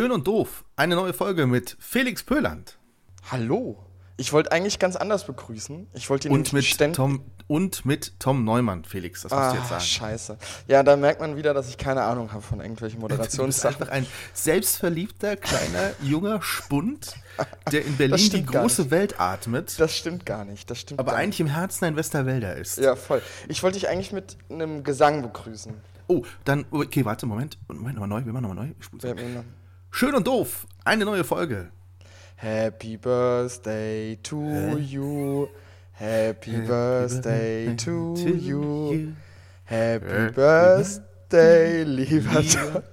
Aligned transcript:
Schön 0.00 0.12
und 0.12 0.26
doof. 0.26 0.64
Eine 0.76 0.94
neue 0.94 1.12
Folge 1.12 1.46
mit 1.46 1.76
Felix 1.78 2.22
Pöland. 2.22 2.78
Hallo. 3.30 3.84
Ich 4.16 4.32
wollte 4.32 4.50
eigentlich 4.50 4.78
ganz 4.78 4.96
anders 4.96 5.26
begrüßen. 5.26 5.88
Ich 5.92 6.08
wollte 6.08 6.28
ihn 6.28 6.32
Und 6.32 6.54
mit, 6.54 6.94
Tom, 6.94 7.22
und 7.48 7.84
mit 7.84 8.18
Tom 8.18 8.42
Neumann, 8.42 8.86
Felix. 8.86 9.20
Das 9.20 9.30
musst 9.30 9.42
Ah, 9.42 9.50
du 9.52 9.58
jetzt 9.58 9.68
sagen. 9.68 9.82
scheiße. 9.82 10.38
Ja, 10.68 10.82
da 10.82 10.96
merkt 10.96 11.20
man 11.20 11.36
wieder, 11.36 11.52
dass 11.52 11.68
ich 11.68 11.76
keine 11.76 12.00
Ahnung 12.04 12.32
habe 12.32 12.40
von 12.40 12.62
irgendwelchen 12.62 12.98
Du 12.98 13.08
bist 13.08 13.18
Moderationssachen. 13.18 13.76
einfach 13.82 13.92
ein 13.94 14.06
selbstverliebter, 14.32 15.36
kleiner, 15.36 15.90
junger 16.02 16.40
Spund, 16.40 17.16
der 17.70 17.84
in 17.84 17.98
Berlin 17.98 18.30
die 18.30 18.46
große 18.46 18.80
nicht. 18.84 18.90
Welt 18.92 19.20
atmet, 19.20 19.78
Das 19.78 19.94
stimmt 19.94 20.24
gar 20.24 20.46
nicht. 20.46 20.70
Das 20.70 20.78
stimmt 20.78 20.98
aber 20.98 21.12
eigentlich 21.14 21.40
im 21.40 21.48
Herzen 21.48 21.84
ein 21.84 21.96
Westerwälder 21.96 22.56
ist. 22.56 22.78
nicht. 22.78 22.86
Ja, 22.86 22.96
voll. 22.96 23.20
Ich 23.48 23.62
wollte 23.62 23.78
dich 23.78 23.86
eigentlich 23.90 24.12
mit 24.12 24.38
einem 24.48 24.82
Gesang 24.82 25.20
begrüßen. 25.20 25.74
Oh, 26.06 26.24
dann, 26.46 26.64
okay, 26.70 27.04
warte, 27.04 27.26
Moment. 27.26 27.58
Moment, 27.68 27.96
nochmal 27.96 28.08
neu, 28.08 28.24
wir 28.24 28.32
machen 28.32 28.44
nochmal 28.48 28.66
neu. 28.66 28.72
Ich 28.80 28.88
Schön 29.90 30.14
und 30.14 30.26
doof. 30.26 30.66
Eine 30.84 31.04
neue 31.04 31.24
Folge. 31.24 31.70
Happy 32.36 32.96
Birthday 32.96 34.16
to 34.22 34.78
you. 34.78 35.48
Happy 35.92 36.56
Birthday 36.62 37.76
to 37.76 38.14
you. 38.16 39.12
Happy 39.64 40.30
Birthday, 40.34 41.02
lieber 41.32 42.42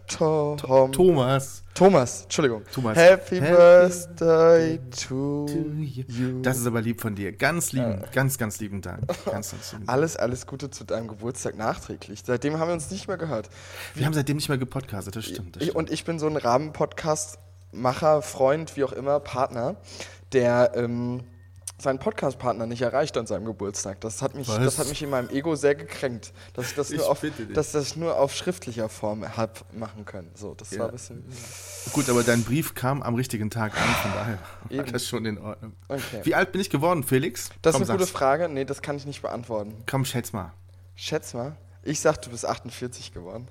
Tom. 0.08 0.92
Thomas. 0.92 1.64
Thomas, 1.74 2.24
Entschuldigung. 2.24 2.64
Thomas. 2.74 2.98
Happy, 2.98 3.40
Happy 3.40 3.52
Birthday 3.52 4.80
to 5.08 5.46
you. 5.78 6.42
Das 6.42 6.58
ist 6.58 6.66
aber 6.66 6.82
lieb 6.82 7.00
von 7.00 7.14
dir. 7.14 7.32
Ganz 7.32 7.72
lieben, 7.72 8.04
ganz, 8.12 8.40
ganz 8.40 8.60
lieben 8.60 8.82
Dank. 8.82 9.06
Ganz, 9.26 9.52
ganz 9.52 9.74
lieben 9.74 9.86
Dank. 9.86 9.90
Alles, 9.90 10.18
alles 10.18 10.48
Gute 10.48 10.72
zu 10.72 10.86
deinem 10.86 11.08
Geburtstag 11.08 11.56
nachträglich. 11.56 12.24
Seitdem 12.26 12.58
haben 12.58 12.70
wir 12.70 12.74
uns 12.74 12.90
nicht 12.90 13.08
mehr 13.08 13.18
gehört. 13.18 13.50
Wir 13.94 14.08
haben 14.08 14.14
seitdem 14.14 14.38
nicht 14.38 14.50
mehr 14.50 14.58
gepodcastet, 14.58 15.16
das 15.16 15.26
stimmt. 15.26 15.56
Das 15.56 15.64
stimmt. 15.64 15.76
und 15.76 15.92
ich 15.92 16.04
bin 16.04 16.18
so 16.18 16.26
ein 16.26 16.36
Rahmen-Podcast-Macher, 16.38 18.24
Freund, 18.24 18.76
wie 18.76 18.84
auch 18.84 18.94
immer, 18.94 19.20
Partner, 19.20 19.76
der 20.34 20.72
ähm, 20.74 21.24
seinen 21.80 22.00
Podcast-Partner 22.00 22.66
nicht 22.66 22.82
erreicht 22.82 23.18
an 23.18 23.28
seinem 23.28 23.46
Geburtstag. 23.46 24.02
Das 24.02 24.22
hat 24.22 24.34
mich, 24.36 24.48
Was? 24.48 24.58
das 24.58 24.80
hat 24.80 24.90
mich 24.90 25.02
in 25.04 25.10
meinem 25.12 25.30
Ego 25.30 25.56
sehr 25.56 25.76
gekränkt, 25.76 26.34
dass 26.54 26.70
ich 26.70 26.76
das, 26.76 26.90
Ich 26.92 26.98
nur, 26.98 27.10
auf, 27.10 27.22
dass 27.54 27.72
das 27.72 27.96
nur 27.96 28.18
auf 28.18 28.34
schriftlicher 28.34 28.90
Form 28.90 29.38
hab 29.38 29.64
machen 29.74 30.04
können. 30.06 30.32
So, 30.34 30.56
das 30.56 30.72
Ja. 30.72 30.80
war 30.80 30.86
ein 30.88 30.92
bisschen. 30.94 31.24
Gut, 31.94 32.10
aber 32.10 32.24
dein 32.24 32.44
Brief 32.44 32.74
kam 32.74 33.04
am 33.04 33.14
richtigen 33.16 33.50
Tag 33.50 33.76
an, 33.80 33.88
von 34.02 34.12
daher 34.14 34.40
war 34.64 34.72
Eben. 34.72 34.92
das 34.92 35.06
schon 35.08 35.26
in 35.26 35.38
Ordnung. 35.38 35.74
Okay. 35.88 36.22
Wie 36.24 36.34
alt 36.36 36.52
bin 36.52 36.62
ich 36.62 36.70
geworden, 36.70 37.04
Felix? 37.04 37.50
Das 37.62 37.74
Komm, 37.74 37.84
ist 37.84 37.90
eine 37.90 38.00
gute. 38.00 38.12
Frage. 38.12 38.50
Nee, 38.50 38.66
das 38.66 38.82
kann 38.82 38.96
ich 38.98 39.06
nicht 39.06 39.22
beantworten. 39.22 39.76
Komm, 39.90 40.04
schätz 40.04 40.34
mal. 40.34 40.54
Schätz 40.96 41.34
mal. 41.36 41.56
Ich 41.84 42.00
sag, 42.00 42.22
du 42.24 42.32
bist 42.32 42.46
48 42.46 43.14
geworden. 43.14 43.48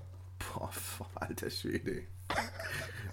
Boah, 0.53 0.71
boah, 0.99 1.07
alter 1.15 1.49
Schwede. 1.49 2.03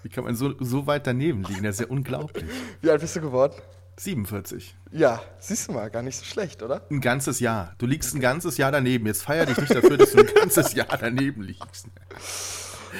Wie 0.02 0.08
kann 0.08 0.24
man 0.24 0.34
so, 0.34 0.52
so 0.60 0.86
weit 0.86 1.06
daneben 1.06 1.44
liegen? 1.44 1.62
Das 1.62 1.76
ist 1.76 1.80
ja 1.82 1.86
unglaublich. 1.86 2.44
Wie 2.82 2.90
alt 2.90 3.00
bist 3.00 3.16
du 3.16 3.20
geworden? 3.20 3.54
47. 3.96 4.74
Ja, 4.92 5.22
siehst 5.38 5.68
du 5.68 5.72
mal, 5.72 5.90
gar 5.90 6.02
nicht 6.02 6.16
so 6.16 6.24
schlecht, 6.24 6.62
oder? 6.62 6.82
Ein 6.90 7.00
ganzes 7.00 7.40
Jahr. 7.40 7.74
Du 7.78 7.86
liegst 7.86 8.14
ein 8.14 8.20
ganzes 8.20 8.56
Jahr 8.56 8.72
daneben. 8.72 9.06
Jetzt 9.06 9.22
feier 9.22 9.46
dich 9.46 9.56
nicht 9.56 9.74
dafür, 9.74 9.96
dass 9.96 10.12
du 10.12 10.18
ein 10.18 10.34
ganzes 10.34 10.74
Jahr 10.74 10.98
daneben 10.98 11.42
liegst. 11.42 11.86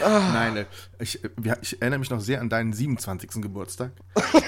Ah. 0.02 0.30
Nein, 0.32 0.56
äh, 0.56 0.66
ich, 0.98 1.22
äh, 1.22 1.28
ich 1.62 1.80
erinnere 1.80 2.00
mich 2.00 2.10
noch 2.10 2.20
sehr 2.20 2.40
an 2.40 2.48
deinen 2.48 2.72
27. 2.72 3.42
Geburtstag. 3.42 3.92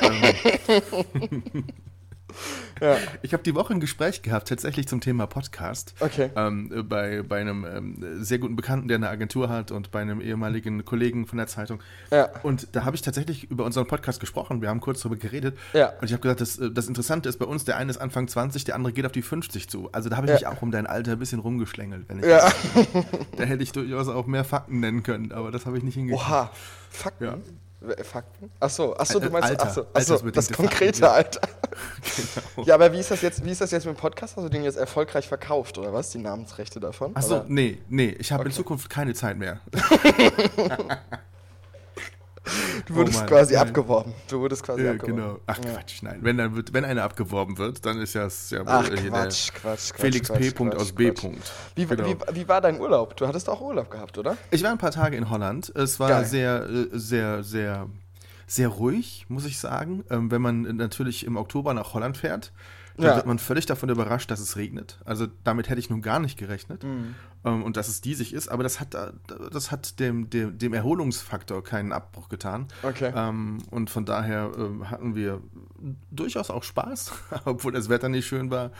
Ja. 2.80 2.96
Ich 3.22 3.32
habe 3.32 3.42
die 3.42 3.54
Woche 3.54 3.72
ein 3.74 3.80
Gespräch 3.80 4.22
gehabt, 4.22 4.48
tatsächlich 4.48 4.86
zum 4.88 5.00
Thema 5.00 5.26
Podcast. 5.26 5.94
Okay. 6.00 6.30
Ähm, 6.36 6.70
äh, 6.74 6.82
bei, 6.82 7.22
bei 7.22 7.40
einem 7.40 7.64
ähm, 7.64 8.22
sehr 8.22 8.38
guten 8.38 8.56
Bekannten, 8.56 8.88
der 8.88 8.96
eine 8.96 9.08
Agentur 9.08 9.48
hat 9.48 9.70
und 9.70 9.90
bei 9.90 10.00
einem 10.02 10.20
ehemaligen 10.20 10.84
Kollegen 10.84 11.26
von 11.26 11.38
der 11.38 11.46
Zeitung. 11.46 11.80
Ja. 12.10 12.28
Und 12.42 12.68
da 12.76 12.84
habe 12.84 12.94
ich 12.96 13.02
tatsächlich 13.02 13.50
über 13.50 13.64
unseren 13.64 13.86
Podcast 13.86 14.20
gesprochen. 14.20 14.60
Wir 14.62 14.68
haben 14.68 14.80
kurz 14.80 15.00
darüber 15.00 15.16
geredet. 15.18 15.56
Ja. 15.72 15.90
Und 16.00 16.04
ich 16.04 16.12
habe 16.12 16.20
gesagt, 16.22 16.40
das, 16.40 16.58
äh, 16.58 16.70
das 16.70 16.88
Interessante 16.88 17.28
ist 17.28 17.38
bei 17.38 17.46
uns, 17.46 17.64
der 17.64 17.76
eine 17.76 17.90
ist 17.90 17.98
Anfang 17.98 18.28
20, 18.28 18.64
der 18.64 18.74
andere 18.74 18.92
geht 18.92 19.06
auf 19.06 19.12
die 19.12 19.22
50 19.22 19.68
zu. 19.70 19.88
Also 19.92 20.08
da 20.10 20.16
habe 20.16 20.26
ich 20.26 20.32
Ja. 20.40 20.50
mich 20.50 20.58
auch 20.58 20.62
um 20.62 20.70
dein 20.70 20.86
Alter 20.86 21.12
ein 21.12 21.18
bisschen 21.18 21.40
rumgeschlängelt. 21.40 22.08
Wenn 22.08 22.18
ich 22.18 22.26
Ja. 22.26 22.52
Da 23.36 23.44
hätte 23.44 23.62
ich 23.62 23.72
durchaus 23.72 24.08
auch 24.08 24.26
mehr 24.26 24.44
Fakten 24.44 24.80
nennen 24.80 25.02
können, 25.02 25.32
aber 25.32 25.50
das 25.50 25.66
habe 25.66 25.78
ich 25.78 25.82
nicht 25.84 25.94
hingekriegt. 25.94 26.22
Oha. 26.26 26.50
Fakten? 26.90 27.24
Ja. 27.24 27.38
W- 27.80 28.02
Fakten? 28.04 28.50
Achso, 28.58 28.94
achso, 28.94 29.20
du 29.20 29.26
Äh, 29.26 29.30
meinst 29.30 29.50
Alter. 29.50 29.66
achso, 29.66 29.86
achso, 29.92 30.30
das 30.30 30.50
konkrete 30.50 31.00
Fakten, 31.00 31.02
ja. 31.04 31.12
Alter. 31.12 31.40
Genau. 32.56 32.66
Ja, 32.66 32.74
aber 32.76 32.90
wie 32.92 33.00
ist 33.00 33.10
das 33.10 33.20
jetzt, 33.20 33.44
wie 33.44 33.50
ist 33.50 33.60
das 33.60 33.70
jetzt 33.70 33.84
mit 33.84 33.94
dem 33.96 34.00
Podcast? 34.00 34.36
Hast 34.36 34.42
du 34.44 34.48
den 34.48 34.64
jetzt 34.64 34.78
erfolgreich 34.78 35.28
verkauft, 35.28 35.76
oder 35.76 35.92
was? 35.92 36.08
Die 36.10 36.18
Namensrechte 36.18 36.80
davon? 36.80 37.14
Achso, 37.14 37.44
nee, 37.48 37.82
nee, 37.90 38.16
ich 38.18 38.32
habe 38.32 38.44
in 38.44 38.48
Okay. 38.48 38.56
Zukunft 38.56 38.88
keine 38.88 39.12
Zeit 39.12 39.36
mehr. 39.36 39.60
Du 42.86 42.94
wurdest 42.94 43.16
Oh 43.16 43.20
Mann, 43.20 43.28
quasi 43.28 43.54
nein. 43.54 43.66
abgeworben. 43.68 44.14
Du 44.28 44.40
wurdest 44.40 44.62
quasi 44.62 44.84
Ja, 44.84 44.92
abgeworben. 44.92 45.16
genau. 45.16 45.38
Ach 45.46 45.58
Ja. 45.64 45.72
Quatsch, 45.72 46.02
nein. 46.02 46.18
Wenn, 46.22 46.38
dann 46.38 46.54
wird, 46.54 46.72
wenn 46.72 46.84
einer 46.84 47.02
abgeworben 47.02 47.58
wird, 47.58 47.84
dann 47.84 48.00
ist 48.00 48.14
ja, 48.14 48.26
ist 48.26 48.50
ja 48.52 48.62
Ach, 48.64 48.88
Quatsch, 48.88 49.52
Quatsch, 49.52 49.92
Quatsch. 49.92 49.92
Felix 50.00 50.28
Quatsch, 50.28 50.38
P. 50.38 50.50
Punkt 50.52 50.74
Quatsch, 50.74 50.82
aus 50.82 50.92
B. 50.92 51.06
Quatsch. 51.10 51.20
Punkt. 51.22 51.52
Wie, 51.74 51.86
Genau. 51.86 52.06
wie, 52.08 52.16
wie 52.36 52.48
war 52.48 52.60
dein 52.60 52.80
Urlaub? 52.80 53.16
Du 53.16 53.26
hattest 53.26 53.48
auch 53.48 53.60
Urlaub 53.60 53.90
gehabt, 53.90 54.16
oder? 54.18 54.36
Ich 54.50 54.62
war 54.62 54.70
ein 54.70 54.78
paar 54.78 54.92
Tage 54.92 55.16
in 55.16 55.28
Holland. 55.30 55.72
Es 55.74 55.98
war 55.98 56.08
Geil. 56.08 56.24
sehr, 56.26 56.62
äh, 56.68 56.86
sehr, 56.92 57.42
sehr, 57.42 57.88
sehr 58.46 58.68
ruhig, 58.68 59.26
muss 59.28 59.44
ich 59.44 59.58
sagen. 59.58 60.04
Ähm, 60.10 60.30
wenn 60.30 60.40
man 60.42 60.62
natürlich 60.76 61.26
im 61.26 61.36
Oktober 61.36 61.74
nach 61.74 61.94
Holland 61.94 62.16
fährt, 62.16 62.52
dann 62.96 63.06
Ja. 63.06 63.16
wird 63.16 63.26
man 63.26 63.38
völlig 63.38 63.66
davon 63.66 63.88
überrascht, 63.90 64.30
dass 64.30 64.40
es 64.40 64.56
regnet. 64.56 64.98
Also 65.04 65.26
damit 65.44 65.68
hätte 65.68 65.80
ich 65.80 65.90
nun 65.90 66.00
gar 66.00 66.18
nicht 66.20 66.38
gerechnet. 66.38 66.82
Mhm. 66.84 67.14
Ähm, 67.46 67.62
und 67.62 67.76
dass 67.76 67.88
es 67.88 68.00
diesig 68.00 68.34
ist. 68.34 68.48
Aber 68.48 68.62
das 68.62 68.80
hat, 68.80 68.94
äh, 68.94 69.12
das 69.52 69.70
hat 69.70 70.00
dem, 70.00 70.28
dem, 70.28 70.58
dem 70.58 70.74
Erholungsfaktor 70.74 71.62
keinen 71.62 71.92
Abbruch 71.92 72.28
getan. 72.28 72.66
Okay. 72.82 73.12
Ähm, 73.14 73.58
und 73.70 73.88
von 73.88 74.04
daher 74.04 74.50
ähm, 74.58 74.90
hatten 74.90 75.14
wir 75.14 75.40
durchaus 76.10 76.50
auch 76.50 76.64
Spaß, 76.64 77.12
obwohl 77.44 77.72
das 77.72 77.88
Wetter 77.88 78.08
nicht 78.08 78.26
schön 78.26 78.50
war. 78.50 78.72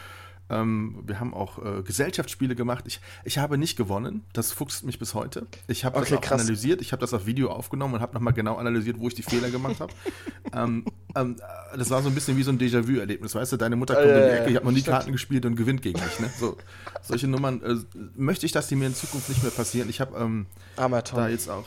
Ähm, 0.49 1.03
wir 1.05 1.19
haben 1.19 1.33
auch 1.33 1.63
äh, 1.63 1.81
Gesellschaftsspiele 1.83 2.55
gemacht. 2.55 2.85
Ich, 2.87 2.99
ich 3.25 3.37
habe 3.37 3.57
nicht 3.57 3.77
gewonnen. 3.77 4.23
Das 4.33 4.51
fuchst 4.51 4.85
mich 4.85 4.97
bis 4.99 5.13
heute. 5.13 5.47
Ich 5.67 5.83
habe 5.85 5.97
Okay, 5.97 6.09
das 6.11 6.17
auch 6.17 6.21
krass. 6.21 6.41
analysiert. 6.41 6.81
Ich 6.81 6.91
habe 6.91 7.01
das 7.01 7.13
auf 7.13 7.25
Video 7.25 7.49
aufgenommen 7.51 7.95
und 7.95 8.01
habe 8.01 8.13
nochmal 8.13 8.33
genau 8.33 8.55
analysiert, 8.55 8.99
wo 8.99 9.07
ich 9.07 9.15
die 9.15 9.23
Fehler 9.23 9.49
gemacht 9.49 9.79
habe. 9.79 9.91
ähm, 10.53 10.85
ähm, 11.15 11.35
äh, 11.73 11.77
das 11.77 11.89
war 11.89 12.01
so 12.01 12.09
ein 12.09 12.15
bisschen 12.15 12.37
wie 12.37 12.43
so 12.43 12.51
ein 12.51 12.57
Déjà-vu-Erlebnis. 12.59 13.35
Weißt 13.35 13.51
du, 13.51 13.57
deine 13.57 13.75
Mutter 13.75 13.95
kommt 13.95 14.07
Ja, 14.07 14.15
um 14.15 14.21
die 14.23 14.29
Ecke, 14.37 14.49
ich 14.49 14.55
habe 14.55 14.65
noch 14.65 14.71
nie. 14.71 14.81
Karten 14.81 15.11
gespielt 15.11 15.45
und 15.45 15.55
gewinnt 15.55 15.81
gegen 15.81 15.99
mich. 15.99 16.19
Ne? 16.19 16.29
So, 16.39 16.57
solche 17.01 17.27
Nummern 17.27 17.61
äh, 17.61 17.75
möchte 18.15 18.45
ich, 18.45 18.51
dass 18.51 18.67
die 18.67 18.75
mir 18.75 18.87
in 18.87 18.95
Zukunft 18.95 19.29
nicht 19.29 19.43
mehr 19.43 19.51
passieren. 19.51 19.89
Ich 19.89 19.99
habe 19.99 20.17
ähm, 20.17 20.45
da 20.75 21.27
jetzt 21.27 21.49
auch. 21.49 21.65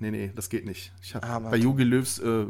Nee, 0.00 0.10
nee, 0.10 0.32
das 0.34 0.48
geht 0.48 0.64
nicht. 0.64 0.92
Ich 1.02 1.14
habe 1.14 1.26
Ah, 1.26 1.38
bei 1.38 1.56
Jogi 1.56 1.84
Löws 1.84 2.18
äh, 2.18 2.26
äh, 2.26 2.46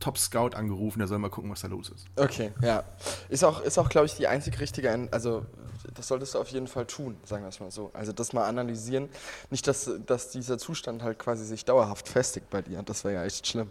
Top 0.00 0.18
Scout 0.18 0.50
angerufen, 0.54 0.98
der 0.98 1.06
soll 1.06 1.18
mal 1.18 1.30
gucken, 1.30 1.48
was 1.50 1.60
da 1.60 1.68
los 1.68 1.90
ist. 1.90 2.06
Okay, 2.16 2.50
ja. 2.60 2.82
Ist 3.28 3.44
auch, 3.44 3.62
ist 3.62 3.78
auch 3.78 3.88
glaube 3.88 4.06
ich, 4.06 4.16
die 4.16 4.26
einzig 4.26 4.58
richtige, 4.58 5.08
also 5.12 5.46
das 5.94 6.08
solltest 6.08 6.34
du 6.34 6.40
auf 6.40 6.48
jeden 6.48 6.66
Fall 6.66 6.86
tun, 6.86 7.16
sagen 7.24 7.44
wir 7.44 7.50
es 7.50 7.60
mal 7.60 7.70
so. 7.70 7.90
Also 7.94 8.12
das 8.12 8.32
mal 8.32 8.46
analysieren. 8.48 9.08
Nicht, 9.50 9.66
dass, 9.68 9.88
dass 10.06 10.30
dieser 10.30 10.58
Zustand 10.58 11.02
halt 11.04 11.20
quasi 11.20 11.44
sich 11.44 11.64
dauerhaft 11.64 12.08
festigt 12.08 12.50
bei 12.50 12.62
dir. 12.62 12.82
Das 12.82 13.04
wäre 13.04 13.14
ja 13.14 13.24
echt 13.24 13.46
schlimm. 13.46 13.70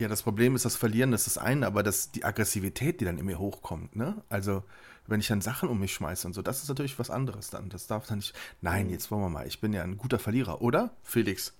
Ja, 0.00 0.08
das 0.08 0.22
Problem 0.24 0.56
ist, 0.56 0.64
das 0.64 0.74
Verlieren 0.74 1.12
das 1.12 1.28
ist 1.28 1.36
das 1.36 1.42
eine, 1.44 1.66
aber 1.66 1.84
das, 1.84 2.10
die 2.10 2.24
Aggressivität, 2.24 3.00
die 3.00 3.04
dann 3.04 3.18
in 3.18 3.26
mir 3.26 3.38
hochkommt, 3.38 3.94
ne? 3.94 4.16
Also, 4.28 4.64
wenn 5.06 5.20
ich 5.20 5.28
dann 5.28 5.40
Sachen 5.40 5.68
um 5.68 5.80
mich 5.80 5.92
schmeiße 5.94 6.26
und 6.26 6.32
so, 6.32 6.42
das 6.42 6.62
ist 6.62 6.68
natürlich 6.68 6.98
was 6.98 7.10
anderes 7.10 7.50
dann. 7.50 7.68
Das 7.68 7.86
darf 7.86 8.06
dann 8.06 8.18
nicht. 8.18 8.34
Nein, 8.60 8.88
jetzt 8.88 9.10
wollen 9.10 9.22
wir 9.22 9.28
mal. 9.28 9.46
Ich 9.46 9.60
bin 9.60 9.72
ja 9.72 9.82
ein 9.82 9.96
guter 9.98 10.18
Verlierer, 10.18 10.62
oder? 10.62 10.90
Felix, 11.02 11.54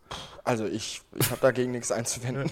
Also 0.44 0.64
ich, 0.66 1.02
ich 1.16 1.30
habe 1.30 1.40
dagegen 1.40 1.72
nichts 1.72 1.90
einzuwenden. 1.92 2.50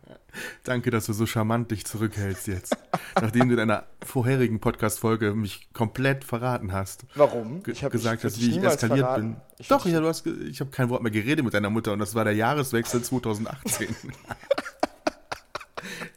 danke, 0.64 0.90
dass 0.90 1.06
du 1.06 1.12
so 1.12 1.26
charmant 1.26 1.70
dich 1.70 1.84
zurückhältst 1.86 2.48
jetzt. 2.48 2.76
Nachdem 3.20 3.48
du 3.48 3.54
in 3.54 3.58
deiner 3.58 3.84
vorherigen 4.04 4.60
Podcast-Folge 4.60 5.34
mich 5.34 5.72
komplett 5.72 6.24
verraten 6.24 6.72
hast. 6.72 7.04
Warum? 7.14 7.62
Ich 7.66 7.84
hab- 7.84 7.92
gesagt 7.92 8.18
ich 8.18 8.24
hast, 8.24 8.40
wie 8.40 8.50
ich 8.50 8.62
eskaliert 8.62 8.98
verraten. 9.00 9.32
bin. 9.34 9.40
Ich 9.58 9.68
Doch, 9.68 9.86
ja, 9.86 10.00
du 10.00 10.08
hast, 10.08 10.26
ich 10.26 10.60
habe 10.60 10.70
kein 10.70 10.88
Wort 10.90 11.02
mehr 11.02 11.12
geredet 11.12 11.44
mit 11.44 11.54
deiner 11.54 11.70
Mutter 11.70 11.92
und 11.92 11.98
das 12.00 12.14
war 12.14 12.24
der 12.24 12.34
Jahreswechsel 12.34 13.00
2018. 13.02 13.94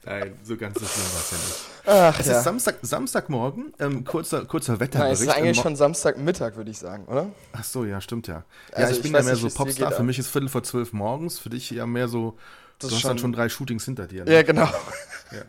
Nein, 0.05 0.33
so 0.43 0.57
ganz 0.57 0.79
so 0.79 0.85
schlimm 0.85 1.05
war 1.13 1.21
es 1.21 1.31
ja 1.31 1.37
nicht. 1.37 1.78
Ach 1.89 2.19
Es 2.19 2.27
ja. 2.27 2.37
ist 2.37 2.43
Samstag, 2.43 2.75
Samstagmorgen, 2.83 3.73
ähm, 3.79 4.03
kurzer, 4.03 4.45
kurzer 4.45 4.79
Wetterbericht. 4.79 4.99
Nein, 4.99 5.11
es 5.13 5.21
ist 5.21 5.29
eigentlich 5.29 5.57
Mo- 5.57 5.63
schon 5.63 5.75
Samstagmittag, 5.75 6.55
würde 6.55 6.69
ich 6.69 6.77
sagen, 6.77 7.05
oder? 7.05 7.29
Ach 7.53 7.63
so, 7.63 7.83
ja, 7.83 7.99
stimmt 7.99 8.27
ja. 8.27 8.43
Ja, 8.71 8.75
Also 8.75 8.91
ich 8.91 8.97
ich 8.97 9.03
bin 9.03 9.13
ja 9.13 9.23
mehr 9.23 9.33
nicht, 9.33 9.41
so 9.41 9.49
Popstar. 9.49 9.91
Für 9.91 10.03
mich 10.03 10.19
ist 10.19 10.27
Viertel 10.27 10.49
vor 10.49 10.63
zwölf 10.63 10.93
morgens, 10.93 11.39
für 11.39 11.49
dich 11.49 11.69
ja 11.71 11.85
mehr 11.85 12.07
so 12.07 12.37
du 12.79 12.89
hast 12.89 13.03
dann 13.03 13.17
schon 13.17 13.33
drei 13.33 13.49
Shootings 13.49 13.85
hinter 13.85 14.07
dir. 14.07 14.25
Ne? 14.25 14.33
Ja, 14.33 14.43
genau. 14.43 14.69
Ja. 15.31 15.43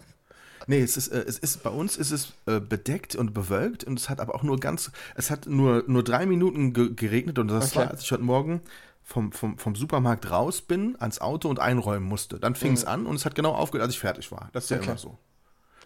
Nee, 0.67 0.83
es 0.83 0.99
ist, 0.99 1.09
äh, 1.09 1.25
es 1.27 1.39
ist 1.39 1.63
bei 1.63 1.71
uns 1.71 1.97
ist 1.97 2.11
es 2.11 2.35
äh, 2.47 2.61
bedeckt 2.61 3.17
und 3.17 3.33
bewölkt 3.33 3.83
und 3.85 3.99
es 3.99 4.11
hat 4.11 4.21
aber 4.21 4.35
auch 4.35 4.43
nur 4.43 4.61
ganz, 4.61 4.91
es 5.15 5.31
hat 5.31 5.47
nur, 5.47 5.85
nur 5.87 6.05
drei 6.05 6.27
Minuten 6.27 6.75
ge 6.75 6.91
geregnet 6.95 7.39
und 7.39 7.49
das 7.49 7.69
okay. 7.71 7.77
war, 7.79 7.91
als 7.91 8.03
ich 8.03 8.13
heute 8.13 8.23
Morgen 8.23 8.61
vom, 9.03 9.33
vom, 9.33 9.57
vom 9.57 9.75
Supermarkt 9.75 10.31
raus 10.31 10.61
bin, 10.61 10.97
ans 11.01 11.21
Auto 11.21 11.49
und 11.49 11.59
einräumen 11.61 12.07
musste. 12.07 12.39
Dann 12.39 12.55
fing 12.55 12.75
es 12.75 12.83
mhm. 12.83 12.91
an 12.91 13.07
und 13.07 13.17
es 13.17 13.25
hat 13.25 13.35
genau 13.35 13.53
aufgehört, 13.53 13.87
als 13.87 13.95
ich 13.95 14.01
fertig 14.01 14.31
war. 14.31 14.51
Das 14.53 14.65
ist 14.65 14.71
ja 14.71 14.77
okay. 14.77 14.87
immer 14.91 14.99
so. 14.99 15.19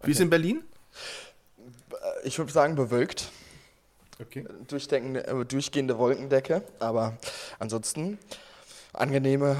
Wie 0.07 0.13
ist 0.13 0.21
in 0.21 0.31
Berlin? 0.31 0.63
Äh, 1.91 2.27
ich 2.27 2.39
würde 2.39 2.53
sagen, 2.53 2.75
bewölkt. 2.75 3.31
Okay. 4.21 4.41
Äh, 4.41 5.45
durchgehende 5.45 5.99
Wolkendecke, 5.99 6.63
aber 6.79 7.17
ansonsten 7.59 8.19
angenehme, 8.93 9.57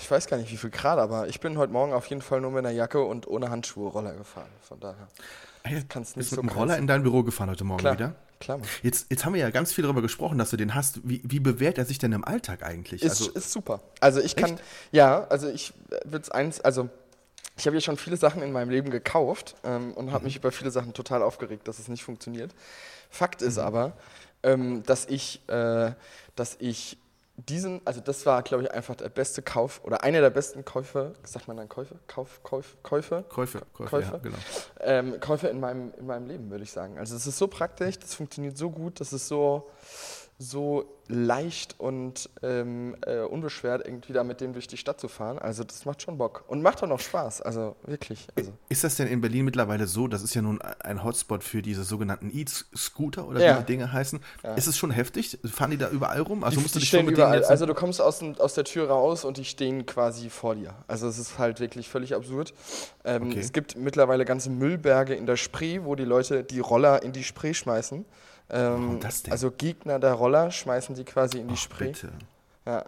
ich 0.00 0.10
weiß 0.10 0.26
gar 0.26 0.36
nicht 0.36 0.52
wie 0.52 0.56
viel 0.56 0.70
Grad, 0.70 0.98
aber 0.98 1.28
ich 1.28 1.40
bin 1.40 1.56
heute 1.56 1.72
Morgen 1.72 1.92
auf 1.92 2.06
jeden 2.06 2.22
Fall 2.22 2.40
nur 2.40 2.50
mit 2.50 2.58
einer 2.58 2.74
Jacke 2.74 3.02
und 3.02 3.26
ohne 3.26 3.50
Handschuhe 3.50 3.90
Roller 3.90 4.14
gefahren. 4.14 4.50
Von 4.62 4.80
daher. 4.80 5.08
Kannst 5.88 6.16
nicht 6.16 6.28
Bist 6.28 6.30
so 6.30 6.42
mit 6.42 6.50
dem 6.50 6.58
Roller 6.58 6.76
in 6.76 6.86
dein 6.86 7.02
Büro 7.02 7.22
gefahren 7.22 7.48
heute 7.48 7.64
Morgen 7.64 7.80
Klar. 7.80 7.94
wieder? 7.94 8.14
Klar. 8.38 8.60
Jetzt, 8.82 9.06
jetzt 9.08 9.24
haben 9.24 9.32
wir 9.32 9.40
ja 9.40 9.48
ganz 9.48 9.72
viel 9.72 9.82
darüber 9.82 10.02
gesprochen, 10.02 10.36
dass 10.36 10.50
du 10.50 10.58
den 10.58 10.74
hast. 10.74 11.00
Wie, 11.08 11.22
wie 11.24 11.40
bewährt 11.40 11.78
er 11.78 11.86
sich 11.86 11.98
denn 11.98 12.12
im 12.12 12.24
Alltag 12.24 12.62
eigentlich? 12.62 13.02
Ist, 13.02 13.22
also, 13.22 13.32
ist 13.32 13.50
super. 13.50 13.80
Also 14.00 14.20
ich 14.20 14.36
kann, 14.36 14.52
echt? 14.52 14.62
ja, 14.92 15.26
also 15.28 15.48
ich 15.48 15.72
würde 16.04 16.24
es 16.24 16.30
eins, 16.30 16.60
also 16.60 16.90
ich 17.56 17.66
habe 17.66 17.76
ja 17.76 17.80
schon 17.80 17.96
viele 17.96 18.16
Sachen 18.16 18.42
in 18.42 18.52
meinem 18.52 18.70
Leben 18.70 18.90
gekauft 18.90 19.54
ähm, 19.64 19.92
und 19.92 20.12
habe 20.12 20.20
mhm. 20.20 20.26
mich 20.26 20.36
über 20.36 20.52
viele 20.52 20.70
Sachen 20.70 20.92
total 20.92 21.22
aufgeregt, 21.22 21.68
dass 21.68 21.78
es 21.78 21.88
nicht 21.88 22.04
funktioniert. 22.04 22.54
Fakt 23.10 23.42
ist 23.42 23.58
mhm. 23.58 23.64
aber, 23.64 23.92
ähm, 24.42 24.82
dass 24.84 25.06
ich, 25.06 25.40
äh, 25.48 25.92
dass 26.34 26.56
ich 26.58 26.98
diesen, 27.36 27.80
also 27.84 28.00
das 28.00 28.26
war, 28.26 28.42
glaube 28.42 28.64
ich, 28.64 28.70
einfach 28.70 28.94
der 28.94 29.08
beste 29.08 29.42
Kauf 29.42 29.80
oder 29.84 30.04
einer 30.04 30.20
der 30.20 30.30
besten 30.30 30.64
Käufe, 30.64 31.14
sagt 31.24 31.48
man 31.48 31.56
dann 31.56 31.68
Käufe? 31.68 31.96
Kauf, 32.06 32.40
Kauf, 32.44 32.76
Käufe? 32.82 33.24
Käufe, 33.28 33.62
Käufe, 33.72 33.90
Käufe? 33.90 34.12
Ja, 34.12 34.18
genau. 34.18 34.36
Ähm, 34.80 35.20
Käufe 35.20 35.48
in 35.48 35.58
meinem, 35.58 35.92
in 35.98 36.06
meinem 36.06 36.28
Leben, 36.28 36.50
würde 36.50 36.62
ich 36.62 36.70
sagen. 36.70 36.98
Also 36.98 37.16
es 37.16 37.26
ist 37.26 37.38
so 37.38 37.48
praktisch, 37.48 37.98
das 37.98 38.14
funktioniert 38.14 38.56
so 38.56 38.70
gut, 38.70 39.00
das 39.00 39.12
ist 39.12 39.26
so, 39.26 39.68
so 40.44 40.84
leicht 41.08 41.74
und 41.78 42.30
ähm, 42.42 42.96
äh, 43.06 43.20
unbeschwert 43.20 43.86
irgendwie 43.86 44.12
da 44.12 44.24
mit 44.24 44.40
dem 44.40 44.52
durch 44.52 44.66
die 44.66 44.76
Stadt 44.76 44.98
zu 44.98 45.08
fahren. 45.08 45.38
Also 45.38 45.64
das 45.64 45.84
macht 45.84 46.02
schon 46.02 46.16
Bock 46.16 46.44
und 46.46 46.62
macht 46.62 46.82
auch 46.82 46.88
noch 46.88 47.00
Spaß. 47.00 47.42
Also 47.42 47.76
wirklich. 47.84 48.26
Also. 48.36 48.52
Ist 48.68 48.84
das 48.84 48.96
denn 48.96 49.08
in 49.08 49.20
Berlin 49.20 49.44
mittlerweile 49.44 49.86
so? 49.86 50.08
Das 50.08 50.22
ist 50.22 50.34
ja 50.34 50.42
nun 50.42 50.62
ein 50.62 51.04
Hotspot 51.04 51.44
für 51.44 51.60
diese 51.60 51.84
sogenannten 51.84 52.30
E-Scooter 52.34 53.26
oder 53.26 53.40
ja. 53.40 53.54
wie 53.54 53.60
die 53.60 53.66
Dinge 53.66 53.92
heißen. 53.92 54.20
Ja. 54.42 54.54
Ist 54.54 54.66
es 54.66 54.78
schon 54.78 54.90
heftig? 54.90 55.38
Fahren 55.44 55.72
die 55.72 55.76
da 55.76 55.90
überall 55.90 56.22
rum? 56.22 56.42
Also 56.42 56.56
die, 56.56 56.62
musst 56.62 56.74
du 56.74 56.78
die 56.78 56.86
stehen 56.86 57.08
überall. 57.08 57.44
Also 57.44 57.66
du 57.66 57.74
kommst 57.74 58.00
aus, 58.00 58.22
aus 58.38 58.54
der 58.54 58.64
Tür 58.64 58.88
raus 58.88 59.24
und 59.24 59.36
die 59.36 59.44
stehen 59.44 59.84
quasi 59.84 60.30
vor 60.30 60.54
dir. 60.54 60.74
Also 60.86 61.06
es 61.06 61.18
ist 61.18 61.38
halt 61.38 61.60
wirklich 61.60 61.88
völlig 61.88 62.14
absurd. 62.14 62.54
Ähm, 63.04 63.24
okay. 63.24 63.40
Es 63.40 63.52
gibt 63.52 63.76
mittlerweile 63.76 64.24
ganze 64.24 64.48
Müllberge 64.48 65.14
in 65.14 65.26
der 65.26 65.36
Spree, 65.36 65.80
wo 65.82 65.94
die 65.96 66.04
Leute 66.04 66.44
die 66.44 66.60
Roller 66.60 67.02
in 67.02 67.12
die 67.12 67.24
Spree 67.24 67.52
schmeißen. 67.52 68.06
Ähm, 68.50 69.00
also 69.30 69.50
Gegner 69.50 69.98
der 69.98 70.12
Roller 70.12 70.50
schmeißen 70.50 70.94
die 70.94 71.04
quasi 71.04 71.38
in 71.38 71.48
die 71.48 71.56
Spree. 71.56 71.88
Bitte. 71.88 72.12
Ja. 72.66 72.84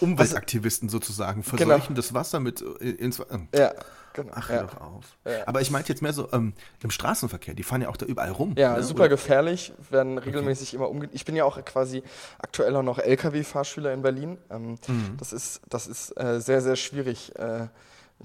Umweltaktivisten 0.00 0.88
also, 0.88 0.98
sozusagen 0.98 1.42
verseuchen 1.42 1.88
genau. 1.88 1.96
das 1.96 2.14
Wasser 2.14 2.40
mit 2.40 2.62
äh, 2.80 2.90
ins 2.90 3.18
äh. 3.18 3.24
Ja, 3.54 3.74
genau. 4.14 4.32
Ach, 4.34 4.48
ja. 4.48 4.62
doch 4.62 4.80
auf. 4.80 5.04
Ja. 5.26 5.46
Aber 5.46 5.60
ich 5.60 5.70
meinte 5.70 5.90
jetzt 5.90 6.00
mehr 6.00 6.14
so 6.14 6.32
ähm, 6.32 6.54
im 6.82 6.90
Straßenverkehr, 6.90 7.54
die 7.54 7.62
fahren 7.62 7.82
ja 7.82 7.90
auch 7.90 7.98
da 7.98 8.06
überall 8.06 8.30
rum. 8.30 8.54
Ja, 8.56 8.76
ne? 8.76 8.82
super 8.82 9.00
Oder? 9.00 9.10
gefährlich, 9.10 9.74
werden 9.90 10.16
regelmäßig 10.16 10.70
okay. 10.70 10.76
immer 10.76 10.88
umge... 10.88 11.10
Ich 11.12 11.26
bin 11.26 11.36
ja 11.36 11.44
auch 11.44 11.62
quasi 11.64 12.02
aktuell 12.38 12.74
auch 12.74 12.82
noch 12.82 12.98
LKW-Fahrschüler 12.98 13.92
in 13.92 14.00
Berlin. 14.00 14.38
Ähm, 14.50 14.78
mhm. 14.86 15.16
Das 15.18 15.34
ist, 15.34 15.60
das 15.68 15.86
ist 15.86 16.18
äh, 16.18 16.40
sehr, 16.40 16.62
sehr 16.62 16.76
schwierig. 16.76 17.36
Äh, 17.36 17.66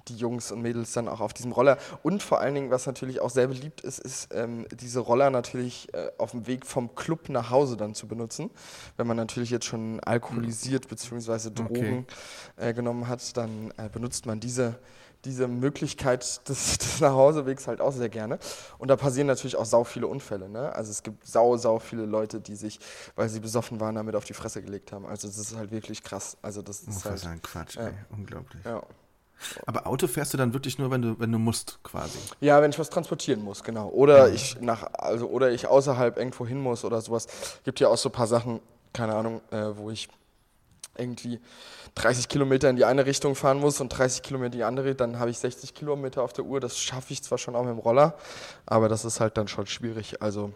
die 0.08 0.16
Jungs 0.16 0.52
und 0.52 0.62
Mädels 0.62 0.94
dann 0.94 1.08
auch 1.08 1.20
auf 1.20 1.34
diesem 1.34 1.52
Roller. 1.52 1.78
Und 2.04 2.24
vor 2.24 2.40
allen 2.40 2.56
Dingen, 2.56 2.72
was 2.72 2.86
natürlich 2.86 3.20
auch 3.20 3.30
sehr 3.30 3.48
beliebt 3.48 3.82
ist, 3.82 4.00
ist 4.00 4.30
ähm, 4.34 4.66
diese 4.72 5.00
Roller 5.00 5.30
natürlich 5.30 5.94
äh, 5.94 6.12
auf 6.18 6.32
dem 6.32 6.48
Weg 6.48 6.66
vom 6.66 6.96
Club 6.96 7.30
nach 7.30 7.50
Hause 7.50 7.78
dann 7.78 7.94
zu 7.94 8.08
benutzen. 8.08 8.50
Wenn 8.96 9.08
man 9.08 9.18
natürlich 9.18 9.50
jetzt 9.50 9.66
schon 9.66 10.00
alkoholisiert 10.02 10.88
bzw. 10.88 11.52
Drogen 11.52 12.06
okay. 12.58 12.70
äh, 12.70 12.74
genommen 12.74 13.08
hat, 13.08 13.36
dann 13.38 13.72
äh, 13.78 13.90
benutzt 13.90 14.26
man 14.26 14.40
diese, 14.40 14.80
diese 15.26 15.48
Möglichkeit 15.48 16.48
des, 16.48 16.78
des 16.78 17.00
Nachhausewegs 17.02 17.68
halt 17.68 17.82
auch 17.82 17.94
sehr 17.94 18.10
gerne. 18.10 18.40
Und 18.78 18.90
da 18.90 18.96
passieren 18.96 19.28
natürlich 19.28 19.56
auch 19.56 19.66
sau 19.66 19.84
viele 19.84 20.08
Unfälle. 20.08 20.50
Ne? 20.50 20.74
Also 20.74 20.92
es 20.92 21.04
gibt 21.04 21.26
sau, 21.26 21.58
sau 21.58 21.80
viele 21.80 22.06
Leute, 22.06 22.40
die 22.40 22.56
sich, 22.56 22.80
weil 23.16 23.30
sie 23.30 23.40
besoffen 23.40 23.80
waren, 23.80 23.96
damit 23.96 24.16
auf 24.16 24.26
die 24.26 24.34
Fresse 24.34 24.62
gelegt 24.62 24.92
haben. 24.92 25.06
Also 25.06 25.28
das 25.28 25.38
ist 25.38 25.56
halt 25.56 25.72
wirklich 25.72 26.04
krass. 26.04 26.38
Also 26.42 26.62
das 26.62 26.82
ist 26.84 27.06
halt, 27.06 27.26
ein 27.26 27.42
Quatsch, 27.42 27.78
ey. 27.78 27.92
unglaublich. 28.10 28.64
Ja. 28.64 28.84
Aber 29.66 29.88
Auto 29.88 30.08
fährst 30.08 30.34
du 30.34 30.38
dann 30.38 30.54
wirklich 30.54 30.78
nur, 30.78 30.92
wenn 30.92 31.02
du, 31.02 31.20
wenn 31.20 31.32
du 31.32 31.40
musst, 31.40 31.80
quasi? 31.84 32.18
Ja, 32.42 32.62
wenn 32.62 32.72
ich 32.72 32.80
was 32.80 32.90
transportieren 32.90 33.44
muss, 33.44 33.64
genau. 33.64 33.90
Oder 33.90 34.28
ja. 34.28 34.34
ich 34.34 34.60
nach, 34.62 34.94
also 34.94 35.28
oder 35.28 35.52
ich 35.52 35.68
außerhalb 35.68 36.18
irgendwo 36.18 36.46
hin 36.46 36.60
muss 36.60 36.84
oder 36.84 37.02
sowas. 37.02 37.28
Gibt 37.64 37.80
ja 37.80 37.88
auch 37.90 37.98
so 37.98 38.10
ein 38.10 38.14
paar 38.14 38.28
Sachen, 38.28 38.60
keine 38.94 39.16
Ahnung, 39.16 39.42
äh, 39.52 39.70
wo 39.76 39.92
ich 39.92 40.10
irgendwie 40.98 41.40
30 41.96 42.28
Kilometer 42.28 42.70
in 42.70 42.76
die 42.76 42.86
eine 42.86 43.06
Richtung 43.06 43.36
fahren 43.36 43.60
muss 43.60 43.82
und 43.82 43.90
30 43.90 44.22
Kilometer 44.24 44.54
in 44.54 44.60
die 44.60 44.64
andere, 44.64 44.96
dann 44.96 45.20
habe 45.20 45.30
ich 45.30 45.38
60 45.40 45.74
Kilometer 45.74 46.24
auf 46.24 46.34
der 46.34 46.46
Uhr. 46.46 46.60
Das 46.60 46.78
schaffe 46.78 47.14
ich 47.14 47.24
zwar 47.24 47.38
schon 47.38 47.56
auch 47.56 47.64
mit 47.64 47.72
dem 47.72 47.80
Roller, 47.80 48.16
aber 48.66 48.90
das 48.90 49.06
ist 49.06 49.20
halt 49.20 49.38
dann 49.38 49.48
schon 49.48 49.68
schwierig. 49.68 50.22
Also 50.22 50.52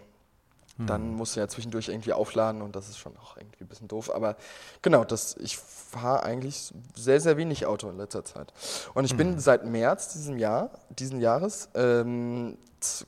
dann 0.78 1.02
hm. 1.02 1.16
musst 1.16 1.36
du 1.36 1.40
ja 1.40 1.48
zwischendurch 1.48 1.90
irgendwie 1.90 2.14
aufladen 2.14 2.62
und 2.62 2.76
das 2.76 2.90
ist 2.90 2.98
schon 2.98 3.16
auch 3.18 3.38
irgendwie 3.38 3.64
ein 3.64 3.68
bisschen 3.68 3.88
doof. 3.88 4.14
Aber 4.14 4.36
genau, 4.82 5.04
das, 5.04 5.36
ich 5.38 5.58
fahre 5.58 6.24
eigentlich 6.24 6.74
sehr, 6.96 7.20
sehr 7.20 7.38
wenig 7.38 7.66
Auto 7.66 7.90
in 7.90 7.98
letzter 7.98 8.24
Zeit. 8.24 8.54
Und 8.94 9.06
ich 9.06 9.16
bin 9.16 9.34
hm. 9.34 9.40
seit 9.40 9.66
März 9.66 10.14
diesem 10.14 10.38
Jahr, 10.38 10.72
diesen 10.90 11.20
Jahres 11.20 11.70
ähm, 11.76 12.58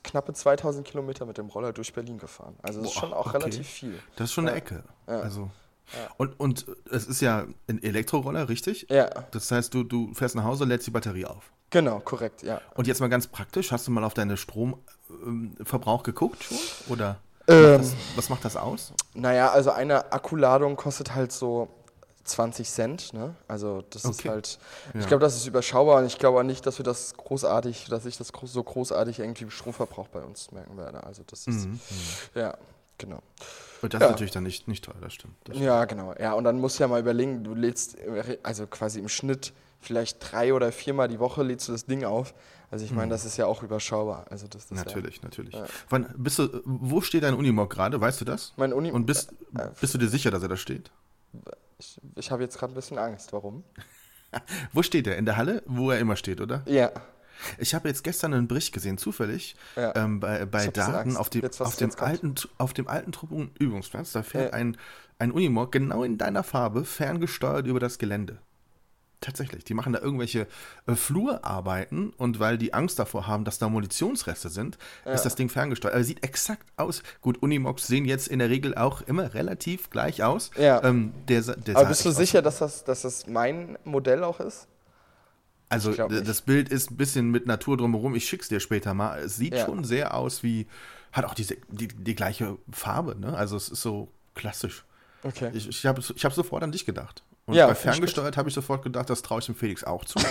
knappe 0.02 0.32
2000 0.32 0.86
Kilometer 0.86 1.26
mit 1.26 1.38
dem 1.38 1.48
Roller 1.48 1.72
durch 1.72 1.92
Berlin 1.92 2.18
gefahren. 2.18 2.56
Also 2.62 2.80
das 2.80 2.90
Boah, 2.90 2.94
ist 2.94 3.00
schon 3.00 3.12
auch 3.12 3.26
okay. 3.26 3.38
relativ 3.38 3.68
viel. 3.68 3.98
Das 4.16 4.26
ist 4.30 4.34
schon 4.34 4.48
eine 4.48 4.56
Ecke. 4.56 4.84
Ja. 5.06 5.20
Also. 5.20 5.50
Ja. 5.92 6.08
Und, 6.16 6.40
und 6.40 6.66
es 6.90 7.06
ist 7.06 7.20
ja 7.20 7.46
ein 7.68 7.82
Elektroroller, 7.82 8.48
richtig? 8.48 8.86
Ja. 8.88 9.10
Das 9.32 9.50
heißt, 9.50 9.74
du, 9.74 9.84
du 9.84 10.14
fährst 10.14 10.34
nach 10.34 10.44
Hause, 10.44 10.64
lädst 10.64 10.86
die 10.86 10.90
Batterie 10.90 11.26
auf. 11.26 11.52
Genau, 11.68 12.00
korrekt, 12.00 12.42
ja. 12.42 12.60
Und 12.74 12.86
jetzt 12.86 13.00
mal 13.00 13.08
ganz 13.08 13.26
praktisch, 13.26 13.70
hast 13.70 13.86
du 13.86 13.90
mal 13.90 14.04
auf 14.04 14.14
deinen 14.14 14.36
Stromverbrauch 14.36 16.02
geguckt 16.04 16.44
schon? 16.44 16.56
Oder? 16.88 17.18
Ähm, 17.46 17.78
das, 17.78 17.94
was 18.16 18.28
macht 18.28 18.44
das 18.44 18.56
aus? 18.56 18.92
Naja, 19.14 19.50
also 19.50 19.70
eine 19.70 20.12
Akkuladung 20.12 20.76
kostet 20.76 21.14
halt 21.14 21.32
so 21.32 21.68
20 22.24 22.68
Cent. 22.68 23.12
Ne? 23.12 23.34
Also 23.46 23.82
das 23.90 24.04
okay. 24.04 24.14
ist 24.14 24.28
halt, 24.28 24.58
ich 24.94 25.00
ja. 25.02 25.06
glaube, 25.06 25.20
das 25.20 25.36
ist 25.36 25.46
überschaubar 25.46 25.98
und 25.98 26.06
ich 26.06 26.18
glaube 26.18 26.42
nicht, 26.44 26.66
dass 26.66 26.78
wir 26.78 26.84
das 26.84 27.14
großartig, 27.14 27.86
dass 27.88 28.06
ich 28.06 28.16
das 28.16 28.32
so 28.44 28.62
großartig 28.62 29.20
irgendwie 29.20 29.44
im 29.44 29.50
Stromverbrauch 29.50 30.08
bei 30.08 30.20
uns 30.20 30.50
merken 30.52 30.76
werde. 30.76 31.04
Also 31.04 31.22
das 31.26 31.46
ist, 31.46 31.66
mhm. 31.66 31.72
mhm. 31.72 31.80
ja, 32.34 32.56
genau. 32.98 33.20
Und 33.82 33.92
das 33.92 34.00
ja. 34.00 34.06
ist 34.06 34.12
natürlich 34.12 34.32
dann 34.32 34.44
nicht, 34.44 34.66
nicht 34.66 34.84
teuer, 34.84 34.94
das 35.00 35.12
stimmt, 35.12 35.34
das 35.44 35.56
stimmt. 35.56 35.66
Ja, 35.66 35.84
genau. 35.84 36.14
Ja, 36.18 36.32
und 36.32 36.44
dann 36.44 36.58
musst 36.58 36.78
du 36.78 36.84
ja 36.84 36.88
mal 36.88 37.00
überlegen, 37.00 37.44
du 37.44 37.54
lädst 37.54 37.98
also 38.42 38.66
quasi 38.66 38.98
im 38.98 39.08
Schnitt 39.08 39.52
vielleicht 39.80 40.32
drei 40.32 40.54
oder 40.54 40.72
viermal 40.72 41.08
die 41.08 41.20
Woche 41.20 41.42
lädst 41.42 41.68
du 41.68 41.72
das 41.72 41.84
Ding 41.84 42.04
auf. 42.04 42.34
Also 42.74 42.86
ich 42.86 42.90
meine, 42.90 43.04
hm. 43.04 43.10
das 43.10 43.24
ist 43.24 43.36
ja 43.36 43.46
auch 43.46 43.62
überschaubar. 43.62 44.26
Also 44.30 44.48
das, 44.48 44.68
natürlich, 44.72 45.18
ja, 45.18 45.22
natürlich. 45.22 45.54
Ja. 45.54 45.64
Wann 45.90 46.12
bist 46.16 46.40
du, 46.40 46.60
wo 46.64 47.00
steht 47.02 47.22
dein 47.22 47.34
Unimog 47.34 47.70
gerade? 47.70 48.00
Weißt 48.00 48.20
du 48.20 48.24
das? 48.24 48.52
Mein 48.56 48.72
Unimog. 48.72 48.96
Und 48.96 49.06
bist, 49.06 49.32
äh, 49.56 49.68
bist 49.80 49.94
du 49.94 49.98
dir 49.98 50.08
sicher, 50.08 50.32
dass 50.32 50.42
er 50.42 50.48
da 50.48 50.56
steht? 50.56 50.90
Ich, 51.78 52.00
ich 52.16 52.32
habe 52.32 52.42
jetzt 52.42 52.58
gerade 52.58 52.72
ein 52.72 52.74
bisschen 52.74 52.98
Angst. 52.98 53.32
Warum? 53.32 53.62
wo 54.72 54.82
steht 54.82 55.06
er? 55.06 55.16
In 55.18 55.24
der 55.24 55.36
Halle, 55.36 55.62
wo 55.66 55.92
er 55.92 56.00
immer 56.00 56.16
steht, 56.16 56.40
oder? 56.40 56.64
Ja. 56.66 56.90
Ich 57.58 57.76
habe 57.76 57.86
jetzt 57.86 58.02
gestern 58.02 58.34
einen 58.34 58.48
Bericht 58.48 58.72
gesehen, 58.72 58.98
zufällig, 58.98 59.54
ja. 59.76 59.94
ähm, 59.94 60.18
bei, 60.18 60.44
bei 60.44 60.66
Daten 60.66 61.16
auf 61.16 61.30
dem, 61.30 61.48
auf, 61.60 61.76
dem 61.76 61.92
alten, 61.96 62.34
auf 62.58 62.72
dem 62.72 62.88
alten 62.88 63.12
Truppenübungsplatz. 63.12 64.10
Da 64.10 64.24
fährt 64.24 64.52
ein, 64.52 64.76
ein 65.20 65.30
Unimog 65.30 65.70
genau 65.70 66.02
in 66.02 66.18
deiner 66.18 66.42
Farbe, 66.42 66.84
ferngesteuert 66.84 67.68
über 67.68 67.78
das 67.78 67.98
Gelände. 67.98 68.40
Tatsächlich. 69.24 69.64
Die 69.64 69.72
machen 69.72 69.94
da 69.94 70.00
irgendwelche 70.00 70.46
äh, 70.86 70.94
Flurarbeiten 70.94 72.10
und 72.10 72.40
weil 72.40 72.58
die 72.58 72.74
Angst 72.74 72.98
davor 72.98 73.26
haben, 73.26 73.46
dass 73.46 73.58
da 73.58 73.70
Munitionsreste 73.70 74.50
sind, 74.50 74.76
ja. 75.06 75.12
ist 75.12 75.22
das 75.22 75.34
Ding 75.34 75.48
ferngesteuert. 75.48 75.94
Also 75.94 76.08
sieht 76.08 76.22
exakt 76.22 76.68
aus. 76.76 77.02
Gut, 77.22 77.42
Unimogs 77.42 77.86
sehen 77.86 78.04
jetzt 78.04 78.28
in 78.28 78.38
der 78.38 78.50
Regel 78.50 78.74
auch 78.74 79.00
immer 79.00 79.32
relativ 79.32 79.88
gleich 79.88 80.22
aus. 80.22 80.50
Ja. 80.58 80.84
Ähm, 80.84 81.14
der, 81.26 81.40
der 81.40 81.74
Aber 81.74 81.88
bist 81.88 82.04
du 82.04 82.10
sicher, 82.10 82.42
dass 82.42 82.58
das, 82.58 82.84
dass 82.84 83.00
das 83.00 83.26
mein 83.26 83.78
Modell 83.84 84.24
auch 84.24 84.40
ist? 84.40 84.68
Also 85.70 85.92
das 85.92 86.42
Bild 86.42 86.68
ist 86.68 86.90
ein 86.90 86.98
bisschen 86.98 87.30
mit 87.30 87.46
Natur 87.46 87.78
drumherum. 87.78 88.14
Ich 88.14 88.28
schick's 88.28 88.48
dir 88.48 88.60
später 88.60 88.92
mal. 88.92 89.20
Es 89.20 89.36
sieht 89.36 89.54
ja. 89.54 89.64
schon 89.64 89.84
sehr 89.84 90.12
aus 90.12 90.42
wie, 90.42 90.66
hat 91.12 91.24
auch 91.24 91.32
diese, 91.32 91.56
die, 91.68 91.88
die 91.88 92.14
gleiche 92.14 92.58
Farbe, 92.70 93.18
ne? 93.18 93.34
Also 93.34 93.56
es 93.56 93.70
ist 93.70 93.80
so 93.80 94.08
klassisch. 94.34 94.84
Okay. 95.22 95.50
Ich, 95.54 95.66
ich 95.66 95.86
habe 95.86 96.02
ich 96.14 96.24
hab 96.26 96.34
sofort 96.34 96.62
an 96.62 96.72
dich 96.72 96.84
gedacht. 96.84 97.24
Und 97.46 97.54
ja, 97.54 97.66
bei 97.66 97.74
ferngesteuert 97.74 98.36
habe 98.36 98.48
ich 98.48 98.54
sofort 98.54 98.82
gedacht, 98.82 99.10
das 99.10 99.22
traue 99.22 99.40
ich 99.40 99.46
dem 99.46 99.54
Felix 99.54 99.84
auch 99.84 100.04
zu. 100.04 100.18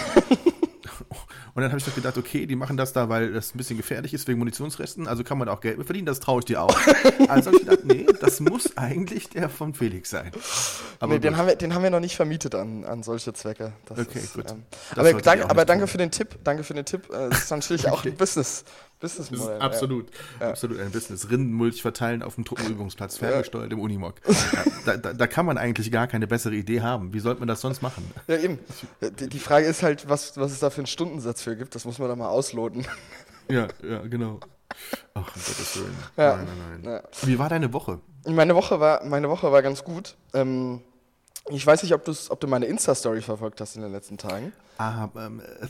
Und 1.55 1.62
dann 1.62 1.72
habe 1.72 1.77
ich 1.77 1.86
doch 1.86 1.93
gedacht, 1.93 2.17
okay, 2.17 2.48
die 2.48 2.55
machen 2.55 2.77
das 2.77 2.93
da, 2.93 3.10
weil 3.10 3.32
das 3.32 3.53
ein 3.53 3.58
bisschen 3.60 3.77
gefährlich 3.77 4.13
ist 4.13 4.27
wegen 4.27 4.39
Munitionsresten, 4.39 5.08
also 5.08 5.24
kann 5.24 5.38
man 5.38 5.48
da 5.48 5.53
auch 5.53 5.62
Geld 5.62 5.77
mit 5.77 5.86
verdienen, 5.86 6.08
das 6.08 6.20
traue 6.20 6.39
ich 6.39 6.46
dir 6.46 6.63
auch. 6.63 6.75
also 7.27 7.51
habe 7.51 7.58
ich 7.58 7.67
gedacht, 7.67 7.86
nee, 7.86 8.08
das 8.20 8.39
muss 8.39 8.75
eigentlich 8.75 9.29
der 9.29 9.50
von 9.50 9.75
Felix 9.75 10.10
sein. 10.10 10.32
Aber 11.00 11.13
nee, 11.13 11.20
den 11.20 11.38
haben, 11.38 11.48
wir, 11.48 11.55
den 11.55 11.75
haben 11.75 11.84
wir 11.84 11.91
noch 11.91 12.00
nicht 12.00 12.15
vermietet 12.15 12.55
an, 12.55 12.86
an 12.86 13.03
solche 13.03 13.34
Zwecke. 13.34 13.74
Das 13.86 14.00
okay, 14.00 14.20
ist, 14.20 14.34
gut. 14.34 14.50
Ähm, 14.50 14.63
aber 14.96 15.13
danke, 15.13 15.50
aber 15.50 15.65
danke 15.65 15.86
für 15.86 16.00
den 16.00 16.10
Tipp, 16.10 16.39
danke 16.43 16.63
für 16.63 16.74
den 16.74 16.86
Tipp. 16.86 17.08
Äh, 17.12 17.29
das 17.29 17.43
ist 17.43 17.51
natürlich 17.51 17.88
auch 17.88 18.03
ein 18.05 18.15
Business. 18.15 18.63
Businessmodell. 19.03 19.60
Absolut, 19.60 20.05
ja. 20.39 20.51
absolut 20.51 20.79
ein 20.79 20.89
Business. 20.91 21.29
Rindenmulch 21.29 21.81
verteilen 21.81 22.24
auf 22.24 22.36
dem 22.36 22.45
Truppenübungsplatz, 22.45 23.17
ferngesteuert 23.17 23.72
im 23.74 23.81
Unimog. 23.81 24.15
da, 24.86 24.95
da, 24.95 25.12
da, 25.12 25.27
kann 25.27 25.45
man 25.45 25.57
eigentlich 25.57 25.91
gar 25.91 26.07
keine 26.07 26.25
bessere 26.25 26.55
Idee 26.55 26.81
haben. 26.81 27.13
Wie 27.13 27.19
sollte 27.19 27.39
man 27.39 27.50
das 27.50 27.60
sonst 27.60 27.81
machen? 27.81 28.10
Ja, 28.27 28.38
eben. 28.38 28.60
Die, 29.01 29.39
Frage 29.39 29.65
ist 29.65 29.83
halt, 29.83 30.07
was, 30.07 30.38
was 30.38 30.53
es 30.53 30.60
da 30.60 30.69
für 30.69 30.77
einen 30.77 30.88
Stundensatz 30.88 31.41
für 31.41 31.57
gibt. 31.57 31.75
Das 31.75 31.83
muss 31.83 32.00
man 32.00 32.07
da 32.07 32.15
mal 32.15 32.29
ausloten. 32.29 32.88
Ja, 33.50 33.67
ja, 33.86 34.00
genau. 34.03 34.39
Ach, 35.13 35.36
um 35.36 35.41
Gottes 35.41 35.75
Willen. 35.75 35.98
Ja. 36.15 36.38
Nein, 36.38 36.45
nein, 36.45 36.81
nein. 36.81 36.93
Ja. 36.93 37.27
Wie 37.27 37.38
war 37.38 37.50
deine 37.50 37.74
Woche? 37.74 38.00
Meine 38.25 38.55
Woche 38.55 38.79
war, 38.79 39.03
meine 39.03 39.29
Woche 39.29 39.51
war 39.51 39.62
ganz 39.62 39.83
gut. 39.83 40.15
Ähm, 40.33 40.79
ich 41.50 41.67
weiß 41.67 41.83
nicht, 41.83 41.93
ob, 41.93 42.07
ob 42.07 42.39
du 42.39 42.48
meine 42.48 42.67
Insta-Story 42.67 43.22
verfolgt 43.22 43.60
hast 43.60 43.75
in 43.75 43.81
den 43.81 43.91
letzten 43.91 44.17
Tagen. 44.17 44.53
Ah, 44.77 45.10
ähm, 45.17 45.41
äh, 45.41 45.67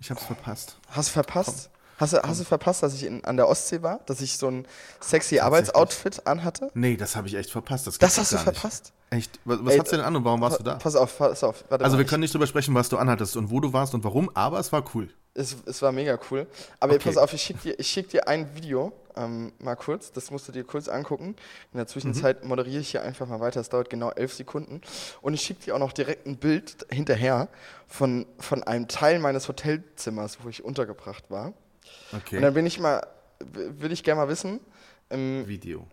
ich 0.00 0.10
hab's 0.10 0.24
verpasst. 0.24 0.78
Hast 0.90 1.10
du 1.10 1.12
verpasst? 1.12 1.70
Hast 1.98 2.12
du, 2.12 2.22
hast 2.22 2.40
du 2.40 2.44
verpasst, 2.44 2.82
dass 2.82 2.94
ich 2.94 3.04
in, 3.04 3.24
an 3.24 3.36
der 3.36 3.48
Ostsee 3.48 3.82
war? 3.82 4.00
Dass 4.06 4.20
ich 4.20 4.36
so 4.36 4.48
ein 4.48 4.66
sexy 5.00 5.38
Arbeitsoutfit 5.38 6.26
anhatte? 6.26 6.70
Nee, 6.74 6.96
das 6.96 7.16
habe 7.16 7.28
ich 7.28 7.34
echt 7.34 7.50
verpasst. 7.50 7.86
Das, 7.86 7.98
das 7.98 8.18
hast 8.18 8.32
du 8.32 8.38
verpasst? 8.38 8.92
Echt? 9.10 9.38
Was, 9.44 9.58
was 9.62 9.78
hast 9.78 9.92
du 9.92 9.96
denn 9.96 10.04
an 10.04 10.16
und 10.16 10.24
warum 10.24 10.40
warst 10.40 10.58
du 10.58 10.64
da? 10.64 10.74
Pass 10.74 10.96
auf, 10.96 11.16
pass 11.16 11.42
auf. 11.42 11.64
also, 11.70 11.96
wir 11.96 12.04
können 12.04 12.20
nicht 12.20 12.34
drüber 12.34 12.46
sprechen, 12.46 12.74
was 12.74 12.88
du 12.88 12.98
anhattest 12.98 13.36
und 13.36 13.50
wo 13.50 13.60
du 13.60 13.72
warst 13.72 13.94
und 13.94 14.04
warum, 14.04 14.30
aber 14.34 14.58
es 14.58 14.72
war 14.72 14.84
cool. 14.94 15.08
Es, 15.34 15.56
es 15.66 15.80
war 15.82 15.92
mega 15.92 16.18
cool. 16.30 16.46
Aber 16.80 16.94
okay. 16.94 17.04
pass 17.04 17.16
auf, 17.16 17.32
ich 17.32 17.42
schicke 17.42 17.74
dir, 17.74 17.82
schick 17.82 18.08
dir 18.08 18.26
ein 18.26 18.54
Video 18.54 18.92
ähm, 19.16 19.52
mal 19.58 19.76
kurz. 19.76 20.12
Das 20.12 20.30
musst 20.30 20.48
du 20.48 20.52
dir 20.52 20.64
kurz 20.64 20.88
angucken. 20.88 21.36
In 21.72 21.78
der 21.78 21.86
Zwischenzeit 21.86 22.42
mhm. 22.42 22.48
moderiere 22.48 22.80
ich 22.80 22.90
hier 22.90 23.02
einfach 23.02 23.26
mal 23.26 23.40
weiter. 23.40 23.60
Es 23.60 23.68
dauert 23.68 23.90
genau 23.90 24.10
elf 24.10 24.34
Sekunden. 24.34 24.80
Und 25.22 25.34
ich 25.34 25.42
schicke 25.42 25.64
dir 25.64 25.74
auch 25.74 25.78
noch 25.78 25.92
direkt 25.92 26.26
ein 26.26 26.36
Bild 26.36 26.86
hinterher 26.90 27.48
von, 27.86 28.26
von 28.38 28.62
einem 28.62 28.88
Teil 28.88 29.18
meines 29.18 29.48
Hotelzimmers, 29.48 30.38
wo 30.42 30.48
ich 30.48 30.64
untergebracht 30.64 31.30
war. 31.30 31.52
Okay. 32.12 32.36
Und 32.36 32.42
dann 32.42 32.54
bin 32.54 32.66
ich 32.66 32.78
mal, 32.78 33.06
würde 33.40 33.94
ich 33.94 34.02
gerne 34.02 34.20
mal 34.20 34.28
wissen. 34.28 34.60
Ähm, 35.10 35.44
Video. 35.46 35.86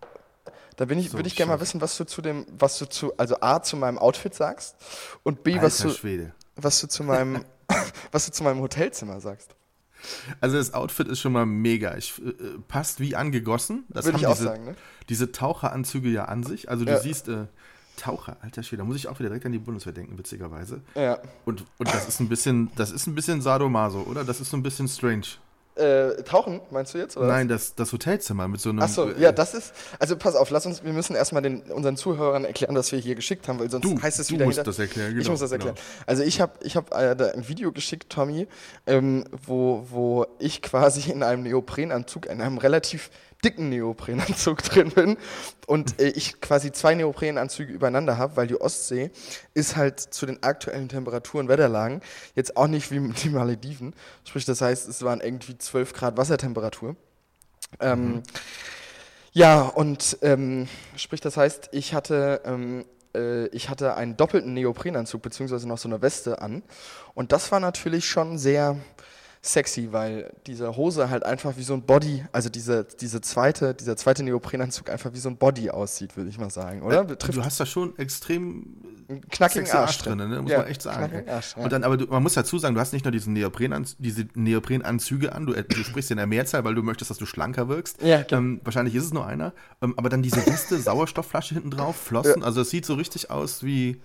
Da 0.76 0.86
bin 0.86 0.98
ich, 0.98 1.10
so, 1.10 1.18
würde 1.18 1.28
ich 1.28 1.36
gerne 1.36 1.52
mal 1.52 1.60
wissen, 1.60 1.82
was 1.82 1.98
du 1.98 2.06
zu 2.06 2.22
dem, 2.22 2.46
was 2.58 2.80
du 2.80 2.86
zu, 2.86 3.16
also 3.18 3.40
A, 3.42 3.62
zu 3.62 3.78
meinem 3.78 3.98
Outfit 3.98 4.34
sagst 4.34 4.76
und 5.22 5.44
B, 5.44 5.62
was 5.62 5.78
du, 5.78 5.90
Schwede. 5.92 6.34
was 6.56 6.82
du 6.82 6.88
zu 6.88 7.04
meinem, 7.04 7.46
was 8.12 8.26
du 8.26 8.32
zu 8.32 8.44
meinem 8.44 8.60
Hotelzimmer 8.60 9.20
sagst. 9.20 9.56
Also 10.42 10.58
das 10.58 10.74
Outfit 10.74 11.08
ist 11.08 11.20
schon 11.20 11.32
mal 11.32 11.46
mega. 11.46 11.96
Ich, 11.96 12.20
äh, 12.20 12.34
passt 12.68 13.00
wie 13.00 13.16
angegossen. 13.16 13.86
Das 13.90 14.06
Würde 14.06 14.18
ich 14.18 14.28
auch 14.28 14.34
diese, 14.34 14.44
sagen, 14.44 14.66
ne? 14.66 14.76
Diese 15.10 15.32
Taucheranzüge 15.32 16.10
ja 16.10 16.26
an 16.26 16.44
sich. 16.44 16.70
Also 16.70 16.86
du 16.86 16.92
ja. 16.92 17.00
siehst, 17.00 17.30
äh, 17.30 17.46
Taucher, 17.96 18.38
alter 18.42 18.64
Schwede, 18.64 18.82
da 18.82 18.86
muss 18.86 18.96
ich 18.96 19.08
auch 19.08 19.20
wieder 19.20 19.30
direkt 19.30 19.46
an 19.46 19.52
die 19.52 19.60
Bundeswehr 19.60 19.94
denken, 19.94 20.18
witzigerweise. 20.18 20.82
Ja. 20.96 21.20
Und, 21.46 21.64
und 21.78 21.94
das 21.94 22.08
ist 22.08 22.20
ein 22.20 22.28
bisschen, 22.28 22.72
das 22.76 22.92
ist 22.92 23.08
ein 23.08 23.14
bisschen 23.14 23.42
Sadomaso, 23.42 24.02
oder? 24.02 24.24
Das 24.24 24.42
ist 24.42 24.50
so 24.50 24.58
ein 24.58 24.64
bisschen 24.64 24.88
strange. 24.88 25.28
Äh, 25.76 26.22
tauchen, 26.24 26.62
meinst 26.70 26.94
du 26.94 27.00
jetzt? 27.00 27.18
Oder 27.18 27.28
Nein, 27.28 27.48
das, 27.48 27.74
das 27.74 27.92
Hotelzimmer 27.92 28.48
mit 28.48 28.62
so 28.62 28.70
einem. 28.70 28.80
Achso, 28.80 29.10
ja, 29.10 29.32
das 29.32 29.56
ist. 29.56 29.74
Also 29.98 30.16
pass 30.16 30.36
auf, 30.36 30.52
lass 30.52 30.68
uns, 30.68 30.84
wir 30.84 30.94
müssen 30.94 31.16
erstmal 31.16 31.42
den, 31.42 31.62
unseren 31.64 31.98
Zuhörern 31.98 32.46
erklären, 32.46 32.76
was 32.76 32.92
wir 32.92 33.00
hier 33.00 33.16
geschickt 33.16 33.48
haben, 33.48 33.60
weil 33.60 33.72
sonst 33.72 33.84
du, 33.84 34.00
heißt 34.00 34.20
es 34.20 34.30
wieder. 34.30 34.46
Du 34.46 34.52
musst 34.52 34.68
das 34.68 34.78
erklären, 34.78 35.10
genau. 35.10 35.22
Ich 35.22 35.30
muss 35.30 35.40
das 35.40 35.52
erklären. 35.52 35.74
Genau. 35.74 36.04
Also 36.06 36.22
ich 36.22 36.40
habe 36.42 36.54
ich 36.62 36.76
hab, 36.76 36.94
äh, 36.94 37.16
da 37.16 37.32
ein 37.32 37.48
Video 37.48 37.72
geschickt, 37.72 38.12
Tommy, 38.12 38.48
ähm, 38.86 39.26
wo, 39.46 39.88
wo 39.90 40.28
ich 40.38 40.62
quasi 40.62 41.10
in 41.10 41.24
einem 41.24 41.42
Neoprenanzug, 41.42 42.28
in 42.28 42.40
einem 42.40 42.60
relativ 42.60 43.10
dicken 43.44 43.70
Neoprenanzug 43.70 44.64
drin 44.64 44.90
bin 44.92 45.18
und 45.68 46.00
äh, 46.00 46.10
ich 46.10 46.42
quasi 46.42 46.72
zwei 46.72 46.96
Neoprenanzüge 46.96 47.74
übereinander 47.74 48.18
habe, 48.18 48.36
weil 48.38 48.48
die 48.48 48.60
Ostsee 48.60 49.12
ist 49.54 49.76
halt 49.76 50.00
zu 50.00 50.26
den 50.26 50.42
aktuellen 50.44 50.90
Temperaturen, 50.90 51.48
Wetterlagen 51.48 52.02
jetzt 52.36 52.58
auch 52.58 52.68
nicht 52.68 52.92
wie 52.92 53.00
die 53.00 53.30
Malediven. 53.30 53.94
Sprich, 54.24 54.46
das 54.46 54.62
heißt, 54.62 54.88
es 54.88 55.02
waren 55.04 55.22
irgendwie 55.22 55.58
12 55.58 55.94
Grad 55.94 56.18
Wassertemperatur. 56.18 56.96
Ähm, 57.80 58.06
mhm. 58.06 58.24
Ja, 59.32 59.62
und 59.62 60.20
ähm, 60.22 60.68
sprich, 60.96 61.20
das 61.20 61.38
heißt, 61.38 61.70
ich 61.72 61.96
hatte, 61.96 62.42
ähm, 62.46 62.86
äh, 63.16 63.48
ich 63.48 63.70
hatte 63.70 63.96
einen 63.96 64.16
doppelten 64.16 64.54
Neoprenanzug, 64.54 65.24
beziehungsweise 65.24 65.68
noch 65.68 65.80
so 65.80 65.90
eine 65.90 66.04
Weste 66.04 66.40
an. 66.42 66.62
Und 67.16 67.32
das 67.32 67.52
war 67.52 67.60
natürlich 67.60 68.08
schon 68.08 68.38
sehr, 68.38 68.78
sexy, 69.46 69.90
weil 69.92 70.32
diese 70.48 70.78
Hose 70.78 71.10
halt 71.10 71.26
einfach 71.26 71.58
wie 71.58 71.64
so 71.64 71.74
ein 71.74 71.82
Body, 71.82 72.24
also 72.32 72.50
diese, 72.50 72.88
diese 73.02 73.20
zweite, 73.20 73.74
dieser 73.74 73.98
zweite 73.98 74.24
Neoprenanzug 74.24 74.90
einfach 74.90 75.14
wie 75.14 75.20
so 75.20 75.28
ein 75.28 75.36
Body 75.36 75.70
aussieht, 75.70 76.16
würde 76.16 76.30
ich 76.30 76.40
mal 76.40 76.50
sagen, 76.50 76.82
oder? 76.82 77.02
Äh, 77.02 77.18
du 77.18 77.44
hast 77.44 77.60
da 77.60 77.66
schon 77.66 77.98
extrem 77.98 78.66
knackigen 79.30 79.66
Arsch, 79.66 79.76
Arsch 79.76 79.98
drin, 79.98 80.18
ne? 80.18 80.42
muss 80.42 80.50
ja, 80.50 80.60
man 80.60 80.68
echt 80.68 80.82
sagen. 80.82 81.28
Arsch, 81.28 81.56
ja. 81.58 81.64
Und 81.64 81.74
dann, 81.74 81.84
aber 81.84 81.98
du, 81.98 82.06
man 82.08 82.24
muss 82.24 82.36
dazu 82.36 82.58
sagen, 82.58 82.74
du 82.74 82.80
hast 82.80 82.94
nicht 82.94 83.04
nur 83.04 83.12
diesen 83.12 83.34
Neoprenanz 83.34 83.98
diese 84.00 84.26
Neoprenanzüge 84.34 85.34
an, 85.34 85.46
du, 85.46 85.54
äh, 85.54 85.66
du, 85.66 85.84
sprichst 85.84 86.10
in 86.12 86.18
der 86.18 86.28
Mehrzahl, 86.28 86.64
weil 86.64 86.74
du 86.74 86.82
möchtest, 86.82 87.12
dass 87.12 87.18
du 87.18 87.26
schlanker 87.26 87.68
wirkst. 87.68 88.02
Ja, 88.02 88.24
ähm, 88.32 88.62
wahrscheinlich 88.64 88.96
ist 88.96 89.04
es 89.04 89.14
nur 89.14 89.28
einer. 89.28 89.52
Ähm, 89.82 89.94
aber 89.98 90.08
dann 90.08 90.22
diese 90.22 90.46
Weste, 90.46 90.80
Sauerstoffflasche 90.80 91.56
hinten 91.56 91.72
drauf, 91.72 91.98
Flossen, 91.98 92.44
also 92.44 92.62
es 92.62 92.70
sieht 92.70 92.86
so 92.86 92.94
richtig 92.94 93.30
aus 93.30 93.62
wie, 93.64 94.02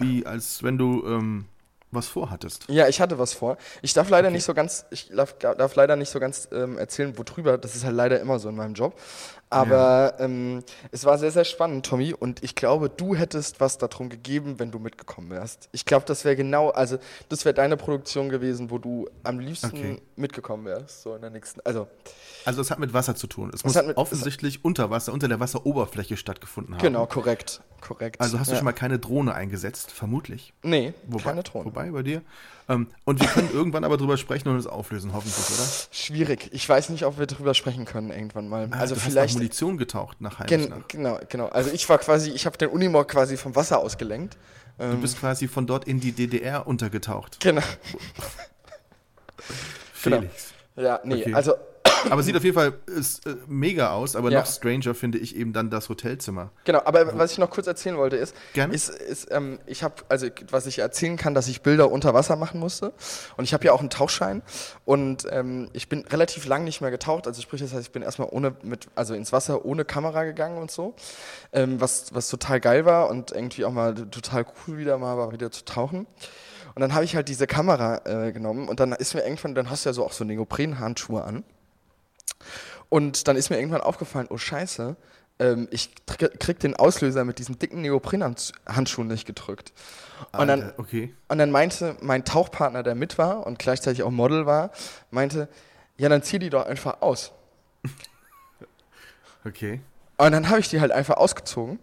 wie 0.00 0.26
als 0.26 0.64
wenn 0.64 0.78
du 0.78 1.06
ähm, 1.06 1.44
was 1.90 2.06
vorhattest. 2.06 2.64
Ja, 2.68 2.88
ich 2.88 3.00
hatte 3.00 3.18
was 3.18 3.32
vor. 3.32 3.56
Ich 3.82 3.92
darf 3.94 4.08
leider 4.10 4.28
okay. 4.28 4.36
nicht 4.36 4.44
so 4.44 4.54
ganz, 4.54 4.86
ich 4.90 5.08
darf, 5.08 5.34
darf 5.38 5.74
leider 5.74 5.96
nicht 5.96 6.10
so 6.10 6.20
ganz 6.20 6.48
ähm, 6.52 6.78
erzählen, 6.78 7.16
worüber. 7.16 7.58
Das 7.58 7.74
ist 7.74 7.84
halt 7.84 7.96
leider 7.96 8.20
immer 8.20 8.38
so 8.38 8.48
in 8.48 8.56
meinem 8.56 8.74
Job. 8.74 8.98
Aber 9.52 10.14
ja. 10.16 10.24
ähm, 10.24 10.62
es 10.92 11.04
war 11.04 11.18
sehr, 11.18 11.32
sehr 11.32 11.44
spannend, 11.44 11.84
Tommy. 11.84 12.14
Und 12.14 12.42
ich 12.44 12.54
glaube, 12.54 12.88
du 12.88 13.16
hättest 13.16 13.60
was 13.60 13.78
darum 13.78 14.08
gegeben, 14.08 14.60
wenn 14.60 14.70
du 14.70 14.78
mitgekommen 14.78 15.28
wärst. 15.30 15.68
Ich 15.72 15.84
glaube, 15.84 16.06
das 16.06 16.24
wäre 16.24 16.36
genau, 16.36 16.70
also 16.70 16.98
das 17.28 17.44
wäre 17.44 17.52
deine 17.52 17.76
Produktion 17.76 18.28
gewesen, 18.28 18.70
wo 18.70 18.78
du 18.78 19.08
am 19.24 19.40
liebsten 19.40 19.66
okay. 19.66 20.02
mitgekommen 20.14 20.66
wärst. 20.66 21.02
So 21.02 21.16
in 21.16 21.20
der 21.20 21.30
nächsten, 21.30 21.60
also. 21.64 21.88
Also 22.44 22.60
es 22.62 22.70
hat 22.70 22.78
mit 22.78 22.94
Wasser 22.94 23.16
zu 23.16 23.26
tun. 23.26 23.50
Es, 23.52 23.60
es 23.60 23.64
muss 23.64 23.86
mit, 23.86 23.96
offensichtlich 23.96 24.56
es 24.56 24.60
unter 24.62 24.88
Wasser, 24.90 25.12
unter 25.12 25.26
der 25.26 25.40
Wasseroberfläche 25.40 26.16
stattgefunden 26.16 26.76
haben. 26.76 26.82
Genau, 26.82 27.06
korrekt. 27.06 27.60
korrekt. 27.80 28.20
Also 28.20 28.38
hast 28.38 28.48
du 28.48 28.52
ja. 28.52 28.58
schon 28.58 28.64
mal 28.64 28.72
keine 28.72 29.00
Drohne 29.00 29.34
eingesetzt, 29.34 29.90
vermutlich? 29.90 30.54
Nee, 30.62 30.94
wobei, 31.08 31.24
keine 31.24 31.42
Drohne. 31.42 31.64
Wobei 31.64 31.90
bei 31.90 32.04
dir? 32.04 32.22
Ähm, 32.68 32.86
und 33.04 33.20
wir 33.20 33.26
können 33.26 33.50
irgendwann 33.52 33.82
aber 33.82 33.96
drüber 33.96 34.16
sprechen 34.16 34.48
und 34.48 34.56
es 34.56 34.68
auflösen, 34.68 35.12
hoffentlich, 35.12 35.44
oder? 35.58 35.68
Schwierig. 35.90 36.50
Ich 36.52 36.68
weiß 36.68 36.90
nicht, 36.90 37.04
ob 37.04 37.18
wir 37.18 37.26
drüber 37.26 37.54
sprechen 37.54 37.84
können 37.84 38.10
irgendwann 38.10 38.48
mal. 38.48 38.68
Ah, 38.70 38.78
also 38.78 38.94
du 38.94 39.00
vielleicht. 39.00 39.39
Munition 39.40 39.78
getaucht 39.78 40.20
nach 40.20 40.46
Gen 40.46 40.68
nach. 40.68 40.88
Genau, 40.88 41.18
genau. 41.28 41.46
Also 41.48 41.70
ich 41.70 41.88
war 41.88 41.98
quasi, 41.98 42.30
ich 42.30 42.46
habe 42.46 42.56
den 42.58 42.68
Unimog 42.68 43.08
quasi 43.08 43.36
vom 43.36 43.56
Wasser 43.56 43.78
ausgelenkt. 43.78 44.36
Du 44.78 44.84
ähm, 44.84 45.00
bist 45.00 45.18
quasi 45.18 45.48
von 45.48 45.66
dort 45.66 45.86
in 45.86 46.00
die 46.00 46.12
DDR 46.12 46.66
untergetaucht. 46.66 47.40
Genau. 47.40 47.62
Felix. 49.92 50.54
Genau. 50.74 50.88
Ja, 50.88 51.00
nee, 51.04 51.20
okay. 51.20 51.34
also 51.34 51.54
aber 52.08 52.22
sieht 52.22 52.36
auf 52.36 52.44
jeden 52.44 52.54
Fall 52.54 52.72
ist, 52.86 53.26
äh, 53.26 53.36
mega 53.46 53.92
aus, 53.92 54.16
aber 54.16 54.30
ja. 54.30 54.40
noch 54.40 54.46
stranger 54.46 54.94
finde 54.94 55.18
ich 55.18 55.36
eben 55.36 55.52
dann 55.52 55.70
das 55.70 55.88
Hotelzimmer. 55.88 56.50
Genau, 56.64 56.80
aber 56.84 57.18
was 57.18 57.32
ich 57.32 57.38
noch 57.38 57.50
kurz 57.50 57.66
erzählen 57.66 57.96
wollte 57.96 58.16
ist, 58.16 58.34
Gerne? 58.54 58.74
ist, 58.74 58.88
ist 58.88 59.28
ähm, 59.30 59.58
ich 59.66 59.82
habe, 59.82 59.94
also 60.08 60.28
was 60.50 60.66
ich 60.66 60.78
erzählen 60.78 61.16
kann, 61.16 61.34
dass 61.34 61.48
ich 61.48 61.62
Bilder 61.62 61.90
unter 61.90 62.14
Wasser 62.14 62.36
machen 62.36 62.60
musste 62.60 62.92
und 63.36 63.44
ich 63.44 63.52
habe 63.52 63.64
ja 63.64 63.72
auch 63.72 63.80
einen 63.80 63.90
Tauchschein 63.90 64.42
und 64.84 65.26
ähm, 65.30 65.68
ich 65.72 65.88
bin 65.88 66.04
relativ 66.06 66.46
lang 66.46 66.64
nicht 66.64 66.80
mehr 66.80 66.90
getaucht, 66.90 67.26
also 67.26 67.42
sprich, 67.42 67.60
das 67.60 67.72
heißt, 67.72 67.86
ich 67.86 67.92
bin 67.92 68.02
erstmal 68.02 68.28
ohne, 68.30 68.54
mit, 68.62 68.88
also 68.94 69.14
ins 69.14 69.32
Wasser 69.32 69.64
ohne 69.64 69.84
Kamera 69.84 70.24
gegangen 70.24 70.58
und 70.58 70.70
so, 70.70 70.94
ähm, 71.52 71.80
was, 71.80 72.14
was 72.14 72.28
total 72.28 72.60
geil 72.60 72.84
war 72.84 73.10
und 73.10 73.32
irgendwie 73.32 73.64
auch 73.64 73.72
mal 73.72 73.94
total 73.94 74.44
cool 74.66 74.78
wieder 74.78 74.98
mal 74.98 75.16
war, 75.16 75.32
wieder 75.32 75.50
zu 75.50 75.64
tauchen. 75.64 76.06
Und 76.74 76.80
dann 76.80 76.94
habe 76.94 77.04
ich 77.04 77.16
halt 77.16 77.28
diese 77.28 77.46
Kamera 77.46 78.02
äh, 78.04 78.32
genommen 78.32 78.68
und 78.68 78.80
dann 78.80 78.92
ist 78.92 79.14
mir 79.14 79.22
irgendwann, 79.22 79.54
dann 79.54 79.70
hast 79.70 79.84
du 79.84 79.88
ja 79.88 79.92
so 79.92 80.04
auch 80.04 80.12
so 80.12 80.24
Neoprenhandschuhe 80.24 81.22
an. 81.22 81.44
Und 82.88 83.28
dann 83.28 83.36
ist 83.36 83.50
mir 83.50 83.58
irgendwann 83.58 83.80
aufgefallen, 83.80 84.26
oh 84.30 84.36
Scheiße, 84.36 84.96
ähm, 85.38 85.68
ich 85.70 85.90
krieg 86.06 86.60
den 86.60 86.76
Auslöser 86.76 87.24
mit 87.24 87.38
diesen 87.38 87.58
dicken 87.58 87.80
Neoprenhandschuhen 87.82 89.08
nicht 89.08 89.26
gedrückt. 89.26 89.72
Und 90.32 90.48
dann, 90.48 90.72
okay. 90.76 91.14
und 91.28 91.38
dann 91.38 91.50
meinte 91.50 91.96
mein 92.02 92.24
Tauchpartner, 92.24 92.82
der 92.82 92.94
mit 92.94 93.16
war 93.16 93.46
und 93.46 93.58
gleichzeitig 93.58 94.02
auch 94.02 94.10
Model 94.10 94.44
war, 94.44 94.70
meinte, 95.10 95.48
ja, 95.96 96.08
dann 96.08 96.22
zieh 96.22 96.38
die 96.38 96.50
doch 96.50 96.66
einfach 96.66 97.00
aus. 97.00 97.32
okay. 99.44 99.80
Und 100.18 100.32
dann 100.32 100.50
habe 100.50 100.60
ich 100.60 100.68
die 100.68 100.80
halt 100.80 100.92
einfach 100.92 101.16
ausgezogen. 101.16 101.78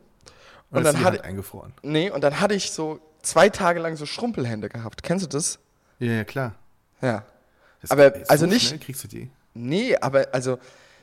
Und, 0.69 0.77
und 0.77 0.83
dann 0.83 0.97
hatte 0.97 1.17
halt 1.17 1.21
eingefroren. 1.21 1.73
Nee, 1.81 2.11
und 2.11 2.21
dann 2.21 2.39
hatte 2.39 2.53
ich 2.53 2.71
so 2.71 2.99
zwei 3.21 3.49
Tage 3.49 3.79
lang 3.79 3.95
so 3.95 4.05
Schrumpelhände 4.05 4.69
gehabt. 4.69 5.01
Kennst 5.01 5.25
du 5.25 5.29
das? 5.29 5.59
Ja, 5.99 6.11
ja, 6.11 6.23
klar. 6.23 6.55
Ja. 7.01 7.23
Das 7.81 7.91
aber 7.91 8.13
also 8.27 8.45
so 8.45 8.51
nicht. 8.51 8.81
kriegst 8.81 9.03
du 9.03 9.07
die? 9.07 9.29
Nee, 9.57 9.97
aber 9.97 10.27
also 10.31 10.59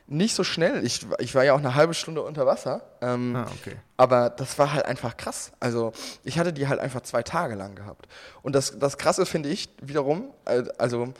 nicht 0.06 0.34
so 0.34 0.44
schnell. 0.44 0.84
Ich, 0.84 1.06
ich 1.18 1.34
war 1.34 1.44
ja 1.44 1.54
auch 1.54 1.58
eine 1.58 1.74
halbe 1.74 1.94
Stunde 1.94 2.22
unter 2.22 2.46
Wasser. 2.46 2.82
Ähm, 3.00 3.36
ah, 3.36 3.46
okay. 3.58 3.76
Aber 3.96 4.30
das 4.30 4.58
war 4.58 4.72
halt 4.72 4.84
einfach 4.84 5.16
krass. 5.16 5.52
Also 5.60 5.92
ich 6.24 6.38
hatte 6.38 6.52
die 6.52 6.68
halt 6.68 6.80
einfach 6.80 7.00
zwei 7.02 7.22
Tage 7.22 7.54
lang 7.54 7.74
gehabt. 7.74 8.06
Und 8.42 8.54
das, 8.54 8.78
das 8.78 8.98
Krasse 8.98 9.24
finde 9.24 9.48
ich 9.48 9.70
wiederum, 9.80 10.32
also 10.78 11.14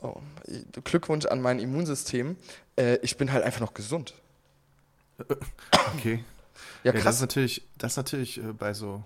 oh, 0.00 0.16
Glückwunsch 0.84 1.26
an 1.26 1.42
mein 1.42 1.58
Immunsystem. 1.58 2.36
Äh, 2.76 2.96
ich 3.02 3.16
bin 3.16 3.32
halt 3.32 3.44
einfach 3.44 3.60
noch 3.60 3.74
gesund. 3.74 4.14
Okay. 5.96 6.24
Ja, 6.82 6.90
Ja, 6.90 6.92
das 6.92 7.00
ist 7.00 7.04
krass. 7.04 7.20
natürlich, 7.20 7.68
das 7.78 7.92
ist 7.92 7.96
natürlich 7.96 8.38
äh, 8.38 8.52
bei 8.52 8.74
so 8.74 9.04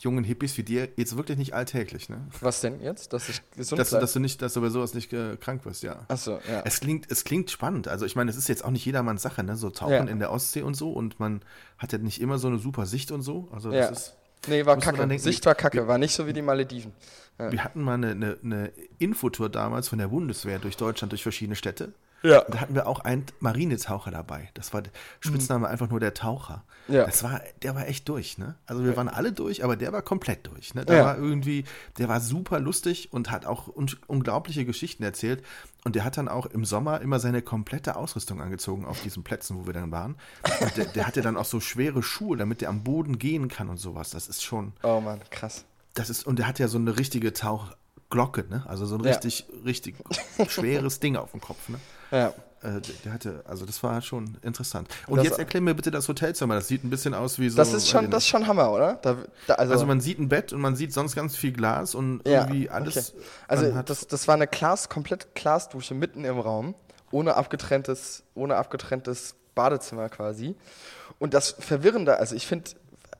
jungen 0.00 0.22
Hippies 0.24 0.56
wie 0.56 0.62
dir 0.62 0.88
jetzt 0.96 1.16
wirklich 1.16 1.38
nicht 1.38 1.54
alltäglich, 1.54 2.08
ne? 2.08 2.20
Was 2.40 2.60
denn 2.60 2.80
jetzt? 2.80 3.12
Dass 3.12 3.28
ich 3.28 3.40
gesund 3.56 3.78
Dass 3.80 3.90
du, 3.90 3.98
dass 3.98 4.12
du 4.12 4.20
nicht, 4.20 4.40
dass 4.42 4.52
du 4.54 4.60
bei 4.60 4.68
sowas 4.68 4.94
nicht 4.94 5.12
äh, 5.12 5.36
krank 5.36 5.64
wirst, 5.64 5.82
ja. 5.82 6.04
Achso, 6.08 6.38
ja. 6.48 6.62
Es 6.64 6.80
klingt, 6.80 7.10
es 7.10 7.24
klingt 7.24 7.50
spannend. 7.50 7.88
Also 7.88 8.06
ich 8.06 8.14
meine, 8.14 8.30
es 8.30 8.36
ist 8.36 8.48
jetzt 8.48 8.64
auch 8.64 8.70
nicht 8.70 8.84
jedermanns 8.84 9.22
Sache, 9.22 9.42
ne? 9.42 9.56
So 9.56 9.70
tauchen 9.70 9.92
Ja. 9.92 10.04
in 10.04 10.18
der 10.20 10.30
Ostsee 10.30 10.62
und 10.62 10.74
so 10.74 10.92
und 10.92 11.18
man 11.18 11.42
hat 11.78 11.92
ja 11.92 11.98
nicht 11.98 12.20
immer 12.20 12.38
so 12.38 12.46
eine 12.48 12.58
super 12.58 12.86
Sicht 12.86 13.10
und 13.10 13.22
so. 13.22 13.48
Also 13.52 13.72
Ja. 13.72 13.88
das 13.88 13.98
ist. 13.98 14.14
Nee, 14.46 14.64
war 14.66 14.78
kacke. 14.78 14.98
denken, 14.98 15.18
Sicht 15.18 15.44
war 15.46 15.56
kacke, 15.56 15.88
war 15.88 15.98
nicht 15.98 16.14
so 16.14 16.28
wie 16.28 16.32
die 16.32 16.42
Malediven. 16.42 16.92
Ja. 17.40 17.50
Wir 17.50 17.64
hatten 17.64 17.82
mal 17.82 17.94
eine, 17.94 18.12
eine, 18.12 18.38
eine 18.44 18.72
Infotour 18.98 19.48
damals 19.48 19.88
von 19.88 19.98
der 19.98 20.08
Bundeswehr 20.08 20.60
durch 20.60 20.76
Deutschland, 20.76 21.10
durch 21.12 21.24
verschiedene 21.24 21.56
Städte. 21.56 21.92
Ja. 22.22 22.40
Und 22.40 22.54
da 22.54 22.60
hatten 22.60 22.74
wir 22.74 22.86
auch 22.88 23.00
einen 23.00 23.26
Marinetaucher 23.40 24.10
dabei. 24.10 24.48
Das 24.54 24.72
war 24.74 24.82
der 24.82 24.92
Spitzname 25.20 25.68
einfach 25.68 25.88
nur 25.88 26.00
der 26.00 26.14
Taucher. 26.14 26.64
Mhm. 26.88 26.94
Ja. 26.94 27.04
Das 27.06 27.22
war, 27.22 27.40
der 27.62 27.74
war 27.74 27.86
echt 27.86 28.08
durch, 28.08 28.38
ne? 28.38 28.56
Also 28.66 28.82
wir 28.84 28.96
waren 28.96 29.08
alle 29.08 29.30
durch, 29.32 29.62
aber 29.62 29.76
der 29.76 29.92
war 29.92 30.02
komplett 30.02 30.46
durch. 30.46 30.74
Ne? 30.74 30.84
Der 30.84 30.96
Ja. 30.96 31.04
war 31.04 31.16
irgendwie, 31.18 31.64
der 31.98 32.08
war 32.08 32.20
super 32.20 32.58
lustig 32.60 33.12
und 33.12 33.30
hat 33.30 33.46
auch 33.46 33.68
un 33.68 33.88
unglaubliche 34.08 34.64
Geschichten 34.64 35.02
erzählt. 35.04 35.44
Und 35.84 35.94
der 35.94 36.04
hat 36.04 36.16
dann 36.16 36.28
auch 36.28 36.46
im 36.46 36.64
Sommer 36.64 37.00
immer 37.02 37.20
seine 37.20 37.40
komplette 37.40 37.94
Ausrüstung 37.94 38.40
angezogen 38.40 38.84
auf 38.84 39.00
diesen 39.02 39.22
Plätzen, 39.22 39.56
wo 39.56 39.66
wir 39.66 39.72
dann 39.74 39.92
waren. 39.92 40.16
Und 40.60 40.76
der, 40.76 40.86
der 40.86 41.06
hatte 41.06 41.22
dann 41.22 41.36
auch 41.36 41.44
so 41.44 41.60
schwere 41.60 42.02
Schuhe, 42.02 42.36
damit 42.36 42.60
der 42.62 42.68
am 42.68 42.82
Boden 42.82 43.18
gehen 43.18 43.48
kann 43.48 43.68
und 43.68 43.76
sowas. 43.76 44.10
Das 44.10 44.26
ist 44.28 44.42
schon, 44.42 44.72
Oh 44.82 45.00
Mann, 45.00 45.20
krass. 45.30 45.64
das 45.94 46.10
ist, 46.10 46.26
und 46.26 46.38
der 46.40 46.48
hat 46.48 46.58
ja 46.58 46.66
so 46.68 46.78
eine 46.78 46.98
richtige 46.98 47.32
Tauchglocke, 47.32 48.44
ne? 48.48 48.64
Also 48.66 48.86
so 48.86 48.96
ein 48.96 49.04
Ja. 49.04 49.10
richtig, 49.12 49.46
richtig 49.64 49.94
schweres 50.48 51.00
Ding 51.00 51.16
auf 51.16 51.30
dem 51.30 51.40
Kopf, 51.40 51.68
ne? 51.68 51.78
Ja. 52.10 52.32
Äh, 52.60 52.80
der, 53.04 53.12
hatte, 53.12 53.44
also 53.46 53.64
das 53.66 53.82
war 53.84 54.02
schon 54.02 54.36
interessant. 54.42 54.88
Und 55.06 55.18
Das- 55.18 55.26
jetzt 55.26 55.38
erklär 55.38 55.60
mir 55.60 55.74
bitte 55.74 55.92
das 55.92 56.08
Hotelzimmer. 56.08 56.56
Das 56.56 56.66
sieht 56.66 56.82
ein 56.82 56.90
bisschen 56.90 57.14
aus 57.14 57.38
wie 57.38 57.48
so. 57.50 57.56
Das 57.56 57.72
ist 57.72 57.88
schon, 57.88 58.10
das 58.10 58.24
ist 58.24 58.28
schon 58.28 58.48
Hammer, 58.48 58.72
oder? 58.72 58.94
Da, 58.94 59.16
da, 59.46 59.54
also, 59.54 59.74
also 59.74 59.86
man 59.86 60.00
sieht 60.00 60.18
ein 60.18 60.28
Bett 60.28 60.52
und 60.52 60.60
man 60.60 60.74
sieht 60.74 60.92
sonst 60.92 61.14
ganz 61.14 61.36
viel 61.36 61.52
Glas 61.52 61.94
und 61.94 62.22
irgendwie 62.26 62.68
alles. 62.68 63.10
okay. 63.14 63.22
Also 63.46 63.82
das, 63.82 64.08
das 64.08 64.26
war 64.26 64.34
eine 64.34 64.48
Glas, 64.48 64.88
komplett 64.88 65.36
Glasdusche 65.36 65.94
mitten 65.94 66.24
im 66.24 66.40
Raum, 66.40 66.74
ohne 67.12 67.34
abgetrenntes, 67.36 68.24
ohne 68.34 68.56
abgetrenntes 68.56 69.36
Badezimmer 69.54 70.08
quasi. 70.08 70.56
Und 71.20 71.34
das 71.34 71.54
Verwirrende, 71.60 72.18
also 72.18 72.34
ich 72.34 72.46
finde, 72.46 72.70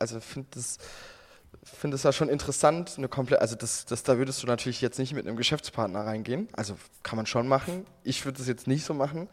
also 0.01 0.19
finde 0.21 0.49
das, 0.55 0.79
finde 1.77 1.95
es 1.97 2.03
ja 2.03 2.13
schon 2.13 2.29
interessant, 2.29 2.95
eine 2.97 3.09
komplett, 3.09 3.41
also 3.41 3.57
das, 3.57 3.85
das, 3.85 4.03
da 4.03 4.19
würdest 4.19 4.43
du 4.43 4.47
natürlich 4.47 4.81
jetzt 4.81 4.99
nicht 4.99 5.15
mit 5.15 5.27
einem 5.27 5.37
Geschäftspartner 5.37 6.01
reingehen. 6.07 6.49
Also 6.53 6.77
kann 7.03 7.17
man 7.17 7.27
schon 7.27 7.49
machen. 7.49 7.87
Ich 8.05 8.25
würde 8.25 8.41
es 8.41 8.49
jetzt 8.49 8.67
nicht 8.67 8.85
so 8.85 8.95
machen. 8.95 9.29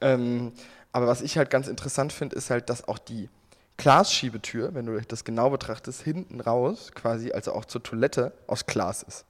Ähm, 0.00 0.52
aber 0.92 1.06
was 1.06 1.22
ich 1.22 1.36
halt 1.36 1.50
ganz 1.50 1.68
interessant 1.68 2.12
finde, 2.12 2.36
ist 2.36 2.50
halt, 2.50 2.70
dass 2.70 2.88
auch 2.88 2.98
die 2.98 3.28
Glasschiebetür, 3.76 4.74
wenn 4.74 4.86
du 4.86 5.00
das 5.00 5.24
genau 5.24 5.50
betrachtest, 5.50 6.02
hinten 6.02 6.40
raus 6.40 6.92
quasi, 6.94 7.32
also 7.32 7.52
auch 7.52 7.64
zur 7.64 7.82
Toilette, 7.82 8.32
aus 8.46 8.66
Glas 8.66 9.02
ist. 9.02 9.26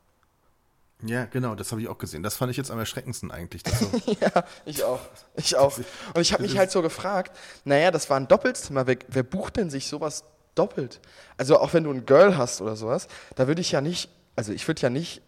ja, 1.03 1.25
genau, 1.25 1.55
das 1.55 1.73
habe 1.73 1.81
ich 1.83 1.89
auch 1.89 1.99
gesehen. 1.99 2.23
Das 2.23 2.37
fand 2.37 2.51
ich 2.51 2.57
jetzt 2.57 2.71
am 2.71 2.79
erschreckendsten 2.79 3.31
eigentlich. 3.31 3.63
Ja, 4.21 4.45
ich 4.65 4.85
auch. 4.85 5.01
Ich 5.35 5.57
auch. 5.57 5.77
Und 5.77 6.21
ich 6.21 6.33
habe 6.33 6.43
mich 6.43 6.57
halt 6.57 6.71
so 6.71 6.81
gefragt, 6.83 7.37
naja, 7.65 7.91
das 7.91 8.09
war 8.09 8.17
ein 8.17 8.29
Doppelzimmer, 8.29 8.87
wer, 8.87 8.97
wer 9.09 9.23
bucht 9.25 9.57
denn 9.57 9.69
sich 9.69 9.89
sowas 9.89 10.25
doppelt? 10.57 11.01
Also 11.37 11.59
auch 11.61 11.73
wenn 11.75 11.85
du 11.85 11.91
ein 11.93 12.05
Girl 12.07 12.37
hast 12.37 12.61
oder 12.61 12.75
sowas, 12.77 13.07
da 13.37 13.47
würde 13.47 13.61
ich 13.61 13.73
ja 13.73 13.81
nicht, 13.81 14.11
also 14.35 14.53
ich 14.53 14.67
würde 14.67 14.83
ja 14.83 14.91
nicht, 14.91 15.23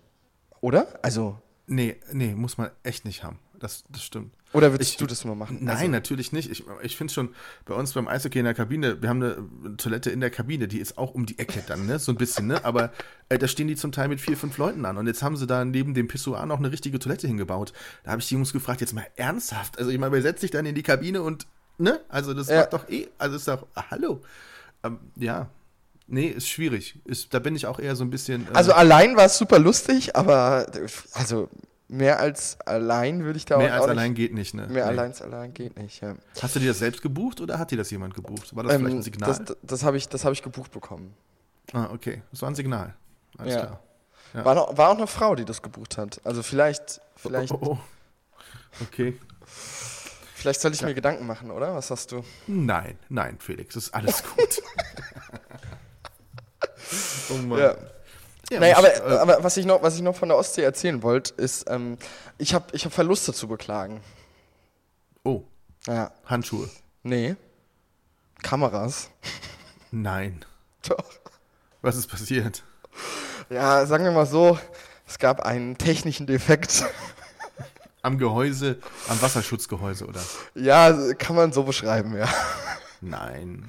oder? 0.61 0.87
Also, 1.03 1.39
nee, 1.67 1.97
nee, 2.13 2.35
muss 2.35 2.59
man 2.59 2.71
echt 2.83 3.05
nicht 3.05 3.23
haben. 3.23 3.39
Das, 3.61 3.83
das 3.89 4.05
stimmt. 4.05 4.33
oder 4.53 4.71
würdest 4.73 4.93
Ich- 4.93 4.97
du 4.99 5.07
das 5.07 5.25
nur 5.25 5.35
machen? 5.35 5.59
Nein, 5.63 5.77
also, 5.77 5.89
natürlich 5.91 6.31
nicht. 6.31 6.49
Ich, 6.49 6.63
ich 6.83 6.97
finde 6.97 7.13
schon, 7.13 7.35
bei 7.65 7.75
uns 7.75 7.93
beim 7.93 8.07
Eishockey 8.07 8.39
in 8.39 8.45
der 8.45 8.55
Kabine, 8.55 9.03
wir 9.03 9.09
haben 9.09 9.21
eine 9.21 9.77
Toilette 9.77 10.11
in 10.11 10.21
der 10.21 10.31
Kabine, 10.31 10.69
die 10.69 10.79
ist 10.79 10.97
auch 10.97 11.13
um 11.13 11.27
die 11.27 11.41
Ecke 11.41 11.65
dann, 11.67 11.85
ne? 11.87 11.99
So 11.99 12.13
ein 12.13 12.17
bisschen, 12.17 12.47
ne? 12.47 12.65
Aber 12.65 12.93
äh, 13.29 13.37
da 13.37 13.49
stehen 13.49 13.67
die 13.67 13.75
zum 13.75 13.91
Teil 13.91 14.07
mit 14.07 14.21
vier, 14.21 14.37
fünf 14.37 14.57
Leuten 14.59 14.85
an. 14.85 14.97
Und 14.97 15.09
jetzt 15.09 15.25
haben 15.25 15.37
sie 15.37 15.49
da 15.49 15.65
neben 15.65 15.93
dem 15.93 16.07
Pissoir 16.07 16.47
noch 16.47 16.59
eine 16.59 16.71
richtige 16.71 17.01
Toilette 17.01 17.27
hingebaut. 17.27 17.73
Da 18.05 18.13
habe 18.13 18.21
ich 18.23 18.29
die 18.29 18.35
Jungs 18.35 18.53
gefragt, 18.53 18.81
jetzt 18.81 18.93
mal 18.95 19.07
ernsthaft. 19.17 19.77
Also 19.77 19.91
ich 19.91 19.99
meine, 19.99 20.13
wer 20.13 20.23
setzt 20.23 20.41
sich 20.41 20.53
dann 20.53 20.65
in 20.65 20.77
die 20.77 20.85
Kabine 20.85 21.23
und, 21.23 21.49
ne? 21.79 22.01
Also 22.09 22.33
das 22.33 22.47
Ja. 22.49 22.61
macht 22.61 22.75
doch 22.75 22.89
eh, 22.89 23.09
also 23.19 23.35
ist 23.35 23.49
doch, 23.49 23.67
ah, 23.75 23.87
hallo. 23.91 24.23
Ähm, 24.85 24.99
ja. 25.17 25.49
Nee, 26.07 26.29
ist 26.29 26.49
schwierig. 26.49 26.99
Ist, 27.05 27.35
da 27.35 27.39
bin 27.39 27.55
ich 27.55 27.67
auch 27.67 27.79
eher 27.79 27.95
so 27.97 28.05
ein 28.05 28.11
bisschen. 28.11 28.47
äh, 28.47 28.55
also 28.57 28.73
allein 28.73 29.17
war 29.17 29.27
es 29.27 29.37
super 29.39 29.59
lustig, 29.59 30.17
aber 30.17 30.67
also 31.13 31.49
mehr 31.89 32.19
als 32.21 32.59
allein 32.63 33.25
würde 33.25 33.37
ich 33.39 33.45
da 33.45 33.59
mehr 33.59 33.69
auch 33.69 33.73
als 33.75 33.83
nicht, 33.83 33.91
allein 33.91 34.15
geht 34.15 34.33
nicht, 34.35 34.55
ne? 34.55 34.63
Mehr 34.69 34.85
Nee. 34.85 34.91
allein 34.91 35.07
als 35.11 35.21
allein 35.23 35.53
geht 35.53 35.77
nicht, 35.79 36.01
ja. 36.03 36.15
Hast 36.41 36.57
du 36.57 36.61
dir 36.61 36.69
das 36.69 36.79
selbst 36.79 37.03
gebucht 37.03 37.41
oder 37.41 37.59
hat 37.59 37.71
dir 37.71 37.77
das 37.79 37.91
jemand 37.91 38.15
gebucht? 38.15 38.55
War 38.57 38.63
das 38.65 38.73
vielleicht 38.75 38.87
ein 38.91 38.97
Ähm, 38.97 39.03
Signal? 39.03 39.29
das 39.45 39.57
das 39.63 39.83
habe 39.85 39.97
ich, 39.99 40.09
das 40.09 40.25
hab 40.25 40.33
ich 40.33 40.43
gebucht 40.43 40.71
bekommen. 40.71 41.15
ah, 41.73 41.89
okay. 41.93 42.23
Das 42.31 42.41
war 42.43 42.49
ein 42.51 42.55
Signal. 42.55 42.95
Alles 43.37 43.55
Ja. 43.55 43.61
klar. 43.67 43.81
Ja. 44.35 44.45
War, 44.45 44.55
noch, 44.55 44.77
war 44.77 44.91
auch 44.91 44.97
eine 44.97 45.07
Frau, 45.07 45.35
die 45.35 45.45
das 45.47 45.61
gebucht 45.63 45.97
hat. 45.99 46.21
Also 46.25 46.43
vielleicht, 46.43 47.01
vielleicht, 47.17 47.53
Oh, 47.53 47.59
oh, 47.61 47.67
oh. 47.73 47.79
Okay. 48.83 49.19
Vielleicht 50.39 50.61
soll 50.61 50.73
ich 50.73 50.83
mir 50.83 50.95
Gedanken 50.95 51.27
machen, 51.27 51.51
oder? 51.51 51.75
Was 51.75 51.91
hast 51.91 52.13
du? 52.13 52.25
Nein, 52.47 52.99
nein, 53.09 53.37
Felix, 53.41 53.77
ist 53.77 53.93
alles 53.95 54.23
gut. 54.37 54.63
oh 57.31 57.35
Mann. 57.35 57.59
Ja. 57.59 57.77
Ja, 58.51 58.63
ich, 58.63 58.77
aber, 58.77 58.97
äh, 58.97 59.19
aber 59.19 59.45
was, 59.45 59.59
ich 59.59 59.67
noch, 59.67 59.83
was 59.83 59.97
ich 59.97 60.01
noch 60.01 60.17
von 60.17 60.31
der 60.31 60.39
Ostsee 60.39 60.63
erzählen 60.63 61.03
wollte, 61.03 61.35
ist, 61.35 61.69
ähm, 61.69 61.99
ich 62.39 62.55
habe 62.55 62.65
ich 62.73 62.87
hab 62.87 62.93
Verluste 62.95 63.35
zu 63.35 63.47
beklagen. 63.47 64.01
oh, 65.23 65.43
Ja. 65.87 66.13
Handschuhe. 66.25 66.71
Nee. 67.03 67.37
Kameras. 68.43 69.11
Nein. 69.91 70.45
Doch. 70.89 71.05
Was 71.83 71.97
ist 71.97 72.07
passiert? 72.07 72.63
Ja, 73.51 73.85
sagen 73.85 74.05
wir 74.05 74.13
mal 74.13 74.25
so, 74.27 74.59
es 75.07 75.19
gab 75.19 75.41
einen 75.41 75.77
technischen 75.77 76.27
Defekt. 76.27 76.85
Am 78.03 78.19
Gehäuse, 78.19 78.79
am 79.09 79.21
Wasserschutzgehäuse, 79.21 80.07
oder? 80.07 80.21
ja, 80.55 81.15
kann 81.15 81.37
man 81.37 81.53
so 81.53 81.65
beschreiben, 81.65 82.17
ja. 82.17 82.29
Nein. 83.01 83.65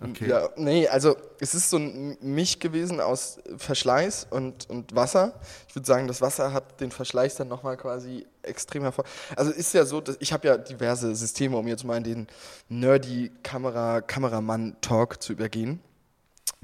Okay. 0.00 0.28
Ja, 0.28 0.48
nee, 0.56 0.88
also 0.88 1.16
es 1.38 1.54
ist 1.54 1.70
so 1.70 1.76
ein 1.76 2.18
Misch 2.20 2.58
gewesen 2.58 3.00
aus 3.00 3.38
Verschleiß 3.56 4.26
und, 4.30 4.68
und 4.68 4.94
Wasser. 4.94 5.40
Ich 5.68 5.76
würde 5.76 5.86
sagen, 5.86 6.08
das 6.08 6.20
Wasser 6.20 6.52
hat 6.52 6.80
den 6.80 6.90
Verschleiß 6.90 7.36
dann 7.36 7.48
nochmal 7.48 7.76
quasi 7.76 8.26
extrem 8.42 8.82
hervor. 8.82 9.04
Also 9.36 9.52
ist 9.52 9.72
ja 9.72 9.84
so, 9.84 10.00
dass 10.00 10.16
ich 10.18 10.32
habe 10.32 10.48
ja 10.48 10.58
diverse 10.58 11.14
Systeme, 11.14 11.56
um 11.56 11.68
jetzt 11.68 11.84
mal 11.84 11.96
in 11.96 12.04
den 12.04 12.26
nerdy 12.68 13.30
Kamera 13.42 14.00
Kameramann 14.00 14.76
Talk 14.80 15.22
zu 15.22 15.32
übergehen. 15.32 15.80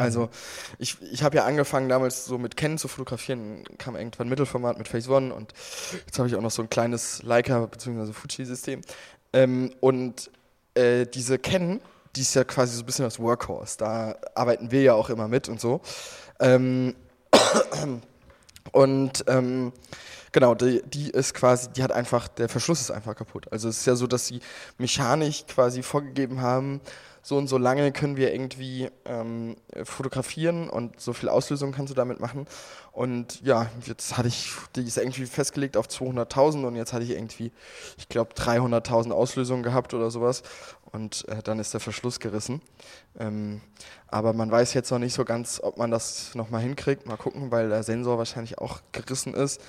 Also 0.00 0.30
ich, 0.78 0.96
ich 1.12 1.22
habe 1.22 1.36
ja 1.36 1.44
angefangen 1.44 1.88
damals 1.88 2.24
so 2.24 2.38
mit 2.38 2.56
Canon 2.56 2.78
zu 2.78 2.88
fotografieren, 2.88 3.64
kam 3.78 3.96
irgendwann 3.96 4.28
Mittelformat 4.28 4.78
mit 4.78 4.88
Phase 4.88 5.10
One 5.10 5.34
und 5.34 5.52
jetzt 6.06 6.18
habe 6.18 6.28
ich 6.28 6.34
auch 6.34 6.40
noch 6.40 6.50
so 6.50 6.62
ein 6.62 6.70
kleines 6.70 7.22
Leica 7.22 7.66
bzw. 7.66 8.12
Fuji-System. 8.12 8.80
Ähm, 9.32 9.72
und 9.80 10.30
äh, 10.74 11.06
diese 11.06 11.38
Canon, 11.38 11.80
die 12.16 12.22
ist 12.22 12.34
ja 12.34 12.44
quasi 12.44 12.76
so 12.76 12.82
ein 12.82 12.86
bisschen 12.86 13.04
das 13.04 13.18
Workhorse, 13.18 13.76
da 13.78 14.16
arbeiten 14.34 14.70
wir 14.70 14.82
ja 14.82 14.94
auch 14.94 15.10
immer 15.10 15.28
mit 15.28 15.48
und 15.48 15.60
so. 15.60 15.80
Ähm, 16.40 16.94
und 18.72 19.24
ähm, 19.28 19.72
genau, 20.32 20.54
die, 20.54 20.82
die 20.82 21.10
ist 21.10 21.34
quasi, 21.34 21.68
die 21.70 21.82
hat 21.82 21.92
einfach, 21.92 22.28
der 22.28 22.48
Verschluss 22.48 22.80
ist 22.80 22.90
einfach 22.90 23.14
kaputt. 23.14 23.52
Also 23.52 23.68
es 23.68 23.78
ist 23.78 23.86
ja 23.86 23.94
so, 23.94 24.06
dass 24.06 24.26
sie 24.26 24.40
mechanisch 24.78 25.46
quasi 25.46 25.82
vorgegeben 25.82 26.40
haben, 26.40 26.80
so 27.22 27.36
und 27.36 27.48
so 27.48 27.58
lange 27.58 27.92
können 27.92 28.16
wir 28.16 28.32
irgendwie 28.32 28.88
ähm, 29.04 29.56
fotografieren 29.84 30.70
und 30.70 30.98
so 31.00 31.12
viel 31.12 31.28
Auslösung 31.28 31.72
kannst 31.72 31.90
du 31.90 31.94
damit 31.94 32.20
machen. 32.20 32.46
Und 32.92 33.40
ja, 33.42 33.70
jetzt 33.86 34.16
hatte 34.16 34.28
ich, 34.28 34.52
die 34.74 34.82
ist 34.82 34.96
irgendwie 34.96 35.26
festgelegt 35.26 35.76
auf 35.76 35.86
200.000 35.86 36.66
und 36.66 36.76
jetzt 36.76 36.92
hatte 36.92 37.04
ich 37.04 37.10
irgendwie, 37.10 37.52
ich 37.98 38.08
glaube, 38.08 38.34
300.000 38.34 39.12
Auslösungen 39.12 39.62
gehabt 39.62 39.94
oder 39.94 40.10
sowas. 40.10 40.42
Und 40.92 41.28
äh, 41.28 41.42
dann 41.42 41.58
ist 41.58 41.72
der 41.72 41.80
Verschluss 41.80 42.20
gerissen. 42.20 42.62
Ähm, 43.18 43.60
aber 44.08 44.32
man 44.32 44.50
weiß 44.50 44.74
jetzt 44.74 44.90
noch 44.90 44.98
nicht 44.98 45.14
so 45.14 45.24
ganz, 45.24 45.60
ob 45.62 45.76
man 45.76 45.90
das 45.90 46.34
nochmal 46.34 46.62
hinkriegt. 46.62 47.06
Mal 47.06 47.16
gucken, 47.16 47.50
weil 47.50 47.68
der 47.68 47.82
Sensor 47.82 48.18
wahrscheinlich 48.18 48.58
auch 48.58 48.80
gerissen 48.92 49.34
ist. 49.34 49.60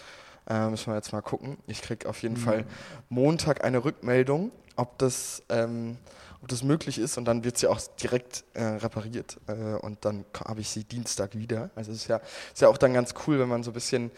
Äh, 0.50 0.70
müssen 0.70 0.88
wir 0.88 0.96
jetzt 0.96 1.14
mal 1.14 1.22
gucken. 1.22 1.58
Ich 1.68 1.82
kriege 1.82 2.10
auf 2.10 2.24
jeden 2.24 2.38
Fall 2.38 2.66
Montag 3.10 3.64
eine 3.64 3.84
Rückmeldung, 3.84 4.52
ob 4.76 4.98
das, 4.98 5.44
ähm, 5.50 5.98
ob 6.42 6.48
das 6.48 6.64
möglich 6.64 6.98
ist. 6.98 7.18
Und 7.18 7.26
dann 7.26 7.44
wird 7.44 7.58
sie 7.58 7.68
auch 7.68 7.80
direkt 8.02 8.44
äh, 8.54 8.64
repariert. 8.64 9.38
Äh, 9.48 9.76
und 9.76 10.04
dann 10.06 10.26
habe 10.46 10.62
ich 10.62 10.70
sie 10.70 10.84
Dienstag 10.84 11.36
wieder. 11.36 11.70
Also 11.76 11.92
es 11.92 12.00
ist 12.00 12.08
ja, 12.08 12.22
ist 12.54 12.62
ja 12.62 12.68
auch 12.68 12.78
dann 12.78 12.94
ganz 12.94 13.14
cool, 13.26 13.40
wenn 13.40 13.50
man 13.50 13.64
so 13.64 13.72
ein 13.72 13.74
bisschen 13.74 14.12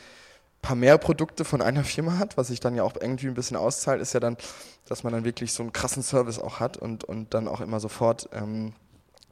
paar 0.63 0.75
mehr 0.75 0.97
Produkte 0.97 1.45
von 1.45 1.61
einer 1.61 1.83
Firma 1.83 2.17
hat, 2.17 2.37
was 2.37 2.47
sich 2.47 2.59
dann 2.59 2.73
ja 2.73 2.83
auch 2.83 2.93
irgendwie 2.99 3.27
ein 3.27 3.33
bisschen 3.35 3.57
auszahlt, 3.57 4.01
ist 4.01 4.13
ja 4.13 4.19
dann, 4.19 4.37
dass 4.87 5.03
man 5.03 5.13
dann 5.13 5.25
wirklich 5.25 5.53
so 5.53 5.61
einen 5.61 5.73
krassen 5.73 6.01
Service 6.01 6.39
auch 6.39 6.59
hat 6.59 6.77
und, 6.77 7.03
und 7.03 7.33
dann 7.33 7.47
auch 7.47 7.61
immer 7.61 7.79
sofort 7.79 8.29
ähm, 8.31 8.73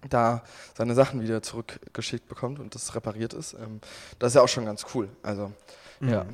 da 0.09 0.43
seine 0.77 0.93
Sachen 0.93 1.21
wieder 1.21 1.41
zurückgeschickt 1.41 2.27
bekommt 2.27 2.59
und 2.59 2.75
das 2.75 2.95
repariert 2.95 3.33
ist. 3.33 3.53
Ähm, 3.53 3.79
das 4.19 4.31
ist 4.31 4.35
ja 4.35 4.41
auch 4.41 4.49
schon 4.49 4.65
ganz 4.65 4.85
cool. 4.93 5.07
Also, 5.23 5.51
ja. 6.01 6.09
Ja, 6.09 6.25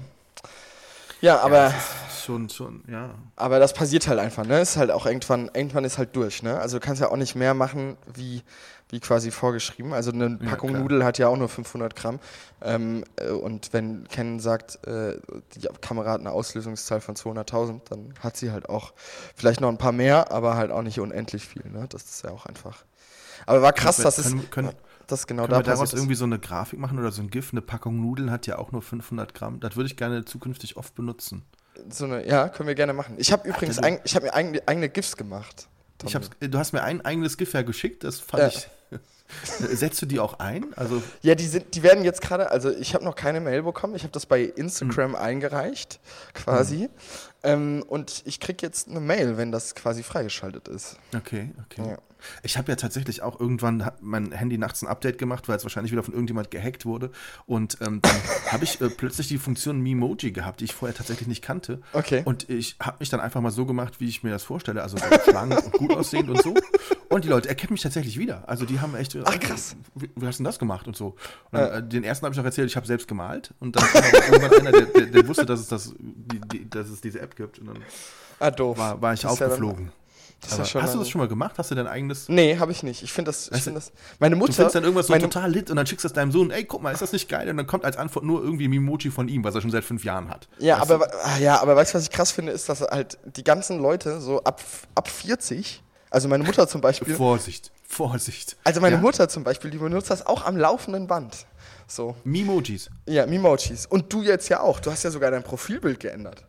aber 1.24 1.72
das 1.72 1.74
ist 1.74 2.26
schon, 2.26 2.50
schon, 2.50 2.84
ja. 2.88 3.16
Aber 3.36 3.60
das 3.60 3.74
passiert 3.74 4.08
halt 4.08 4.20
einfach, 4.20 4.46
ne? 4.46 4.60
Ist 4.62 4.78
halt 4.78 4.92
auch 4.92 5.06
irgendwann, 5.06 5.50
irgendwann 5.54 5.84
ist 5.84 5.98
halt 5.98 6.16
durch, 6.16 6.44
ne? 6.44 6.60
Also 6.60 6.80
du 6.80 6.86
kannst 6.86 7.02
ja 7.02 7.10
auch 7.10 7.18
nicht 7.18 7.36
mehr 7.36 7.54
machen, 7.54 7.98
wie, 8.14 8.44
wie 8.90 9.00
quasi 9.00 9.32
vorgeschrieben. 9.32 9.94
Also 9.94 10.12
eine 10.12 10.38
Ja, 10.42 10.50
Packung 10.50 10.70
klar. 10.72 10.82
Nudel 10.82 11.04
hat 11.04 11.18
ja 11.18 11.28
auch 11.28 11.38
nur 11.38 11.50
500 11.50 11.96
Gramm. 11.96 12.20
Ähm, 12.62 13.04
äh, 13.16 13.32
und 13.32 13.74
wenn 13.74 14.08
Ken 14.10 14.40
sagt, 14.40 14.86
äh, 14.88 15.18
die 15.56 15.68
Kamera 15.82 16.12
hat 16.12 16.20
eine 16.20 16.32
Auslösungszahl 16.32 17.02
von 17.02 17.16
200.000, 17.16 17.82
dann 17.90 18.14
hat 18.20 18.38
sie 18.38 18.52
halt 18.52 18.70
auch 18.70 18.94
vielleicht 19.36 19.62
noch 19.62 19.70
ein 19.70 19.78
paar 19.78 19.92
mehr, 19.92 20.32
aber 20.32 20.56
halt 20.56 20.72
auch 20.72 20.84
nicht 20.84 21.00
unendlich 21.00 21.48
viel, 21.48 21.64
ne? 21.72 21.88
Das 21.90 22.04
ist 22.04 22.24
ja 22.24 22.32
auch 22.32 22.46
einfach. 22.46 22.86
Aber 23.46 23.62
war 23.62 23.74
krass, 23.74 23.98
dass 23.98 24.18
es, 24.18 24.32
können, 24.32 24.50
können, 24.50 24.72
dass 25.08 25.28
genau 25.28 25.44
können 25.44 25.52
da 25.52 25.60
wir 25.60 25.64
daraus 25.64 25.94
ist. 25.94 26.00
irgendwie 26.00 26.16
so 26.16 26.26
eine 26.26 26.40
Grafik 26.40 26.80
machen 26.80 27.00
oder 27.00 27.12
so 27.12 27.22
ein 27.22 27.30
GIF? 27.30 27.52
Eine 27.52 27.62
Packung 27.62 28.00
Nudeln 28.02 28.30
hat 28.32 28.46
ja 28.48 28.58
auch 28.58 28.72
nur 28.72 28.82
500 28.82 29.34
Gramm. 29.34 29.60
Das 29.60 29.76
würde 29.76 29.88
ich 29.88 29.98
gerne 29.98 30.26
zukünftig 30.26 30.78
oft 30.78 30.94
benutzen. 30.96 31.44
So 31.90 32.06
eine, 32.06 32.28
ja, 32.28 32.50
können 32.50 32.68
wir 32.68 32.76
gerne 32.76 32.94
machen. 32.94 33.16
Ich 33.18 33.32
habe 33.32 33.48
übrigens, 33.48 33.82
eig, 33.82 34.02
ich 34.04 34.16
habe 34.16 34.26
mir 34.26 34.34
eigene, 34.34 34.62
eigene 34.68 34.90
GIFs 34.90 35.16
gemacht. 35.16 35.68
Ich 36.06 36.16
hab's, 36.16 36.30
du 36.40 36.58
hast 36.60 36.74
mir 36.74 36.84
ein 36.84 37.02
eigenes 37.04 37.38
GIF 37.38 37.54
ja 37.54 37.62
geschickt, 37.64 38.04
das 38.04 38.20
fand 38.20 38.42
Ja. 38.44 38.48
ich. 38.50 38.68
Setzt 39.44 40.02
du 40.02 40.06
die 40.06 40.20
auch 40.20 40.40
ein? 40.40 40.66
Also, 40.78 41.04
Ja, 41.22 41.36
die, 41.36 41.46
sind, 41.48 41.76
die 41.76 41.84
werden 41.84 42.04
jetzt 42.06 42.22
gerade, 42.22 42.50
also 42.50 42.70
ich 42.72 42.94
habe 42.94 43.04
noch 43.04 43.16
keine 43.16 43.42
Mail 43.42 43.62
bekommen, 43.64 43.94
ich 43.96 44.04
habe 44.04 44.14
das 44.14 44.26
bei 44.26 44.42
Instagram 44.42 45.16
eingereicht, 45.16 46.00
quasi. 46.34 46.90
Ähm, 47.44 47.84
und 47.88 48.24
ich 48.26 48.40
kriege 48.40 48.66
jetzt 48.66 48.88
eine 48.88 49.02
Mail, 49.02 49.38
wenn 49.38 49.52
das 49.52 49.76
quasi 49.76 50.02
freigeschaltet 50.02 50.68
ist. 50.70 50.98
okay, 51.16 51.52
okay. 51.66 51.90
Ja. 51.90 51.98
Ich 52.44 52.58
habe 52.58 52.72
ja 52.72 52.76
tatsächlich 52.76 53.22
auch 53.22 53.40
irgendwann 53.40 53.90
mein 54.02 54.32
Handy 54.32 54.58
nachts 54.58 54.82
ein 54.82 54.88
Update 54.88 55.18
gemacht, 55.18 55.48
weil 55.48 55.58
es 55.58 55.64
wahrscheinlich 55.64 55.92
wieder 55.92 56.04
von 56.04 56.14
irgendjemand 56.14 56.52
gehackt 56.52 56.86
wurde. 56.86 57.12
Und 57.46 57.78
ähm, 57.82 58.02
dann 58.02 58.16
habe 58.52 58.64
ich 58.64 58.80
äh, 58.82 58.90
plötzlich 58.90 59.28
die 59.28 59.38
Funktion 59.38 59.82
Memoji 59.82 60.32
gehabt, 60.32 60.60
die 60.62 60.66
ich 60.66 60.74
vorher 60.74 60.96
tatsächlich 60.96 61.28
nicht 61.28 61.42
kannte. 61.42 61.82
Okay. 61.94 62.22
Und 62.26 62.50
ich 62.50 62.76
habe 62.82 62.98
mich 63.00 63.10
dann 63.10 63.20
einfach 63.20 63.42
mal 63.42 63.52
so 63.52 63.66
gemacht, 63.66 64.00
wie 64.00 64.08
ich 64.08 64.24
mir 64.24 64.32
das 64.32 64.44
vorstelle. 64.44 64.82
Also 64.84 64.98
so 64.98 65.04
schlank 65.30 65.56
und 65.66 65.72
gut 65.74 65.92
aussehend 65.92 66.30
und 66.30 66.42
so. 66.42 66.54
Und 67.10 67.24
die 67.24 67.30
Leute 67.30 67.50
erkennen 67.50 67.74
mich 67.74 67.82
tatsächlich 67.82 68.18
wieder. 68.18 68.44
Also 68.48 68.66
die 68.66 68.80
haben 68.80 68.96
echt. 68.96 69.16
äh, 69.16 69.22
Ach, 69.26 69.40
krass. 69.40 69.76
Wie, 69.96 70.10
wie 70.16 70.26
hast 70.26 70.40
du 70.40 70.44
denn 70.44 70.46
das 70.46 70.60
gemacht 70.60 70.88
und 70.88 70.96
so? 70.96 71.16
Und 71.52 71.60
dann, 71.60 71.72
äh, 71.84 71.88
den 71.88 72.04
ersten 72.04 72.26
habe 72.26 72.34
ich 72.34 72.38
noch 72.38 72.46
erzählt, 72.46 72.70
ich 72.70 72.76
habe 72.76 72.88
selbst 72.88 73.08
gemalt. 73.08 73.54
Und 73.60 73.76
dann 73.76 73.84
kam 73.84 74.04
irgendwann 74.34 74.60
einer, 74.60 74.72
der, 74.72 74.82
der, 74.88 75.06
der 75.08 75.28
wusste, 75.28 75.46
dass 75.46 75.60
es, 75.60 75.68
das, 75.68 75.94
die, 76.00 76.40
die, 76.42 76.70
dass 76.70 76.90
es 76.90 77.02
diese 77.02 77.20
App 77.22 77.36
gibt. 77.36 77.60
Und 77.60 77.68
dann 77.68 77.78
Ah, 78.40 78.52
doof. 78.52 78.78
war, 78.78 79.02
war 79.02 79.14
ich 79.14 79.22
Das 79.22 79.32
aufgeflogen. 79.32 79.92
Das 80.42 80.60
hast 80.60 80.94
du 80.94 81.00
das 81.00 81.10
schon 81.10 81.20
mal 81.20 81.28
gemacht? 81.28 81.56
Hast 81.58 81.72
du 81.72 81.76
dein 81.76 81.88
eigenes. 81.88 82.30
Nee, 82.30 82.58
habe 82.58 82.72
ich 82.72 82.84
nicht. 82.84 83.04
Ich 83.04 83.12
finde 83.12 83.30
das, 83.30 83.50
ich 83.52 83.64
find 83.64 83.76
du, 83.76 83.80
das. 83.80 83.92
Meine 84.20 84.36
Mutter. 84.36 84.52
Du 84.52 84.56
findest 84.56 84.76
dann 84.76 84.84
irgendwas 84.84 85.08
so 85.08 85.18
total 85.18 85.52
lit 85.52 85.70
und 85.70 85.78
dann 85.78 85.88
schickst 85.88 86.04
du 86.04 86.08
das 86.08 86.14
deinem 86.14 86.32
Sohn, 86.32 86.52
ey, 86.52 86.64
guck 86.64 86.82
mal, 86.82 86.92
ist 86.92 87.02
das 87.02 87.12
nicht 87.12 87.28
geil? 87.28 87.50
Und 87.50 87.58
dann 87.58 87.68
kommt 87.68 87.86
als 87.86 87.98
Antwort 87.98 88.24
nur 88.24 88.44
irgendwie 88.44 88.66
Emoji 88.66 89.10
von 89.10 89.28
ihm, 89.28 89.44
was 89.44 89.56
er 89.56 89.62
schon 89.62 89.72
seit 89.72 89.84
fünf 89.84 90.04
Jahren 90.04 90.30
hat. 90.30 90.48
Ja, 90.60 90.80
Weißt 90.80 90.92
aber, 90.92 91.10
ah, 91.24 91.38
ja, 91.40 91.60
aber 91.62 91.76
weißt 91.76 91.94
du, 91.94 91.98
was 91.98 92.04
ich 92.04 92.12
krass 92.12 92.32
finde, 92.32 92.52
ist, 92.52 92.70
dass 92.70 92.82
halt 92.82 93.18
die 93.36 93.44
ganzen 93.44 93.80
Leute 93.80 94.22
so 94.22 94.44
ab, 94.44 94.62
ab 94.96 95.10
40, 95.10 95.84
also 96.10 96.28
meine 96.28 96.44
Mutter 96.44 96.68
zum 96.68 96.82
du? 96.82 96.88
Beispiel, 96.88 97.16
Vorsicht, 97.18 97.72
Vorsicht. 97.88 98.58
also 98.64 98.80
meine 98.80 98.98
ja? 98.98 99.02
Mutter 99.02 99.28
zum 99.30 99.44
Beispiel, 99.44 99.72
die 99.72 99.78
benutzt 99.78 100.10
das 100.10 100.26
auch 100.26 100.46
am 100.46 100.56
laufenden 100.56 101.08
Band. 101.08 101.46
So. 101.88 102.16
Memojis. 102.24 102.90
Ja, 103.06 103.26
Memojis. 103.26 103.86
Und 103.86 104.12
du 104.12 104.22
jetzt 104.22 104.50
ja 104.50 104.60
auch. 104.60 104.80
Du 104.82 104.92
hast 104.92 105.04
ja 105.04 105.10
sogar 105.12 105.32
dein 105.32 105.44
Profilbild 105.44 106.00
geändert. 106.00 106.44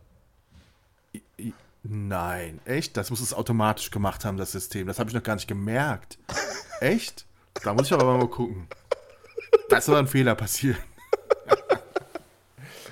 Nein, 1.83 2.59
echt? 2.65 2.97
Das 2.97 3.09
muss 3.09 3.21
es 3.21 3.33
automatisch 3.33 3.89
gemacht 3.91 4.25
haben, 4.25 4.37
das 4.37 4.51
System. 4.51 4.87
Das 4.87 4.99
habe 4.99 5.09
ich 5.09 5.15
noch 5.15 5.23
gar 5.23 5.35
nicht 5.35 5.47
gemerkt. 5.47 6.17
Echt? 6.81 7.25
Da 7.63 7.73
muss 7.73 7.87
ich 7.87 7.93
aber 7.93 8.17
mal 8.17 8.27
gucken. 8.29 8.67
Da 9.69 9.77
ist 9.77 9.87
aber 9.89 9.99
ein 9.99 10.07
Fehler 10.07 10.35
passiert. 10.35 10.77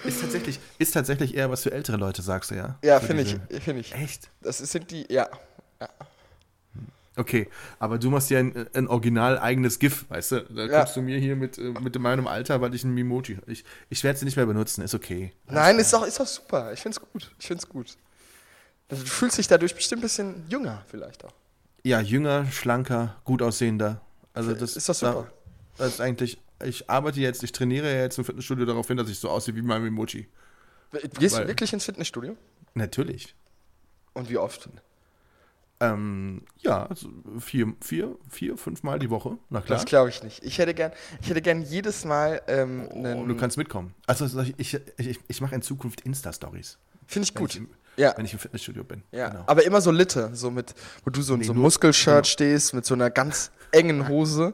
Ist 0.04 0.22
tatsächlich, 0.22 0.60
ist 0.78 0.92
tatsächlich 0.94 1.36
eher 1.36 1.50
was 1.52 1.64
für 1.64 1.72
ältere 1.74 1.98
Leute, 1.98 2.22
sagst 2.22 2.52
du 2.52 2.56
ja? 2.56 2.78
Ja, 2.82 3.02
finde 3.02 3.24
ich. 3.24 3.36
Finde 3.62 3.82
ich. 3.82 3.94
Echt? 3.94 4.30
Das 4.42 4.60
sind 4.60 4.90
die, 4.90 5.06
ja. 5.12 5.28
Okay, 7.18 7.50
aber 7.80 7.98
du 7.98 8.10
machst 8.10 8.30
ja 8.30 8.40
ein, 8.40 8.68
ein 8.74 8.88
original 8.88 9.38
eigenes 9.40 9.80
GIF, 9.80 10.06
weißt 10.10 10.32
du? 10.32 10.40
Da 10.46 10.66
Ja. 10.66 10.80
kommst 10.80 10.96
du 10.96 11.02
mir 11.02 11.18
hier 11.18 11.36
mit, 11.36 11.58
äh, 11.58 11.72
mit 11.82 11.98
meinem 12.00 12.26
Alter, 12.28 12.62
weil 12.62 12.74
ich 12.74 12.84
ein 12.86 12.94
Memoji. 12.94 13.40
Ich, 13.48 13.66
ich 13.90 14.04
werde 14.04 14.18
sie 14.20 14.26
nicht 14.26 14.38
mehr 14.38 14.46
benutzen, 14.46 14.82
ist 14.82 14.94
okay. 14.94 15.34
Nein, 15.48 15.78
ist 15.80 15.92
doch, 15.92 16.06
ist 16.06 16.20
doch 16.20 16.28
super. 16.28 16.72
Ich 16.72 16.80
finde 16.80 16.98
es 16.98 17.12
gut. 17.12 17.32
Ich 17.40 17.48
finde 17.48 17.62
es 17.64 17.68
gut. 17.68 17.98
Also, 18.90 19.04
Du 19.04 19.10
fühlst 19.10 19.38
dich 19.38 19.48
dadurch 19.48 19.76
bestimmt 19.76 20.00
ein 20.00 20.04
bisschen 20.04 20.46
jünger, 20.50 20.84
vielleicht 20.88 21.26
auch. 21.26 21.34
Ja, 21.84 22.02
jünger, 22.02 22.50
schlanker, 22.52 23.16
gut 23.24 23.42
aussehender. 23.42 24.02
Also 24.34 24.54
das 24.54 24.76
Ist 24.76 24.88
das 24.90 25.00
super. 25.00 25.28
Da, 25.78 25.84
das 25.84 25.94
ist 25.96 26.02
eigentlich, 26.02 26.38
ich 26.64 26.90
arbeite 26.90 27.20
jetzt, 27.20 27.44
ich 27.44 27.52
trainiere 27.52 27.94
jetzt 27.94 28.18
im 28.18 28.26
Fitnessstudio 28.26 28.66
darauf 28.66 28.88
hin, 28.88 28.98
dass 28.98 29.10
ich 29.10 29.20
so 29.20 29.30
aussehe 29.30 29.56
wie 29.56 29.62
mein 29.62 29.86
Emoji. 29.86 30.28
Gehst 31.20 31.36
Weil- 31.36 31.44
du 31.44 31.48
wirklich 31.50 31.74
ins 31.74 31.86
Fitnessstudio? 31.86 32.36
Natürlich. 32.74 33.36
Und 34.14 34.30
wie 34.30 34.38
oft? 34.38 34.70
Ähm, 35.80 36.42
ja, 36.58 36.88
also 36.88 37.10
vier, 37.40 37.74
vier, 37.82 38.16
vier, 38.30 38.58
fünf 38.58 38.82
Mal 38.82 38.98
die 38.98 39.12
Woche, 39.12 39.38
na 39.50 39.62
klar. 39.62 39.78
Das 39.78 39.86
glaube 39.86 40.10
ich 40.10 40.24
nicht. 40.24 40.44
Ich 40.44 40.58
hätte 40.58 40.74
gern, 40.74 40.92
ich 41.22 41.30
hätte 41.30 41.42
gern 41.42 41.62
jedes 41.62 42.04
Mal 42.04 42.42
ähm, 42.48 42.88
Oh, 42.92 43.26
du 43.28 43.36
kannst 43.38 43.58
mitkommen. 43.58 43.94
Also 44.08 44.26
ich, 44.42 44.56
ich, 44.58 44.80
ich, 44.98 45.20
ich 45.28 45.42
mache 45.42 45.54
in 45.54 45.62
Zukunft 45.62 46.02
Insta-Stories, 46.02 46.80
Finde 47.06 47.28
ich 47.28 47.36
wenn, 47.36 47.42
gut. 47.42 47.56
ich 47.56 47.62
ja. 47.98 48.14
wenn 48.16 48.26
ich 48.26 48.34
im 48.34 48.40
Fitnessstudio 48.40 48.84
bin. 48.84 49.04
Ja, 49.12 49.30
Genau. 49.30 49.44
aber 49.48 49.64
immer 49.66 49.82
so 49.82 49.92
Litte, 49.92 50.30
so 50.34 50.50
mit, 50.52 50.74
wo 51.04 51.10
du 51.10 51.22
so 51.22 51.34
in 51.34 51.40
Nee, 51.42 51.46
so 51.48 51.54
einem 51.54 51.62
Muskelshirt 51.62 52.16
genau. 52.16 52.24
stehst, 52.24 52.74
mit 52.74 52.86
so 52.86 52.94
einer 52.94 53.10
ganz 53.10 53.52
engen 53.72 54.08
Hose 54.08 54.54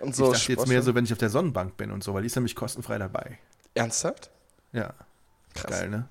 und 0.00 0.14
so. 0.16 0.32
ich 0.32 0.38
dachte 0.40 0.52
jetzt 0.52 0.68
mehr 0.68 0.82
so, 0.82 0.94
wenn 0.94 1.04
ich 1.04 1.12
auf 1.12 1.18
der 1.18 1.30
Sonnenbank 1.30 1.76
bin 1.76 1.90
und 1.90 2.02
so, 2.04 2.14
weil 2.14 2.22
die 2.22 2.26
ist 2.26 2.36
nämlich 2.36 2.54
kostenfrei 2.54 2.98
dabei. 2.98 3.38
Ernsthaft? 3.74 4.30
Ja, 4.72 4.94
Krass. 5.54 5.70
geil, 5.70 5.90
ne? 5.90 6.08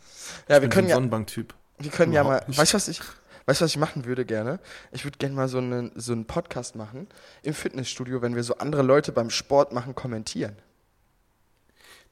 Ja, 0.47 0.55
wir 0.55 0.61
bin 0.61 0.71
so 0.71 0.75
können 0.75 0.88
ja, 0.89 0.95
Sonnenbank-Typ. 0.95 1.53
wir 1.79 1.91
können 1.91 2.13
ja 2.13 2.23
mal, 2.23 2.29
überhaupt 2.29 2.47
nicht. 2.49 2.57
weißt 2.59 2.73
du, 2.73 2.75
was 2.75 2.88
ich, 2.88 2.99
weißt 3.45 3.61
du, 3.61 3.65
was 3.65 3.71
ich 3.71 3.77
machen 3.77 4.05
würde 4.05 4.25
gerne? 4.25 4.59
Ich 4.91 5.03
würde 5.05 5.17
gerne 5.17 5.35
mal 5.35 5.47
so 5.47 5.57
einen, 5.59 5.91
so 5.95 6.13
einen 6.13 6.25
Podcast 6.25 6.75
machen 6.75 7.07
im 7.43 7.53
Fitnessstudio, 7.53 8.21
wenn 8.21 8.35
wir 8.35 8.43
so 8.43 8.57
andere 8.57 8.81
Leute 8.83 9.11
beim 9.11 9.29
Sport 9.29 9.71
machen 9.71 9.95
kommentieren. 9.95 10.55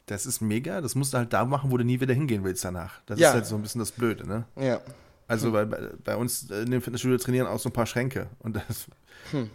Das 0.07 0.25
ist 0.25 0.41
mega, 0.41 0.81
das 0.81 0.95
musst 0.95 1.13
du 1.13 1.17
halt 1.17 1.31
da 1.31 1.45
machen, 1.45 1.71
wo 1.71 1.77
du 1.77 1.85
nie 1.85 1.99
wieder 2.01 2.13
hingehen 2.13 2.43
willst 2.43 2.65
danach. 2.65 3.01
Das 3.05 3.19
Ja. 3.19 3.29
ist 3.29 3.33
halt 3.35 3.45
so 3.45 3.55
ein 3.55 3.61
bisschen 3.61 3.79
das 3.79 3.91
Blöde, 3.91 4.27
ne? 4.27 4.45
Ja. 4.59 4.81
Also 5.27 5.53
weil 5.53 5.65
bei, 5.65 5.89
bei 6.03 6.15
uns 6.17 6.43
in 6.49 6.69
dem 6.71 6.81
Fitnessstudio 6.81 7.17
trainieren 7.17 7.47
auch 7.47 7.59
so 7.59 7.69
ein 7.69 7.73
paar 7.73 7.85
Schränke. 7.85 8.27
Und 8.39 8.55
das. 8.57 8.87
Hm. 9.31 9.49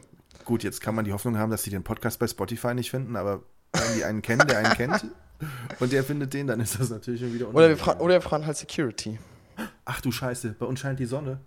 Gut, 0.45 0.63
jetzt 0.65 0.81
kann 0.81 0.95
man 0.95 1.05
die 1.05 1.13
Hoffnung 1.13 1.37
haben, 1.37 1.51
dass 1.51 1.63
sie 1.63 1.71
den 1.71 1.83
Podcast 1.85 2.19
bei 2.19 2.27
Spotify 2.27 2.75
nicht 2.75 2.91
finden, 2.91 3.17
aber 3.17 3.43
wenn 3.75 3.97
die 3.97 4.05
einen 4.05 4.23
kennen, 4.23 4.47
der 4.49 4.59
einen 4.59 4.73
kennt 4.75 5.05
und 5.81 5.93
der 5.93 6.03
findet 6.03 6.33
den, 6.33 6.47
dann 6.47 6.61
ist 6.61 6.81
das 6.81 6.89
natürlich 6.89 7.21
schon 7.21 7.35
wieder 7.35 7.49
Oder 7.53 7.69
wir, 7.69 7.77
fra 7.77 7.99
oder 7.99 8.15
wir 8.15 8.23
fragen 8.23 8.47
halt 8.47 8.57
Security. 8.57 9.19
Ach 9.85 10.01
du 10.01 10.11
Scheiße, 10.11 10.55
bei 10.59 10.65
uns 10.65 10.81
scheint 10.81 10.99
die 11.01 11.05
Sonne. 11.05 11.41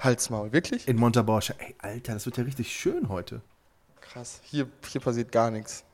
Halsmaul, 0.00 0.52
wirklich? 0.52 0.88
In 0.88 0.96
Montabaur. 0.96 1.40
Ey, 1.58 1.74
Alter, 1.78 2.14
das 2.14 2.26
wird 2.26 2.38
ja 2.38 2.44
richtig 2.44 2.72
schön 2.74 3.08
heute. 3.08 3.42
Krass. 4.00 4.40
Hier, 4.42 4.66
hier 4.88 5.00
passiert 5.00 5.30
gar 5.30 5.50
nichts. 5.52 5.84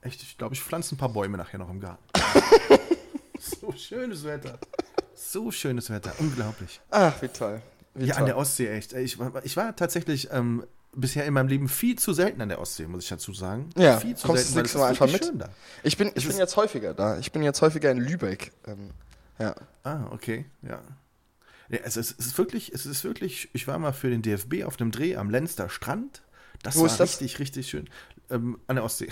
Echt, 0.00 0.22
ich 0.22 0.38
glaube, 0.38 0.54
ich 0.54 0.62
pflanze 0.62 0.94
ein 0.94 0.98
paar 0.98 1.08
Bäume 1.08 1.36
nachher 1.36 1.58
noch 1.58 1.70
im 1.70 1.80
Garten. 1.80 2.02
so 3.38 3.72
schönes 3.72 4.24
Wetter. 4.24 4.58
So 5.14 5.50
schönes 5.50 5.90
Wetter. 5.90 6.12
Unglaublich. 6.18 6.80
Ach, 6.90 7.20
wie 7.20 7.28
toll. 7.28 7.60
Wie 7.94 8.06
Ja, 8.06 8.14
an 8.14 8.20
toll. 8.20 8.26
der 8.26 8.36
Ostsee, 8.36 8.68
echt. 8.68 8.92
Ich 8.92 9.18
war, 9.18 9.44
ich 9.44 9.56
war 9.56 9.74
tatsächlich 9.74 10.28
ähm, 10.30 10.64
bisher 10.92 11.26
in 11.26 11.34
meinem 11.34 11.48
Leben 11.48 11.68
viel 11.68 11.98
zu 11.98 12.12
selten 12.12 12.40
an 12.40 12.48
der 12.48 12.60
Ostsee, 12.60 12.86
muss 12.86 13.02
ich 13.02 13.08
dazu 13.08 13.32
sagen. 13.32 13.70
Ja, 13.76 13.98
viel 13.98 14.16
zu 14.16 14.26
kommst 14.26 14.54
nächste 14.54 14.78
es 14.78 14.80
Mal 14.80 14.88
einfach 14.90 15.10
mit? 15.10 15.24
Schön 15.24 15.38
da. 15.38 15.48
Ich 15.82 15.96
bin, 15.96 16.08
ich 16.14 16.24
Es 16.24 16.28
bin 16.28 16.38
jetzt 16.38 16.56
häufiger 16.56 16.94
da. 16.94 17.18
Ich 17.18 17.32
bin 17.32 17.42
jetzt 17.42 17.60
häufiger 17.60 17.90
in 17.90 17.98
Lübeck. 17.98 18.52
Ähm, 18.66 18.90
ja. 19.38 19.54
Ah, 19.82 20.06
okay, 20.10 20.46
ja. 20.62 20.80
ja 21.68 21.78
es, 21.82 21.96
ist, 21.96 22.18
es 22.18 22.26
ist 22.26 22.38
wirklich, 22.38 22.72
es 22.72 22.86
ist 22.86 23.04
wirklich, 23.04 23.48
ich 23.52 23.66
war 23.66 23.78
mal 23.78 23.92
für 23.92 24.10
den 24.10 24.22
DFB 24.22 24.64
auf 24.64 24.80
einem 24.80 24.90
Dreh 24.90 25.16
am 25.16 25.30
Lenster 25.30 25.68
Strand. 25.68 26.22
Das 26.62 26.76
Wo 26.76 26.80
war 26.80 26.86
ist 26.86 26.98
das? 26.98 27.10
richtig, 27.10 27.38
richtig 27.38 27.68
schön. 27.68 27.88
Ähm, 28.30 28.58
an 28.66 28.76
der 28.76 28.84
Ostsee. 28.84 29.08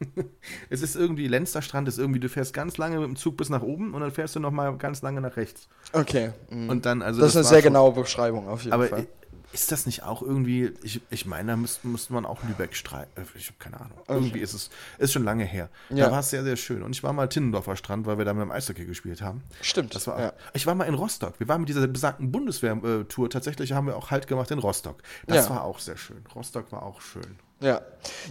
es 0.70 0.82
ist 0.82 0.96
irgendwie, 0.96 1.26
Lenster 1.28 1.62
Strand 1.62 1.88
ist 1.88 1.98
irgendwie, 1.98 2.20
du 2.20 2.28
fährst 2.28 2.52
ganz 2.54 2.76
lange 2.76 2.98
mit 2.98 3.06
dem 3.08 3.16
Zug 3.16 3.36
bis 3.36 3.48
nach 3.48 3.62
oben 3.62 3.94
und 3.94 4.00
dann 4.00 4.10
fährst 4.10 4.36
du 4.36 4.40
nochmal 4.40 4.76
ganz 4.76 5.02
lange 5.02 5.20
nach 5.20 5.36
rechts. 5.36 5.68
Okay. 5.92 6.32
mhm. 6.50 6.68
Und 6.68 6.86
dann, 6.86 7.02
also 7.02 7.20
das, 7.20 7.30
ist 7.30 7.36
eine 7.36 7.44
sehr 7.44 7.58
schon- 7.58 7.64
genaue 7.72 7.92
Beschreibung 7.92 8.48
auf 8.48 8.62
jeden 8.62 8.72
Aber 8.74 8.86
Fall. 8.88 9.06
ist 9.52 9.72
das 9.72 9.86
nicht 9.86 10.02
auch 10.02 10.20
irgendwie, 10.22 10.74
ich, 10.82 11.00
ich 11.08 11.24
meine, 11.24 11.52
da 11.52 11.56
müsste, 11.56 11.86
müsste 11.88 12.12
man 12.12 12.26
auch 12.26 12.42
Lübeck 12.44 12.74
streichen. 12.76 13.08
Ich 13.36 13.46
habe 13.46 13.56
keine 13.58 13.80
Ahnung. 13.80 13.96
Irgendwie 14.06 14.40
ist 14.40 14.52
es, 14.52 14.70
ist 14.98 15.12
schon 15.14 15.24
lange 15.24 15.44
her. 15.44 15.70
Ja. 15.88 16.06
Da 16.06 16.12
war 16.12 16.20
es 16.20 16.28
sehr, 16.30 16.42
sehr 16.44 16.56
schön. 16.56 16.82
Und 16.82 16.90
ich 16.94 17.02
war 17.02 17.12
mal 17.14 17.28
Tinnendorfer 17.28 17.76
Strand, 17.76 18.04
weil 18.06 18.18
wir 18.18 18.24
da 18.26 18.34
mit 18.34 18.42
dem 18.42 18.50
Eishockey 18.50 18.84
gespielt 18.84 19.22
haben. 19.22 19.42
Stimmt. 19.62 19.94
Das 19.94 20.06
war 20.06 20.16
auch, 20.16 20.20
ja. 20.20 20.32
Ich 20.52 20.66
war 20.66 20.74
mal 20.74 20.84
in 20.84 20.94
Rostock. 20.94 21.34
Wir 21.38 21.48
waren 21.48 21.60
mit 21.62 21.70
dieser 21.70 21.86
besagten 21.86 22.30
Bundeswehr-Tour. 22.32 23.30
Tatsächlich 23.30 23.72
haben 23.72 23.86
wir 23.86 23.96
auch 23.96 24.10
Halt 24.10 24.26
gemacht 24.26 24.50
in 24.50 24.58
Rostock. 24.58 25.02
Das 25.26 25.46
Ja. 25.46 25.54
war 25.54 25.64
auch 25.64 25.78
sehr 25.78 25.96
schön. 25.96 26.22
Rostock 26.34 26.70
war 26.72 26.82
auch 26.82 27.00
schön. 27.00 27.38
Ja. 27.60 27.80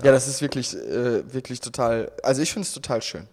ja, 0.04 0.12
das 0.12 0.28
ist 0.28 0.42
wirklich, 0.42 0.76
äh, 0.76 1.34
wirklich 1.34 1.60
total. 1.60 2.12
Also 2.24 2.42
ich 2.42 2.54
finde 2.54 2.68
es 2.68 2.74
total 2.74 3.02
schön. 3.02 3.28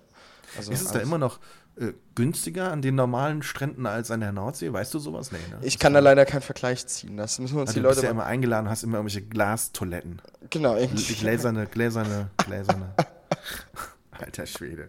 Also 0.57 0.72
ist 0.72 0.83
es 0.83 0.92
da 0.92 0.98
immer 1.00 1.18
noch 1.18 1.38
äh, 1.76 1.92
günstiger 2.14 2.70
an 2.72 2.83
den 2.83 2.94
normalen 2.94 3.42
Stränden 3.42 3.87
als 3.87 4.11
an 4.11 4.20
der 4.20 4.33
Nordsee? 4.33 4.72
Weißt 4.72 4.92
du 4.92 4.98
sowas? 4.98 5.33
Nee, 5.33 5.38
ne? 5.50 5.59
Ich 5.62 5.78
kann 5.78 5.94
da 5.94 6.00
leider 6.00 6.24
keinen 6.26 6.42
Vergleich 6.42 6.87
ziehen. 6.87 7.16
Das 7.16 7.38
müssen 7.38 7.57
wir 7.57 7.62
uns 7.62 7.70
also 7.70 7.81
die 7.81 7.83
du 7.83 7.88
bist 7.88 7.98
Leute 7.98 8.07
ja 8.07 8.11
immer 8.12 8.24
eingeladen, 8.26 8.68
hast 8.68 8.83
immer 8.83 8.98
irgendwelche 8.98 9.26
Glastoiletten. 9.26 10.20
Genau, 10.50 10.74
Die 10.76 10.83
irgendwie. 10.83 11.14
gläserne, 11.14 11.66
gläserne, 11.66 12.31
gläserne. 12.38 12.94
Alter 14.11 14.46
Schwede. 14.46 14.87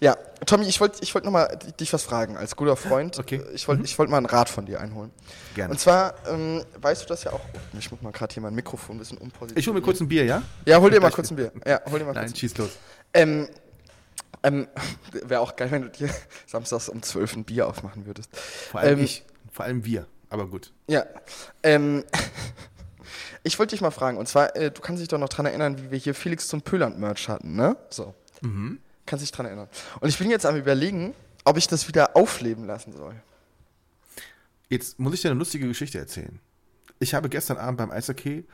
Ja, 0.00 0.16
Tommy, 0.46 0.66
ich 0.66 0.80
wollte 0.80 1.02
ich 1.02 1.12
wollt 1.14 1.24
nochmal 1.24 1.58
dich 1.80 1.92
was 1.92 2.04
fragen, 2.04 2.36
als 2.36 2.54
guter 2.54 2.76
Freund. 2.76 3.18
Okay. 3.18 3.42
Ich 3.54 3.66
wollte 3.66 3.82
ich 3.84 3.98
wollt 3.98 4.08
mal 4.10 4.18
einen 4.18 4.26
Rat 4.26 4.48
von 4.48 4.64
dir 4.64 4.80
einholen. 4.80 5.10
Gerne. 5.54 5.72
Und 5.72 5.78
zwar, 5.80 6.14
ähm, 6.28 6.64
weißt 6.80 7.02
du 7.02 7.06
das 7.08 7.24
ja 7.24 7.32
auch. 7.32 7.40
Oh, 7.54 7.58
ich 7.78 7.90
muss 7.90 8.00
mal 8.00 8.12
gerade 8.12 8.32
hier 8.32 8.42
mein 8.42 8.54
Mikrofon 8.54 8.96
ein 8.96 8.98
bisschen 9.00 9.18
umpositionieren. 9.18 9.58
Ich 9.58 9.66
hole 9.66 9.74
mir 9.78 9.82
kurz 9.84 10.00
ein 10.00 10.08
Bier, 10.08 10.24
ja? 10.24 10.42
Ja, 10.66 10.80
hol 10.80 10.90
dir 10.90 11.00
mal 11.00 11.10
kurz 11.10 11.30
ein 11.30 11.36
Bier. 11.36 11.50
Ja, 11.66 11.80
hol 11.90 11.98
dir 11.98 12.04
mal 12.04 12.12
Nein, 12.12 12.26
kurz. 12.26 12.38
schieß 12.38 12.56
los. 12.58 12.70
Ähm, 13.12 13.48
ähm, 14.44 14.68
Wäre 15.24 15.40
auch 15.40 15.56
geil, 15.56 15.70
wenn 15.70 15.82
du 15.82 15.88
dir 15.90 16.08
samstags 16.46 16.88
um 16.88 17.02
12 17.02 17.36
ein 17.36 17.44
Bier 17.44 17.66
aufmachen 17.66 18.06
würdest. 18.06 18.30
Vor 18.36 18.80
allem 18.80 18.98
Ähm, 19.00 19.04
ich, 19.04 19.24
vor 19.50 19.64
allem 19.64 19.84
wir. 19.84 20.06
Aber 20.30 20.46
gut. 20.46 20.72
Ja. 20.86 21.04
Ähm, 21.64 22.04
ich 23.42 23.58
wollte 23.58 23.70
dich 23.74 23.80
mal 23.80 23.90
fragen, 23.90 24.18
und 24.18 24.28
zwar, 24.28 24.54
äh, 24.56 24.70
du 24.70 24.80
kannst 24.80 25.00
dich 25.00 25.08
doch 25.08 25.18
noch 25.18 25.28
dran 25.28 25.46
erinnern, 25.46 25.78
wie 25.82 25.90
wir 25.90 25.98
hier 25.98 26.14
Felix 26.14 26.46
zum 26.48 26.62
Pöland-Merch 26.62 27.28
hatten, 27.28 27.56
ne? 27.56 27.76
So. 27.90 28.14
Mhm. 28.42 28.80
Kannst 29.08 29.24
dich 29.24 29.32
dran 29.32 29.46
erinnern. 29.46 29.68
Und 30.00 30.08
ich 30.08 30.18
bin 30.18 30.30
jetzt 30.30 30.44
am 30.44 30.54
überlegen, 30.56 31.14
ob 31.44 31.56
ich 31.56 31.66
das 31.66 31.88
wieder 31.88 32.14
aufleben 32.14 32.66
lassen 32.66 32.92
soll. 32.92 33.14
Jetzt 34.68 34.98
muss 34.98 35.14
ich 35.14 35.22
dir 35.22 35.30
eine 35.30 35.38
lustige 35.38 35.66
Geschichte 35.66 35.98
erzählen. 35.98 36.40
Ich 36.98 37.14
habe 37.14 37.30
gestern 37.30 37.56
Abend 37.56 37.78
beim 37.78 37.90
Eishockey 37.90 38.44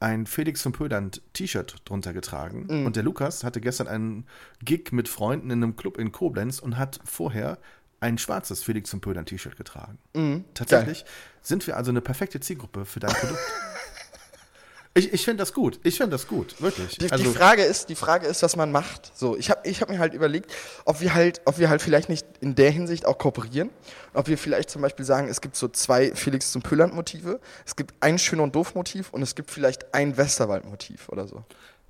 ein 0.00 0.26
Felix 0.26 0.60
von 0.60 0.72
Pöland 0.72 1.22
T-Shirt 1.32 1.76
drunter 1.86 2.12
getragen. 2.12 2.66
Mhm. 2.68 2.86
Und 2.86 2.96
der 2.96 3.02
Lukas 3.02 3.44
hatte 3.44 3.62
gestern 3.62 3.88
einen 3.88 4.26
Gig 4.62 4.92
mit 4.92 5.08
Freunden 5.08 5.50
in 5.50 5.62
einem 5.62 5.76
Club 5.76 5.96
in 5.96 6.12
Koblenz 6.12 6.58
und 6.58 6.76
hat 6.76 7.00
vorher 7.04 7.58
ein 8.00 8.18
schwarzes 8.18 8.62
Felix 8.62 8.90
von 8.90 9.00
Pöland 9.00 9.30
T-Shirt 9.30 9.56
getragen. 9.56 9.98
Mhm. 10.14 10.44
Tatsächlich 10.52 11.06
sind 11.40 11.66
wir 11.66 11.78
also 11.78 11.90
eine 11.90 12.02
perfekte 12.02 12.40
Zielgruppe 12.40 12.84
für 12.84 13.00
dein 13.00 13.12
Produkt. 13.12 13.40
ich 14.96 15.12
ich 15.12 15.24
finde 15.24 15.42
das 15.42 15.52
gut. 15.52 15.80
Ich 15.82 15.96
finde 15.96 16.12
das 16.12 16.28
gut. 16.28 16.60
Wirklich. 16.62 16.98
Die, 16.98 17.10
also, 17.10 17.24
die, 17.24 17.30
Frage 17.30 17.62
ist, 17.62 17.88
die 17.88 17.96
Frage 17.96 18.26
ist, 18.26 18.42
was 18.42 18.54
man 18.54 18.70
macht. 18.70 19.12
So, 19.16 19.36
ich 19.36 19.50
habe 19.50 19.68
ich 19.68 19.80
hab 19.80 19.88
mir 19.88 19.98
halt 19.98 20.14
überlegt, 20.14 20.52
ob 20.84 21.00
wir 21.00 21.14
halt, 21.14 21.40
ob 21.46 21.58
wir 21.58 21.68
halt 21.68 21.82
vielleicht 21.82 22.08
nicht 22.08 22.24
in 22.40 22.54
der 22.54 22.70
Hinsicht 22.70 23.04
auch 23.04 23.18
kooperieren. 23.18 23.70
Ob 24.12 24.28
wir 24.28 24.38
vielleicht 24.38 24.70
zum 24.70 24.82
Beispiel 24.82 25.04
sagen, 25.04 25.28
es 25.28 25.40
gibt 25.40 25.56
so 25.56 25.66
zwei 25.66 26.14
Felix 26.14 26.52
zum 26.52 26.62
Pöland 26.62 26.94
Motive, 26.94 27.40
es 27.66 27.74
gibt 27.74 27.94
ein 28.00 28.18
Schön 28.18 28.38
und 28.38 28.54
Doof 28.54 28.76
Motiv 28.76 29.10
und 29.10 29.22
es 29.22 29.34
gibt 29.34 29.50
vielleicht 29.50 29.92
ein 29.92 30.16
Westerwald 30.16 30.64
Motiv 30.64 31.08
oder 31.08 31.26
so. 31.26 31.44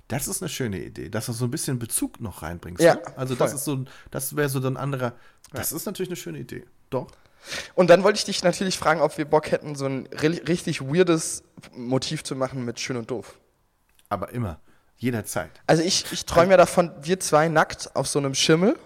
Das 0.07 0.27
ist 0.27 0.41
eine 0.41 0.49
schöne 0.49 0.83
Idee, 0.83 1.09
dass 1.09 1.27
du 1.27 1.33
so 1.33 1.45
ein 1.45 1.51
bisschen 1.51 1.79
Bezug 1.79 2.21
noch 2.21 2.43
reinbringst. 2.43 2.81
Ja, 2.81 2.95
ne? 2.95 3.01
Also 3.17 3.35
voll. 3.35 3.45
das 3.45 3.55
ist 3.55 3.65
so, 3.65 3.85
das 4.11 4.35
wäre 4.35 4.49
so 4.49 4.59
ein 4.59 4.77
anderer. 4.77 5.13
Das 5.51 5.71
ist 5.71 5.85
natürlich 5.85 6.09
eine 6.09 6.15
schöne 6.15 6.39
Idee. 6.39 6.65
Doch. 6.89 7.07
Und 7.75 7.89
dann 7.89 8.03
wollte 8.03 8.17
ich 8.17 8.25
dich 8.25 8.43
natürlich 8.43 8.77
fragen, 8.77 9.01
ob 9.01 9.17
wir 9.17 9.25
Bock 9.25 9.51
hätten, 9.51 9.75
so 9.75 9.85
ein 9.85 10.07
ri- 10.09 10.47
richtig 10.47 10.81
weirdes 10.81 11.43
Motiv 11.75 12.23
zu 12.23 12.35
machen 12.35 12.65
mit 12.65 12.79
Schön 12.79 12.97
und 12.97 13.11
Doof. 13.11 13.37
Aber 14.09 14.29
immer. 14.31 14.59
Jederzeit. 14.97 15.51
Also 15.67 15.83
ich, 15.83 16.11
ich 16.11 16.25
träume 16.25 16.51
ja 16.51 16.57
davon, 16.57 16.91
wir 17.01 17.19
zwei 17.19 17.49
nackt 17.49 17.95
auf 17.95 18.07
so 18.07 18.17
einem 18.19 18.33
Schimmel, 18.33 18.77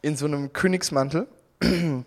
in 0.00 0.16
so 0.16 0.26
einem 0.26 0.52
Königsmantel 0.52 1.26
und 1.60 2.04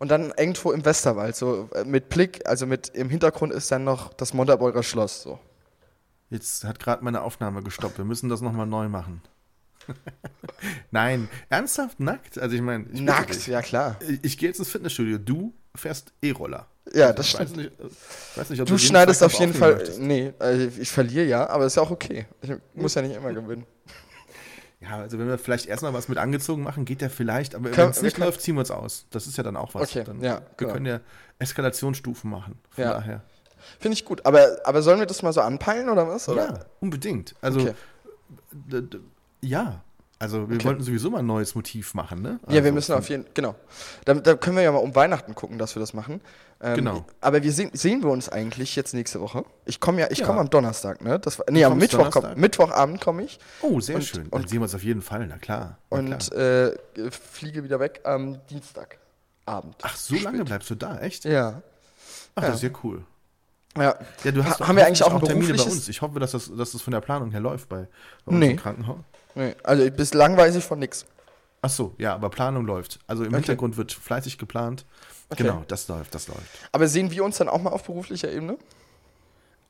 dann 0.00 0.32
irgendwo 0.36 0.72
im 0.72 0.84
Westerwald, 0.84 1.34
so 1.36 1.70
äh, 1.74 1.84
mit 1.84 2.10
Blick, 2.10 2.46
also 2.46 2.66
mit 2.66 2.88
im 2.90 3.08
Hintergrund 3.08 3.52
ist 3.52 3.72
dann 3.72 3.84
noch 3.84 4.12
das 4.12 4.34
Montabeurer 4.34 4.82
Schloss. 4.82 5.22
So. 5.22 5.38
Jetzt 6.30 6.64
hat 6.64 6.78
gerade 6.78 7.02
meine 7.02 7.22
Aufnahme 7.22 7.62
gestoppt. 7.62 7.96
Wir 7.96 8.04
müssen 8.04 8.28
das 8.28 8.42
nochmal 8.42 8.66
neu 8.66 8.88
machen. 8.88 9.22
Nein, 10.90 11.28
ernsthaft 11.48 12.00
nackt? 12.00 12.38
Also 12.38 12.54
ich 12.56 12.62
meine, 12.62 12.86
ich 12.92 13.00
Nackt, 13.00 13.34
dich. 13.34 13.46
ja 13.46 13.62
klar. 13.62 13.96
Ich, 14.08 14.18
ich 14.24 14.38
gehe 14.38 14.48
jetzt 14.48 14.58
ins 14.58 14.68
Fitnessstudio. 14.70 15.18
Du 15.18 15.54
fährst 15.74 16.12
E-Roller. 16.22 16.66
Ja, 16.94 17.12
das 17.12 17.26
ich 17.28 17.38
weiß 17.38 17.50
stimmt. 17.50 17.56
nicht, 17.64 17.80
äh, 17.80 18.38
weiß 18.38 18.50
nicht, 18.50 18.60
ob 18.62 18.66
Du 18.68 18.74
den 18.74 18.78
schneidest 18.78 19.22
auf 19.22 19.32
jeden 19.34 19.52
Fall. 19.54 19.74
möchtest. 19.74 20.00
Nee, 20.00 20.32
also 20.38 20.68
ich 20.80 20.90
verliere 20.90 21.26
ja, 21.26 21.46
aber 21.48 21.66
ist 21.66 21.76
ja 21.76 21.82
auch 21.82 21.90
okay. 21.90 22.26
Ich 22.40 22.50
muss 22.74 22.94
ja 22.94 23.02
nicht 23.02 23.16
immer 23.16 23.32
gewinnen. 23.32 23.64
Ja, 24.80 24.90
also 24.98 25.18
wenn 25.18 25.26
wir 25.26 25.38
vielleicht 25.38 25.66
erstmal 25.66 25.92
was 25.92 26.06
mit 26.08 26.18
angezogen 26.18 26.62
machen, 26.62 26.84
geht 26.84 27.00
der 27.00 27.10
vielleicht, 27.10 27.56
aber 27.56 27.76
wenn 27.76 27.90
es 27.90 28.00
nicht 28.00 28.14
können- 28.14 28.26
läuft, 28.26 28.40
ziehen 28.42 28.54
wir 28.54 28.60
uns 28.60 28.70
aus. 28.70 29.06
Das 29.10 29.26
ist 29.26 29.36
ja 29.36 29.42
dann 29.42 29.56
auch 29.56 29.74
was. 29.74 29.90
Okay, 29.90 30.04
dann, 30.04 30.22
ja, 30.22 30.36
Wir 30.36 30.42
genau. 30.56 30.72
können 30.72 30.86
ja 30.86 31.00
Eskalationsstufen 31.40 32.30
machen. 32.30 32.60
Von 32.70 32.84
Ja. 32.84 32.92
daher. 32.92 33.22
Finde 33.80 33.94
ich 33.94 34.04
gut. 34.04 34.24
Aber, 34.24 34.46
aber 34.62 34.80
sollen 34.82 35.00
wir 35.00 35.06
das 35.06 35.20
mal 35.22 35.32
so 35.32 35.40
anpeilen 35.40 35.88
oder 35.88 36.06
was? 36.06 36.28
Oder? 36.28 36.44
Ja, 36.46 36.60
unbedingt. 36.78 37.34
Also, 37.40 37.58
Okay. 37.58 37.74
Ja. 39.40 39.82
Also 40.20 40.48
wir 40.48 40.56
Okay. 40.56 40.64
wollten 40.66 40.82
sowieso 40.82 41.10
mal 41.10 41.20
ein 41.20 41.26
neues 41.26 41.54
Motiv 41.54 41.94
machen, 41.94 42.22
ne? 42.22 42.40
Ja, 42.48 42.54
wir 42.54 42.62
Also 42.62 42.72
müssen 42.72 42.92
auf 42.96 43.08
jeden 43.08 43.24
genau. 43.34 43.54
Da, 44.04 44.14
da 44.14 44.34
können 44.34 44.56
wir 44.56 44.64
ja 44.64 44.72
mal 44.72 44.78
um 44.78 44.92
Weihnachten 44.96 45.32
gucken, 45.36 45.58
dass 45.58 45.76
wir 45.76 45.80
das 45.80 45.94
machen. 45.94 46.20
Ähm, 46.60 46.74
Genau. 46.74 47.06
Aber 47.20 47.40
wir 47.44 47.52
sehen, 47.52 47.70
sehen 47.72 48.02
wir 48.02 48.10
uns 48.10 48.28
eigentlich 48.28 48.74
jetzt 48.74 48.94
nächste 48.94 49.20
Woche. 49.20 49.44
Ich 49.64 49.78
komme 49.78 50.00
ja, 50.00 50.08
ich 50.10 50.18
Ja. 50.18 50.26
komme 50.26 50.40
am 50.40 50.50
Donnerstag, 50.50 51.02
ne? 51.02 51.20
Das 51.20 51.38
war, 51.38 51.46
nee, 51.50 51.64
am 51.64 51.78
Mittwoch 51.78 52.10
komm? 52.10 52.24
Mittwochabend 52.34 53.00
komme 53.00 53.22
ich 53.22 53.38
Oh, 53.62 53.78
sehr 53.78 53.94
Und- 53.94 54.02
schön. 54.02 54.28
Dann 54.28 54.40
und- 54.40 54.48
sehen 54.48 54.58
wir 54.58 54.64
uns 54.64 54.74
auf 54.74 54.82
jeden 54.82 55.02
Fall, 55.02 55.24
na 55.28 55.38
klar. 55.38 55.78
Na 55.90 55.98
und 55.98 56.18
klar. 56.30 56.36
äh, 56.40 56.76
fliege 57.12 57.62
wieder 57.62 57.78
weg 57.78 58.00
am 58.02 58.40
Dienstagabend. 58.50 59.76
Ach, 59.82 59.94
so 59.96 60.16
lange 60.16 60.44
bleibst 60.44 60.68
du 60.70 60.74
da, 60.74 60.98
echt? 60.98 61.26
Ja. 61.26 61.62
Ach, 62.34 62.42
das 62.42 62.56
ist 62.56 62.62
ja 62.62 62.70
cool. 62.82 63.04
Ja. 63.76 63.94
Ja, 64.24 64.32
du 64.32 64.44
hast 64.44 64.58
Ha- 64.58 64.66
haben 64.66 64.76
wir 64.76 64.84
eigentlich 64.84 65.04
auch 65.04 65.14
ein 65.14 65.20
Termine 65.22 65.54
bei 65.54 65.62
uns. 65.62 65.88
Ich 65.88 66.02
hoffe, 66.02 66.18
dass 66.18 66.32
das, 66.32 66.50
dass 66.56 66.72
das 66.72 66.82
von 66.82 66.90
der 66.92 67.00
Planung 67.00 67.30
her 67.30 67.38
läuft 67.40 67.68
bei, 67.68 67.86
bei 68.24 68.32
uns 68.32 68.38
Nee. 68.40 68.50
im 68.52 68.56
Krankenhaus. 68.56 68.98
Nee, 69.34 69.54
also 69.62 69.90
bislang 69.90 70.36
weiß 70.36 70.56
ich 70.56 70.64
von 70.64 70.78
nix. 70.78 71.06
Ach 71.62 71.70
so, 71.70 71.94
ja, 71.98 72.14
aber 72.14 72.30
Planung 72.30 72.64
läuft. 72.66 72.98
Also 73.06 73.22
im 73.24 73.28
Okay. 73.30 73.36
Hintergrund 73.38 73.76
wird 73.76 73.92
fleißig 73.92 74.38
geplant. 74.38 74.84
Okay. 75.30 75.42
Genau, 75.42 75.64
das 75.68 75.88
läuft, 75.88 76.14
das 76.14 76.28
läuft. 76.28 76.46
Aber 76.72 76.86
sehen 76.88 77.10
wir 77.10 77.24
uns 77.24 77.36
dann 77.38 77.48
auch 77.48 77.60
mal 77.60 77.70
auf 77.70 77.84
beruflicher 77.84 78.30
Ebene? 78.32 78.56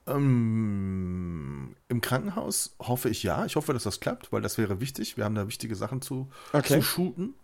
Ähm, 0.06 1.74
Im 1.88 2.00
Krankenhaus 2.00 2.74
hoffe 2.80 3.08
ich 3.08 3.22
ja. 3.22 3.44
Ich 3.44 3.56
hoffe, 3.56 3.72
dass 3.72 3.82
das 3.84 4.00
klappt, 4.00 4.32
weil 4.32 4.40
das 4.42 4.58
wäre 4.58 4.80
wichtig. 4.80 5.16
Wir 5.16 5.24
haben 5.24 5.34
da 5.34 5.46
wichtige 5.48 5.74
Sachen 5.74 6.00
zu, 6.02 6.28
Okay. 6.52 6.74
zu 6.74 6.82
shooten. 6.82 7.34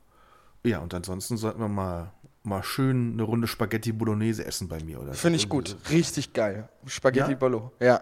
Ja, 0.62 0.78
und 0.78 0.94
ansonsten 0.94 1.36
sollten 1.36 1.60
wir 1.60 1.68
mal, 1.68 2.12
mal 2.42 2.62
schön 2.62 3.12
eine 3.14 3.22
Runde 3.22 3.46
Spaghetti 3.48 3.92
Bolognese 3.92 4.44
essen 4.46 4.68
bei 4.68 4.82
mir. 4.82 5.00
oder. 5.00 5.12
Finde 5.14 5.36
ich 5.36 5.48
gut. 5.48 5.68
so. 5.68 5.76
Richtig 5.90 6.32
geil. 6.32 6.68
Spaghetti 6.86 7.32
Ja? 7.32 7.36
Bolo. 7.36 7.72
Ja. 7.80 8.00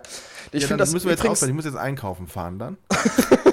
Ich 0.52 0.62
ja, 0.62 0.68
finde 0.68 0.82
das 0.82 0.92
müssen 0.92 1.06
wir 1.06 1.12
jetzt 1.12 1.26
aufhören. 1.26 1.48
Ich 1.50 1.54
muss 1.56 1.64
jetzt 1.64 1.76
einkaufen 1.76 2.26
fahren 2.28 2.58
dann. 2.58 2.76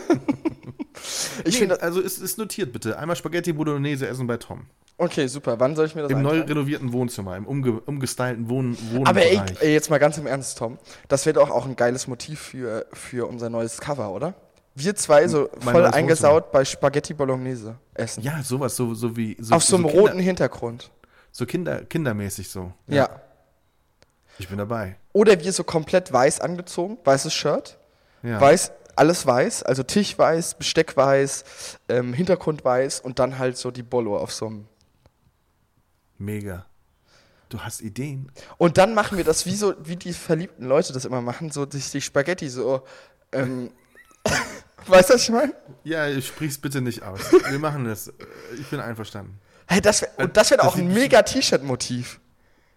ich 1.49 1.55
Nee, 1.55 1.59
finde, 1.61 1.81
also 1.81 1.99
ist, 1.99 2.19
ist 2.21 2.37
notiert 2.37 2.71
bitte. 2.71 2.97
Einmal 2.97 3.15
Spaghetti 3.15 3.51
Bolognese 3.53 4.07
essen 4.07 4.27
bei 4.27 4.37
Tom. 4.37 4.65
okay, 4.97 5.27
super. 5.27 5.59
Wann 5.59 5.75
soll 5.75 5.85
ich 5.87 5.95
mir 5.95 6.03
das 6.03 6.11
Im 6.11 6.21
neu 6.21 6.41
renovierten 6.41 6.91
Wohnzimmer, 6.93 7.35
im 7.37 7.45
umge 7.45 7.79
umgestylten 7.81 8.49
Wohn 8.49 8.77
Wohnbereich. 8.91 9.07
Aber 9.07 9.21
ey, 9.21 9.41
ey, 9.67 9.73
jetzt 9.73 9.89
mal 9.89 9.97
ganz 9.99 10.17
im 10.17 10.27
Ernst, 10.27 10.57
Tom. 10.57 10.77
Das 11.07 11.25
wäre 11.25 11.33
doch 11.35 11.49
auch 11.49 11.65
ein 11.65 11.75
geiles 11.75 12.07
Motiv 12.07 12.39
für, 12.39 12.85
für 12.93 13.27
unser 13.27 13.49
neues 13.49 13.79
Cover, 13.79 14.11
oder? 14.11 14.33
Wir 14.75 14.95
zwei 14.95 15.27
so 15.27 15.49
Mein 15.65 15.73
voll 15.73 15.85
eingesaut 15.87 16.51
bei 16.51 16.63
Spaghetti 16.63 17.13
Bolognese 17.13 17.75
essen. 17.95 18.23
ja, 18.23 18.41
sowas, 18.43 18.75
so, 18.75 18.93
so 18.93 19.17
wie. 19.17 19.35
So, 19.39 19.55
Auf 19.55 19.63
so 19.63 19.75
einem 19.75 19.87
Kinder, 19.87 20.01
roten 20.01 20.19
Hintergrund. 20.19 20.91
So 21.31 21.45
Kinder, 21.45 21.83
kindermäßig 21.85 22.49
so. 22.49 22.71
Ja. 22.87 23.09
Ich 24.37 24.47
bin 24.47 24.57
dabei. 24.57 24.95
Oder 25.11 25.39
wir 25.43 25.51
so 25.51 25.63
komplett 25.65 26.13
weiß 26.13 26.39
angezogen, 26.39 26.97
weißes 27.03 27.33
Shirt, 27.33 27.77
Ja. 28.23 28.39
weiß, 28.39 28.71
alles 28.99 29.25
weiß, 29.25 29.63
also 29.63 29.81
Tisch 29.81 30.17
weiß, 30.17 30.55
Besteck 30.55 30.95
weiß, 30.95 31.43
ähm, 31.87 32.13
Hintergrund 32.13 32.63
weiß 32.65 32.99
und 32.99 33.17
dann 33.17 33.39
halt 33.39 33.57
so 33.57 33.71
die 33.71 33.81
Bollo 33.81 34.17
auf 34.17 34.33
so 34.33 34.47
einem. 34.47 34.67
Mega. 36.17 36.65
Du 37.47 37.61
hast 37.61 37.81
Ideen. 37.81 38.31
Und 38.57 38.77
dann 38.77 38.93
machen 38.93 39.17
wir 39.17 39.23
das 39.23 39.45
wie 39.45 39.55
so, 39.55 39.73
wie 39.83 39.95
die 39.95 40.13
verliebten 40.13 40.65
Leute 40.65 40.93
das 40.93 41.05
immer 41.05 41.21
machen, 41.21 41.49
so 41.49 41.67
sich 41.67 41.89
die 41.89 42.01
Spaghetti 42.01 42.49
so. 42.49 42.83
Ähm, 43.31 43.71
weißt 44.85 45.09
du, 45.09 45.13
was 45.13 45.23
ich 45.23 45.29
meine? 45.29 45.53
Ja, 45.83 46.21
sprich's 46.21 46.57
bitte 46.57 46.81
nicht 46.81 47.01
aus. 47.01 47.21
Wir 47.31 47.57
machen 47.57 47.85
das. 47.85 48.11
Ich 48.59 48.67
bin 48.67 48.79
einverstanden. 48.79 49.39
Hey, 49.65 49.81
das 49.81 50.01
wär, 50.01 50.09
und 50.17 50.35
das 50.35 50.51
wäre 50.51 50.61
Das 50.61 50.67
auch 50.67 50.75
ein 50.75 50.93
mega 50.93 51.21
T-Shirt-Motiv. 51.21 52.19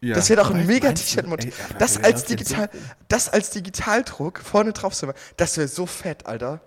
Ja. 0.02 0.16
Das 0.16 0.28
wäre 0.28 0.42
doch 0.42 0.50
ein 0.50 0.66
mega 0.66 0.92
T-Shirt-Motiv. 0.92 1.56
Das 1.78 1.96
als 2.02 2.24
digital, 2.24 2.68
so? 2.72 2.78
das 3.06 3.28
als 3.28 3.50
Digitaldruck 3.50 4.40
vorne 4.40 4.72
drauf 4.72 4.94
zu 4.94 5.06
machen, 5.06 5.16
das 5.36 5.56
wäre 5.56 5.68
so 5.68 5.86
fett, 5.86 6.26
Alter. 6.26 6.60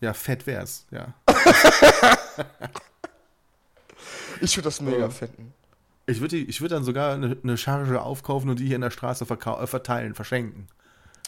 Ja, 0.00 0.14
fett 0.14 0.46
wär's, 0.46 0.86
ja. 0.90 1.14
Ich 4.40 4.56
würde 4.56 4.64
das 4.64 4.80
mega 4.80 5.06
Oh. 5.06 5.10
finden. 5.10 5.54
Ich 6.06 6.20
würde 6.20 6.36
würd 6.60 6.72
dann 6.72 6.82
sogar 6.82 7.14
eine, 7.14 7.36
eine 7.44 7.56
Charge 7.56 8.00
aufkaufen 8.02 8.50
und 8.50 8.58
die 8.58 8.66
hier 8.66 8.74
in 8.74 8.80
der 8.80 8.90
Straße 8.90 9.24
äh, 9.24 9.66
verteilen, 9.66 10.14
verschenken. 10.14 10.66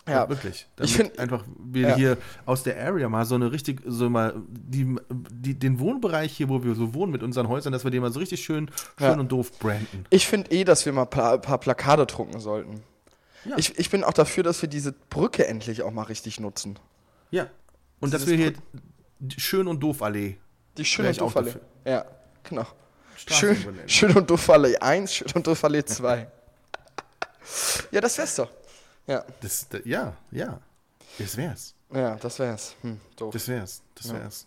Ja, 0.06 0.28
wirklich. 0.28 0.54
Ich 0.54 0.66
Damit 0.76 0.90
find- 0.90 1.18
einfach 1.18 1.44
wir 1.58 1.88
Ja. 1.88 1.96
hier 1.96 2.18
aus 2.44 2.62
der 2.62 2.78
Area 2.78 3.08
mal 3.08 3.24
so 3.24 3.36
eine 3.36 3.50
richtig, 3.52 3.80
so 3.86 4.10
mal 4.10 4.34
die, 4.48 4.96
die, 5.32 5.58
den 5.58 5.78
Wohnbereich 5.80 6.36
hier, 6.36 6.48
wo 6.50 6.62
wir 6.62 6.74
so 6.74 6.92
wohnen 6.92 7.10
mit 7.10 7.22
unseren 7.22 7.48
Häusern, 7.48 7.72
dass 7.72 7.84
wir 7.84 7.90
den 7.90 8.02
mal 8.02 8.12
so 8.12 8.18
richtig 8.20 8.44
schön, 8.44 8.70
schön 8.98 9.06
Ja. 9.06 9.18
und 9.18 9.32
doof 9.32 9.58
branden. 9.58 10.04
Ich 10.10 10.26
finde 10.26 10.50
eh, 10.50 10.64
dass 10.64 10.84
wir 10.84 10.92
mal 10.92 11.02
ein 11.04 11.10
paar, 11.10 11.38
paar 11.38 11.58
Plakate 11.58 12.04
drucken 12.04 12.38
sollten. 12.38 12.82
Ja. 13.46 13.56
Ich, 13.56 13.78
ich 13.78 13.88
bin 13.90 14.04
auch 14.04 14.12
dafür, 14.12 14.42
dass 14.42 14.60
wir 14.60 14.68
diese 14.68 14.92
Brücke 14.92 15.46
endlich 15.46 15.82
auch 15.82 15.90
mal 15.90 16.02
richtig 16.04 16.38
nutzen. 16.38 16.78
Ja. 17.30 17.46
Und 18.00 18.12
dass 18.12 18.26
wir 18.26 18.36
hier 18.36 18.52
die 19.20 19.40
schön 19.40 19.66
und 19.68 19.80
doof 19.80 20.02
Allee. 20.02 20.36
Die 20.76 20.84
schön 20.84 21.06
und 21.06 21.12
ich 21.12 21.18
doof 21.18 21.34
Allee. 21.36 21.46
dafür. 21.52 21.60
Ja, 21.86 22.04
genau. 22.42 22.66
Schön, 23.16 23.56
schön 23.86 24.14
und 24.16 24.28
doof 24.28 24.50
Allee 24.50 24.76
1, 24.76 25.14
schön 25.14 25.28
und 25.34 25.46
doof 25.46 25.64
Allee 25.64 25.84
2. 25.84 26.26
ja, 27.90 28.00
das 28.00 28.18
wär's 28.18 28.36
doch. 28.36 28.50
Ja, 29.06 29.24
Das, 29.40 29.68
da- 29.68 29.78
ja, 29.84 30.16
ja. 30.30 30.60
Das 31.18 31.36
wär's. 31.36 31.74
ja, 31.92 32.16
das 32.16 32.38
wär's. 32.38 32.74
Hm, 32.82 33.00
doof. 33.16 33.32
Das 33.32 33.46
wär's. 33.48 33.82
Das 33.94 34.06
Ja. 34.08 34.14
wär's. 34.14 34.46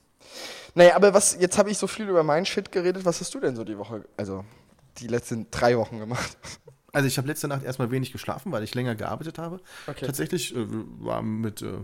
Naja, 0.76 0.96
aber 0.96 1.14
was, 1.14 1.38
jetzt 1.40 1.58
habe 1.58 1.70
ich 1.72 1.78
so 1.78 1.88
viel 1.88 2.10
über 2.10 2.24
meinen 2.24 2.46
Shit 2.46 2.72
geredet. 2.72 3.06
Was 3.06 3.22
hast 3.22 3.34
du 3.34 3.40
denn 3.40 3.56
so 3.56 3.64
die 3.64 3.78
Woche, 3.78 4.04
also 4.18 4.44
die 4.98 5.08
letzten 5.08 5.50
drei 5.52 5.78
Wochen 5.78 6.00
gemacht? 6.00 6.38
Also 6.94 7.06
ich 7.06 7.18
habe 7.18 7.28
letzte 7.28 7.48
Nacht 7.50 7.64
erstmal 7.64 7.92
wenig 7.92 8.12
geschlafen, 8.12 8.52
weil 8.52 8.64
ich 8.64 8.74
länger 8.74 8.96
gearbeitet 8.96 9.38
habe. 9.38 9.60
Okay. 9.86 10.06
Tatsächlich 10.06 10.56
äh, 10.56 10.66
war 11.00 11.22
mit 11.22 11.62
äh, 11.62 11.80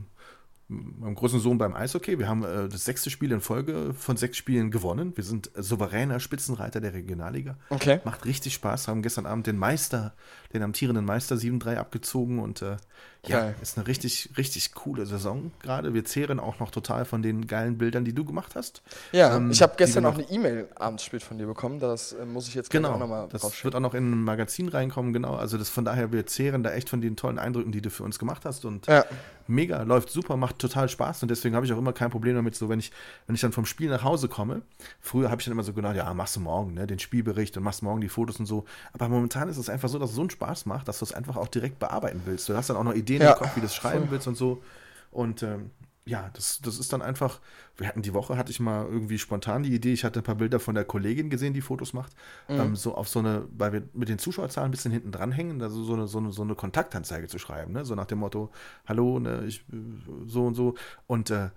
meinem 0.99 1.15
großen 1.15 1.39
Sohn 1.39 1.57
beim 1.57 1.75
Eishockey. 1.75 2.19
Wir 2.19 2.27
haben 2.27 2.43
äh, 2.43 2.69
das 2.69 2.85
sechste 2.85 3.09
Spiel 3.09 3.31
in 3.31 3.41
Folge 3.41 3.93
von 3.93 4.17
sechs 4.17 4.37
Spielen 4.37 4.71
gewonnen. 4.71 5.15
Wir 5.15 5.23
sind 5.23 5.51
souveräner 5.55 6.19
Spitzenreiter 6.19 6.81
der 6.81 6.93
Regionalliga. 6.93 7.57
Okay. 7.69 7.99
Macht 8.03 8.25
richtig 8.25 8.53
Spaß. 8.53 8.87
Haben 8.87 9.01
gestern 9.01 9.25
Abend 9.25 9.47
den 9.47 9.57
Meister, 9.57 10.13
den 10.53 10.63
amtierenden 10.63 11.05
Meister 11.05 11.35
7-3 11.35 11.77
abgezogen 11.77 12.39
und 12.39 12.61
äh, 12.61 12.77
ja, 13.25 13.39
Geil. 13.39 13.55
ist 13.61 13.77
eine 13.77 13.87
richtig, 13.87 14.31
richtig 14.37 14.73
coole 14.73 15.05
Saison 15.05 15.51
gerade. 15.61 15.93
Wir 15.93 16.03
zehren 16.03 16.39
auch 16.41 16.59
noch 16.59 16.71
total 16.71 17.05
von 17.05 17.21
den 17.21 17.47
geilen 17.47 17.77
Bildern, 17.77 18.03
die 18.03 18.13
du 18.13 18.25
gemacht 18.25 18.53
hast. 18.55 18.81
Ja, 19.13 19.37
Ähm, 19.37 19.49
ich 19.49 19.61
habe 19.61 19.73
gestern 19.77 20.05
auch 20.05 20.15
eine 20.15 20.29
E-Mail 20.29 20.67
abends 20.75 21.03
spät 21.05 21.23
von 21.23 21.37
dir 21.37 21.45
bekommen. 21.47 21.79
Das 21.79 22.11
äh, 22.11 22.25
muss 22.25 22.47
ich 22.49 22.53
jetzt 22.53 22.69
Genau, 22.69 22.91
auch 22.91 22.99
nochmal 22.99 23.29
das 23.29 23.63
wird 23.63 23.75
auch 23.75 23.79
noch 23.79 23.93
in 23.93 24.11
ein 24.11 24.23
Magazin 24.23 24.67
reinkommen, 24.67 25.13
genau. 25.13 25.35
Also 25.35 25.57
das 25.57 25.69
von 25.69 25.85
daher, 25.85 26.11
wir 26.11 26.25
zehren 26.25 26.63
da 26.63 26.71
echt 26.71 26.89
von 26.89 26.99
den 26.99 27.15
tollen 27.15 27.39
Eindrücken, 27.39 27.71
die 27.71 27.81
du 27.81 27.89
für 27.89 28.03
uns 28.03 28.19
gemacht 28.19 28.43
hast 28.43 28.65
und 28.65 28.87
Ja. 28.87 29.05
mega, 29.47 29.83
läuft 29.83 30.09
super, 30.09 30.35
macht 30.35 30.59
total 30.59 30.89
Spaß 30.89 31.21
und 31.23 31.29
deswegen 31.31 31.55
habe 31.55 31.65
ich 31.65 31.71
auch 31.71 31.77
immer 31.77 31.93
kein 31.93 32.09
Problem 32.09 32.35
damit, 32.35 32.55
so 32.55 32.67
wenn 32.67 32.79
ich, 32.79 32.91
wenn 33.27 33.35
ich 33.35 33.41
dann 33.41 33.51
vom 33.53 33.65
Spiel 33.65 33.89
nach 33.89 34.03
Hause 34.03 34.27
komme, 34.27 34.63
früher 34.99 35.29
habe 35.31 35.39
ich 35.39 35.45
dann 35.45 35.53
immer 35.53 35.63
so 35.63 35.71
gedacht, 35.73 35.95
ja, 35.95 36.13
machst 36.13 36.35
du 36.35 36.39
morgen, 36.41 36.73
ne, 36.73 36.87
den 36.87 36.99
Spielbericht 36.99 37.55
und 37.55 37.63
machst 37.63 37.83
morgen 37.83 38.01
die 38.01 38.09
Fotos 38.09 38.37
und 38.39 38.45
so, 38.47 38.65
aber 38.91 39.07
momentan 39.07 39.47
ist 39.47 39.57
es 39.57 39.69
einfach 39.69 39.87
so, 39.89 39.97
dass 39.97 40.09
es 40.09 40.15
so 40.15 40.21
einen 40.21 40.29
Spaß 40.29 40.65
macht, 40.65 40.87
dass 40.89 40.99
du 40.99 41.05
es 41.05 41.13
einfach 41.13 41.37
auch 41.37 41.47
direkt 41.47 41.79
bearbeiten 41.79 42.21
willst. 42.25 42.49
Du 42.49 42.55
hast 42.55 42.69
dann 42.69 42.75
auch 42.77 42.83
noch 42.83 42.93
Ideen 42.93 43.12
Ja, 43.21 43.33
im 43.33 43.39
Kopf, 43.39 43.55
wie 43.55 43.59
du 43.59 43.65
es 43.65 43.75
schreiben 43.75 44.07
willst 44.09 44.27
und 44.27 44.35
so. 44.35 44.63
Und 45.11 45.43
ähm, 45.43 45.71
ja, 46.05 46.29
das, 46.33 46.59
das 46.61 46.79
ist 46.79 46.91
dann 46.91 47.01
einfach, 47.01 47.39
wir 47.77 47.87
hatten 47.87 48.01
die 48.01 48.13
Woche, 48.13 48.37
hatte 48.37 48.51
ich 48.51 48.59
mal 48.59 48.85
irgendwie 48.85 49.17
spontan 49.17 49.63
die 49.63 49.73
Idee, 49.73 49.93
ich 49.93 50.03
hatte 50.03 50.19
ein 50.19 50.23
paar 50.23 50.35
Bilder 50.35 50.59
von 50.59 50.75
der 50.75 50.83
Kollegin 50.83 51.29
gesehen, 51.29 51.53
die 51.53 51.61
Fotos 51.61 51.93
macht, 51.93 52.13
ähm, 52.49 52.75
so 52.75 52.95
auf 52.95 53.07
so 53.07 53.19
eine, 53.19 53.47
weil 53.57 53.71
wir 53.71 53.83
mit 53.93 54.09
den 54.09 54.19
Zuschauerzahlen 54.19 54.67
ein 54.67 54.71
bisschen 54.71 54.91
hinten 54.91 55.11
dranhängen, 55.11 55.61
also 55.61 55.81
so 55.83 55.93
eine, 55.93 56.07
so 56.07 56.17
eine, 56.17 56.31
so 56.33 56.41
eine 56.41 56.55
Kontaktanzeige 56.55 57.27
zu 57.27 57.39
schreiben, 57.39 57.71
ne? 57.71 57.85
so 57.85 57.95
nach 57.95 58.05
dem 58.05 58.19
Motto, 58.19 58.51
hallo, 58.85 59.19
ne, 59.19 59.45
ich, 59.47 59.61
äh, 59.71 59.75
so 60.25 60.45
und 60.45 60.55
so. 60.55 60.75
Und 61.07 61.29
äh, 61.29 61.49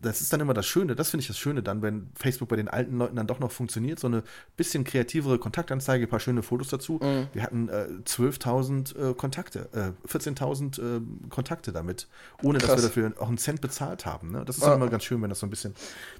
das 0.00 0.20
ist 0.20 0.32
dann 0.32 0.40
immer 0.40 0.54
das 0.54 0.66
Schöne, 0.66 0.94
das 0.96 1.10
finde 1.10 1.22
ich 1.22 1.28
das 1.28 1.38
Schöne 1.38 1.62
dann, 1.62 1.82
wenn 1.82 2.10
Facebook 2.14 2.48
bei 2.48 2.56
den 2.56 2.68
alten 2.68 2.96
Leuten 2.98 3.16
dann 3.16 3.26
doch 3.26 3.38
noch 3.38 3.52
funktioniert, 3.52 4.00
so 4.00 4.06
eine 4.06 4.22
bisschen 4.56 4.84
kreativere 4.84 5.38
Kontaktanzeige, 5.38 6.06
ein 6.06 6.08
paar 6.08 6.20
schöne 6.20 6.42
Fotos 6.42 6.68
dazu. 6.68 6.98
Mhm. 7.02 7.28
Wir 7.32 7.42
hatten 7.42 7.68
äh, 7.68 7.86
12.000 8.04 9.10
äh, 9.10 9.14
Kontakte, 9.14 9.68
äh, 9.72 10.08
14.000 10.08 10.80
äh, 10.96 11.00
Kontakte 11.28 11.72
damit, 11.72 12.08
ohne 12.42 12.58
dass 12.58 12.68
Krass. 12.70 12.82
wir 12.82 12.88
dafür 12.88 13.12
auch 13.18 13.28
einen 13.28 13.38
Cent 13.38 13.60
bezahlt 13.60 14.06
haben. 14.06 14.30
Ne? 14.30 14.44
Das 14.44 14.56
ist 14.56 14.62
Ja. 14.62 14.70
dann 14.70 14.80
immer 14.80 14.90
ganz 14.90 15.04
schön, 15.04 15.20
wenn 15.22 15.28
das 15.30 15.40
so 15.40 15.46
ein 15.46 15.50
bisschen, 15.50 15.74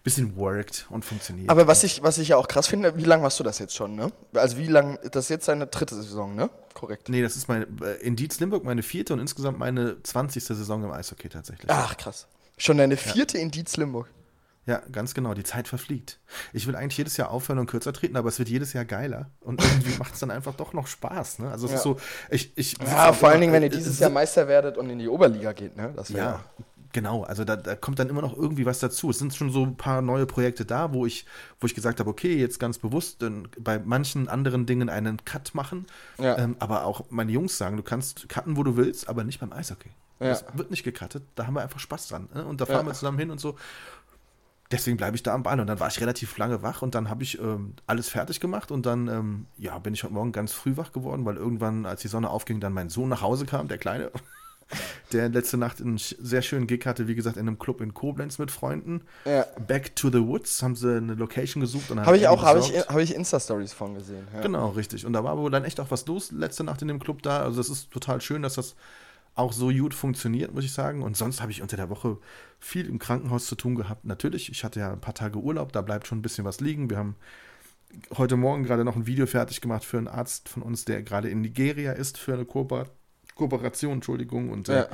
bisschen 0.05 0.37
worked 0.37 0.87
und 0.91 1.05
funktioniert. 1.05 1.49
Aber 1.51 1.67
was 1.67 1.85
ich, 1.85 2.03
was 2.03 2.19
ich 2.19 2.29
ja 2.29 2.37
auch 2.37 2.49
krass 2.49 2.69
finde, 2.69 2.97
wie 2.97 3.05
lange 3.05 3.23
machst 3.23 3.41
du 3.41 3.45
das 3.45 3.59
jetzt 3.59 3.75
schon, 3.75 3.95
ne? 3.95 4.13
Also 4.35 4.59
wie 4.59 4.67
lange, 4.67 4.99
das 5.11 5.25
ist 5.27 5.29
jetzt 5.31 5.49
deine 5.49 5.67
dritte 5.67 5.95
Saison, 5.95 6.35
ne? 6.35 6.51
Korrekt. 6.75 7.09
nee, 7.09 7.23
das 7.23 7.37
ist 7.37 7.49
meine, 7.49 7.67
äh, 7.83 8.01
in 8.03 8.17
Dietz 8.17 8.41
Limburg 8.41 8.65
meine 8.65 8.83
vierte 8.83 9.13
und 9.13 9.21
insgesamt 9.21 9.59
meine 9.59 10.03
20. 10.03 10.43
Saison 10.45 10.83
im 10.85 10.91
Eishockey 10.91 11.29
tatsächlich. 11.29 11.71
Ach, 11.71 11.97
krass. 11.97 12.27
Schon 12.63 12.79
deine 12.79 12.97
vierte 12.97 13.39
in 13.39 13.51
Dietz 13.51 13.77
Limburg. 13.77 14.09
Ja, 14.67 14.81
ganz 14.93 15.15
genau. 15.15 15.35
Die 15.35 15.43
Zeit 15.43 15.67
verfliegt. 15.67 16.21
Ich 16.53 16.69
will 16.69 16.77
eigentlich 16.77 16.97
jedes 16.97 17.17
Jahr 17.17 17.31
aufhören 17.33 17.59
und 17.59 17.67
kürzer 17.67 17.93
treten, 17.93 18.17
aber 18.17 18.29
es 18.29 18.39
wird 18.39 18.49
jedes 18.49 18.73
Jahr 18.73 18.85
geiler. 18.85 19.31
Und 19.41 19.61
irgendwie 19.61 19.91
macht 19.99 20.15
es 20.15 20.21
dann 20.21 20.31
einfach 20.31 20.55
doch 20.55 20.73
noch 20.73 20.87
Spaß. 20.87 21.41
Ne? 21.41 21.51
Also 21.51 21.67
es 21.67 21.73
Ja. 21.73 21.77
ist 21.79 21.83
so, 21.83 21.97
ich, 22.31 22.53
ich 22.57 22.77
Ja, 22.79 23.13
vor 23.13 23.31
allen 23.31 23.41
Dingen, 23.41 23.53
wenn 23.53 23.65
ihr 23.65 23.73
äh, 23.73 23.77
dieses 23.77 23.95
es- 23.95 23.99
Jahr 23.99 24.11
Meister 24.11 24.47
werdet 24.47 24.79
und 24.79 24.89
in 24.91 25.01
die 25.01 25.09
Oberliga 25.09 25.53
geht, 25.53 25.77
ne? 25.77 25.93
Das 25.97 26.13
wäre 26.15 26.25
Ja, 26.25 26.45
genau. 26.93 27.25
Also 27.25 27.43
da, 27.45 27.57
da 27.57 27.75
kommt 27.75 27.99
dann 27.99 28.09
immer 28.09 28.23
noch 28.23 28.37
irgendwie 28.37 28.65
was 28.65 28.79
dazu. 28.79 29.11
Es 29.11 29.19
sind 29.19 29.35
schon 29.35 29.51
so 29.51 29.65
ein 29.65 29.77
paar 29.77 30.01
neue 30.01 30.27
Projekte 30.27 30.65
da, 30.65 30.93
wo 30.93 31.05
ich, 31.05 31.27
wo 31.59 31.67
ich 31.67 31.75
gesagt 31.75 31.99
habe, 31.99 32.09
okay, 32.09 32.37
jetzt 32.37 32.61
ganz 32.61 32.79
bewusst 32.79 33.25
bei 33.59 33.81
manchen 33.81 34.29
anderen 34.29 34.67
Dingen 34.67 34.89
einen 34.89 35.25
Cut 35.25 35.57
machen. 35.57 35.87
Ja. 36.19 36.39
Ähm, 36.39 36.55
aber 36.61 36.85
auch 36.85 37.07
meine 37.11 37.33
Jungs 37.33 37.59
sagen, 37.59 37.77
du 37.77 37.83
kannst 37.83 38.29
cutten, 38.29 38.57
wo 38.57 38.63
du 38.63 38.77
willst, 38.77 39.09
aber 39.09 39.25
nicht 39.25 39.41
beim 39.41 39.53
Eishockey. 39.53 39.91
Ja. 40.23 40.31
Das 40.31 40.45
wird 40.55 40.71
nicht 40.71 40.83
gecuttet. 40.85 41.23
Da 41.35 41.47
haben 41.47 41.55
wir 41.55 41.63
einfach 41.63 41.81
Spaß 41.81 42.09
dran. 42.09 42.29
Ne? 42.35 42.45
Und 42.45 42.61
da 42.61 42.67
fahren 42.67 42.87
Ja. 42.87 42.93
wir 42.93 42.95
zusammen 42.95 43.19
hin 43.19 43.31
und 43.31 43.41
so. 43.41 43.57
Deswegen 44.71 44.97
bleibe 44.97 45.17
ich 45.17 45.23
da 45.23 45.35
am 45.35 45.43
Ball. 45.43 45.61
Und 45.61 45.67
dann 45.67 45.81
war 45.81 45.89
ich 45.89 46.01
relativ 46.01 46.39
lange 46.39 46.63
wach 46.63 46.81
und 46.81 46.95
dann 46.95 47.11
habe 47.11 47.23
ich 47.23 47.39
ähm, 47.39 47.75
alles 47.87 48.09
fertig 48.09 48.41
gemacht 48.41 48.71
und 48.71 48.87
dann 48.87 49.07
ähm, 49.09 49.47
ja, 49.59 49.79
bin 49.79 49.93
ich 49.93 50.03
heute 50.03 50.15
Morgen 50.15 50.33
ganz 50.33 50.53
früh 50.53 50.77
wach 50.79 50.93
geworden, 50.93 51.27
weil 51.27 51.37
irgendwann, 51.37 51.85
als 51.85 52.01
die 52.01 52.09
Sonne 52.09 52.31
aufging, 52.31 52.59
dann 52.59 52.73
mein 52.73 52.89
Sohn 52.89 53.11
nach 53.11 53.21
Hause 53.21 53.45
kam, 53.45 53.69
der 53.69 53.77
Kleine, 53.77 54.11
der 55.13 55.29
letzte 55.29 55.59
Nacht 55.59 55.83
einen 55.83 55.99
sehr 55.99 56.41
schönen 56.41 56.67
Gig 56.67 56.87
hatte, 56.87 57.07
wie 57.07 57.15
gesagt, 57.15 57.37
in 57.37 57.47
einem 57.47 57.59
Club 57.59 57.83
in 57.83 57.93
Koblenz 57.93 58.39
mit 58.39 58.51
Freunden. 58.51 59.03
Ja. 59.27 59.45
Back 59.67 59.95
to 59.95 60.09
the 60.09 60.27
Woods 60.27 60.63
haben 60.63 60.75
sie 60.75 60.97
eine 60.97 61.13
Location 61.17 61.61
gesucht. 61.61 61.91
und 61.91 62.01
Habe 62.07 62.17
ich 62.17 62.27
auch, 62.29 62.43
habe 62.43 62.61
ich, 62.61 62.73
habe 62.89 63.03
ich 63.03 63.15
Insta-Stories 63.15 63.75
von 63.75 63.93
gesehen. 63.95 64.27
Ja. 64.33 64.41
Genau, 64.41 64.71
richtig. 64.71 65.05
Und 65.05 65.13
da 65.13 65.23
war 65.23 65.37
wohl 65.37 65.51
dann 65.51 65.65
echt 65.67 65.81
auch 65.81 65.91
was 65.91 66.07
los 66.07 66.33
letzte 66.33 66.65
Nacht 66.65 66.81
in 66.81 66.89
dem 66.89 66.99
Club 66.99 67.21
da. 67.21 67.43
Also 67.43 67.59
das 67.59 67.69
ist 67.69 67.91
total 67.91 68.23
schön, 68.23 68.41
dass 68.41 68.55
das 68.55 68.75
auch 69.35 69.53
so 69.53 69.69
gut 69.69 69.95
funktioniert, 69.95 70.53
muss 70.55 70.65
ich 70.65 70.73
sagen. 70.73 71.03
Und 71.03 71.17
sonst 71.17 71.41
habe 71.41 71.51
ich 71.51 71.63
unter 71.63 71.77
der 71.77 71.89
Woche 71.89 72.19
viel 72.61 72.87
im 72.87 72.99
Krankenhaus 72.99 73.47
zu 73.47 73.55
tun 73.57 73.75
gehabt. 73.75 74.05
Natürlich, 74.05 74.51
ich 74.51 74.63
hatte 74.65 74.81
ja 74.81 74.93
ein 74.93 75.01
paar 75.01 75.15
Tage 75.15 75.39
Urlaub, 75.39 75.73
da 75.73 75.81
bleibt 75.81 76.07
schon 76.07 76.19
ein 76.19 76.23
bisschen 76.23 76.45
was 76.45 76.61
liegen. 76.61 76.91
Wir 76.91 76.99
haben 76.99 77.17
heute 78.17 78.37
Morgen 78.37 78.65
gerade 78.65 78.85
noch 78.85 78.97
ein 78.97 79.07
Video 79.07 79.27
fertig 79.27 79.61
gemacht 79.61 79.85
für 79.85 79.99
einen 79.99 80.09
Arzt 80.09 80.49
von 80.49 80.63
uns, 80.63 80.85
der 80.85 81.03
gerade 81.03 81.29
in 81.31 81.41
Nigeria 81.41 81.93
ist, 81.93 82.19
für 82.19 82.35
eine 82.35 82.45
Kooper 82.45 82.87
Kooperation, 83.35 83.95
Entschuldigung, 83.95 84.51
und 84.51 84.69
äh, 84.69 84.87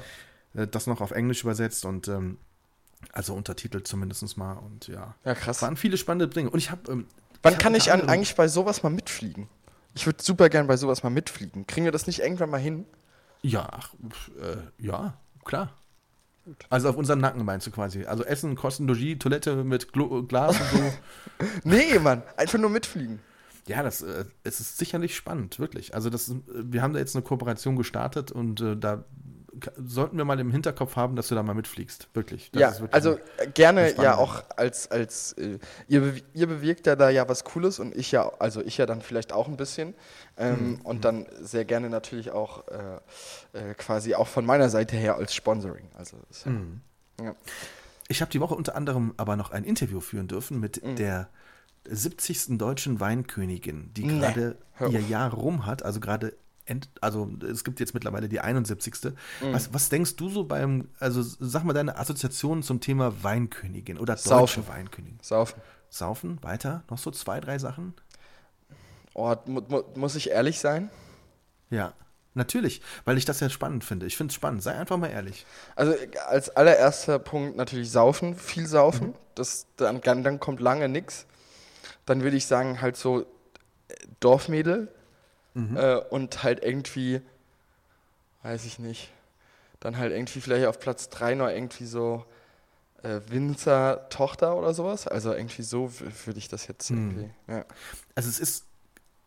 äh, 0.54 0.66
das 0.68 0.86
noch 0.86 1.00
auf 1.00 1.10
Englisch 1.10 1.42
übersetzt 1.42 1.84
und 1.84 2.06
ähm, 2.06 2.38
also 3.12 3.34
untertitelt 3.34 3.86
zumindest 3.88 4.36
mal. 4.36 4.52
Und 4.54 4.86
ja, 4.88 5.14
Ja, 5.24 5.34
krass. 5.34 5.62
waren 5.62 5.76
viele 5.76 5.96
spannende 5.96 6.28
Dinge. 6.28 6.50
Und 6.50 6.58
ich 6.58 6.70
habe. 6.70 6.90
Ähm, 6.92 7.06
Wann 7.42 7.54
hab 7.54 7.60
kann 7.60 7.74
unter 7.74 7.84
ich 7.84 7.92
an, 7.92 8.08
eigentlich 8.08 8.34
bei 8.36 8.48
sowas 8.48 8.82
mal 8.82 8.90
mitfliegen? 8.90 9.48
Ich 9.94 10.06
würde 10.06 10.22
super 10.22 10.48
gern 10.48 10.66
bei 10.66 10.76
sowas 10.76 11.02
mal 11.02 11.10
mitfliegen. 11.10 11.66
Kriegen 11.66 11.84
wir 11.84 11.92
das 11.92 12.06
nicht 12.06 12.20
irgendwann 12.20 12.50
mal 12.50 12.60
hin? 12.60 12.84
Ja, 13.42 13.68
ach, 13.70 13.90
äh, 14.40 14.56
ja, 14.84 15.14
klar. 15.44 15.72
Also 16.70 16.88
auf 16.88 16.96
unseren 16.96 17.20
Nacken 17.20 17.44
meinst 17.44 17.66
du 17.66 17.70
quasi. 17.70 18.04
Also 18.04 18.24
Essen, 18.24 18.54
Kosten, 18.56 18.86
Logis, 18.88 19.18
Toilette 19.18 19.64
mit 19.64 19.92
Glo 19.92 20.22
Glas 20.24 20.56
und 20.58 20.78
so. 20.80 20.92
Nee, 21.64 21.98
Mann. 21.98 22.22
Einfach 22.36 22.58
nur 22.58 22.70
mitfliegen. 22.70 23.20
ja, 23.66 23.82
das 23.82 24.00
äh, 24.02 24.24
es 24.44 24.60
ist 24.60 24.78
sicherlich 24.78 25.14
spannend, 25.14 25.58
wirklich. 25.58 25.94
Also 25.94 26.08
das, 26.10 26.28
ist- 26.28 26.36
wir 26.48 26.80
haben 26.82 26.94
da 26.94 26.98
jetzt 27.00 27.14
eine 27.14 27.22
Kooperation 27.22 27.76
gestartet 27.76 28.32
und 28.32 28.60
äh, 28.62 28.76
da 28.76 29.04
sollten 29.76 30.16
wir 30.16 30.24
mal 30.24 30.38
im 30.40 30.50
Hinterkopf 30.50 30.96
haben, 30.96 31.16
dass 31.16 31.28
du 31.28 31.34
da 31.34 31.42
mal 31.42 31.54
mitfliegst, 31.54 32.08
wirklich. 32.14 32.50
Das 32.52 32.60
ja, 32.60 32.70
wirklich 32.72 32.94
also 32.94 33.18
äh, 33.38 33.46
gerne 33.52 33.94
ja 33.96 34.16
auch 34.16 34.42
als, 34.56 34.90
als 34.90 35.32
äh, 35.34 35.58
ihr, 35.88 36.14
ihr 36.34 36.46
bewegt 36.46 36.86
ja 36.86 36.96
da 36.96 37.10
ja 37.10 37.28
was 37.28 37.44
Cooles 37.44 37.78
und 37.78 37.94
ich 37.96 38.12
ja, 38.12 38.30
also 38.38 38.60
ich 38.62 38.76
ja 38.78 38.86
dann 38.86 39.00
vielleicht 39.02 39.32
auch 39.32 39.48
ein 39.48 39.56
bisschen. 39.56 39.94
Ähm, 40.36 40.58
Mhm. 40.58 40.80
Und 40.82 41.04
dann 41.04 41.26
sehr 41.40 41.64
gerne 41.64 41.90
natürlich 41.90 42.30
auch 42.30 42.64
äh, 42.68 42.98
äh, 43.52 43.74
quasi 43.74 44.14
auch 44.14 44.28
von 44.28 44.44
meiner 44.46 44.68
Seite 44.68 44.96
her 44.96 45.16
als 45.16 45.34
Sponsoring. 45.34 45.88
Also 45.96 46.16
ist 46.30 46.46
Mhm. 46.46 46.80
ja. 47.20 47.34
Ich 48.08 48.20
habe 48.22 48.30
die 48.30 48.40
Woche 48.40 48.54
unter 48.54 48.74
anderem 48.74 49.12
aber 49.16 49.36
noch 49.36 49.50
ein 49.50 49.64
Interview 49.64 50.00
führen 50.00 50.28
dürfen 50.28 50.60
mit 50.60 50.82
Mhm. 50.84 50.96
der 50.96 51.28
70. 51.84 52.58
deutschen 52.58 53.00
Weinkönigin, 53.00 53.92
die 53.94 54.04
Nee, 54.04 54.18
gerade 54.20 54.56
hör 54.74 54.88
ihr. 54.90 55.00
Jahr 55.00 55.32
rum 55.32 55.66
hat, 55.66 55.82
also 55.82 56.00
gerade 56.00 56.34
end, 56.68 56.88
also 57.00 57.30
es 57.50 57.64
gibt 57.64 57.80
jetzt 57.80 57.94
mittlerweile 57.94 58.28
die 58.28 58.40
71. 58.40 58.94
Mhm. 59.40 59.52
Was, 59.52 59.72
was 59.72 59.88
denkst 59.88 60.16
du 60.16 60.28
so 60.28 60.44
beim, 60.44 60.88
also 60.98 61.22
sag 61.22 61.64
mal 61.64 61.72
deine 61.72 61.96
Assoziation 61.96 62.62
zum 62.62 62.80
Thema 62.80 63.22
Weinkönigin 63.22 63.98
oder 63.98 64.14
deutsche 64.14 64.28
Saufen. 64.28 64.68
Weinkönigin? 64.68 65.18
Saufen. 65.22 65.60
Saufen, 65.90 66.42
weiter, 66.42 66.84
noch 66.90 66.98
so 66.98 67.10
zwei, 67.10 67.40
drei 67.40 67.58
Sachen? 67.58 67.94
Oh, 69.14 69.34
mu 69.46 69.62
mu 69.68 69.82
muss 69.94 70.14
ich 70.16 70.30
ehrlich 70.30 70.60
sein? 70.60 70.90
Ja, 71.70 71.94
natürlich, 72.34 72.82
weil 73.04 73.16
ich 73.18 73.24
das 73.24 73.40
ja 73.40 73.48
spannend 73.48 73.84
finde. 73.84 74.06
Ich 74.06 74.16
finde 74.16 74.30
es 74.30 74.34
spannend, 74.34 74.62
sei 74.62 74.74
einfach 74.74 74.96
mal 74.96 75.08
ehrlich. 75.08 75.46
Also 75.76 75.94
als 76.28 76.50
allererster 76.50 77.18
Punkt 77.18 77.56
natürlich 77.56 77.90
saufen, 77.90 78.36
viel 78.36 78.66
saufen. 78.66 79.14
Das, 79.34 79.66
dann, 79.76 80.00
dann 80.00 80.40
kommt 80.40 80.60
lange 80.60 80.88
nix. 80.88 81.26
Dann 82.06 82.22
würde 82.22 82.36
ich 82.36 82.46
sagen 82.46 82.80
halt 82.80 82.96
so 82.96 83.22
äh, 83.22 83.94
Dorfmädel 85.66 85.98
äh, 85.98 86.14
und 86.14 86.42
halt 86.42 86.62
irgendwie, 86.62 87.20
weiß 88.42 88.64
ich 88.64 88.78
nicht, 88.78 89.10
dann 89.80 89.96
halt 89.96 90.12
irgendwie 90.12 90.40
vielleicht 90.40 90.66
auf 90.66 90.78
Platz 90.78 91.08
3 91.08 91.34
noch 91.34 91.48
irgendwie 91.48 91.86
so 91.86 92.24
äh, 93.02 93.20
Winzer-Tochter 93.28 94.56
oder 94.56 94.74
sowas. 94.74 95.06
Also 95.06 95.32
irgendwie 95.32 95.62
so 95.62 95.92
würde 96.24 96.38
ich 96.38 96.48
das 96.48 96.66
jetzt 96.66 96.90
irgendwie, 96.90 97.30
ja. 97.46 97.64
also 98.14 98.28
es 98.28 98.40
ist, 98.40 98.64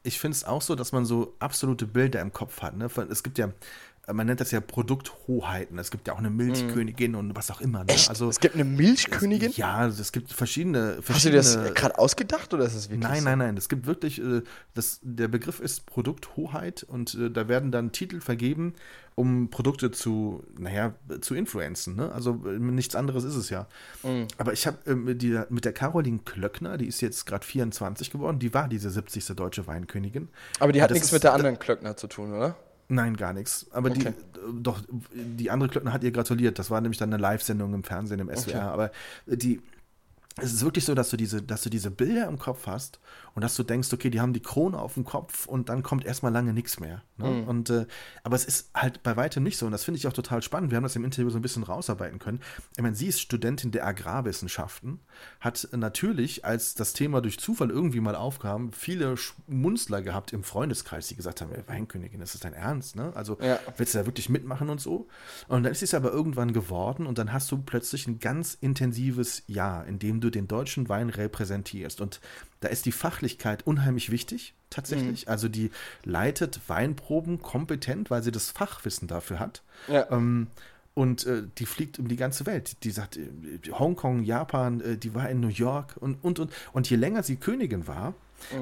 ich 0.04 0.20
finde 0.20 0.36
es 0.36 0.44
auch 0.44 0.62
so, 0.62 0.76
dass 0.76 0.92
man 0.92 1.06
so 1.06 1.36
absolute 1.40 1.86
Bilder 1.86 2.22
im 2.22 2.34
Kopf 2.34 2.62
hat. 2.62 2.76
Ne? 2.76 2.90
Es 3.10 3.24
gibt 3.24 3.38
ja 3.38 3.52
man 4.12 4.26
nennt 4.28 4.42
das 4.42 4.52
ja 4.52 4.60
Produkthoheiten. 4.60 5.78
Es 5.80 5.92
gibt 5.92 6.08
ja 6.08 6.14
auch 6.14 6.18
eine 6.20 6.30
Milchkönigin 6.30 7.16
und 7.16 7.36
was 7.36 7.52
auch 7.52 7.62
immer. 7.62 7.84
Ne? 7.84 7.94
Echt? 7.94 8.10
Also, 8.10 8.30
es 8.30 8.40
gibt 8.40 8.56
eine 8.56 8.64
Milchkönigin? 8.66 9.52
ja, 9.56 9.88
es 9.88 10.12
gibt 10.12 10.34
verschiedene. 10.34 10.90
Hast 10.90 10.98
du 10.98 11.02
verschiedene 11.04 11.42
dir 11.44 11.64
das 11.66 11.74
gerade 11.76 11.98
ausgedacht 12.00 12.54
oder 12.54 12.66
ist 12.66 12.76
es 12.76 12.90
wirklich 12.90 13.02
Nein, 13.08 13.20
so? 13.20 13.26
nein, 13.26 13.38
nein. 13.38 13.58
Es 13.58 13.70
gibt 13.70 13.86
wirklich, 13.86 14.22
äh, 14.22 14.42
das, 14.74 15.00
der 15.04 15.28
Begriff 15.28 15.60
ist 15.60 15.86
Produkthoheit 15.86 16.84
und 16.84 17.14
äh, 17.16 17.30
da 17.30 17.48
werden 17.48 17.72
dann 17.72 17.92
Titel 17.92 18.20
vergeben, 18.22 18.74
um 19.16 19.50
Produkte 19.50 19.92
zu, 19.92 20.44
naja, 20.58 20.94
zu 21.22 21.36
influenzen. 21.36 21.96
Ne? 21.96 22.12
Also 22.12 22.44
äh, 22.48 22.58
nichts 22.60 22.96
anderes 22.96 23.24
ist 23.24 23.36
es 23.36 23.50
ja. 23.50 23.68
Mhm. 24.04 24.28
Aber 24.38 24.54
ich 24.54 24.66
habe 24.68 24.78
äh, 24.90 24.96
mit, 24.96 25.22
der- 25.22 25.48
mit 25.50 25.64
der 25.66 25.74
Caroline 25.74 26.20
Klöckner, 26.26 26.78
die 26.78 26.88
ist 26.88 27.02
jetzt 27.02 27.26
gerade 27.26 27.46
24 27.46 28.10
geworden, 28.12 28.40
die 28.40 28.54
war 28.54 28.68
diese 28.68 28.90
70. 28.90 29.28
deutsche 29.36 29.68
Weinkönigin. 29.68 30.30
Aber 30.60 30.72
die 30.72 30.82
hat 30.82 30.90
das 30.90 30.96
nichts 30.96 31.08
ist- 31.10 31.14
mit 31.14 31.24
der 31.24 31.34
anderen 31.34 31.60
Klöckner 31.60 31.96
zu 31.98 32.08
tun, 32.08 32.34
oder? 32.34 32.56
Nein, 32.92 33.16
gar 33.16 33.32
nichts. 33.32 33.68
Aber 33.72 33.90
die, 33.90 34.02
Okay. 34.02 34.10
äh, 34.10 34.40
doch, 34.62 34.82
die 35.14 35.50
andere 35.50 35.70
Klöckner 35.70 35.94
hat 35.94 36.04
ihr 36.04 36.12
gratuliert. 36.12 36.60
Das 36.60 36.70
war 36.70 36.82
nämlich 36.82 36.98
dann 36.98 37.14
eine 37.14 37.22
Live-Sendung 37.22 37.74
im 37.74 37.84
Fernsehen, 37.86 38.20
im 38.20 38.28
SWR. 38.28 38.50
Okay. 38.50 38.58
Aber 38.60 38.92
die, 39.26 39.62
es 40.42 40.54
ist 40.54 40.64
wirklich 40.64 40.86
so, 40.86 40.96
dass 40.96 41.10
du 41.10 41.18
diese, 41.18 41.42
dass 41.42 41.62
du 41.62 41.70
diese 41.70 41.92
Bilder 41.92 42.28
im 42.28 42.40
Kopf 42.40 42.68
hast 42.68 43.00
und 43.36 43.44
dass 43.44 43.56
du 43.56 43.64
denkst, 43.64 43.92
okay, 43.94 44.10
die 44.10 44.20
haben 44.20 44.34
die 44.34 44.42
Krone 44.42 44.78
auf 44.78 44.96
dem 44.96 45.06
Kopf 45.06 45.46
und 45.46 45.70
dann 45.70 45.84
kommt 45.84 46.06
erstmal 46.06 46.32
lange 46.32 46.54
nichts 46.54 46.80
mehr. 46.80 47.04
Ne? 47.18 47.30
Mhm. 47.30 47.48
Und, 47.48 47.70
äh, 47.70 47.86
aber 48.24 48.36
es 48.36 48.46
ist 48.46 48.72
halt 48.74 49.04
bei 49.04 49.16
weitem 49.16 49.44
nicht 49.44 49.58
so 49.58 49.66
und 49.66 49.72
das 49.72 49.84
finde 49.84 49.98
ich 50.00 50.08
auch 50.08 50.14
total 50.14 50.42
spannend. 50.42 50.72
Wir 50.72 50.78
haben 50.78 50.84
das 50.84 50.96
im 50.96 51.06
Interview 51.06 51.30
so 51.30 51.38
ein 51.38 51.42
bisschen 51.42 51.64
rausarbeiten 51.64 52.20
können. 52.20 52.40
Ich 52.76 52.82
meine, 52.82 52.96
sie 52.96 53.08
ist 53.08 53.22
Studentin 53.22 53.72
der 53.72 53.86
Agrarwissenschaften, 53.86 55.00
hat 55.40 55.68
natürlich, 55.72 56.46
als 56.46 56.74
das 56.76 56.94
Thema 56.94 57.22
durch 57.22 57.40
Zufall 57.40 57.70
irgendwie 57.70 58.00
mal 58.00 58.16
aufkam, 58.16 58.72
viele 58.72 59.18
Schmunzler 59.18 60.02
gehabt 60.02 60.34
im 60.34 60.44
Freundeskreis, 60.44 61.08
die 61.08 61.16
gesagt 61.16 61.42
haben, 61.42 61.52
Weinkönigin, 61.68 62.20
das 62.20 62.34
ist 62.34 62.44
dein 62.44 62.54
Ernst, 62.54 62.96
ne? 62.96 63.12
Also 63.16 63.38
Ja. 63.42 63.60
willst 63.78 63.94
du 63.94 64.00
da 64.00 64.06
wirklich 64.06 64.30
mitmachen 64.30 64.70
und 64.70 64.82
so? 64.82 65.08
Und 65.48 65.64
dann 65.64 65.72
ist 65.72 65.84
es 65.84 65.94
aber 65.94 66.12
irgendwann 66.12 66.54
geworden 66.54 67.06
und 67.06 67.18
dann 67.18 67.32
hast 67.32 67.52
du 67.52 67.58
plötzlich 67.58 68.08
ein 68.08 68.20
ganz 68.20 68.58
intensives 68.60 69.44
Jahr, 69.48 69.86
in 69.86 70.00
dem 70.00 70.22
du 70.22 70.31
den 70.32 70.48
deutschen 70.48 70.90
Wein 70.90 71.10
repräsentierst. 71.10 72.02
Und 72.02 72.20
da 72.60 72.70
ist 72.70 72.86
die 72.86 72.92
Fachlichkeit 72.92 73.66
unheimlich 73.68 74.12
wichtig, 74.12 74.54
tatsächlich. 74.70 75.28
Also 75.30 75.48
die 75.48 75.72
leitet 76.04 76.60
Weinproben 76.68 77.42
kompetent, 77.42 78.10
weil 78.10 78.24
sie 78.24 78.32
das 78.32 78.50
Fachwissen 78.52 79.08
dafür 79.08 79.40
hat. 79.40 79.64
Ja. 79.88 80.10
Ähm, 80.12 80.48
und 80.94 81.26
äh, 81.26 81.44
die 81.58 81.66
fliegt 81.66 82.00
um 82.00 82.08
die 82.08 82.18
ganze 82.18 82.46
Welt. 82.46 82.84
Die 82.84 82.92
sagt, 82.92 83.18
äh, 83.18 83.30
Hongkong, 83.72 84.24
Japan, 84.24 84.82
äh, 84.82 84.98
die 84.98 85.14
war 85.14 85.30
in 85.30 85.40
New 85.40 85.48
York 85.48 85.96
und, 86.00 86.18
und, 86.24 86.40
und. 86.40 86.52
Und 86.74 86.90
je 86.90 86.98
länger 86.98 87.24
sie 87.24 87.38
Königin 87.38 87.88
war, 87.88 88.14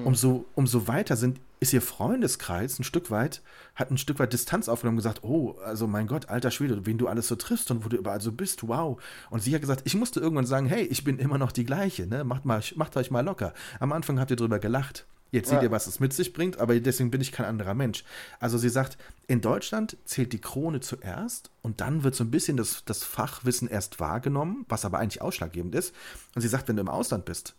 umso, 0.03 0.45
umso 0.55 0.87
weiter 0.87 1.15
sind, 1.15 1.39
ist 1.59 1.73
ihr 1.73 1.81
Freundeskreis 1.81 2.79
ein 2.79 2.83
Stück 2.83 3.11
weit, 3.11 3.41
hat 3.75 3.91
ein 3.91 3.97
Stück 3.97 4.19
weit 4.19 4.31
Distanz 4.33 4.69
aufgenommen 4.69 4.97
und 4.97 5.03
gesagt, 5.03 5.23
oh, 5.23 5.57
also 5.63 5.87
mein 5.87 6.07
Gott, 6.07 6.29
alter 6.29 6.51
Schwede, 6.51 6.85
wen 6.85 6.97
du 6.97 7.07
alles 7.07 7.27
so 7.27 7.35
triffst 7.35 7.69
und 7.71 7.83
wo 7.83 7.89
du 7.89 7.97
überall 7.97 8.21
so 8.21 8.31
bist, 8.31 8.67
wow. 8.67 9.01
Und 9.29 9.43
sie 9.43 9.53
hat 9.53 9.61
gesagt, 9.61 9.81
ich 9.85 9.95
musste 9.95 10.19
irgendwann 10.19 10.45
sagen, 10.45 10.67
hey, 10.67 10.83
ich 10.83 11.03
bin 11.03 11.19
immer 11.19 11.37
noch 11.37 11.51
die 11.51 11.65
gleiche, 11.65 12.07
ne? 12.07 12.23
Macht, 12.23 12.45
mal, 12.45 12.63
macht 12.75 12.95
euch 12.95 13.11
mal 13.11 13.21
locker. 13.25 13.53
Am 13.79 13.91
Anfang 13.91 14.19
habt 14.19 14.31
ihr 14.31 14.37
drüber 14.37 14.59
gelacht. 14.59 15.05
Jetzt 15.31 15.49
seht 15.49 15.57
Ja. 15.57 15.63
ihr, 15.63 15.71
was 15.71 15.85
es 15.85 15.99
mit 15.99 16.11
sich 16.11 16.33
bringt, 16.33 16.57
aber 16.59 16.79
deswegen 16.79 17.11
bin 17.11 17.21
ich 17.21 17.31
kein 17.31 17.45
anderer 17.45 17.75
Mensch. 17.75 18.03
Also 18.39 18.57
sie 18.57 18.69
sagt, 18.69 18.97
in 19.27 19.41
Deutschland 19.41 19.95
zählt 20.05 20.33
die 20.33 20.41
Krone 20.41 20.79
zuerst 20.79 21.51
und 21.61 21.81
dann 21.81 22.03
wird 22.03 22.15
so 22.15 22.23
ein 22.23 22.31
bisschen 22.31 22.57
das, 22.57 22.83
das 22.85 23.03
Fachwissen 23.03 23.67
erst 23.67 23.99
wahrgenommen, 23.99 24.65
was 24.69 24.85
aber 24.85 24.97
eigentlich 24.97 25.21
ausschlaggebend 25.21 25.75
ist. 25.75 25.93
Und 26.33 26.41
sie 26.41 26.47
sagt, 26.47 26.67
wenn 26.67 26.77
du 26.77 26.81
im 26.81 26.89
Ausland 26.89 27.25
bist, 27.25 27.53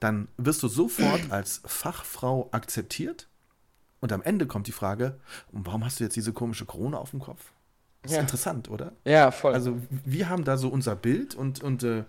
dann 0.00 0.26
wirst 0.36 0.62
du 0.64 0.68
sofort 0.68 1.20
als 1.30 1.60
Fachfrau 1.64 2.48
akzeptiert 2.50 3.28
und 4.02 4.12
am 4.12 4.20
Ende 4.20 4.46
kommt 4.46 4.66
die 4.66 4.72
Frage, 4.72 5.18
warum 5.52 5.84
hast 5.84 6.00
du 6.00 6.04
jetzt 6.04 6.16
diese 6.16 6.32
komische 6.32 6.66
Krone 6.66 6.98
auf 6.98 7.10
dem 7.10 7.20
Kopf? 7.20 7.52
Das 8.02 8.10
ist 8.10 8.16
Ja. 8.16 8.22
interessant, 8.22 8.68
oder? 8.68 8.92
Ja, 9.04 9.30
voll. 9.30 9.54
Also 9.54 9.78
wir 10.04 10.28
haben 10.28 10.44
da 10.44 10.58
so 10.58 10.68
unser 10.68 10.96
Bild 10.96 11.36
und, 11.36 11.62
und, 11.62 11.84
äh, 11.84 12.02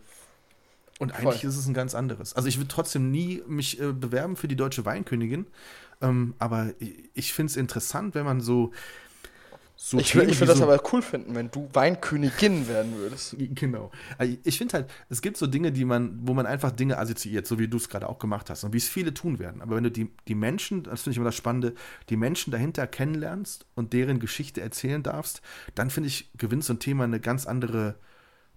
und 1.00 1.12
eigentlich 1.14 1.42
Voll. 1.42 1.50
ist 1.50 1.56
es 1.56 1.68
ein 1.68 1.76
ganz 1.76 1.94
anderes. 1.94 2.36
Also 2.36 2.48
ich 2.48 2.58
würde 2.58 2.68
trotzdem 2.68 3.12
nie 3.12 3.44
mich 3.48 3.80
äh, 3.80 3.94
bewerben 3.94 4.36
für 4.36 4.48
die 4.48 4.56
deutsche 4.56 4.86
Weinkönigin, 4.86 5.46
ähm, 6.02 6.34
aber 6.40 6.74
ich, 6.80 7.10
ich 7.14 7.34
finde 7.34 7.52
es 7.52 7.58
interessant, 7.58 8.16
wenn 8.16 8.26
man 8.26 8.42
so, 8.42 8.72
so 9.86 10.00
ich 10.00 10.16
würde 10.16 10.40
würd 10.40 10.50
das 10.50 10.60
so, 10.60 10.64
aber 10.64 10.82
cool 10.94 11.02
finden, 11.02 11.36
wenn 11.36 11.52
du 11.52 11.68
Weinkönigin 11.74 12.70
werden 12.70 12.96
würdest. 12.96 13.36
Genau. 13.54 13.92
Also 14.18 14.38
Ich 14.46 14.58
finde 14.58 14.76
halt, 14.76 14.90
es 15.10 15.22
gibt 15.22 15.36
so 15.36 15.46
Dinge, 15.46 15.74
die 15.74 15.84
man, 15.84 16.20
wo 16.22 16.34
man 16.34 16.46
einfach 16.46 16.72
Dinge 16.72 16.98
assoziiert, 16.98 17.46
so 17.46 17.60
wie 17.60 17.68
du 17.68 17.76
es 17.76 17.90
gerade 17.90 18.08
auch 18.08 18.18
gemacht 18.18 18.50
hast 18.50 18.64
und 18.64 18.72
wie 18.72 18.78
es 18.78 18.88
viele 18.88 19.14
tun 19.14 19.40
werden. 19.40 19.62
Aber 19.62 19.76
wenn 19.76 19.84
du 19.84 19.92
die, 19.92 20.10
die 20.30 20.36
Menschen, 20.36 20.84
das 20.84 21.02
finde 21.02 21.12
ich 21.12 21.18
immer 21.18 21.26
das 21.26 21.36
Spannende, 21.36 21.74
die 22.10 22.16
Menschen 22.16 22.52
dahinter 22.52 22.88
kennenlernst 22.88 23.66
und 23.76 23.92
deren 23.92 24.22
Geschichte 24.22 24.62
erzählen 24.62 25.04
darfst, 25.04 25.42
dann 25.76 25.90
finde 25.90 26.08
ich, 26.08 26.32
gewinnt 26.38 26.64
so 26.64 26.74
ein 26.74 26.80
Thema 26.80 27.04
eine 27.04 27.20
ganz 27.20 27.46
andere 27.46 27.96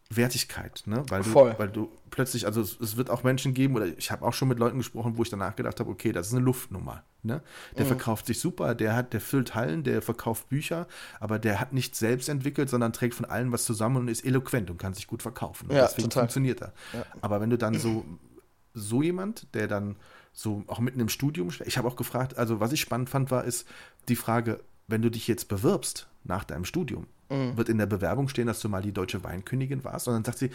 Wertigkeit, 0.09 0.85
ne? 0.87 1.03
Weil 1.09 1.23
du, 1.23 1.31
Voll. 1.31 1.55
weil 1.59 1.69
du 1.69 1.91
plötzlich, 2.11 2.47
also 2.47 2.61
es, 2.61 2.79
es 2.81 2.97
wird 2.97 3.11
auch 3.11 3.25
Menschen 3.25 3.55
geben, 3.55 3.75
oder 3.75 3.87
ich 3.87 4.11
habe 4.11 4.25
auch 4.25 4.33
schon 4.33 4.49
mit 4.49 4.59
Leuten 4.59 4.79
gesprochen, 4.79 5.17
wo 5.17 5.23
ich 5.23 5.31
danach 5.31 5.57
gedacht 5.57 5.81
habe, 5.81 5.91
okay, 5.91 6.13
das 6.13 6.29
ist 6.29 6.35
eine 6.35 6.45
Luftnummer. 6.45 7.03
Ne? 7.23 7.43
Der 7.77 7.87
verkauft 7.87 8.27
sich 8.27 8.39
super, 8.39 8.77
der 8.77 8.95
hat, 8.95 9.13
der 9.13 9.21
füllt 9.21 9.57
Hallen, 9.57 9.83
der 9.83 10.01
verkauft 10.03 10.49
Bücher, 10.49 10.87
aber 11.19 11.41
der 11.41 11.59
hat 11.61 11.73
nicht 11.73 11.97
selbst 11.97 12.29
entwickelt, 12.29 12.71
sondern 12.71 12.93
trägt 12.93 13.15
von 13.15 13.25
allen 13.25 13.51
was 13.51 13.65
zusammen 13.65 13.97
und 13.97 14.09
ist 14.09 14.25
eloquent 14.25 14.71
und 14.71 14.79
kann 14.79 14.95
sich 14.95 15.09
gut 15.09 15.23
verkaufen. 15.23 15.69
Und 15.69 15.75
Ja, 15.77 15.87
deswegen 15.87 16.09
total. 16.09 16.23
funktioniert 16.23 16.63
er. 16.63 16.73
Aber 17.21 17.41
wenn 17.41 17.51
du 17.51 17.59
dann 17.59 17.75
so, 17.75 18.05
so 18.75 19.03
jemand, 19.03 19.53
der 19.55 19.67
dann 19.67 19.97
so 20.33 20.63
auch 20.69 20.79
mitten 20.79 21.01
im 21.01 21.09
Studium, 21.09 21.49
ich 21.65 21.79
habe 21.79 21.89
auch 21.89 21.97
gefragt, 21.97 22.39
also 22.39 22.61
was 22.61 22.71
ich 22.73 22.81
spannend 22.81 23.11
fand, 23.11 23.33
war, 23.33 23.43
ist 23.43 23.67
die 24.09 24.17
Frage, 24.17 24.61
wenn 24.87 25.03
du 25.03 25.11
dich 25.11 25.27
jetzt 25.27 25.49
bewirbst 25.49 26.07
nach 26.23 26.45
deinem 26.45 26.65
Studium, 26.65 27.09
wird 27.29 27.69
in 27.69 27.79
der 27.79 27.87
Bewerbung 27.87 28.29
stehen, 28.29 28.47
dass 28.47 28.61
du 28.61 28.69
mal 28.69 28.83
die 28.83 28.93
deutsche 28.93 29.25
Weinkönigin 29.25 29.85
warst? 29.85 30.09
Und 30.09 30.15
dann 30.15 30.25
sagt 30.25 30.39
sie, 30.39 30.51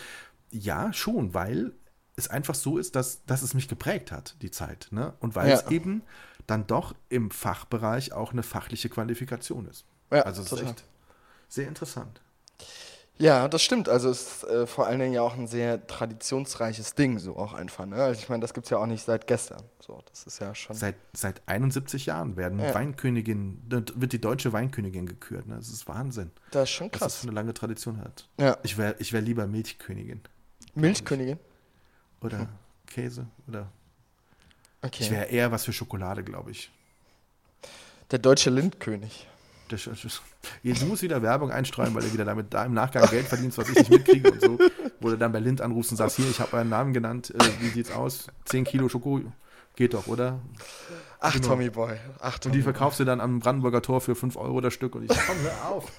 ja, 0.51 0.93
schon, 0.93 1.33
weil 1.33 1.73
es 2.15 2.27
einfach 2.27 2.55
so 2.55 2.77
ist, 2.77 2.95
dass, 2.95 3.25
dass 3.25 3.41
es 3.41 3.53
mich 3.53 3.67
geprägt 3.67 4.11
hat, 4.11 4.35
die 4.41 4.51
Zeit. 4.51 4.87
Ne? 4.91 5.13
Und 5.19 5.35
weil 5.35 5.49
Ja. 5.49 5.55
es 5.55 5.71
eben 5.71 6.03
dann 6.47 6.67
doch 6.67 6.93
im 7.09 7.31
Fachbereich 7.31 8.13
auch 8.13 8.31
eine 8.33 8.43
fachliche 8.43 8.89
Qualifikation 8.89 9.65
ist. 9.67 9.85
Ja, 10.11 10.23
also 10.23 10.41
es 10.41 10.51
ist 10.51 10.61
echt 10.61 10.83
sehr 11.47 11.67
interessant. 11.67 12.21
Ja, 13.21 13.47
das 13.47 13.61
stimmt. 13.61 13.87
Also 13.87 14.09
es 14.09 14.21
ist 14.21 14.43
äh, 14.45 14.65
vor 14.65 14.87
allen 14.87 14.99
Dingen 14.99 15.13
ja 15.13 15.21
auch 15.21 15.35
ein 15.37 15.45
sehr 15.47 15.85
traditionsreiches 15.85 16.95
Ding, 16.95 17.19
so 17.19 17.35
auch 17.37 17.53
einfach. 17.53 17.85
Ne? 17.85 17.95
Also 17.97 18.19
ich 18.19 18.29
meine, 18.29 18.41
das 18.41 18.53
gibt 18.55 18.65
es 18.65 18.71
ja 18.71 18.79
auch 18.79 18.87
nicht 18.87 19.03
seit 19.05 19.27
gestern. 19.27 19.61
So, 19.79 20.01
das 20.09 20.23
ist 20.23 20.39
ja 20.39 20.55
schon. 20.55 20.75
Seit, 20.75 20.95
seit 21.13 21.39
71 21.45 22.07
Jahren 22.07 22.35
werden 22.35 22.57
Ja. 22.59 22.73
Weinkönigin, 22.73 23.61
wird 23.69 24.13
die 24.13 24.19
deutsche 24.19 24.53
Weinkönigin 24.53 25.05
gekürt. 25.05 25.45
Ne? 25.45 25.55
Das 25.55 25.69
ist 25.69 25.87
Wahnsinn, 25.87 26.31
Das 26.49 26.63
ist 26.63 26.69
schon 26.71 26.89
dass 26.89 26.99
das 27.01 27.13
krass. 27.17 27.23
eine 27.23 27.33
lange 27.33 27.53
Tradition 27.53 27.99
hat. 27.99 28.27
Ja. 28.39 28.57
Ich 28.63 28.77
wäre 28.79 28.95
ich 28.97 29.13
wär 29.13 29.21
lieber 29.21 29.45
Milchkönigin 29.45 30.21
Milchkönigin. 30.73 31.37
oder 32.21 32.47
Käse 32.87 33.27
oder 33.47 33.67
Okay. 34.81 35.03
ich 35.03 35.11
wäre 35.11 35.25
eher 35.25 35.51
was 35.51 35.65
für 35.65 35.73
Schokolade, 35.73 36.23
glaube 36.23 36.49
ich. 36.49 36.71
Der 38.09 38.17
deutsche 38.17 38.49
Lindkönig. 38.49 39.27
Das, 39.69 39.87
jetzt 40.63 40.87
muss 40.87 41.01
wieder 41.01 41.21
Werbung 41.21 41.51
einstreuen, 41.51 41.93
weil 41.93 42.03
du 42.03 42.13
wieder 42.13 42.25
damit 42.25 42.53
da 42.53 42.65
im 42.65 42.73
Nachgang 42.73 43.07
Geld 43.09 43.27
verdienst, 43.27 43.57
was 43.57 43.69
ich 43.69 43.75
nicht 43.75 43.89
mitkriege 43.89 44.31
und 44.31 44.41
so. 44.41 44.57
Wo 44.99 45.09
du 45.09 45.17
dann 45.17 45.31
bei 45.31 45.39
Lind 45.39 45.61
anrufst 45.61 45.91
und 45.91 45.97
sagst, 45.97 46.15
hier, 46.17 46.29
ich 46.29 46.39
habe 46.39 46.55
euren 46.57 46.69
Namen 46.69 46.93
genannt, 46.93 47.33
äh, 47.35 47.43
wie 47.59 47.69
sieht's 47.69 47.91
aus? 47.91 48.27
10 48.45 48.63
Kilo 48.63 48.89
Schoko, 48.89 49.21
geht 49.75 49.93
doch, 49.93 50.07
oder? 50.07 50.39
Ach, 51.19 51.33
Genau. 51.33 51.47
Tommy 51.49 51.69
Boy. 51.69 51.95
Ach, 52.19 52.35
Und 52.35 52.41
Tommy 52.43 52.55
die 52.55 52.61
verkaufst 52.63 52.99
du 52.99 53.03
dann 53.05 53.21
am 53.21 53.39
Brandenburger 53.39 53.81
Tor 53.81 54.01
für 54.01 54.15
5 54.15 54.35
Euro 54.37 54.61
das 54.61 54.73
Stück 54.73 54.95
und 54.95 55.03
ich 55.03 55.09
komm, 55.09 55.37
hör 55.41 55.69
auf. 55.69 55.91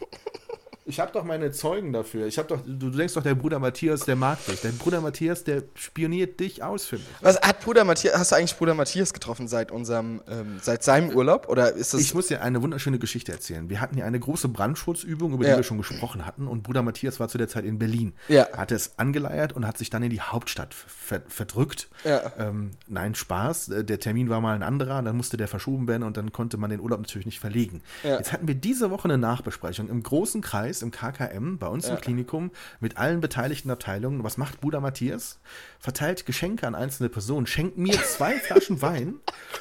Ich 0.85 0.99
habe 0.99 1.12
doch 1.12 1.22
meine 1.24 1.53
Zeugen 1.53 1.93
dafür. 1.93 2.26
Ich 2.26 2.39
habe 2.39 2.49
doch, 2.49 2.61
du, 2.66 2.91
denkst 2.91 3.14
doch, 3.14 3.22
der 3.22 3.37
Bruder 3.37 3.59
Matthias, 3.61 4.01
der 4.05 4.16
mag 4.16 4.45
dich. 4.47 4.61
Der 4.62 4.70
Bruder 4.70 5.01
Matthias, 5.01 5.45
der 5.45 5.62
spioniert 5.74 6.41
dich 6.41 6.62
aus 6.62 6.85
für 6.87 6.97
mich. 6.97 7.07
Was 7.20 7.41
hat 7.41 7.61
Bruder 7.61 7.85
Matthias, 7.85 8.16
hast 8.18 8.33
du 8.33 8.37
eigentlich 8.37 8.57
Bruder 8.57 8.74
Matthias 8.74 9.12
getroffen 9.12 9.47
seit 9.47 9.70
unserem, 9.70 10.20
ähm, 10.28 10.59
seit 10.61 10.83
seinem 10.83 11.11
Urlaub? 11.11 11.49
Oder 11.49 11.72
ist 11.72 11.95
das. 11.95 12.01
Ich 12.01 12.14
muss 12.14 12.26
dir 12.26 12.43
eine 12.43 12.62
wunderschöne 12.62 12.99
Geschichte 12.99 13.30
erzählen. 13.30 13.70
Wir 13.70 13.80
hatten 13.80 13.97
ja 13.97 14.05
eine 14.07 14.18
große 14.18 14.49
Brandschutzübung, 14.49 15.35
über 15.35 15.45
Ja. 15.47 15.53
die 15.53 15.59
wir 15.59 15.64
schon 15.64 15.78
gesprochen 15.78 16.26
hatten. 16.26 16.49
Und 16.49 16.62
Bruder 16.64 16.83
Matthias 16.83 17.20
war 17.20 17.28
zu 17.28 17.39
der 17.39 17.47
Zeit 17.49 17.64
in 17.64 17.78
Berlin. 17.78 18.14
Ja. 18.28 18.49
Hatte 18.57 18.74
es 18.74 18.99
angeleiert 18.99 19.53
und 19.53 19.66
hat 19.66 19.78
sich 19.78 19.89
dann 19.91 20.03
in 20.03 20.11
die 20.11 20.20
Hauptstadt 20.20 20.74
ver 20.74 21.22
verdrückt. 21.28 21.89
Ja. 22.05 22.33
Ähm, 22.39 22.72
nein, 22.89 23.14
Spaß. 23.14 23.68
Äh, 23.68 23.85
Der 23.85 24.01
Termin 24.01 24.28
war 24.30 24.41
mal 24.41 24.55
ein 24.57 24.62
anderer, 24.62 25.01
dann 25.03 25.16
musste 25.16 25.37
der 25.37 25.47
verschoben 25.47 25.87
werden 25.87 26.03
und 26.03 26.16
dann 26.16 26.33
konnte 26.33 26.57
man 26.57 26.70
den 26.70 26.80
Urlaub 26.80 26.99
natürlich 27.01 27.26
nicht 27.26 27.39
verlegen. 27.39 27.83
Ja. 28.03 28.16
Jetzt 28.16 28.33
hatten 28.33 28.49
wir 28.49 28.55
diese 28.57 28.91
Woche 28.91 29.05
eine 29.05 29.18
Nachbesprechung 29.18 29.89
im 29.89 30.03
großen 30.03 30.41
Kreis, 30.41 30.72
im 30.81 30.91
KKM, 30.91 31.59
bei 31.59 31.66
uns 31.66 31.89
im 31.89 32.01
Klinikum, 32.01 32.51
mit 32.81 32.97
allen 32.97 33.20
beteiligten 33.20 33.70
Abteilungen. 33.70 34.25
Was 34.25 34.39
macht 34.39 34.62
Bruder 34.62 34.81
Matthias? 34.81 35.41
Verteilt 35.79 36.25
Geschenke 36.25 36.66
an 36.66 36.75
einzelne 36.75 37.11
Personen, 37.11 37.47
schenkt 37.47 37.77
mir 37.77 38.03
zwei 38.05 38.39
Flaschen 38.39 38.81
Wein 38.81 39.16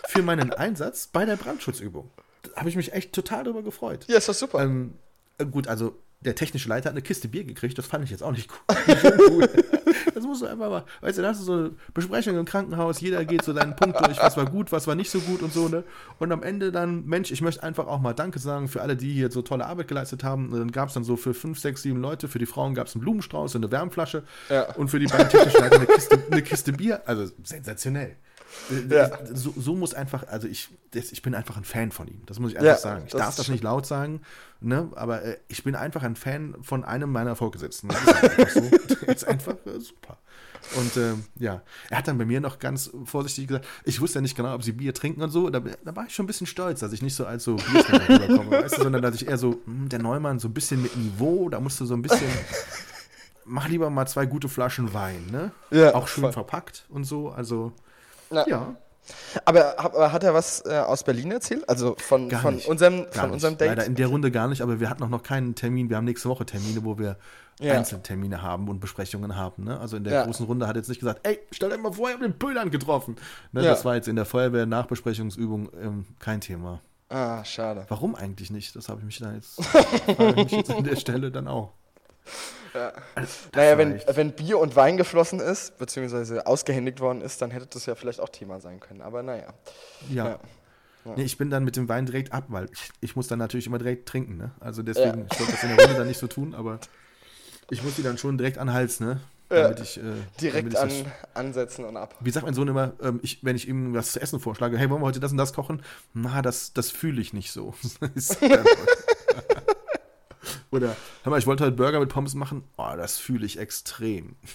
für 0.07 0.21
meinen 0.21 0.53
Einsatz 0.53 1.07
bei 1.07 1.25
der 1.25 1.35
Brandschutzübung. 1.35 2.09
Da 2.43 2.51
habe 2.55 2.69
ich 2.69 2.75
mich 2.75 2.93
echt 2.93 3.11
total 3.11 3.43
darüber 3.43 3.63
gefreut. 3.63 4.05
ja, 4.07 4.17
ist 4.17 4.29
doch 4.29 4.33
super. 4.33 4.63
Ähm, 4.63 4.93
äh, 5.37 5.45
gut, 5.45 5.67
also 5.67 5.97
der 6.21 6.35
technische 6.35 6.69
Leiter 6.69 6.85
hat 6.85 6.93
eine 6.93 7.01
Kiste 7.01 7.27
Bier 7.27 7.43
gekriegt, 7.43 7.77
das 7.77 7.85
fand 7.87 8.03
ich 8.03 8.11
jetzt 8.11 8.21
auch 8.23 8.31
nicht 8.31 8.49
cool. 9.29 9.49
das 10.13 10.23
musst 10.23 10.41
du 10.41 10.45
einfach 10.45 10.69
mal, 10.69 10.83
weißt 11.01 11.17
du, 11.17 11.21
da 11.23 11.29
hast 11.29 11.41
du 11.41 11.45
so 11.45 11.53
eine 11.53 11.71
Besprechung 11.93 12.37
im 12.37 12.45
Krankenhaus, 12.45 13.01
jeder 13.01 13.25
geht 13.25 13.43
so 13.43 13.53
seinen 13.53 13.75
Punkt 13.75 13.99
durch, 14.05 14.17
was 14.19 14.37
war 14.37 14.45
gut, 14.45 14.71
was 14.71 14.87
war 14.87 14.95
nicht 14.95 15.09
so 15.09 15.19
gut 15.19 15.41
und 15.41 15.51
so, 15.53 15.67
ne? 15.67 15.83
Und 16.19 16.31
am 16.31 16.43
Ende 16.43 16.71
dann, 16.71 17.05
Mensch, 17.05 17.31
ich 17.31 17.41
möchte 17.41 17.63
einfach 17.63 17.87
auch 17.87 17.99
mal 17.99 18.13
Danke 18.13 18.39
sagen 18.39 18.67
für 18.67 18.81
alle, 18.81 18.95
die 18.95 19.11
hier 19.13 19.31
so 19.31 19.41
tolle 19.41 19.65
Arbeit 19.65 19.87
geleistet 19.87 20.23
haben. 20.23 20.51
Und 20.51 20.59
dann 20.59 20.71
gab 20.71 20.89
es 20.89 20.93
dann 20.93 21.03
so 21.03 21.15
für 21.17 21.33
fünf, 21.33 21.59
sechs, 21.59 21.81
sieben 21.81 21.99
Leute, 21.99 22.27
für 22.27 22.39
die 22.39 22.45
Frauen 22.45 22.75
gab 22.75 22.87
es 22.87 22.95
einen 22.95 23.01
Blumenstrauß 23.01 23.55
und 23.55 23.63
eine 23.63 23.71
Wärmflasche 23.71 24.23
Ja. 24.49 24.71
und 24.75 24.89
für 24.89 24.99
die 24.99 25.07
beiden 25.07 25.29
technischen 25.29 25.59
Leiter 25.61 25.77
eine 25.77 25.85
Kiste, 25.87 26.19
eine 26.29 26.41
Kiste 26.43 26.73
Bier. 26.73 27.01
Also 27.07 27.31
sensationell. 27.43 28.15
Ja. 28.89 29.09
So, 29.33 29.53
so 29.57 29.75
muss 29.75 29.93
einfach, 29.93 30.27
also 30.27 30.47
ich, 30.47 30.69
ich 30.93 31.21
bin 31.21 31.35
einfach 31.35 31.57
ein 31.57 31.63
Fan 31.63 31.91
von 31.91 32.07
ihm. 32.07 32.21
Das 32.25 32.39
muss 32.39 32.51
ich 32.51 32.57
einfach 32.57 32.71
Ja, 32.71 32.77
sagen. 32.77 33.03
Ich 33.05 33.11
das 33.11 33.19
darf 33.19 33.35
das 33.35 33.47
nicht 33.49 33.63
laut 33.63 33.85
sagen, 33.85 34.21
ne? 34.61 34.89
aber 34.95 35.23
äh, 35.23 35.37
ich 35.47 35.63
bin 35.63 35.75
einfach 35.75 36.03
ein 36.03 36.15
Fan 36.15 36.55
von 36.61 36.83
einem 36.83 37.11
meiner 37.11 37.35
Vorgesetzten. 37.35 37.89
Das 37.89 38.01
ist 38.01 38.23
einfach 38.23 38.49
so. 38.49 38.61
Das 38.69 39.01
ist 39.15 39.27
einfach 39.27 39.55
äh, 39.65 39.79
super. 39.79 40.17
Und 40.77 40.95
ähm, 40.95 41.25
ja, 41.39 41.61
er 41.89 41.97
hat 41.97 42.07
dann 42.07 42.17
bei 42.17 42.25
mir 42.25 42.39
noch 42.39 42.59
ganz 42.59 42.91
vorsichtig 43.05 43.47
gesagt, 43.47 43.65
ich 43.83 43.99
wusste 43.99 44.19
ja 44.19 44.21
nicht 44.21 44.37
genau, 44.37 44.53
ob 44.53 44.63
sie 44.63 44.73
Bier 44.73 44.93
trinken 44.93 45.21
und 45.21 45.31
so. 45.31 45.49
Da, 45.49 45.59
da 45.59 45.95
war 45.95 46.05
ich 46.05 46.13
schon 46.13 46.25
ein 46.25 46.27
bisschen 46.27 46.45
stolz, 46.47 46.81
dass 46.81 46.93
ich 46.93 47.01
nicht 47.01 47.15
so 47.15 47.25
als 47.25 47.43
so 47.43 47.55
Biertrinker 47.55 48.09
rüberkomme, 48.23 48.51
weißt 48.51 48.77
du, 48.77 48.83
sondern 48.83 49.01
dass 49.01 49.15
ich 49.15 49.27
eher 49.27 49.37
so, 49.39 49.59
hm, 49.65 49.89
der 49.89 49.99
Neumann, 49.99 50.39
so 50.39 50.47
ein 50.47 50.53
bisschen 50.53 50.81
mit 50.81 50.95
Niveau, 50.95 51.49
da 51.49 51.59
musst 51.59 51.79
du 51.81 51.85
so 51.85 51.95
ein 51.95 52.01
bisschen, 52.03 52.29
mach 53.45 53.67
lieber 53.67 53.89
mal 53.89 54.05
zwei 54.05 54.25
gute 54.27 54.47
Flaschen 54.49 54.93
Wein, 54.93 55.25
ne? 55.31 55.51
Ja, 55.71 55.95
Auch 55.95 56.07
schön 56.07 56.23
voll. 56.23 56.31
verpackt 56.33 56.85
und 56.89 57.03
so, 57.05 57.29
also 57.31 57.73
Na, 58.31 58.47
ja. 58.47 58.75
Aber, 59.45 59.79
aber 59.79 60.11
hat 60.13 60.23
er 60.23 60.33
was 60.33 60.63
äh, 60.65 60.77
aus 60.77 61.03
Berlin 61.03 61.31
erzählt? 61.31 61.67
Also 61.67 61.95
von, 61.97 62.29
Gar 62.29 62.41
von 62.41 62.55
nicht. 62.55 62.67
unserem, 62.67 63.05
Gar 63.11 63.23
von 63.23 63.31
unserem 63.31 63.53
nicht. 63.53 63.61
Date? 63.61 63.69
Leider 63.69 63.85
in 63.85 63.95
der 63.95 64.07
Runde 64.07 64.29
gar 64.31 64.47
nicht, 64.47 64.61
aber 64.61 64.79
wir 64.79 64.89
hatten 64.89 65.03
auch 65.03 65.09
noch 65.09 65.23
keinen 65.23 65.55
Termin. 65.55 65.89
Wir 65.89 65.97
haben 65.97 66.05
nächste 66.05 66.29
Woche 66.29 66.45
Termine, 66.45 66.85
wo 66.85 66.97
wir 66.99 67.17
Ja. 67.59 67.73
Einzeltermine 67.73 68.41
haben 68.41 68.69
und 68.69 68.79
Besprechungen 68.79 69.35
haben. 69.35 69.63
Ne? 69.65 69.79
Also 69.79 69.97
in 69.97 70.03
der 70.03 70.13
Ja. 70.13 70.25
großen 70.25 70.45
Runde 70.45 70.67
hat 70.67 70.75
er 70.75 70.79
jetzt 70.79 70.87
nicht 70.87 70.99
gesagt, 70.99 71.19
ey, 71.27 71.39
stell 71.51 71.69
dir 71.71 71.77
mal 71.79 71.91
vor, 71.91 72.07
ich 72.09 72.13
habe 72.15 72.23
den 72.27 72.37
Pöllern 72.37 72.69
getroffen. 72.71 73.15
Ne, 73.51 73.63
Ja. 73.63 73.71
Das 73.71 73.83
war 73.85 73.95
jetzt 73.95 74.07
in 74.07 74.15
der 74.15 74.25
Feuerwehr-Nachbesprechungsübung 74.25 75.69
ähm, 75.81 76.05
kein 76.19 76.39
Thema. 76.41 76.79
Ah, 77.09 77.43
schade. 77.43 77.85
Warum 77.89 78.15
eigentlich 78.15 78.51
nicht? 78.51 78.75
Das 78.75 78.87
habe 78.87 78.99
ich 78.99 79.05
mich 79.05 79.19
da 79.19 79.33
jetzt, 79.33 79.59
mich 80.35 80.51
jetzt 80.51 80.71
an 80.71 80.83
der 80.83 80.95
Stelle 80.95 81.31
dann 81.31 81.47
auch. 81.47 81.73
Naja, 83.53 83.77
wenn, 83.77 84.01
wenn 84.13 84.31
Bier 84.31 84.57
und 84.59 84.75
Wein 84.75 84.95
geflossen 84.97 85.39
ist, 85.39 85.77
beziehungsweise 85.77 86.45
ausgehändigt 86.47 86.99
worden 87.01 87.21
ist, 87.21 87.41
dann 87.41 87.51
hätte 87.51 87.67
das 87.69 87.85
ja 87.85 87.95
vielleicht 87.95 88.21
auch 88.21 88.29
Thema 88.29 88.59
sein 88.61 88.79
können. 88.79 89.01
Aber 89.01 89.23
naja. 89.23 89.47
Ja. 90.09 90.25
Ja. 90.25 91.15
Nee, 91.15 91.23
ich 91.23 91.37
bin 91.37 91.49
dann 91.49 91.63
mit 91.63 91.75
dem 91.75 91.89
Wein 91.89 92.05
direkt 92.05 92.31
ab, 92.31 92.45
weil 92.49 92.67
ich, 92.71 92.89
ich 93.01 93.15
muss 93.15 93.27
dann 93.27 93.39
natürlich 93.39 93.65
immer 93.67 93.79
direkt 93.79 94.07
trinken. 94.07 94.37
Ne? 94.37 94.51
Also 94.59 94.83
deswegen, 94.83 95.25
ich 95.31 95.39
wollte 95.39 95.51
das 95.53 95.63
in 95.63 95.69
der 95.75 95.79
Runde 95.79 95.97
dann 95.97 96.07
nicht 96.07 96.19
so 96.19 96.27
tun, 96.27 96.53
aber 96.53 96.79
ich 97.71 97.81
muss 97.83 97.95
die 97.95 98.03
dann 98.03 98.17
schon 98.17 98.37
direkt 98.37 98.57
an 98.59 98.67
den 98.67 98.73
Hals, 98.75 98.99
ne? 98.99 99.19
Ja. 99.49 99.63
Damit 99.63 99.79
ich, 99.81 99.97
äh, 99.97 100.01
Direkt 100.39 100.73
damit 100.73 100.93
ich 100.93 100.99
an, 101.05 101.11
das 101.23 101.35
ansetzen 101.35 101.85
und 101.85 101.97
ab. 101.97 102.15
Wie 102.21 102.29
sagt 102.29 102.45
mein 102.45 102.53
Sohn 102.53 102.67
immer, 102.69 102.93
ähm, 103.01 103.19
ich, 103.21 103.43
wenn 103.43 103.55
ich 103.57 103.67
ihm 103.67 103.93
was 103.93 104.13
zu 104.13 104.21
essen 104.21 104.39
vorschlage, 104.39 104.77
hey, 104.77 104.89
wollen 104.89 105.01
wir 105.01 105.07
heute 105.07 105.19
das 105.19 105.31
und 105.31 105.37
das 105.37 105.51
kochen? 105.53 105.81
Na, 106.13 106.41
das, 106.41 106.71
das 106.71 106.89
fühle 106.91 107.19
ich 107.19 107.33
nicht 107.33 107.51
so. 107.51 107.73
Ist- 108.15 108.37
Oder, 110.71 110.95
hör 111.23 111.29
mal, 111.29 111.37
ich 111.39 111.47
wollte 111.47 111.63
heute 111.65 111.75
Burger 111.75 111.99
mit 111.99 112.09
Pommes 112.09 112.33
machen. 112.33 112.63
Oh, 112.77 112.93
das 112.95 113.17
fühle 113.17 113.45
ich 113.45 113.59
extrem. 113.59 114.35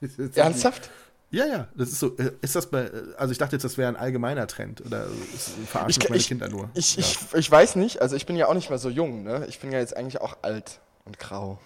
Das 0.00 0.34
Ernsthaft? 0.34 0.90
Ja, 1.30 1.44
ja, 1.44 1.68
das 1.76 1.90
ist 1.90 2.00
so. 2.00 2.16
äh, 2.16 2.32
Ist 2.40 2.56
das 2.56 2.70
bei, 2.70 2.84
äh, 2.86 3.02
also 3.18 3.32
ich 3.32 3.36
dachte 3.38 3.54
jetzt, 3.54 3.64
das 3.64 3.76
wäre 3.76 3.86
ein 3.88 3.96
allgemeiner 3.96 4.46
Trend. 4.46 4.80
Oder 4.84 5.06
ist- 5.34 5.50
verarschen 5.66 6.02
meine 6.08 6.16
ich, 6.16 6.26
Kinder 6.28 6.48
nur. 6.48 6.70
ich, 6.72 6.96
ja. 6.96 7.00
ich, 7.02 7.18
ich 7.34 7.50
weiß 7.50 7.76
nicht, 7.76 8.00
also 8.00 8.16
ich 8.16 8.24
bin 8.24 8.34
ja 8.36 8.46
auch 8.48 8.54
nicht 8.54 8.70
mehr 8.70 8.78
so 8.78 8.88
jung, 8.88 9.22
ne? 9.24 9.44
Ich 9.50 9.60
bin 9.60 9.70
ja 9.70 9.78
jetzt 9.78 9.94
eigentlich 9.94 10.22
auch 10.22 10.38
alt 10.40 10.80
und 11.04 11.18
grau. 11.18 11.60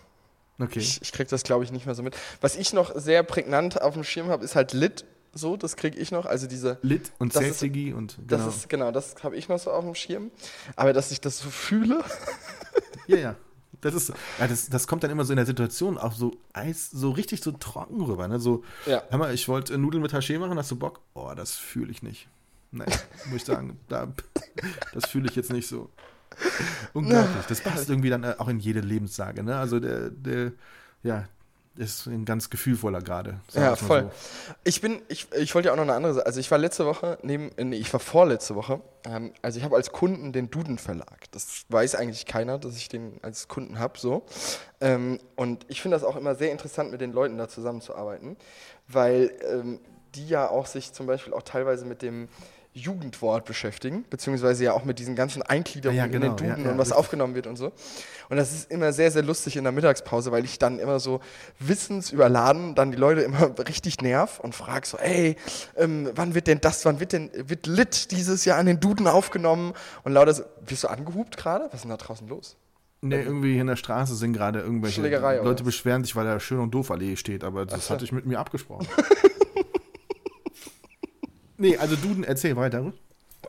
Okay. 0.59 0.80
Ich, 0.80 1.01
ich 1.01 1.12
krieg 1.12 1.28
das, 1.28 1.45
glaube 1.45 1.62
ich, 1.62 1.70
nicht 1.70 1.86
mehr 1.86 1.95
so 1.95 2.03
mit. 2.03 2.16
Was 2.40 2.57
ich 2.57 2.72
noch 2.72 2.92
sehr 2.99 3.22
prägnant 3.22 3.80
auf 3.80 3.95
dem 3.95 4.03
Schirm 4.05 4.28
habe, 4.28 4.45
ist 4.45 4.57
halt 4.57 4.72
Lit. 4.72 5.05
So, 5.32 5.57
das 5.57 5.76
kriege 5.76 5.97
ich 5.97 6.11
noch. 6.11 6.26
Also 6.26 6.47
diese. 6.49 6.78
Lit 6.82 7.12
und 7.18 7.34
das 7.36 7.42
Safety 7.61 7.92
und 7.92 8.18
Das 8.26 8.40
genau. 8.40 8.49
ist, 8.51 8.68
genau, 8.68 8.90
das 8.90 9.14
habe 9.22 9.36
ich 9.36 9.49
noch 9.49 9.61
so 9.61 9.70
auf 9.70 9.84
dem 9.84 9.95
Schirm. 9.95 10.30
Aber 10.76 10.92
dass 10.92 11.12
ich 11.12 11.20
das 11.20 11.38
so 11.38 11.49
fühle. 11.51 12.03
Ja, 13.07 13.16
ja. 13.16 13.36
Das 13.85 13.95
ist, 13.95 14.12
ja, 14.39 14.49
das, 14.49 14.68
das 14.70 14.87
kommt 14.87 15.05
dann 15.05 15.11
immer 15.11 15.24
so 15.24 15.32
in 15.32 15.37
der 15.37 15.47
Situation 15.47 15.99
auch 15.99 16.12
so 16.14 16.32
Eis, 16.55 16.91
so 16.91 17.11
richtig 17.11 17.43
so 17.43 17.53
trocken 17.53 18.01
rüber. 18.01 18.26
Ne? 18.28 18.41
So, 18.41 18.64
Ja. 18.87 19.03
hör 19.11 19.18
mal, 19.18 19.35
ich 19.35 19.47
wollte 19.47 19.76
Nudeln 19.76 20.03
mit 20.03 20.12
Haché 20.14 20.39
machen, 20.39 20.59
hast 20.59 20.70
du 20.70 20.76
Bock? 20.76 21.01
Oh, 21.12 21.32
das 21.37 21.53
fühle 21.55 21.91
ich 21.91 22.03
nicht. 22.03 22.28
Nein, 22.72 22.89
muss 23.26 23.37
ich 23.37 23.45
sagen, 23.45 23.78
da, 23.89 24.09
das 24.95 25.07
fühle 25.11 25.28
ich 25.28 25.37
jetzt 25.37 25.53
nicht 25.53 25.68
so. 25.68 25.91
Unglaublich. 26.95 27.45
Das 27.47 27.61
passt 27.61 27.89
irgendwie 27.91 28.11
dann 28.11 28.24
äh, 28.24 28.35
auch 28.39 28.49
in 28.49 28.59
jede 28.59 28.80
Lebenslage. 28.80 29.43
Ne? 29.43 29.57
Also 29.57 29.78
der, 29.80 30.11
der, 30.11 30.53
ja, 31.03 31.24
ist 31.77 32.07
ein 32.07 32.25
ganz 32.25 32.51
gefühlvoller 32.51 33.01
gerade. 33.01 33.41
Ja, 33.53 33.77
voll. 33.77 34.03
so. 34.03 34.55
Ich 34.64 34.81
bin, 34.81 35.03
ich, 35.09 35.27
ich 35.33 35.55
wollte 35.55 35.66
ja 35.66 35.72
auch 35.72 35.77
noch 35.77 35.85
eine 35.85 35.95
andere 35.95 36.14
Sache. 36.14 36.27
Also 36.27 36.41
ich 36.41 36.51
war 36.51 36.59
letzte 36.59 36.87
Woche 36.87 37.18
neben, 37.22 37.51
äh, 37.57 37.64
nee, 37.64 37.77
ich 37.77 37.93
war 37.93 38.01
vorletzte 38.01 38.55
Woche. 38.55 38.81
Ähm, 39.05 39.33
also 39.43 39.59
ich 39.59 39.64
habe 39.64 39.77
als 39.77 39.93
Kunden 39.93 40.33
den 40.33 40.51
Duden 40.51 40.79
Verlag. 40.79 41.31
Das 41.33 41.64
weiß 41.68 41.97
eigentlich 41.97 42.27
keiner, 42.27 42.59
dass 42.59 42.77
ich 42.77 42.89
den 42.89 43.18
als 43.22 43.49
Kunden 43.49 43.79
habe, 43.79 43.99
so. 43.99 44.25
Ähm, 44.81 45.18
und 45.37 45.66
ich 45.68 45.83
finde 45.83 45.97
das 45.97 46.05
auch 46.05 46.16
immer 46.16 46.35
sehr 46.35 46.53
interessant, 46.53 46.91
mit 46.91 47.01
den 47.01 47.12
Leuten 47.12 47.39
da 47.39 47.49
zusammenzuarbeiten, 47.49 48.37
weil 48.87 49.33
ähm, 49.51 49.81
die 50.14 50.29
ja 50.29 50.49
auch 50.49 50.66
sich 50.66 50.93
zum 50.93 51.07
Beispiel 51.07 51.33
auch 51.33 51.43
teilweise 51.43 51.85
mit 51.85 52.03
dem 52.03 52.29
Jugendwort 52.77 53.45
beschäftigen, 53.45 54.05
beziehungsweise 54.11 54.64
ja 54.64 54.72
auch 54.72 54.85
mit 54.85 54.99
diesen 54.99 55.14
ganzen 55.14 55.43
Eingliederungen 55.43 55.97
Ja, 55.97 56.07
ja, 56.07 56.12
in 56.12 56.20
genau. 56.20 56.35
den 56.35 56.49
Duden 56.51 56.64
Ja, 56.64 56.72
und 56.72 56.77
was 56.79 56.89
richtig. 56.89 56.99
aufgenommen 56.99 57.35
wird 57.37 57.47
und 57.47 57.57
so. 57.57 57.72
Und 58.29 58.37
das 58.37 58.53
ist 58.53 58.70
immer 58.70 58.93
sehr, 58.93 59.11
sehr 59.12 59.22
lustig 59.22 59.57
in 59.57 59.62
der 59.64 59.72
Mittagspause, 59.72 60.33
weil 60.33 60.45
ich 60.45 60.59
dann 60.59 60.79
immer 60.81 60.99
so 60.99 61.20
wissensüberladen 61.61 62.75
dann 62.75 62.91
die 62.91 62.97
Leute 62.97 63.20
immer 63.22 63.57
richtig 63.68 64.01
nerv 64.01 64.41
und 64.41 64.55
frage 64.55 64.87
so, 64.87 64.99
ey, 64.99 65.37
ähm, 65.77 66.11
wann 66.14 66.35
wird 66.35 66.47
denn 66.47 66.61
das, 66.61 66.85
wann 66.85 67.01
wird 67.01 67.12
denn, 67.12 67.31
wird 67.35 67.66
Lit 67.66 68.11
dieses 68.11 68.45
Jahr 68.45 68.59
an 68.59 68.66
den 68.66 68.81
Duden 68.81 69.07
aufgenommen? 69.07 69.72
Und 70.03 70.12
lauter 70.12 70.35
so, 70.35 70.43
wirst 70.66 70.85
du 70.85 70.89
angehupt 70.89 71.37
gerade? 71.37 71.66
Was 71.66 71.75
ist 71.75 71.83
denn 71.83 71.91
da 71.91 71.97
draußen 71.97 72.27
los? 72.29 72.57
Nee, 73.03 73.20
irgendwie 73.20 73.53
hier 73.53 73.61
in 73.61 73.66
der 73.66 73.77
Straße 73.77 74.14
sind 74.14 74.33
gerade 74.33 74.61
irgendwelche 74.61 75.03
Leute 75.03 75.62
beschweren 75.62 76.03
sich, 76.05 76.16
weil 76.16 76.25
da 76.25 76.41
schön 76.41 76.59
und 76.59 76.70
doof 76.70 76.91
Allee 76.91 77.16
steht, 77.16 77.45
aber 77.45 77.66
das 77.66 77.89
so. 77.89 77.95
hatte 77.95 78.05
ich 78.05 78.12
mit 78.12 78.25
mir 78.25 78.39
abgesprochen. 78.39 78.89
nee, 81.57 81.76
also 81.76 81.96
Duden, 81.96 82.24
erzähl 82.24 82.57
weiter. 82.57 82.92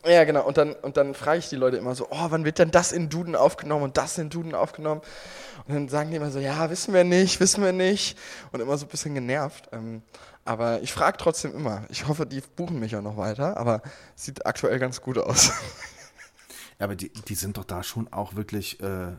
Ja, 0.05 0.23
genau. 0.23 0.45
Und 0.45 0.57
dann, 0.57 0.73
und 0.73 0.97
dann 0.97 1.13
frage 1.13 1.39
ich 1.39 1.49
die 1.49 1.55
Leute 1.55 1.77
immer 1.77 1.95
so, 1.95 2.07
oh, 2.09 2.25
wann 2.29 2.45
wird 2.45 2.59
denn 2.59 2.71
das 2.71 2.91
in 2.91 3.09
Duden 3.09 3.35
aufgenommen 3.35 3.83
und 3.83 3.97
das 3.97 4.17
in 4.17 4.29
Duden 4.29 4.53
aufgenommen? 4.53 5.01
Und 5.67 5.73
dann 5.73 5.89
sagen 5.89 6.11
die 6.11 6.17
immer 6.17 6.31
so, 6.31 6.39
ja, 6.39 6.69
wissen 6.69 6.93
wir 6.93 7.03
nicht, 7.03 7.39
wissen 7.39 7.63
wir 7.63 7.71
nicht. 7.71 8.17
Und 8.51 8.59
immer 8.59 8.77
so 8.77 8.85
ein 8.85 8.89
bisschen 8.89 9.15
genervt. 9.15 9.69
Ähm, 9.71 10.01
aber 10.43 10.81
ich 10.81 10.93
frage 10.93 11.17
trotzdem 11.17 11.55
immer. 11.55 11.85
Ich 11.89 12.07
hoffe, 12.07 12.25
die 12.25 12.41
buchen 12.41 12.79
mich 12.79 12.95
auch 12.95 13.01
noch 13.01 13.17
weiter, 13.17 13.57
aber 13.57 13.81
sieht 14.15 14.45
aktuell 14.45 14.79
ganz 14.79 15.01
gut 15.01 15.17
aus. 15.17 15.51
Ja, 16.77 16.83
aber 16.83 16.95
die, 16.95 17.09
die 17.09 17.35
sind 17.35 17.57
doch 17.57 17.63
da 17.63 17.83
schon 17.83 18.11
auch 18.11 18.35
wirklich 18.35 18.81
äh, 18.81 19.13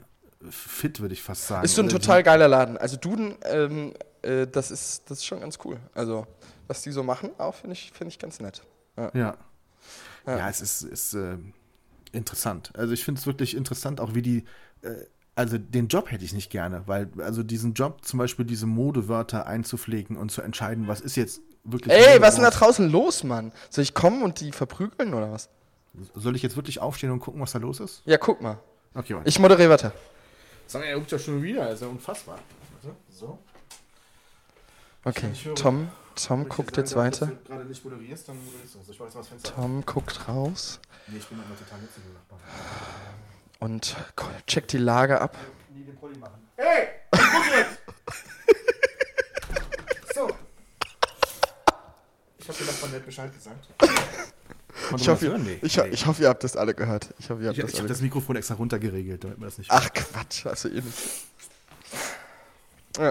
fit, 0.50 1.00
würde 1.00 1.14
ich 1.14 1.22
fast 1.22 1.46
sagen. 1.46 1.64
Ist 1.64 1.74
so 1.74 1.82
ein 1.82 1.88
total 1.88 2.22
geiler 2.22 2.48
Laden. 2.48 2.76
Also 2.76 2.98
Duden, 2.98 3.34
ähm, 3.44 3.94
äh, 4.20 4.46
das, 4.46 4.70
ist, 4.70 5.10
das 5.10 5.18
ist 5.18 5.24
schon 5.24 5.40
ganz 5.40 5.58
cool. 5.64 5.78
Also, 5.94 6.26
was 6.66 6.82
die 6.82 6.90
so 6.90 7.02
machen, 7.02 7.30
auch 7.38 7.54
finde 7.54 7.72
ich, 7.72 7.92
find 7.92 8.10
ich 8.10 8.18
ganz 8.18 8.40
nett. 8.40 8.62
Ja. 8.96 9.10
Ja. 9.14 9.36
ja. 10.26 10.48
es 10.48 10.60
ist, 10.60 10.82
ist 10.82 11.14
äh, 11.14 11.36
interessant. 12.12 12.72
Also 12.76 12.92
ich 12.92 13.04
finde 13.04 13.20
es 13.20 13.26
wirklich 13.26 13.56
interessant, 13.56 14.00
auch 14.00 14.14
wie 14.14 14.22
die, 14.22 14.44
äh, 14.82 14.94
also 15.34 15.58
den 15.58 15.88
Job 15.88 16.10
hätte 16.10 16.24
ich 16.24 16.32
nicht 16.32 16.50
gerne, 16.50 16.82
weil, 16.86 17.08
also 17.18 17.42
diesen 17.42 17.74
Job, 17.74 18.04
zum 18.04 18.18
Beispiel 18.18 18.44
diese 18.44 18.66
Modewörter 18.66 19.46
einzupflegen 19.46 20.16
und 20.16 20.30
zu 20.30 20.40
entscheiden, 20.42 20.88
was 20.88 21.00
ist 21.00 21.16
jetzt 21.16 21.42
wirklich. 21.62 21.94
Ey, 21.94 22.20
was 22.20 22.30
ist 22.30 22.36
denn 22.36 22.44
da 22.44 22.50
draußen 22.50 22.90
los, 22.90 23.22
Mann? 23.22 23.52
Soll 23.68 23.82
ich 23.82 23.94
kommen 23.94 24.22
und 24.22 24.40
die 24.40 24.52
verprügeln 24.52 25.12
oder 25.12 25.30
was? 25.30 25.50
Soll 26.14 26.36
ich 26.36 26.42
jetzt 26.42 26.56
wirklich 26.56 26.80
aufstehen 26.80 27.10
und 27.10 27.20
gucken, 27.20 27.40
was 27.40 27.52
da 27.52 27.58
los 27.58 27.80
ist? 27.80 28.02
Ja, 28.06 28.16
guck 28.16 28.40
mal. 28.40 28.58
Okay, 28.94 29.14
warte. 29.14 29.28
Ich 29.28 29.38
moderiere 29.38 29.70
weiter. 29.70 29.92
Sag 30.66 30.84
er 30.84 30.96
ruft 30.96 31.12
ja 31.12 31.18
schon 31.18 31.42
wieder, 31.42 31.70
ist 31.70 31.82
ja 31.82 31.88
unfassbar. 31.88 32.38
So. 33.10 33.38
Okay, 35.04 35.30
Tom, 35.54 35.88
Tom 36.16 36.48
guckt 36.48 36.76
jetzt 36.76 36.96
weiter. 36.96 37.28
Wenn 37.28 37.36
du 37.38 37.44
gerade 37.44 37.64
nicht 37.66 37.84
moderierst, 37.84 38.28
dann 38.28 38.36
moderierst 38.44 38.74
du. 38.74 38.78
Ich 38.90 38.98
mach 38.98 39.06
jetzt 39.06 39.14
mal 39.14 39.20
das 39.20 39.28
Fenster. 39.28 39.54
Tom 39.54 39.84
guckt 39.86 40.28
raus 40.28 40.80
Nee, 41.08 41.18
ich 41.18 41.26
bin 41.26 41.38
immer 41.38 41.56
total 41.56 41.78
nett 41.80 41.92
zu 41.94 42.00
dem 42.00 42.12
Nachbarn. 42.14 42.40
und 43.60 43.96
checkt 44.46 44.72
die 44.72 44.78
Lage 44.78 45.20
ab. 45.20 45.36
Nie 45.74 45.84
den 45.84 45.94
Polly 45.96 46.16
machen. 46.18 46.48
Hey! 46.56 46.88
guck 47.12 47.46
jetzt! 47.54 47.78
so. 50.14 50.30
Ich 52.38 52.48
hab 52.48 52.58
dir 52.58 52.64
Nachbarn 52.64 52.90
nett 52.92 53.06
Bescheid 53.06 53.32
gesagt. 53.34 53.68
Ich 54.96 55.08
hoffe, 55.08 55.26
ihr- 55.26 55.58
ich, 55.62 55.78
ho- 55.78 55.84
ich 55.84 56.06
hoffe, 56.06 56.22
ihr 56.22 56.28
habt 56.28 56.44
das 56.44 56.56
alle 56.56 56.72
gehört. 56.74 57.12
Ich 57.18 57.28
hoffe, 57.30 57.42
ihr 57.42 57.48
habt 57.48 57.58
ich, 57.58 57.62
das 57.64 57.72
ich 57.74 57.78
habe 57.78 57.88
das 57.88 58.00
Mikrofon 58.00 58.36
extra 58.36 58.54
runtergeregelt, 58.54 59.22
damit 59.24 59.38
man 59.38 59.48
das 59.48 59.58
nicht. 59.58 59.70
Ach 59.70 59.88
Quatsch, 59.92 60.46
also 60.46 60.68
ihr 60.68 60.82
nicht. 60.82 60.98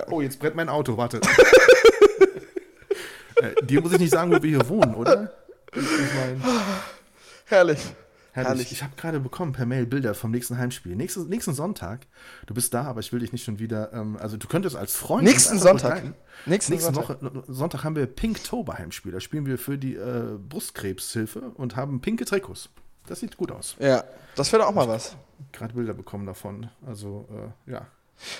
Oh, 0.10 0.22
jetzt 0.22 0.40
brennt 0.40 0.56
mein 0.56 0.70
Auto, 0.70 0.98
warte. 0.98 1.22
äh, 3.42 3.66
dir 3.66 3.82
muss 3.82 3.94
ich 3.94 4.00
nicht 4.00 4.12
sagen, 4.12 4.32
wo 4.32 4.42
wir 4.42 4.50
hier 4.50 4.70
wohnen, 4.70 4.96
oder? 4.96 5.32
Ich, 5.74 5.82
ich 5.82 6.14
mein, 6.16 6.42
Herrlich. 7.46 7.80
Herrlich. 8.32 8.50
Herrlich. 8.50 8.72
Ich 8.74 8.84
habe 8.84 8.94
gerade 8.98 9.20
bekommen 9.22 9.54
per 9.54 9.66
Mail 9.66 9.86
Bilder 9.86 10.14
vom 10.14 10.32
nächsten 10.32 10.58
Heimspiel. 10.58 10.96
Nächsten, 10.96 11.30
nächsten 11.30 11.54
Sonntag. 11.54 12.06
Du 12.48 12.54
bist 12.54 12.74
da, 12.74 12.84
aber 12.84 13.00
ich 13.00 13.14
will 13.14 13.20
dich 13.22 13.32
nicht 13.32 13.46
schon 13.46 13.60
wieder. 13.60 13.94
Ähm, 13.94 14.18
also 14.20 14.36
du 14.36 14.48
könntest 14.48 14.76
als 14.76 14.94
Freund. 14.96 15.24
Nächsten 15.24 15.58
Sonntag. 15.58 16.04
Nächsten 16.46 16.74
Nächste 16.74 16.94
Sonntag. 16.94 17.22
Woche 17.22 17.44
Sonntag 17.48 17.84
haben 17.86 17.96
wir 17.96 18.06
Pinktober 18.08 18.78
Heimspiel. 18.78 19.12
Da 19.14 19.22
spielen 19.22 19.46
wir 19.46 19.58
für 19.58 19.78
die 19.78 19.96
äh, 19.96 20.38
Brustkrebshilfe 20.50 21.52
und 21.56 21.76
haben 21.78 22.02
pinke 22.02 22.26
Trikots. 22.26 22.70
Das 23.08 23.20
sieht 23.22 23.38
gut 23.38 23.52
aus. 23.52 23.76
Ja, 23.80 24.04
das 24.36 24.52
wäre 24.52 24.64
doch 24.64 24.70
auch 24.70 24.76
mal 24.76 24.88
was. 24.88 25.16
Gerade 25.54 25.74
Bilder 25.74 25.94
bekommen 25.94 26.26
davon. 26.26 26.70
Also 26.86 27.28
äh, 27.68 27.72
ja, 27.72 27.86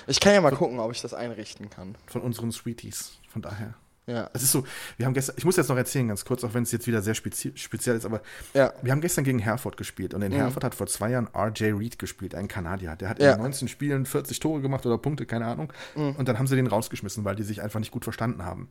Ich 0.06 0.20
kann 0.20 0.34
ja 0.34 0.40
mal 0.42 0.50
gucken, 0.52 0.78
ob 0.78 0.90
ich 0.92 1.00
das 1.00 1.14
einrichten 1.14 1.70
kann. 1.70 1.96
von 2.06 2.20
unseren 2.20 2.52
Sweeties. 2.52 3.12
Von 3.28 3.40
daher. 3.42 3.74
Ja. 4.08 4.30
Es 4.34 4.42
ist 4.44 4.52
so, 4.52 4.64
wir 4.96 5.06
haben 5.06 5.14
gestern, 5.14 5.34
ich 5.36 5.44
muss 5.44 5.56
jetzt 5.56 5.68
noch 5.68 5.76
erzählen, 5.76 6.06
ganz 6.06 6.24
kurz, 6.24 6.44
auch 6.44 6.54
wenn 6.54 6.62
es 6.62 6.70
jetzt 6.70 6.86
wieder 6.86 7.02
sehr 7.02 7.14
spezi 7.14 7.50
speziell 7.56 7.96
ist, 7.96 8.06
aber 8.06 8.20
Ja. 8.54 8.72
wir 8.80 8.92
haben 8.92 9.00
gestern 9.00 9.24
gegen 9.24 9.40
Herford 9.40 9.76
gespielt 9.76 10.14
und 10.14 10.22
in 10.22 10.30
Mhm. 10.32 10.36
Herford 10.36 10.62
hat 10.62 10.74
vor 10.76 10.86
zwei 10.86 11.10
Jahren 11.10 11.26
RJ 11.34 11.72
Reed 11.72 11.98
gespielt, 11.98 12.36
ein 12.36 12.46
Kanadier. 12.46 12.94
Der 12.94 13.08
hat 13.08 13.20
Ja. 13.20 13.32
in 13.32 13.40
19 13.40 13.66
Spielen 13.66 14.06
40 14.06 14.38
Tore 14.38 14.60
gemacht 14.60 14.86
oder 14.86 14.96
Punkte, 14.96 15.26
keine 15.26 15.46
Ahnung. 15.46 15.72
Mhm. 15.96 16.12
Und 16.16 16.28
dann 16.28 16.38
haben 16.38 16.46
sie 16.46 16.54
den 16.54 16.68
rausgeschmissen, 16.68 17.24
weil 17.24 17.34
die 17.34 17.42
sich 17.42 17.62
einfach 17.62 17.80
nicht 17.80 17.90
gut 17.90 18.04
verstanden 18.04 18.44
haben. 18.44 18.68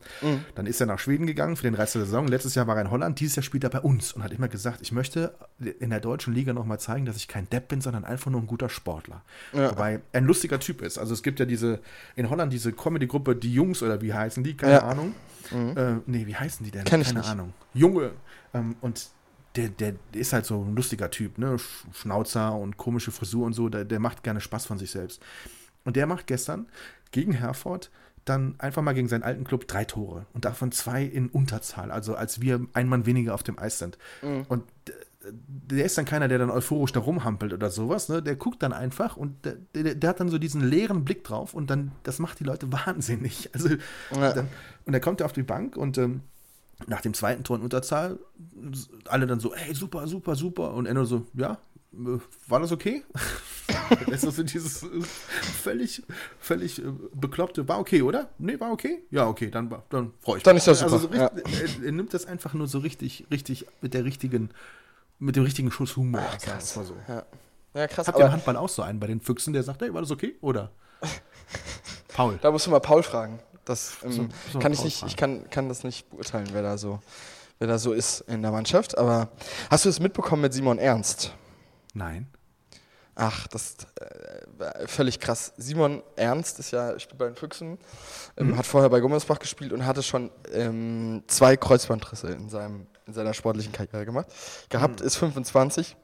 Dann 0.54 0.64
ist 0.66 0.80
er 0.80 0.86
nach 0.86 0.98
Schweden 0.98 1.26
gegangen 1.26 1.56
für 1.56 1.64
den 1.64 1.74
Rest 1.74 1.96
der 1.96 2.02
Saison. 2.06 2.26
Letztes 2.28 2.54
Jahr 2.54 2.66
war 2.66 2.76
er 2.76 2.82
in 2.82 2.90
Holland, 2.90 3.20
dieses 3.20 3.36
Jahr 3.36 3.42
spielt 3.42 3.62
er 3.64 3.70
bei 3.70 3.80
uns 3.80 4.14
und 4.14 4.22
hat 4.22 4.32
immer 4.32 4.48
gesagt, 4.48 4.78
ich 4.80 4.92
möchte 4.92 5.34
in 5.80 5.90
der 5.90 6.00
deutschen 6.00 6.32
Liga 6.32 6.54
nochmal 6.54 6.80
zeigen, 6.80 7.04
dass 7.04 7.16
ich 7.16 7.28
kein 7.28 7.46
Depp 7.50 7.68
bin, 7.68 7.82
sondern 7.82 8.06
einfach 8.06 8.30
nur 8.30 8.40
ein 8.40 8.46
guter 8.46 8.70
Sportler. 8.70 9.22
Ja. 9.52 9.70
Wobei 9.72 10.00
er 10.12 10.18
ein 10.18 10.24
lustiger 10.24 10.58
Typ 10.60 10.80
ist. 10.80 10.96
Also 10.96 11.12
es 11.12 11.22
gibt 11.22 11.40
ja 11.40 11.44
diese, 11.46 11.80
in 12.14 12.30
Holland 12.30 12.52
diese 12.54 12.72
Comedy-Gruppe, 12.72 13.36
die 13.36 13.52
Jungs 13.52 13.82
oder 13.82 14.00
wie 14.00 14.14
heißen 14.14 14.42
die, 14.42 14.56
keine 14.56 14.72
Ja. 14.72 14.78
Ahnung. 14.84 15.14
Äh, 15.52 15.96
nee, 16.06 16.26
wie 16.26 16.36
heißen 16.36 16.64
die 16.64 16.70
denn? 16.70 16.84
Kenn 16.84 17.00
ich 17.00 17.08
Keine 17.08 17.20
nicht. 17.20 17.28
Ahnung. 17.28 17.52
Junge. 17.74 18.12
Ähm, 18.54 18.76
und 18.80 19.08
der, 19.54 19.68
der, 19.68 19.94
ist 20.12 20.32
halt 20.32 20.44
so 20.44 20.62
ein 20.62 20.74
lustiger 20.76 21.10
Typ, 21.10 21.38
ne? 21.38 21.56
Sch- 21.56 21.84
Schnauzer 21.94 22.54
und 22.54 22.76
komische 22.76 23.10
Frisur 23.10 23.46
und 23.46 23.52
so. 23.52 23.68
Der, 23.68 23.84
der 23.84 24.00
macht 24.00 24.22
gerne 24.22 24.40
Spaß 24.40 24.66
von 24.66 24.78
sich 24.78 24.90
selbst. 24.90 25.22
Und 25.84 25.96
der 25.96 26.06
macht 26.06 26.26
gestern 26.26 26.66
gegen 27.12 27.32
Herford 27.32 27.90
dann 28.24 28.56
einfach 28.58 28.82
mal 28.82 28.92
gegen 28.92 29.08
seinen 29.08 29.22
alten 29.22 29.44
Club 29.44 29.68
drei 29.68 29.84
Tore. 29.84 30.26
Und 30.32 30.44
davon 30.44 30.72
zwei 30.72 31.04
in 31.04 31.28
Unterzahl. 31.28 31.90
Also 31.92 32.16
als 32.16 32.40
wir 32.40 32.66
ein 32.72 32.88
Mann 32.88 33.06
weniger 33.06 33.34
auf 33.34 33.44
dem 33.44 33.58
Eis 33.58 33.78
sind. 33.78 33.98
Und 34.48 34.64
äh, 34.88 34.92
der 35.32 35.84
ist 35.84 35.98
dann 35.98 36.04
keiner, 36.04 36.28
der 36.28 36.38
dann 36.38 36.50
euphorisch 36.50 36.92
da 36.92 37.00
rumhampelt 37.00 37.52
oder 37.52 37.70
sowas, 37.70 38.08
ne? 38.08 38.22
Der 38.22 38.36
guckt 38.36 38.62
dann 38.62 38.72
einfach 38.72 39.16
und 39.16 39.44
der, 39.44 39.56
der, 39.74 39.94
der 39.94 40.10
hat 40.10 40.20
dann 40.20 40.28
so 40.28 40.38
diesen 40.38 40.60
leeren 40.62 41.04
Blick 41.04 41.24
drauf 41.24 41.54
und 41.54 41.68
dann, 41.70 41.92
das 42.02 42.18
macht 42.18 42.40
die 42.40 42.44
Leute 42.44 42.70
wahnsinnig. 42.86 43.50
Also, 43.52 43.68
Ja. 44.14 44.32
dann, 44.32 44.48
und 44.84 44.92
dann 44.92 45.00
kommt 45.02 45.20
er 45.20 45.26
auf 45.26 45.32
die 45.32 45.42
Bank 45.42 45.76
und 45.76 45.98
ähm, 45.98 46.20
nach 46.86 47.00
dem 47.00 47.14
zweiten 47.14 47.42
Tor 47.42 47.56
in 47.56 47.62
Unterzahl, 47.62 48.18
alle 49.06 49.26
dann 49.26 49.40
so, 49.40 49.54
ey, 49.54 49.74
super, 49.74 50.06
super, 50.06 50.36
super. 50.36 50.74
Und 50.74 50.86
er 50.86 50.94
nur 50.94 51.06
so, 51.06 51.26
ja, 51.34 51.58
äh, 51.94 52.18
war 52.48 52.60
das 52.60 52.70
okay? 52.70 53.02
das 54.10 54.22
ist 54.24 54.36
so 54.36 54.42
dieses 54.42 54.82
äh, 54.82 55.00
völlig, 55.62 56.02
völlig 56.38 56.78
äh, 56.80 56.92
bekloppte, 57.14 57.66
war 57.66 57.78
okay, 57.80 58.02
oder? 58.02 58.28
Nee, 58.38 58.60
war 58.60 58.72
okay? 58.72 59.02
Ja, 59.10 59.26
okay, 59.26 59.50
dann, 59.50 59.74
dann 59.88 60.12
freue 60.20 60.34
ich 60.34 60.40
mich. 60.40 60.42
Dann 60.44 60.56
ist 60.58 60.66
das 60.66 60.82
Also 60.82 60.98
super, 60.98 61.30
so 61.34 61.42
richtig, 61.44 61.80
er, 61.80 61.86
er 61.86 61.92
nimmt 61.92 62.12
das 62.12 62.26
einfach 62.26 62.52
nur 62.54 62.68
so 62.68 62.78
richtig, 62.80 63.26
richtig 63.30 63.66
mit 63.80 63.94
der 63.94 64.04
richtigen, 64.04 64.50
mit 65.18 65.36
dem 65.36 65.44
richtigen 65.44 65.70
Schuss 65.70 65.96
Humor. 65.96 66.22
es 66.58 66.76
mal 66.76 66.84
so. 66.84 66.96
Ja, 67.08 67.24
ja 67.74 67.86
krass. 67.88 68.06
Habt 68.08 68.18
ihr 68.18 68.26
im 68.26 68.32
Handball 68.32 68.56
auch 68.56 68.68
so 68.68 68.82
einen 68.82 69.00
bei 69.00 69.06
den 69.06 69.20
Füchsen, 69.20 69.52
der 69.52 69.62
sagt, 69.62 69.80
hey, 69.82 69.92
war 69.92 70.00
das 70.02 70.10
okay? 70.10 70.36
Oder? 70.40 70.70
Paul. 72.08 72.38
da 72.40 72.50
musst 72.50 72.66
du 72.66 72.70
mal 72.70 72.80
Paul 72.80 73.02
fragen. 73.02 73.38
Das 73.64 73.96
ähm, 74.04 74.12
So- 74.12 74.28
so 74.52 74.58
kann 74.58 74.72
ich 74.72 74.78
Paul 74.78 74.84
nicht, 74.86 74.98
fragen. 74.98 75.10
ich 75.10 75.16
kann, 75.16 75.50
kann 75.50 75.68
das 75.68 75.84
nicht 75.84 76.08
beurteilen, 76.10 76.48
wer 76.52 76.62
da 76.62 76.78
so, 76.78 77.00
wer 77.58 77.68
da 77.68 77.78
so 77.78 77.92
ist 77.92 78.20
in 78.22 78.42
der 78.42 78.52
Mannschaft. 78.52 78.96
Aber 78.96 79.28
hast 79.70 79.84
du 79.84 79.88
es 79.88 80.00
mitbekommen 80.00 80.42
mit 80.42 80.52
Simon 80.54 80.78
Ernst? 80.78 81.32
Nein. 81.94 82.28
Ach, 83.18 83.46
das 83.48 83.70
ist 83.70 83.86
äh, 83.98 84.86
völlig 84.86 85.18
krass. 85.20 85.52
Simon 85.56 86.02
Ernst 86.16 86.58
ist 86.58 86.70
ja, 86.70 86.98
spielt 86.98 87.16
bei 87.18 87.24
den 87.26 87.34
Füchsen, 87.34 87.78
ähm, 88.36 88.58
hat 88.58 88.66
vorher 88.66 88.90
bei 88.90 89.00
Gummersbach 89.00 89.38
gespielt 89.38 89.72
und 89.72 89.86
hatte 89.86 90.02
schon 90.02 90.30
ähm, 90.52 91.22
zwei 91.26 91.56
Kreuzbandrisse 91.56 92.28
in, 92.28 92.50
seinem, 92.50 92.86
in 93.06 93.14
seiner 93.14 93.34
sportlichen 93.34 93.72
Karriere 93.72 94.04
gemacht. 94.04 94.26
Gehabt 94.68 95.00
ist 95.00 95.16
25 95.16 95.96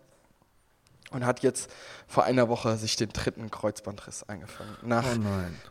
und 1.11 1.27
hat 1.27 1.41
jetzt 1.43 1.71
vor 2.07 2.25
einer 2.25 2.49
Woche 2.49 2.77
sich 2.77 2.97
den 2.97 3.11
dritten 3.11 3.51
Kreuzbandriss 3.51 4.29
eingefangen. 4.29 4.75
Nach, 4.83 5.05
Oh 5.05 5.19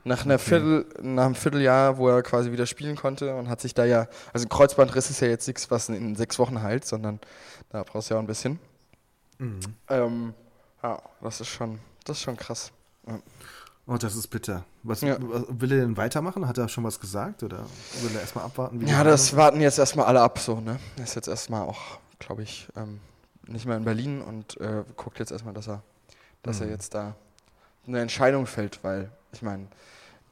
nach, 0.03 0.25
einer 0.25 0.39
Viertel, 0.39 0.85
nach 1.01 1.25
einem 1.25 1.35
Vierteljahr, 1.35 1.97
wo 1.97 2.09
er 2.09 2.21
quasi 2.21 2.51
wieder 2.51 2.65
spielen 2.65 2.95
konnte 2.95 3.35
und 3.35 3.49
hat 3.49 3.61
sich 3.61 3.73
da 3.73 3.85
ja, 3.85 4.07
also 4.33 4.45
ein 4.45 4.49
Kreuzbandriss 4.49 5.09
ist 5.09 5.21
ja 5.21 5.27
jetzt 5.27 5.47
nichts, 5.47 5.71
was 5.71 5.89
in 5.89 6.15
sechs 6.15 6.37
Wochen 6.37 6.61
heilt, 6.61 6.85
sondern 6.85 7.19
da 7.69 7.83
brauchst 7.83 8.09
du 8.09 8.13
ja 8.13 8.19
auch 8.19 8.23
ein 8.23 8.27
bisschen. 8.27 8.59
Ähm, 9.89 10.33
ja, 10.83 11.01
das 11.21 11.41
ist 11.41 11.47
schon, 11.47 11.79
das 12.05 12.17
ist 12.17 12.23
schon 12.23 12.37
krass. 12.37 12.71
Oh, 13.93 13.97
das 13.97 14.15
ist 14.15 14.27
bitter. 14.27 14.63
Was, 14.83 15.01
Ja. 15.01 15.17
will 15.19 15.71
er 15.73 15.79
denn 15.81 15.97
weitermachen? 15.97 16.47
Hat 16.47 16.57
er 16.57 16.69
schon 16.69 16.83
was 16.85 16.99
gesagt? 16.99 17.43
Oder 17.43 17.65
will 18.01 18.11
er 18.15 18.21
erstmal 18.21 18.45
abwarten? 18.45 18.85
Ja, 18.87 19.03
das 19.03 19.35
warten 19.35 19.59
jetzt 19.59 19.79
erstmal 19.79 20.05
alle 20.05 20.21
ab, 20.21 20.39
so, 20.39 20.61
ne? 20.61 20.79
Er 20.97 21.03
ist 21.03 21.15
jetzt 21.15 21.27
erstmal 21.27 21.63
auch, 21.63 21.99
glaube 22.19 22.43
ich, 22.43 22.69
ähm, 22.77 23.01
nicht 23.47 23.65
mehr 23.65 23.75
in 23.75 23.83
Berlin 23.83 24.21
und 24.21 24.59
äh, 24.61 24.83
guckt 24.95 25.19
jetzt 25.19 25.31
erstmal, 25.31 25.53
dass 25.53 25.67
er, 25.67 25.81
dass 26.41 26.61
er 26.61 26.67
Mhm. 26.67 26.71
jetzt 26.71 26.93
da 26.93 27.15
eine 27.85 27.99
Entscheidung 27.99 28.45
fällt, 28.45 28.81
weil, 28.83 29.11
ich 29.33 29.41
meine, 29.41 29.67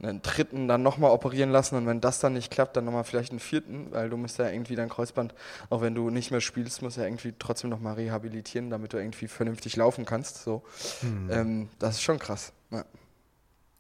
einen 0.02 0.22
dritten 0.22 0.70
dann 0.70 0.82
nochmal 0.82 1.12
operieren 1.12 1.50
lassen 1.50 1.76
und 1.76 1.86
wenn 1.86 2.00
das 2.00 2.22
dann 2.22 2.32
nicht 2.32 2.50
klappt, 2.52 2.78
dann 2.78 2.86
nochmal 2.86 3.04
vielleicht 3.04 3.32
einen 3.32 3.42
vierten, 3.42 3.88
weil 3.92 4.10
du 4.10 4.16
musst 4.16 4.38
ja 4.38 4.48
irgendwie 4.48 4.76
dein 4.78 4.88
Kreuzband, 4.88 5.34
auch 5.70 5.82
wenn 5.82 5.94
du 5.96 6.10
nicht 6.10 6.32
mehr 6.32 6.40
spielst, 6.40 6.82
musst 6.82 6.96
ja 6.96 7.04
irgendwie 7.04 7.34
trotzdem 7.38 7.70
nochmal 7.70 7.96
rehabilitieren, 7.96 8.70
damit 8.70 8.94
du 8.94 8.98
irgendwie 8.98 9.28
vernünftig 9.28 9.76
laufen 9.76 10.06
kannst, 10.06 10.44
so. 10.44 10.64
Hm. 11.02 11.30
Ähm, 11.30 11.70
das 11.80 11.96
ist 11.96 12.04
schon 12.04 12.18
krass. 12.20 12.54
Ja. 12.72 12.86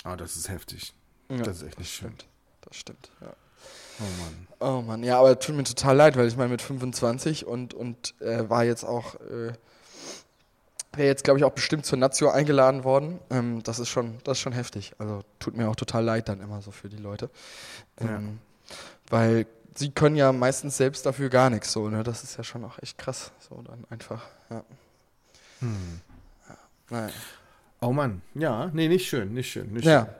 Ah, 0.09 0.15
das 0.15 0.35
ist 0.35 0.49
heftig. 0.49 0.93
Ja, 1.29 1.37
Das 1.37 1.57
ist 1.57 1.63
echt 1.63 1.79
nicht 1.79 1.91
schön. 1.93 2.07
stimmt. 2.09 2.25
Das 2.61 2.75
stimmt, 2.75 3.11
ja. 3.21 3.33
Oh 3.99 4.03
Mann. 4.23 4.47
Oh 4.59 4.81
Mann, 4.81 5.03
ja, 5.03 5.19
aber 5.19 5.37
tut 5.39 5.55
mir 5.55 5.63
total 5.63 5.95
leid, 5.95 6.17
weil 6.17 6.27
ich 6.27 6.35
meine 6.37 6.49
mit 6.49 6.61
25 6.61 7.45
und, 7.45 7.73
und 7.73 8.19
äh, 8.21 8.49
war 8.49 8.63
jetzt 8.63 8.83
auch, 8.83 9.15
äh, 9.15 9.53
wäre 10.93 11.07
jetzt 11.07 11.23
glaube 11.23 11.39
ich 11.39 11.43
auch 11.43 11.51
bestimmt 11.51 11.85
zur 11.85 11.97
Nazio 11.97 12.29
eingeladen 12.29 12.83
worden. 12.83 13.19
Ähm, 13.29 13.61
das 13.63 13.79
ist 13.79 13.89
schon, 13.89 14.17
das 14.23 14.37
ist 14.37 14.41
schon 14.41 14.53
heftig. 14.53 14.93
Also 14.97 15.21
tut 15.39 15.55
mir 15.55 15.69
auch 15.69 15.75
total 15.75 16.03
leid 16.03 16.29
dann 16.29 16.41
immer 16.41 16.61
so 16.61 16.71
für 16.71 16.89
die 16.89 16.97
Leute. 16.97 17.29
Ähm, 17.99 18.39
Weil 19.09 19.45
sie 19.75 19.91
können 19.91 20.15
ja 20.15 20.31
meistens 20.31 20.77
selbst 20.77 21.05
dafür 21.05 21.29
gar 21.29 21.49
nichts 21.49 21.71
so, 21.71 21.89
ne? 21.89 22.03
Das 22.03 22.23
ist 22.23 22.37
ja 22.37 22.43
schon 22.43 22.63
auch 22.65 22.79
echt 22.81 22.97
krass. 22.97 23.31
So 23.47 23.61
dann 23.61 23.85
einfach, 23.89 24.23
ja. 24.49 24.63
Hm. 25.59 26.01
Naja. 26.89 27.13
Oh 27.81 27.91
Mann. 27.93 28.21
Ja, 28.35 28.69
nee, 28.73 28.87
nicht 28.87 29.07
schön, 29.07 29.33
nicht 29.33 29.51
schön. 29.51 29.71
Nicht 29.71 29.85
Ja, 29.85 30.05
schön. 30.05 30.13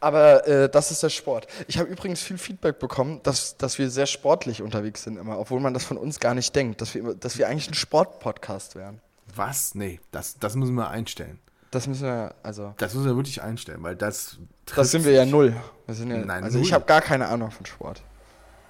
aber 0.00 0.46
äh, 0.46 0.68
das 0.70 0.90
ist 0.90 1.02
der 1.02 1.10
Sport. 1.10 1.46
Ich 1.68 1.78
habe 1.78 1.88
übrigens 1.90 2.22
viel 2.22 2.38
Feedback 2.38 2.78
bekommen, 2.78 3.20
dass, 3.22 3.56
dass 3.58 3.78
wir 3.78 3.90
sehr 3.90 4.06
sportlich 4.06 4.62
unterwegs 4.62 5.02
sind 5.04 5.18
immer, 5.18 5.38
obwohl 5.38 5.60
man 5.60 5.74
das 5.74 5.84
von 5.84 5.98
uns 5.98 6.20
gar 6.20 6.34
nicht 6.34 6.54
denkt, 6.56 6.80
dass 6.80 6.94
wir, 6.94 7.14
dass 7.14 7.36
wir 7.36 7.48
eigentlich 7.48 7.68
ein 7.68 7.74
Sportpodcast 7.74 8.76
wären. 8.76 9.00
Was? 9.34 9.74
Nee, 9.74 10.00
das, 10.10 10.38
das 10.38 10.54
müssen 10.56 10.74
wir 10.74 10.88
einstellen. 10.88 11.38
Das 11.70 11.86
müssen 11.86 12.04
wir, 12.04 12.34
also, 12.42 12.74
Das 12.78 12.94
müssen 12.94 13.06
wir 13.06 13.16
wirklich 13.16 13.42
einstellen, 13.42 13.82
weil 13.82 13.96
das. 13.96 14.38
das 14.74 14.90
sind 14.90 15.04
wir 15.04 15.12
ja 15.12 15.24
null. 15.24 15.54
Wir 15.86 15.94
sind 15.94 16.10
ja, 16.10 16.18
Nein, 16.18 16.44
also 16.44 16.58
ich 16.58 16.64
null. 16.66 16.74
habe 16.74 16.84
gar 16.86 17.00
keine 17.00 17.28
Ahnung 17.28 17.50
von 17.50 17.64
Sport. 17.66 18.02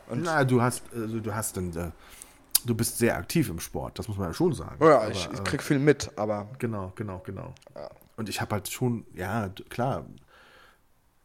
Und 0.09 0.23
Na, 0.23 0.45
du 0.45 0.61
hast, 0.63 0.83
also 0.95 1.19
du 1.21 1.35
hast 1.35 1.57
dann, 1.57 1.75
äh, 1.77 1.91
du 2.65 2.75
bist 2.75 2.99
sehr 2.99 3.17
aktiv 3.17 3.49
im 3.49 3.59
Sport, 3.61 3.99
das 3.99 4.07
muss 4.09 4.19
man 4.19 4.29
ja 4.29 4.35
schon 4.35 4.53
sagen. 4.53 4.77
ja, 4.85 4.99
Aber, 5.01 5.11
ich, 5.11 5.29
ich 5.33 5.39
äh, 5.41 5.43
krieg 5.43 5.63
viel 5.63 5.79
mit, 5.81 6.11
aber 6.17 6.49
Genau, 6.59 6.93
genau, 6.95 7.21
genau. 7.25 7.55
Und 8.23 8.29
ich 8.29 8.41
habe 8.41 8.55
halt 8.55 8.71
schon, 8.71 9.05
ja, 9.17 9.49
klar. 9.69 10.07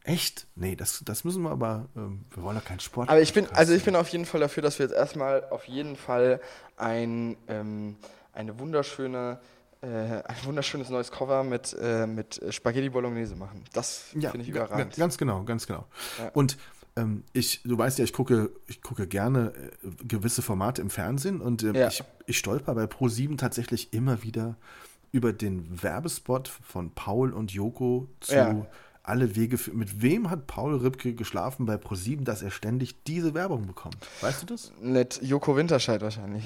Echt? 0.02 0.48
Nee, 0.56 0.74
das, 0.74 1.00
das 1.04 1.22
müssen 1.22 1.42
wir 1.44 1.50
aber, 1.50 1.88
ähm, 1.94 2.24
wir 2.34 2.42
wollen 2.42 2.56
ja 2.56 2.60
keinen 2.60 2.80
Sport. 2.80 3.08
Aber 3.08 3.20
ich 3.20 3.32
bin, 3.32 3.46
also 3.52 3.72
ich 3.72 3.84
bin 3.84 3.94
auf 3.94 4.08
jeden 4.08 4.24
Fall 4.24 4.40
dafür, 4.40 4.64
dass 4.64 4.80
wir 4.80 4.86
jetzt 4.86 4.94
erstmal 4.96 5.44
auf 5.50 5.66
jeden 5.68 5.94
Fall 5.94 6.40
ein, 6.76 7.36
ähm, 7.46 7.94
eine 8.32 8.58
wunderschöne, 8.58 9.38
äh, 9.80 9.86
ein 9.86 10.36
wunderschönes 10.42 10.88
neues 10.90 11.12
Cover 11.12 11.44
mit, 11.44 11.76
äh, 11.80 12.08
mit 12.08 12.40
Spaghetti 12.50 12.88
Bolognese 12.88 13.36
machen. 13.36 13.62
Das 13.74 14.06
Ja, 14.18 14.30
finde 14.30 14.42
ich 14.42 14.48
überragend. 14.50 14.94
ga- 14.96 15.00
Ganz 15.00 15.18
genau, 15.18 15.44
ganz 15.44 15.68
genau. 15.68 15.86
Ja. 16.18 16.30
Und 16.32 16.58
ähm, 16.96 17.22
ich, 17.32 17.60
du 17.62 17.78
weißt 17.78 17.98
ja, 17.98 18.04
ich 18.04 18.12
gucke, 18.12 18.50
ich 18.66 18.82
gucke 18.82 19.06
gerne 19.06 19.52
äh, 19.84 20.04
gewisse 20.04 20.42
Formate 20.42 20.82
im 20.82 20.90
Fernsehen 20.90 21.40
und 21.40 21.62
ähm, 21.62 21.76
Ja. 21.76 21.86
ich, 21.86 22.02
ich 22.26 22.38
stolper 22.38 22.74
bei 22.74 22.84
Pro7 22.86 23.36
tatsächlich 23.36 23.92
immer 23.92 24.24
wieder 24.24 24.56
über 25.12 25.32
den 25.32 25.82
Werbespot 25.82 26.48
von 26.48 26.90
Paul 26.90 27.32
und 27.32 27.52
Joko 27.52 28.08
zu 28.20 28.34
Ja. 28.34 28.66
alle 29.02 29.36
Wege 29.36 29.56
für, 29.58 29.72
mit 29.72 30.02
wem 30.02 30.30
hat 30.30 30.46
Paul 30.46 30.76
Ripke 30.76 31.14
geschlafen 31.14 31.64
bei 31.66 31.74
Pro7, 31.76 32.24
dass 32.24 32.42
er 32.42 32.50
ständig 32.50 33.02
diese 33.04 33.32
Werbung 33.34 33.66
bekommt? 33.66 33.96
Weißt 34.20 34.42
du 34.42 34.46
das? 34.46 34.72
Mit 34.80 35.20
Joko 35.22 35.56
Winterscheid 35.56 36.02
wahrscheinlich. 36.02 36.44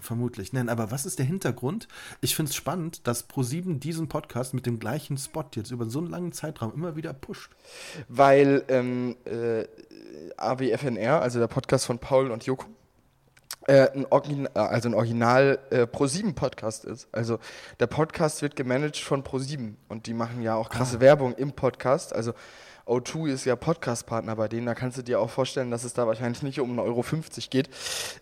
Vermutlich. 0.00 0.52
Nein, 0.52 0.68
aber 0.68 0.90
was 0.90 1.06
ist 1.06 1.20
der 1.20 1.26
Hintergrund? 1.26 1.86
Ich 2.20 2.34
finde 2.34 2.50
es 2.50 2.56
spannend, 2.56 3.06
dass 3.06 3.30
Pro7 3.30 3.78
diesen 3.78 4.08
Podcast 4.08 4.52
mit 4.52 4.66
dem 4.66 4.80
gleichen 4.80 5.16
Spot 5.16 5.44
jetzt 5.54 5.70
über 5.70 5.88
so 5.88 6.00
einen 6.00 6.10
langen 6.10 6.32
Zeitraum 6.32 6.74
immer 6.74 6.96
wieder 6.96 7.12
pusht. 7.12 7.52
Weil 8.08 8.64
ähm, 8.66 9.14
äh, 9.24 9.64
AWFNR, 10.36 11.22
also 11.22 11.38
der 11.38 11.46
Podcast 11.46 11.86
von 11.86 12.00
Paul 12.00 12.32
und 12.32 12.44
Joko, 12.46 12.66
äh, 13.66 13.90
ein, 13.90 14.06
Origin 14.10 14.48
also 14.54 14.88
ein 14.88 14.94
Original 14.94 15.58
äh, 15.70 15.82
Pro7-Podcast 15.82 16.84
ist. 16.84 17.08
Also 17.12 17.38
der 17.80 17.86
Podcast 17.86 18.42
wird 18.42 18.56
gemanagt 18.56 18.96
von 18.96 19.22
Pro7 19.22 19.74
und 19.88 20.06
die 20.06 20.14
machen 20.14 20.42
ja 20.42 20.54
auch 20.54 20.70
krasse 20.70 21.00
Werbung 21.00 21.34
im 21.34 21.52
Podcast. 21.52 22.14
Also 22.14 22.34
O2 22.86 23.32
ist 23.32 23.44
ja 23.44 23.56
Podcast-Partner 23.56 24.36
bei 24.36 24.48
denen, 24.48 24.66
da 24.66 24.74
kannst 24.74 24.98
du 24.98 25.02
dir 25.02 25.20
auch 25.20 25.30
vorstellen, 25.30 25.70
dass 25.70 25.84
es 25.84 25.94
da 25.94 26.06
wahrscheinlich 26.06 26.42
nicht 26.42 26.60
um 26.60 26.78
1,50 26.78 26.82
Euro 26.82 27.04
geht. 27.50 27.70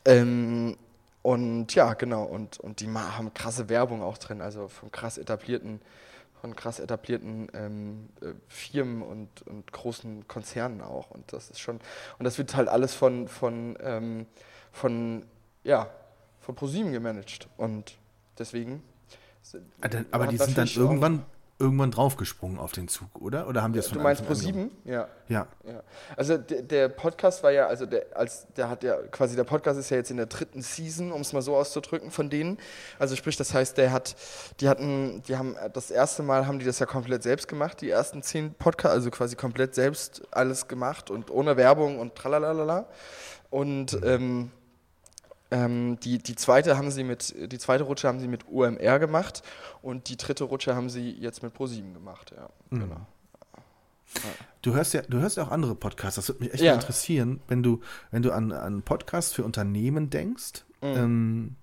Ähm, 0.04 0.76
und 1.22 1.74
ja, 1.74 1.94
genau, 1.94 2.24
und, 2.24 2.58
und 2.60 2.80
die 2.80 2.88
haben 2.88 3.32
krasse 3.34 3.68
Werbung 3.68 4.02
auch 4.02 4.18
drin, 4.18 4.40
also 4.40 4.68
von 4.68 4.90
krass 4.90 5.18
etablierten, 5.18 5.80
von 6.40 6.56
krass 6.56 6.80
etablierten 6.80 7.48
ähm, 7.52 8.08
äh, 8.22 8.32
Firmen 8.48 9.02
und, 9.02 9.42
und 9.46 9.70
großen 9.72 10.26
Konzernen 10.28 10.80
auch. 10.80 11.10
Und 11.10 11.32
das 11.32 11.50
ist 11.50 11.60
schon, 11.60 11.80
und 12.18 12.24
das 12.24 12.38
wird 12.38 12.54
halt 12.54 12.68
alles 12.68 12.94
von, 12.94 13.28
von, 13.28 13.76
ähm, 13.82 14.26
von, 14.72 15.24
ja, 15.64 15.88
von 16.40 16.54
ProSieben 16.54 16.92
gemanagt. 16.92 17.48
Und 17.56 17.96
deswegen. 18.38 18.82
Ah, 19.80 19.88
Aber 20.10 20.26
die 20.26 20.36
sind 20.36 20.56
dann 20.56 20.68
irgendwann, 20.68 21.24
irgendwann 21.58 21.90
draufgesprungen 21.90 22.58
auf 22.58 22.72
den 22.72 22.88
Zug, 22.88 23.08
oder? 23.20 23.46
Oder 23.46 23.62
haben 23.62 23.72
die 23.72 23.78
das 23.78 23.88
von 23.88 23.98
Du 23.98 24.02
meinst 24.02 24.24
ProSieben? 24.26 24.70
Ja. 24.84 25.08
Ja. 25.28 25.46
Ja, 25.64 25.82
also 26.16 26.38
der, 26.38 26.62
der 26.62 26.88
Podcast 26.88 27.42
war 27.42 27.50
ja, 27.50 27.66
also 27.66 27.86
der, 27.86 28.06
als 28.14 28.46
der 28.56 28.68
hat 28.68 28.82
ja 28.82 28.96
quasi 29.08 29.36
der 29.36 29.44
Podcast 29.44 29.78
ist 29.78 29.90
ja 29.90 29.98
jetzt 29.98 30.10
in 30.10 30.16
der 30.16 30.26
dritten 30.26 30.62
Season, 30.62 31.12
um 31.12 31.20
es 31.20 31.32
mal 31.32 31.42
so 31.42 31.56
auszudrücken, 31.56 32.10
von 32.10 32.30
denen. 32.30 32.58
Also 32.98 33.14
sprich, 33.14 33.36
das 33.36 33.52
heißt, 33.54 33.76
der 33.76 33.92
hat, 33.92 34.16
die 34.60 34.68
hatten, 34.68 35.22
die 35.28 35.36
haben 35.36 35.54
das 35.72 35.90
erste 35.90 36.22
Mal 36.22 36.46
haben 36.46 36.58
die 36.58 36.64
das 36.64 36.78
ja 36.78 36.86
komplett 36.86 37.22
selbst 37.22 37.46
gemacht, 37.48 37.80
die 37.80 37.90
ersten 37.90 38.22
zehn 38.22 38.54
Podcasts, 38.54 38.94
also 38.94 39.10
quasi 39.10 39.36
komplett 39.36 39.74
selbst 39.74 40.22
alles 40.30 40.68
gemacht 40.68 41.10
und 41.10 41.30
ohne 41.30 41.56
Werbung 41.56 41.98
und 41.98 42.14
tralalala. 42.14 42.86
Und 43.50 43.98
ähm, 44.04 44.50
ähm, 45.50 45.98
die, 46.00 46.18
die 46.18 46.36
zweite 46.36 46.76
haben 46.76 46.90
sie 46.90 47.04
mit, 47.04 47.34
die 47.52 47.58
zweite 47.58 47.84
Rutsche 47.84 48.06
haben 48.08 48.20
sie 48.20 48.28
mit 48.28 48.46
UMR 48.48 48.98
gemacht 48.98 49.42
und 49.82 50.08
die 50.08 50.16
dritte 50.16 50.44
Rutsche 50.44 50.74
haben 50.74 50.90
sie 50.90 51.10
jetzt 51.10 51.42
mit 51.42 51.52
ProSieben 51.54 51.92
gemacht, 51.94 52.32
ja. 52.36 52.48
Genau. 52.70 53.06
Du 54.62 54.74
hörst 54.74 54.92
ja, 54.94 55.02
du 55.02 55.18
hörst 55.20 55.36
ja 55.36 55.44
auch 55.44 55.50
andere 55.50 55.74
Podcasts. 55.74 56.16
Das 56.16 56.28
würde 56.28 56.42
mich 56.44 56.52
echt 56.52 56.62
Ja. 56.62 56.74
interessieren, 56.74 57.40
wenn 57.48 57.62
du, 57.62 57.80
wenn 58.10 58.22
du 58.22 58.32
an, 58.32 58.50
an 58.52 58.82
Podcasts 58.82 59.32
für 59.32 59.44
Unternehmen 59.44 60.10
denkst, 60.10 60.64
ähm, 60.82 61.56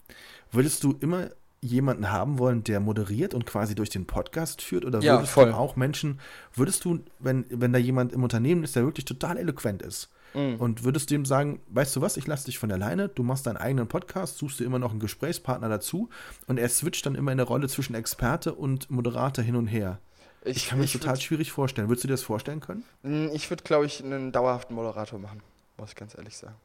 würdest 0.51 0.83
du 0.83 0.95
immer 0.99 1.29
jemanden 1.62 2.12
haben 2.12 2.38
wollen, 2.39 2.64
der 2.64 2.80
moderiert 2.80 3.34
und 3.34 3.45
quasi 3.45 3.74
durch 3.76 3.89
den 3.89 4.05
Podcast 4.05 4.62
führt? 4.62 4.86
Oder 4.86 4.99
Ja, 5.01 5.16
würdest 5.18 5.32
voll. 5.34 5.47
du 5.49 5.55
auch 5.55 5.76
Menschen, 5.76 6.20
würdest 6.53 6.86
du, 6.86 6.99
wenn, 7.20 7.45
wenn 7.49 7.74
da 7.74 7.80
jemand 7.80 8.14
im 8.14 8.24
Unternehmen 8.24 8.64
ist, 8.64 8.76
der 8.76 8.84
wirklich 8.84 9.05
total 9.05 9.38
eloquent 9.38 9.82
ist, 9.82 10.10
und 10.34 10.84
würdest 10.84 11.10
du 11.10 11.16
ihm 11.16 11.26
sagen, 11.26 11.62
weißt 11.70 11.95
du 11.95 12.01
was, 12.01 12.16
ich 12.16 12.28
lasse 12.28 12.45
dich 12.45 12.60
von 12.60 12.70
der 12.70 12.78
Leine, 12.78 13.08
du 13.10 13.24
machst 13.24 13.47
deinen 13.47 13.58
eigenen 13.58 13.88
Podcast, 13.88 14.38
suchst 14.38 14.60
dir 14.60 14.66
immer 14.66 14.78
noch 14.78 14.91
einen 14.91 14.99
Gesprächspartner 14.99 15.68
dazu 15.68 16.10
und 16.45 16.60
er 16.60 16.70
switcht 16.70 17.08
dann 17.08 17.16
immer 17.16 17.32
in 17.32 17.38
der 17.39 17.47
Rolle 17.47 17.68
zwischen 17.70 17.95
Experte 17.95 18.53
und 18.53 18.91
Moderator 18.91 19.43
hin 19.43 19.55
und 19.55 19.66
her. 19.66 19.97
Ich 20.43 20.68
kann 20.68 20.78
mir 20.78 20.84
das 20.84 20.91
total 20.93 21.16
würd- 21.16 21.22
schwierig 21.22 21.51
vorstellen. 21.51 21.88
Würdest 21.89 22.03
du 22.03 22.08
dir 22.10 22.14
das 22.14 22.22
vorstellen 22.22 22.60
können? 22.60 22.84
Mm, 23.01 23.30
Ich 23.34 23.49
würde, 23.49 23.64
glaube 23.64 23.88
ich, 23.88 24.03
einen 24.03 24.32
dauerhaften 24.32 24.76
Moderator 24.76 25.18
machen, 25.18 25.41
muss 25.78 25.89
ich 25.89 25.95
ganz 25.95 26.16
ehrlich 26.16 26.38
sagen. 26.38 26.55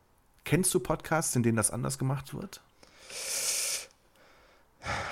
Kennst 0.44 0.74
du 0.74 0.80
Podcasts, 0.80 1.34
in 1.34 1.42
denen 1.42 1.56
das 1.56 1.70
anders 1.70 1.98
gemacht 1.98 2.34
wird? 2.34 2.60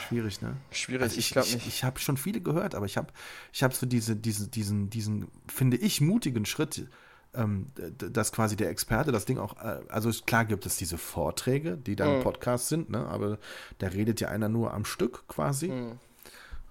Schwierig, 0.09 0.43
ne? 0.43 0.57
Schwierig, 0.71 1.03
Also 1.03 1.18
ich 1.18 1.31
glaube 1.31 1.47
ich, 1.49 1.55
nicht. 1.55 1.66
Ich 1.68 1.85
habe 1.85 1.99
schon 2.01 2.16
viele 2.16 2.41
gehört, 2.41 2.75
aber 2.75 2.87
ich 2.87 2.97
habe 2.97 3.09
ich 3.53 3.62
hab 3.62 3.73
so 3.75 3.87
diese, 3.87 4.16
diese, 4.16 4.49
diesen, 4.49 4.91
diesen, 4.91 5.29
finde 5.47 5.77
ich, 5.77 6.01
mutigen 6.01 6.45
Schritt, 6.47 6.87
ähm, 7.35 7.66
dass 7.97 8.33
quasi 8.33 8.57
der 8.57 8.71
Experte 8.71 9.12
das 9.12 9.25
Ding 9.25 9.39
auch, 9.39 9.57
äh, 9.62 9.81
also 9.89 10.11
klar 10.27 10.45
gibt 10.45 10.66
es 10.66 10.77
diese 10.77 10.99
Vorträge, 10.99 11.77
die 11.77 11.95
dann 11.95 12.18
Mhm. 12.18 12.23
Podcasts 12.25 12.68
sind, 12.68 12.91
ne? 12.91 13.07
aber 13.07 13.39
da 13.79 13.87
redet 13.89 14.21
ja 14.21 14.29
einer 14.29 14.49
nur 14.49 14.75
am 14.75 14.85
Stück 14.85 15.29
quasi. 15.29 15.68
Mhm. 15.68 15.99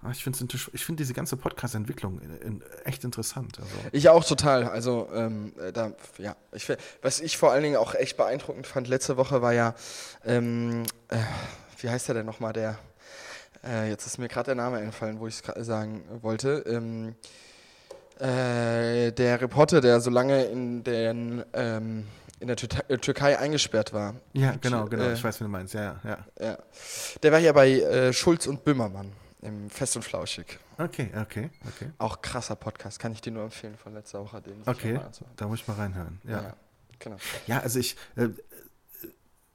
Ah, 0.02 0.10
Ich 0.12 0.24
finde 0.24 0.46
ich 0.72 0.84
find 0.84 0.98
diese 0.98 1.12
ganze 1.12 1.36
Podcast-Entwicklung 1.36 2.20
in, 2.20 2.62
echt 2.84 3.04
interessant. 3.04 3.58
Also. 3.60 3.70
Ich 3.92 4.08
auch 4.08 4.24
total. 4.24 4.64
Also, 4.64 5.08
ähm, 5.14 5.52
äh, 5.58 5.72
da, 5.72 5.92
ja, 6.16 6.36
ich, 6.52 6.70
was 7.02 7.20
ich 7.20 7.36
vor 7.36 7.52
allen 7.52 7.62
Dingen 7.62 7.76
auch 7.76 7.94
echt 7.94 8.16
beeindruckend 8.16 8.66
fand 8.66 8.88
letzte 8.88 9.18
Woche 9.18 9.42
war 9.42 9.52
ja, 9.52 9.74
ähm, 10.24 10.84
äh, 11.08 11.18
wie 11.80 11.90
heißt 11.90 12.08
der 12.08 12.14
denn 12.14 12.24
nochmal, 12.26 12.54
der, 12.54 12.78
äh, 13.64 13.88
jetzt 13.88 14.06
ist 14.06 14.18
mir 14.18 14.28
gerade 14.28 14.46
der 14.46 14.54
Name 14.54 14.78
eingefallen, 14.78 15.20
wo 15.20 15.26
ich 15.26 15.42
es 15.54 15.66
sagen 15.66 16.02
wollte, 16.22 16.64
ähm, 16.66 17.14
äh, 18.18 19.12
der 19.12 19.40
Reporter, 19.40 19.80
der 19.80 20.00
so 20.00 20.10
lange 20.10 20.44
in, 20.44 20.84
den, 20.84 21.44
ähm, 21.52 22.06
in 22.38 22.48
der 22.48 22.56
Tür 22.56 22.68
äh, 22.88 22.98
Türkei 22.98 23.38
eingesperrt 23.38 23.92
war. 23.92 24.14
Ja, 24.32 24.54
genau, 24.60 24.86
genau. 24.86 25.04
Äh, 25.04 25.14
ich 25.14 25.24
weiß, 25.24 25.40
wie 25.40 25.44
du 25.44 25.50
meinst. 25.50 25.74
Ja, 25.74 26.00
ja, 26.04 26.18
ja. 26.38 26.58
Der 27.22 27.32
war 27.32 27.38
ja 27.38 27.52
bei 27.52 27.70
äh, 27.70 28.12
Schulz 28.12 28.46
und 28.46 28.64
Böhmermann 28.64 29.12
im 29.42 29.70
Fest 29.70 29.96
und 29.96 30.02
Flauschig. 30.02 30.58
Okay, 30.78 31.10
okay, 31.20 31.50
okay. 31.66 31.90
Auch 31.98 32.20
krasser 32.20 32.56
Podcast, 32.56 32.98
kann 32.98 33.12
ich 33.12 33.20
dir 33.20 33.32
nur 33.32 33.44
empfehlen 33.44 33.76
von 33.76 33.94
letzter 33.94 34.20
Woche. 34.20 34.40
Den 34.40 34.62
Okay, 34.66 34.98
da 35.36 35.46
muss 35.46 35.60
ich 35.60 35.68
mal 35.68 35.74
reinhören. 35.74 36.20
Ja. 36.24 36.42
Ja, 36.42 36.54
genau. 36.98 37.16
Ja, 37.46 37.60
also 37.60 37.78
ich, 37.78 37.96
äh, 38.16 38.28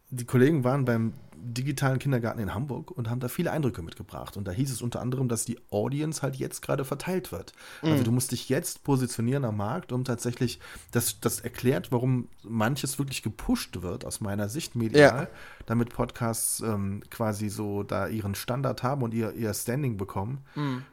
die 0.09 0.25
Kollegen 0.25 0.63
waren 0.63 0.85
beim 0.85 1.13
digitalen 1.47 1.99
Kindergarten 1.99 2.39
in 2.39 2.55
Hamburg 2.55 2.89
und 2.89 3.07
haben 3.07 3.19
da 3.19 3.27
viele 3.27 3.51
Eindrücke 3.51 3.83
mitgebracht. 3.83 4.35
Und 4.35 4.47
da 4.47 4.51
hieß 4.51 4.71
es 4.71 4.81
unter 4.81 4.99
anderem, 4.99 5.27
dass 5.27 5.45
die 5.45 5.59
Audience 5.69 6.23
halt 6.23 6.37
jetzt 6.37 6.63
gerade 6.63 6.83
verteilt 6.85 7.31
wird. 7.31 7.53
Also 7.83 8.03
du 8.03 8.11
musst 8.11 8.31
dich 8.31 8.49
jetzt 8.49 8.83
positionieren 8.83 9.45
am 9.45 9.57
Markt, 9.57 9.91
um 9.91 10.03
tatsächlich, 10.03 10.59
das, 10.91 11.19
das 11.19 11.41
erklärt, 11.41 11.91
warum 11.91 12.29
manches 12.41 12.97
wirklich 12.97 13.21
gepusht 13.21 13.83
wird, 13.83 14.05
aus 14.05 14.21
meiner 14.21 14.49
Sicht 14.49 14.75
medial, 14.75 15.23
Ja. 15.23 15.27
damit 15.67 15.89
Podcasts 15.93 16.61
ähm, 16.61 17.03
quasi 17.11 17.49
so 17.49 17.83
da 17.83 18.07
ihren 18.07 18.33
Standard 18.33 18.81
haben 18.81 19.03
und 19.03 19.13
ihr, 19.13 19.33
ihr 19.33 19.53
Standing 19.53 19.97
bekommen. 19.97 20.39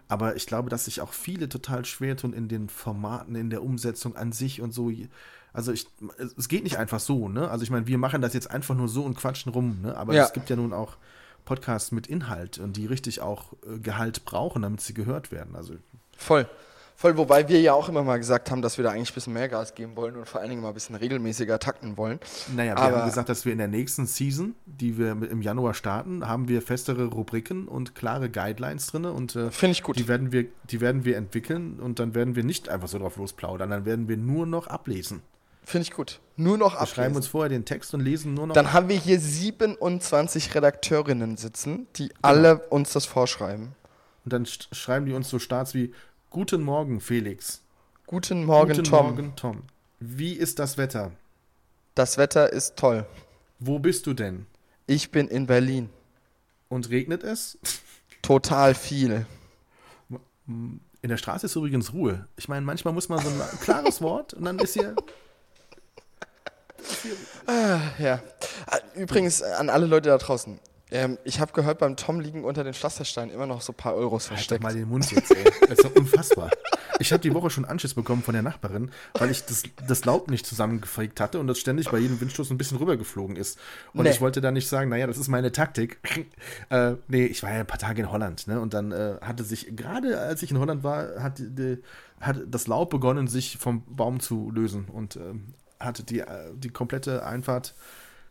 Aber 0.09 0.37
ich 0.37 0.47
glaube, 0.47 0.69
dass 0.69 0.85
sich 0.85 1.01
auch 1.01 1.15
viele 1.15 1.49
total 1.49 1.87
schwer 1.87 2.15
tun 2.19 2.35
in 2.35 2.49
den 2.49 2.69
Formaten, 2.69 3.37
in 3.37 3.49
der 3.49 3.63
Umsetzung 3.63 4.17
an 4.17 4.33
sich 4.33 4.61
und 4.61 4.73
so. 4.73 4.91
Also 5.53 5.73
ich, 5.73 5.87
es 6.39 6.49
geht 6.49 6.65
nicht 6.65 6.79
einfach 6.79 7.01
so, 7.01 7.29
ne? 7.29 7.51
Also 7.51 7.63
ich 7.65 7.71
meine, 7.71 7.87
wir 7.87 7.99
machen 7.99 8.23
das 8.23 8.33
jetzt 8.35 8.51
einfach 8.51 8.75
nur 8.75 8.89
so 8.89 9.03
und 9.05 9.17
quatschen 9.17 9.53
rum, 9.53 9.81
ne? 9.83 9.97
Aber 9.97 10.15
Ja. 10.15 10.25
es 10.25 10.33
gibt 10.33 10.49
ja 10.51 10.57
nun 10.57 10.73
auch 10.73 10.97
Podcasts 11.45 11.93
mit 11.93 12.07
Inhalt 12.07 12.59
und 12.59 12.77
die 12.77 12.87
richtig 12.87 13.21
auch 13.21 13.53
äh, 13.67 13.79
Gehalt 13.79 14.25
brauchen, 14.25 14.63
damit 14.63 14.81
sie 14.81 14.95
gehört 14.95 15.31
werden. 15.33 15.55
Also 15.57 15.75
Voll. 16.17 16.47
Voll, 16.95 17.17
wobei 17.17 17.49
wir 17.49 17.61
ja 17.61 17.73
auch 17.73 17.89
immer 17.89 18.05
mal 18.05 18.19
gesagt 18.19 18.51
haben, 18.51 18.63
dass 18.63 18.77
wir 18.77 18.85
da 18.85 18.91
eigentlich 18.91 19.11
ein 19.11 19.15
bisschen 19.15 19.33
mehr 19.33 19.49
Gas 19.49 19.75
geben 19.75 19.97
wollen 19.97 20.15
und 20.15 20.29
vor 20.29 20.41
allen 20.41 20.51
Dingen 20.51 20.63
mal 20.63 20.69
ein 20.69 20.75
bisschen 20.75 20.95
regelmäßiger 20.95 21.59
takten 21.59 21.97
wollen. 21.97 22.21
Naja, 22.55 22.77
wir 22.77 22.83
Aber- 22.83 22.99
haben 22.99 23.09
gesagt, 23.09 23.29
dass 23.29 23.45
wir 23.45 23.51
in 23.53 23.59
der 23.59 23.67
nächsten 23.67 24.07
Season, 24.07 24.55
die 24.67 24.99
wir 24.99 25.11
im 25.11 25.43
Januar 25.43 25.75
starten, 25.75 26.29
haben 26.29 26.49
wir 26.49 26.63
festere 26.63 27.07
Rubriken 27.07 27.67
und 27.67 27.95
klare 27.97 28.31
Guidelines 28.31 28.87
drin 28.87 29.07
und 29.07 29.35
äh, 29.35 29.51
Finde 29.51 29.73
ich 29.73 29.83
gut. 29.83 29.99
die 29.99 30.07
werden 30.07 30.31
wir, 30.33 30.47
die 30.71 30.81
werden 30.81 31.05
wir 31.05 31.17
entwickeln 31.17 31.81
und 31.81 31.99
dann 31.99 32.15
werden 32.15 32.37
wir 32.37 32.45
nicht 32.45 32.69
einfach 32.69 32.89
so 32.89 32.99
drauf 32.99 33.17
losplaudern, 33.17 33.71
dann 33.71 33.85
werden 33.85 34.07
wir 34.07 34.17
nur 34.19 34.47
noch 34.47 34.69
ablesen. 34.69 35.23
Finde 35.65 35.83
ich 35.89 35.93
gut. 35.93 36.21
Nur 36.37 36.59
noch 36.59 36.73
Wir 36.81 36.87
schreiben 36.87 37.01
ablesen. 37.13 37.17
uns 37.17 37.27
vorher 37.29 37.49
den 37.49 37.65
Text 37.65 37.95
und 37.95 38.01
lesen 38.01 38.35
nur 38.35 38.47
noch. 38.49 38.55
Dann 38.55 38.73
haben 38.73 38.89
wir 38.89 38.99
hier 38.99 39.21
27 39.21 40.55
Redakteurinnen 40.55 41.37
sitzen, 41.37 41.87
die 41.97 42.13
alle 42.23 42.59
uns 42.69 42.93
das 42.93 43.07
vorschreiben. 43.07 43.75
und 44.25 44.33
dann 44.33 44.45
sch- 44.45 44.73
schreiben 44.75 45.07
die 45.07 45.13
uns 45.13 45.29
so 45.29 45.39
Starts 45.39 45.75
wie 45.75 45.93
Guten 46.31 46.63
Morgen, 46.63 47.01
Felix. 47.01 47.63
Guten 48.07 48.45
Morgen, 48.45 48.71
Guten 48.73 48.85
Tom. 48.85 49.07
Morgen, 49.07 49.37
Tom. 49.37 49.63
Wie 50.01 50.33
ist 50.33 50.59
das 50.59 50.79
Wetter? 50.79 51.13
Das 51.95 52.17
Wetter 52.19 52.53
ist 52.53 52.77
toll. 52.77 53.07
Wo 53.59 53.79
bist 53.79 54.07
du 54.07 54.15
denn? 54.15 54.47
Ich 54.87 55.11
bin 55.11 55.29
in 55.29 55.47
Berlin. 55.47 55.91
Und 56.69 56.89
regnet 56.91 57.23
es? 57.23 57.59
Total 58.23 58.75
viel. 58.75 59.27
In 60.47 60.81
der 61.09 61.17
Straße 61.19 61.47
ist 61.47 61.55
übrigens 61.57 61.93
Ruhe. 61.93 62.27
Ich 62.37 62.49
meine, 62.49 62.65
manchmal 62.65 62.95
muss 62.95 63.09
man 63.09 63.19
so 63.21 63.29
ein 63.29 63.41
klares 63.61 64.01
Wort 64.01 64.35
und 64.35 64.45
dann 64.45 64.59
ist 64.59 64.73
hier. 64.75 64.95
Ja. 67.99 68.21
Ah, 68.67 68.79
Übrigens 68.95 69.41
äh, 69.41 69.45
an 69.59 69.71
alle 69.71 69.87
Leute 69.87 70.09
da 70.11 70.19
draußen. 70.19 70.59
Ähm, 70.91 71.17
ich 71.25 71.41
habe 71.41 71.53
gehört, 71.53 71.79
beim 71.79 71.97
Tom 71.97 72.21
liegen 72.21 72.45
unter 72.45 72.65
den 72.65 72.75
Pflastersteinen 72.75 73.33
immer 73.35 73.47
noch 73.47 73.63
so 73.63 73.73
ein 73.73 73.77
paar 73.77 73.95
Euros 73.95 74.25
Halt 74.25 74.33
doch 74.33 74.37
versteckt. 74.37 74.63
mal 74.63 74.75
den 74.75 74.89
Mund 74.89 75.11
jetzt, 75.11 75.31
ey. 75.35 75.45
Das 75.63 75.79
ist 75.79 75.85
doch 75.85 75.95
unfassbar. 75.97 76.51
Ich 76.99 77.13
habe 77.13 77.23
die 77.23 77.33
Woche 77.33 77.49
schon 77.49 77.65
Anschiss 77.65 77.95
bekommen 77.95 78.23
von 78.23 78.35
der 78.35 78.43
Nachbarin, 78.43 78.91
weil 79.15 79.31
ich 79.31 79.45
das, 79.47 79.63
das 79.89 80.05
Laub 80.05 80.31
nicht 80.31 80.45
zusammengefegt 80.47 81.19
hatte 81.19 81.41
und 81.41 81.47
das 81.47 81.59
ständig 81.59 81.91
bei 81.91 81.99
jedem 81.99 82.21
Windstoß 82.21 82.51
ein 82.51 82.59
bisschen 82.59 82.77
rübergeflogen 82.77 83.37
ist. 83.37 83.59
Und 83.95 84.05
Nee. 84.05 84.11
ich 84.11 84.21
wollte 84.21 84.41
da 84.43 84.51
nicht 84.53 84.69
sagen, 84.69 84.91
naja, 84.91 85.07
das 85.07 85.17
ist 85.17 85.29
meine 85.29 85.51
Taktik. 85.51 85.99
äh, 86.69 86.93
nee, 87.09 87.25
ich 87.25 87.43
war 87.43 87.51
ja 87.51 87.61
ein 87.61 87.67
paar 87.67 87.79
Tage 87.79 88.03
in 88.03 88.13
Holland, 88.13 88.47
ne? 88.47 88.61
Und 88.61 88.75
dann 88.75 88.93
äh, 88.93 89.17
hatte 89.23 89.45
sich, 89.45 89.75
gerade 89.75 90.21
als 90.21 90.43
ich 90.43 90.51
in 90.51 90.59
Holland 90.59 90.85
war, 90.85 91.23
hat, 91.23 91.39
die, 91.39 91.79
hat 92.21 92.37
das 92.47 92.67
Laub 92.67 92.91
begonnen, 92.91 93.27
sich 93.29 93.57
vom 93.59 93.83
Baum 93.87 94.21
zu 94.21 94.51
lösen 94.51 94.85
und 94.93 95.17
ähm, 95.17 95.55
hatte 95.85 96.03
die, 96.05 96.21
äh, 96.21 96.51
die 96.55 96.71
komplette 96.71 97.25
Einfahrt, 97.25 97.75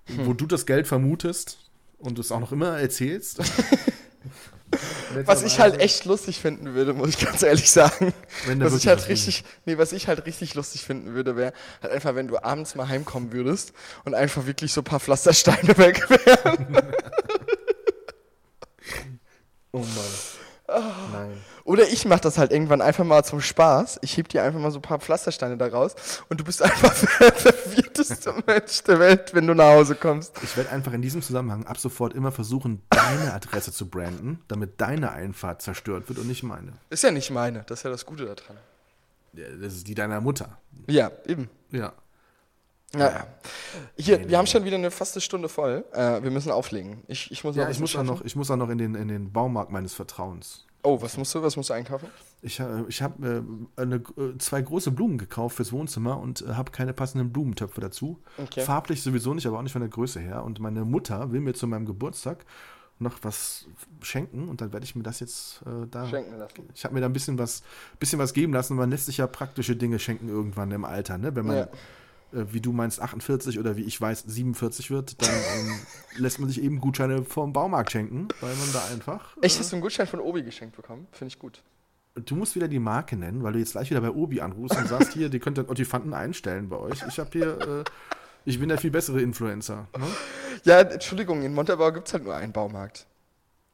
wo 0.08 0.34
du 0.34 0.45
das 0.45 0.66
Geld 0.66 0.88
vermutest 0.88 1.58
und 1.99 2.20
es 2.20 2.32
auch 2.32 2.39
noch 2.39 2.52
immer 2.52 2.80
erzählst. 2.80 3.39
was 5.26 5.43
ich 5.43 5.60
halt 5.60 5.80
echt 5.80 6.06
lustig 6.06 6.39
finden 6.39 6.74
würde, 6.74 6.93
muss 6.93 7.10
ich 7.10 7.20
ganz 7.20 7.43
ehrlich 7.43 7.70
sagen. 7.72 8.14
Was 8.58 8.76
ich 8.76 8.88
halt 8.88 9.08
richtig, 9.08 9.43
nee, 9.66 9.78
was 9.78 9.91
ich 9.93 10.08
halt 10.08 10.26
richtig 10.26 10.56
lustig 10.56 10.84
finden 10.84 11.14
würde, 11.14 11.36
wäre 11.36 11.54
halt 11.82 11.93
einfach, 11.93 12.16
wenn 12.16 12.28
du 12.28 12.43
abends 12.43 12.76
mal 12.76 12.88
heimkommen 12.88 13.32
würdest 13.32 13.74
und 14.06 14.16
einfach 14.16 14.45
wirklich 14.45 14.74
so 14.74 14.82
ein 14.82 14.86
paar 14.86 14.99
Pflastersteine 14.99 15.78
weg 15.78 16.10
wären. 16.10 16.78
Oh 19.74 19.80
Mann. 19.80 20.41
Nein. 21.12 21.38
Oder 21.64 21.88
ich 21.88 22.06
mach 22.06 22.20
das 22.20 22.38
halt 22.38 22.52
irgendwann 22.52 22.82
einfach 22.82 23.04
mal 23.04 23.24
zum 23.24 23.42
Spaß. 23.42 24.00
Ich 24.02 24.18
heb 24.18 24.30
dir 24.30 24.44
einfach 24.44 24.60
mal 24.60 24.72
so 24.72 24.80
ein 24.80 24.82
paar 24.82 25.00
Pflastersteine 25.00 25.58
da 25.58 25.68
raus 25.68 25.96
und 26.30 26.40
du 26.40 26.44
bist 26.44 26.62
einfach 26.64 26.94
der 27.20 27.34
verwirrteste 27.34 28.34
Mensch 28.46 28.84
der 28.84 29.00
Welt, 29.00 29.34
wenn 29.34 29.48
du 29.48 29.54
nach 29.54 29.74
Hause 29.74 29.96
kommst. 29.96 30.34
Ich 30.44 30.58
werde 30.58 30.72
einfach 30.72 30.94
in 30.94 31.02
diesem 31.02 31.22
Zusammenhang 31.22 31.66
ab 31.68 31.78
sofort 31.78 32.14
immer 32.14 32.32
versuchen, 32.32 32.82
deine 32.90 33.34
Adresse 33.34 33.72
zu 33.72 33.90
branden, 33.90 34.40
damit 34.48 34.82
deine 34.82 35.12
Einfahrt 35.12 35.62
zerstört 35.62 36.10
wird 36.10 36.20
und 36.20 36.28
nicht 36.28 36.44
meine. 36.44 36.74
Ist 36.90 37.04
ja 37.04 37.12
nicht 37.12 37.30
meine, 37.32 37.64
das 37.68 37.80
ist 37.80 37.84
ja 37.84 37.90
das 37.92 38.06
Gute 38.06 38.26
daran. 38.26 38.58
Ja, 39.34 39.46
Das 39.62 39.74
ist 39.74 39.88
die 39.88 39.96
deiner 39.96 40.20
Mutter. 40.22 40.58
Ja, 40.88 41.12
eben. 41.26 41.50
Ja. 41.72 41.94
Ja. 42.96 43.26
Hier, 43.96 44.18
Nee, 44.18 44.24
nee, 44.26 44.30
wir 44.30 44.38
haben 44.38 44.46
nee. 44.46 44.52
schon 44.52 44.66
wieder 44.66 44.76
eine 44.76 44.92
fast 44.92 45.16
eine 45.16 45.22
Stunde 45.22 45.50
voll. 45.50 45.86
Äh, 45.94 46.24
wir 46.24 46.32
müssen 46.32 46.52
auflegen. 46.52 47.04
Ich, 47.08 47.32
ich 47.32 47.44
muss 47.44 47.56
noch 47.56 47.62
Ja, 47.62 47.68
ein 47.68 47.72
ich 47.72 47.80
muss 47.80 47.94
noch, 47.96 48.24
ich 48.24 48.36
muss 48.36 48.52
auch 48.52 48.58
noch 48.58 48.70
in 48.70 48.78
den, 48.78 48.96
in 48.96 49.08
den 49.08 49.32
Baumarkt 49.32 49.72
meines 49.72 49.94
Vertrauens. 49.94 50.66
Oh, 50.84 51.00
was 51.02 51.16
musst 51.16 51.34
du? 51.36 51.44
Was 51.44 51.56
musst 51.56 51.70
du 51.70 51.74
einkaufen? 51.74 52.08
Ich, 52.42 52.60
äh, 52.60 52.84
ich 52.88 53.02
habe 53.04 53.46
äh, 53.78 53.84
äh, 53.84 54.38
zwei 54.39 54.62
große 54.62 54.89
Blumen 54.92 55.18
gekauft 55.20 55.58
fürs 55.58 55.72
Wohnzimmer 55.72 56.20
und 56.20 56.42
äh, 56.42 56.54
habe 56.54 56.72
keine 56.72 56.92
passenden 56.92 57.32
Blumentöpfe 57.32 57.80
dazu. 57.82 58.20
Okay. 58.38 58.62
Farblich 58.62 59.04
sowieso 59.04 59.34
nicht, 59.36 59.46
aber 59.46 59.60
auch 59.60 59.62
nicht 59.62 59.74
von 59.74 59.82
der 59.82 59.89
Größe 59.89 60.20
her. 60.20 60.44
Und 60.44 60.60
meine 60.60 60.84
Mutter 60.84 61.32
will 61.32 61.39
mir 61.42 61.54
zu 61.54 61.68
meinem 61.68 61.86
Geburtstag 61.86 62.46
noch 62.98 63.20
was 63.22 63.66
schenken 64.02 64.48
und 64.50 64.62
dann 64.62 64.74
werde 64.74 64.84
ich 64.84 64.96
mir 64.96 65.04
das 65.04 65.20
jetzt 65.20 65.62
äh, 65.66 65.88
da. 65.89 66.08
Schenken 66.08 66.38
lassen. 66.38 66.70
Ich 66.74 66.84
habe 66.84 66.94
mir 66.96 67.02
da 67.02 67.08
ein 67.08 67.14
bisschen 67.14 67.38
was, 67.38 67.64
bisschen 68.00 68.20
was 68.20 68.34
geben 68.34 68.54
lassen. 68.54 68.76
Man 68.76 68.89
lässt 68.89 69.06
sich 69.06 69.18
ja 69.18 69.28
praktische 69.28 69.76
Dinge 69.76 70.00
schenken 70.00 70.28
irgendwann 70.30 70.72
im 70.72 70.84
Alter, 70.86 71.18
ne? 71.20 71.36
Wenn 71.36 71.46
man, 71.46 71.58
Ja. 71.58 71.68
Äh, 72.34 72.46
wie 72.52 72.62
du 72.62 72.72
meinst, 72.72 73.02
48 73.02 73.60
oder 73.60 73.78
wie 73.78 73.84
ich 73.84 74.00
weiß, 74.00 74.24
47 74.28 74.92
wird, 74.92 75.22
dann 75.22 75.30
ähm, 75.30 75.80
lässt 76.18 76.40
man 76.40 76.50
sich 76.50 76.62
eben 76.62 76.80
Gutscheine 76.80 77.24
vom 77.24 77.54
Baumarkt 77.54 77.92
schenken, 77.92 78.28
weil 78.40 78.56
man 78.56 78.74
da 78.74 78.84
einfach. 78.92 79.38
Echt, 79.42 79.60
hast 79.60 79.72
du 79.72 79.76
einen 79.76 79.84
Gutschein 79.84 80.08
von 80.08 80.20
Obi 80.20 80.44
geschenkt 80.44 80.76
bekommen? 80.76 81.08
Finde 81.12 81.30
ich 81.30 81.40
gut. 81.40 81.62
Du 82.16 82.36
musst 82.36 82.56
wieder 82.56 82.68
die 82.68 82.80
Marke 82.80 83.16
nennen, 83.16 83.42
weil 83.44 83.54
du 83.54 83.60
jetzt 83.60 83.72
gleich 83.72 83.90
wieder 83.90 84.02
bei 84.02 84.12
Obi 84.12 84.42
anrufst 84.42 84.78
und 84.78 84.88
sagst, 84.88 85.14
hier, 85.14 85.30
die 85.30 85.40
könnt 85.40 85.58
ihr 85.58 85.70
Ottifanten 85.70 86.14
einstellen 86.14 86.68
bei 86.68 86.76
euch. 86.76 87.02
Ich 87.08 87.20
habe 87.20 87.30
hier, 87.32 87.62
äh, 87.62 87.84
ich 88.44 88.60
bin 88.60 88.68
der 88.68 88.78
viel 88.78 88.92
bessere 88.92 89.22
Influencer. 89.22 89.88
Ne? 89.98 90.06
Ja, 90.66 90.82
Entschuldigung, 90.82 91.42
in 91.44 91.54
Montabaur 91.54 91.94
gibt 91.94 92.08
es 92.08 92.14
halt 92.14 92.26
nur 92.26 92.36
einen 92.36 92.52
Baumarkt. 92.52 93.08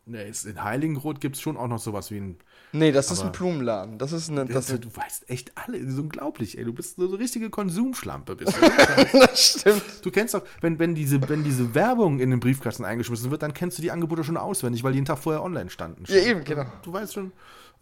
Nee, 0.06 0.32
in 0.46 0.64
Heiligenroth 0.64 1.20
gibt 1.20 1.36
es 1.36 1.42
schon 1.42 1.58
auch 1.58 1.68
noch 1.68 1.80
sowas 1.80 2.12
wie 2.12 2.18
ein. 2.18 2.38
Nee, 2.78 2.92
das 2.92 3.12
ist 3.12 3.20
Aber- 3.20 3.30
ein 3.30 3.32
Blumenladen. 3.32 3.98
Das 3.98 4.12
ist 4.12 4.30
eine. 4.30 4.46
Das, 4.46 4.68
Das, 4.68 4.80
du 4.80 4.96
weißt 4.96 5.30
echt 5.30 5.52
alle, 5.56 5.80
das 5.80 5.94
ist 5.94 6.00
unglaublich, 6.00 6.58
ey. 6.58 6.64
Du 6.66 6.74
bist 6.74 6.98
so 6.98 7.08
eine 7.08 7.20
richtige 7.20 7.50
Konsumschlampe. 7.50 8.36
Bist 8.36 8.54
du. 8.56 9.18
das 9.20 9.44
stimmt. 9.60 9.84
du 10.04 10.12
kennst 10.12 10.34
doch, 10.34 10.44
wenn, 10.62 10.80
wenn, 10.80 10.96
diese, 10.96 11.28
wenn 11.30 11.44
diese 11.44 11.74
Werbung 11.76 12.20
in 12.20 12.30
den 12.30 12.40
Briefkasten 12.40 12.86
eingeschmissen 12.86 13.32
wird, 13.32 13.42
dann 13.44 13.54
kennst 13.54 13.78
du 13.78 13.82
die 13.82 13.92
Angebote 13.92 14.24
schon 14.24 14.38
auswendig, 14.38 14.84
weil 14.84 14.92
die 14.94 15.00
einen 15.00 15.06
Tag 15.06 15.20
vorher 15.20 15.44
online 15.44 15.70
standen. 15.70 16.04
Ja, 16.08 16.16
eben, 16.18 16.44
genau. 16.44 16.66
Du 16.84 16.94
weißt 16.94 17.14
schon, 17.14 17.32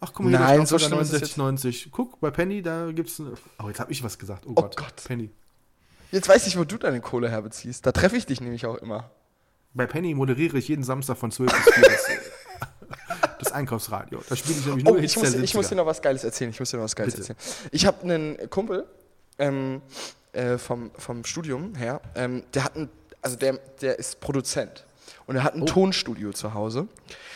ach 0.00 0.12
guck 0.12 0.24
mal, 0.26 0.30
hier, 0.30 0.38
Nein, 0.40 0.66
so 0.66 0.78
Staubsauger 0.78 1.04
schlimm 1.04 1.20
ist 1.20 1.30
es 1.30 1.38
69,90. 1.38 1.88
Guck, 1.90 2.20
bei 2.20 2.30
Penny, 2.30 2.62
da 2.62 2.90
gibt's. 2.92 3.20
eine- 3.20 3.34
Oh, 3.62 3.68
jetzt 3.68 3.80
habe 3.80 3.92
ich 3.92 4.02
was 4.02 4.18
gesagt. 4.18 4.44
Oh, 4.46 4.50
Oh 4.56 4.62
Gott. 4.62 4.76
Gott. 4.76 5.04
Penny. 5.06 5.30
Jetzt 6.12 6.28
weiß 6.28 6.46
ich, 6.46 6.56
wo 6.56 6.64
du 6.64 6.76
deine 6.78 7.00
Kohle 7.00 7.28
herbeziehst. 7.28 7.84
Da 7.84 7.92
treffe 7.92 8.16
ich 8.16 8.26
dich 8.26 8.40
nämlich 8.40 8.64
auch 8.66 8.76
immer. 8.76 9.10
Bei 9.74 9.86
Penny 9.86 10.14
moderiere 10.14 10.56
ich 10.56 10.68
jeden 10.68 10.84
Samstag 10.84 11.18
von 11.18 11.30
12 11.30 11.52
bis 11.52 11.74
4 11.74 11.82
das, 11.82 11.90
das 12.06 12.15
Einkaufsradio. 13.56 14.20
Da 14.28 14.36
spiele 14.36 14.58
ich 14.58 14.66
nämlich 14.66 14.84
nur 14.84 14.94
Oh, 14.94 14.98
Hits 14.98 15.12
ich 15.16 15.22
muss, 15.22 15.34
ich 15.34 15.54
muss 15.54 15.68
dir 15.68 15.74
70er. 15.74 15.76
noch 15.78 15.86
was 15.86 16.02
Geiles 16.02 16.24
erzählen. 16.24 16.50
Ich 16.50 16.60
muss 16.60 16.70
dir 16.70 16.76
noch 16.76 16.84
was 16.84 16.94
Geiles 16.96 17.14
Bitte. 17.16 17.30
erzählen. 17.30 17.68
Ich 17.72 17.86
habe 17.86 18.02
einen 18.02 18.50
Kumpel 18.50 18.86
ähm, 19.38 19.82
äh, 20.32 20.58
vom, 20.58 20.90
vom 20.96 21.24
Studium 21.24 21.74
her, 21.74 22.00
ähm, 22.14 22.44
der 22.54 22.64
hat 22.64 22.76
ein, 22.76 22.88
also 23.22 23.36
der, 23.36 23.54
der 23.80 23.98
ist 23.98 24.20
Produzent 24.20 24.84
und 25.26 25.36
er 25.36 25.42
hat 25.44 25.54
ein 25.54 25.62
Oh. 25.62 25.66
Tonstudio 25.66 26.32
zu 26.32 26.54
Hause. 26.54 26.86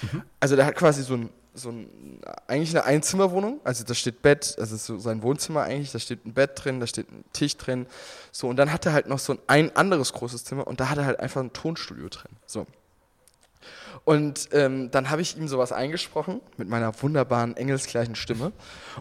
Mhm. 0.03 0.23
Also 0.39 0.55
der 0.57 0.67
hat 0.67 0.77
quasi 0.77 1.03
so 1.03 1.15
ein, 1.15 1.31
so 1.55 1.71
ein, 1.71 2.21
eigentlich 2.47 2.71
eine 2.71 2.85
Einzimmerwohnung, 2.85 3.61
also 3.65 3.85
da 3.85 3.93
steht 3.95 4.23
Bett, 4.23 4.55
also 4.59 4.77
so 4.77 4.99
sein 4.99 5.23
Wohnzimmer 5.23 5.63
eigentlich, 5.63 5.91
da 5.93 5.99
steht 5.99 6.25
ein 6.25 6.33
Bett 6.33 6.53
drin, 6.63 6.79
da 6.79 6.87
steht 6.87 7.11
ein 7.11 7.25
Tisch 7.33 7.57
drin, 7.57 7.87
so 8.33 8.47
und 8.49 8.57
dann 8.57 8.73
hat 8.73 8.87
er 8.87 8.93
halt 8.93 9.09
noch 9.09 9.19
so 9.19 9.33
ein, 9.33 9.39
ein 9.47 9.77
anderes 9.77 10.13
großes 10.13 10.45
Zimmer 10.45 10.67
und 10.67 10.79
da 10.81 10.91
hat 10.91 10.99
er 10.99 11.07
halt 11.07 11.19
einfach 11.21 11.41
ein 11.41 11.53
Tonstudio 11.53 12.09
drin, 12.09 12.31
so. 12.47 12.67
Und 14.05 14.49
ähm, 14.53 14.91
dann 14.91 15.11
habe 15.11 15.23
ich 15.23 15.37
ihm 15.37 15.49
sowas 15.49 15.73
eingesprochen 15.73 16.41
mit 16.57 16.69
meiner 16.69 16.93
wunderbaren 17.03 17.57
engelsgleichen 17.57 18.15
Stimme. 18.15 18.53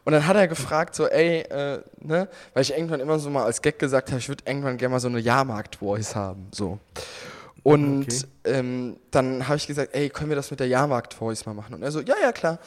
Und 0.03 0.13
dann 0.13 0.27
hat 0.27 0.35
er 0.35 0.47
gefragt, 0.47 0.95
so, 0.95 1.07
ey, 1.07 1.41
äh, 1.41 1.81
ne, 2.01 2.27
weil 2.53 2.61
ich 2.61 2.71
irgendwann 2.73 2.99
immer 2.99 3.19
so 3.19 3.29
mal 3.29 3.45
als 3.45 3.61
Gag 3.61 3.79
gesagt 3.79 4.09
habe, 4.09 4.19
ich 4.19 4.29
würde 4.29 4.43
irgendwann 4.45 4.77
gerne 4.77 4.93
mal 4.93 4.99
so 4.99 5.07
eine 5.07 5.19
Jahrmarkt-Voice 5.19 6.15
haben. 6.15 6.47
So. 6.51 6.79
Und 7.63 8.03
Okay. 8.03 8.21
ähm, 8.45 8.97
dann 9.11 9.47
habe 9.47 9.57
ich 9.57 9.67
gesagt, 9.67 9.93
ey, 9.93 10.09
können 10.09 10.29
wir 10.29 10.35
das 10.35 10.49
mit 10.51 10.59
der 10.59 10.67
Jahrmarkt-Voice 10.67 11.45
mal 11.45 11.53
machen? 11.53 11.75
Und 11.75 11.83
er 11.83 11.91
so, 11.91 11.99
ja, 12.01 12.15
ja, 12.21 12.31
klar. 12.31 12.59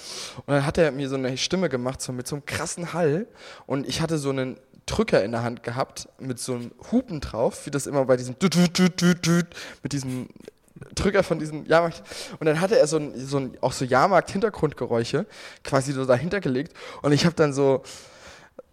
Und 0.46 0.54
dann 0.54 0.66
hat 0.66 0.78
er 0.78 0.90
mir 0.92 1.08
so 1.08 1.16
eine 1.16 1.36
Stimme 1.36 1.68
gemacht, 1.68 2.02
so 2.02 2.12
mit 2.12 2.26
so 2.26 2.36
einem 2.36 2.46
krassen 2.46 2.92
Hall. 2.92 3.26
Und 3.66 3.88
ich 3.88 4.00
hatte 4.00 4.18
so 4.18 4.30
einen 4.30 4.58
Drücker 4.86 5.22
in 5.24 5.32
der 5.32 5.42
Hand 5.42 5.62
gehabt 5.62 6.08
mit 6.18 6.38
so 6.38 6.54
einem 6.54 6.72
Hupen 6.90 7.20
drauf, 7.20 7.66
wie 7.66 7.70
das 7.70 7.86
immer 7.86 8.04
bei 8.04 8.16
diesem 8.16 8.38
Düt, 8.38 8.54
Düt, 8.54 9.00
Düt, 9.00 9.26
Düt, 9.26 9.46
mit 9.82 9.92
diesem 9.92 10.28
Drücker 10.94 11.22
von 11.22 11.38
diesem 11.38 11.66
Jahrmarkt. 11.66 12.02
Und 12.38 12.46
dann 12.46 12.60
hatte 12.60 12.78
er 12.78 12.86
so, 12.86 12.98
ein, 12.98 13.12
so 13.16 13.38
ein, 13.38 13.56
auch 13.60 13.72
so 13.72 13.84
Jahrmarkt-Hintergrundgeräusche 13.84 15.26
quasi 15.64 15.92
so 15.92 16.04
dahinter 16.04 16.40
gelegt. 16.40 16.76
Und 17.02 17.12
ich 17.12 17.24
habe 17.24 17.34
dann 17.34 17.52
so, 17.52 17.82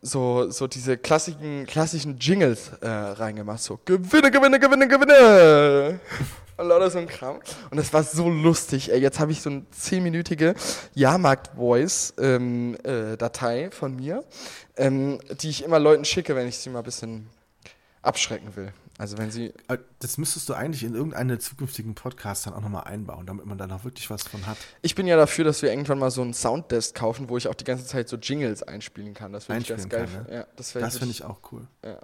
so, 0.02 0.50
so 0.50 0.68
diese 0.68 0.98
klassischen, 0.98 1.66
klassischen 1.66 2.20
Jingles 2.20 2.72
äh, 2.82 2.88
reingemacht. 2.88 3.62
So 3.62 3.80
Gewinne, 3.86 4.32
Gewinne, 4.32 4.60
Gewinne, 4.60 4.88
Gewinne. 4.88 6.00
Und 6.58 6.68
lauter 6.68 6.92
so 6.92 7.00
ein 7.00 7.08
Kram. 7.08 7.40
Und 7.70 7.78
das 7.78 7.94
war 7.94 8.04
so 8.04 8.30
lustig. 8.30 8.92
Ey, 8.92 9.00
jetzt 9.00 9.20
habe 9.20 9.32
ich 9.32 9.42
so 9.42 9.50
eine 9.50 9.64
zehnminütige 9.72 10.56
Jahrmarkt-Voice-Datei 10.94 13.72
von 13.72 13.96
mir, 13.96 14.26
ähm, 14.76 15.20
die 15.42 15.50
ich 15.50 15.64
immer 15.64 15.80
Leuten 15.80 16.04
schicke, 16.04 16.36
wenn 16.36 16.50
ich 16.50 16.58
sie 16.58 16.70
mal 16.70 16.80
ein 16.80 16.86
bisschen 16.86 17.30
abschrecken 18.02 18.54
will. 18.58 18.74
Also 19.00 19.18
wenn 19.18 19.32
sie 19.32 19.54
Äh, 19.70 19.78
Das 20.00 20.18
müsstest 20.18 20.50
du 20.50 20.54
eigentlich 20.54 20.84
in 20.84 20.94
irgendeinen 20.94 21.40
zukünftigen 21.40 21.96
Podcast 21.96 22.46
dann 22.46 22.54
auch 22.54 22.60
nochmal 22.62 22.84
einbauen, 22.84 23.26
damit 23.26 23.46
man 23.46 23.58
da 23.58 23.66
noch 23.66 23.86
wirklich 23.86 24.10
was 24.10 24.24
von 24.24 24.46
hat. 24.46 24.58
Ich 24.82 24.94
bin 24.94 25.08
ja 25.08 25.16
dafür, 25.16 25.46
dass 25.46 25.62
wir 25.62 25.70
irgendwann 25.72 25.98
mal 26.00 26.12
so 26.12 26.22
einen 26.22 26.34
Sounddesk 26.34 26.96
kaufen, 26.96 27.30
wo 27.30 27.38
ich 27.38 27.48
auch 27.48 27.56
die 27.56 27.64
ganze 27.64 27.86
Zeit 27.86 28.10
so 28.10 28.18
Jingles 28.18 28.62
einspielen 28.62 29.14
kann. 29.14 29.32
Das 29.32 29.48
wäre 29.48 29.58
ich 29.58 29.68
ganz 29.70 29.88
geil. 29.88 30.06
kann, 30.14 30.24
ne? 30.26 30.34
Ja, 30.36 30.48
das 30.58 30.74
Das 30.74 30.98
finde 30.98 31.12
ich 31.12 31.24
auch 31.24 31.40
cool. 31.52 31.66
Ja, 31.84 31.98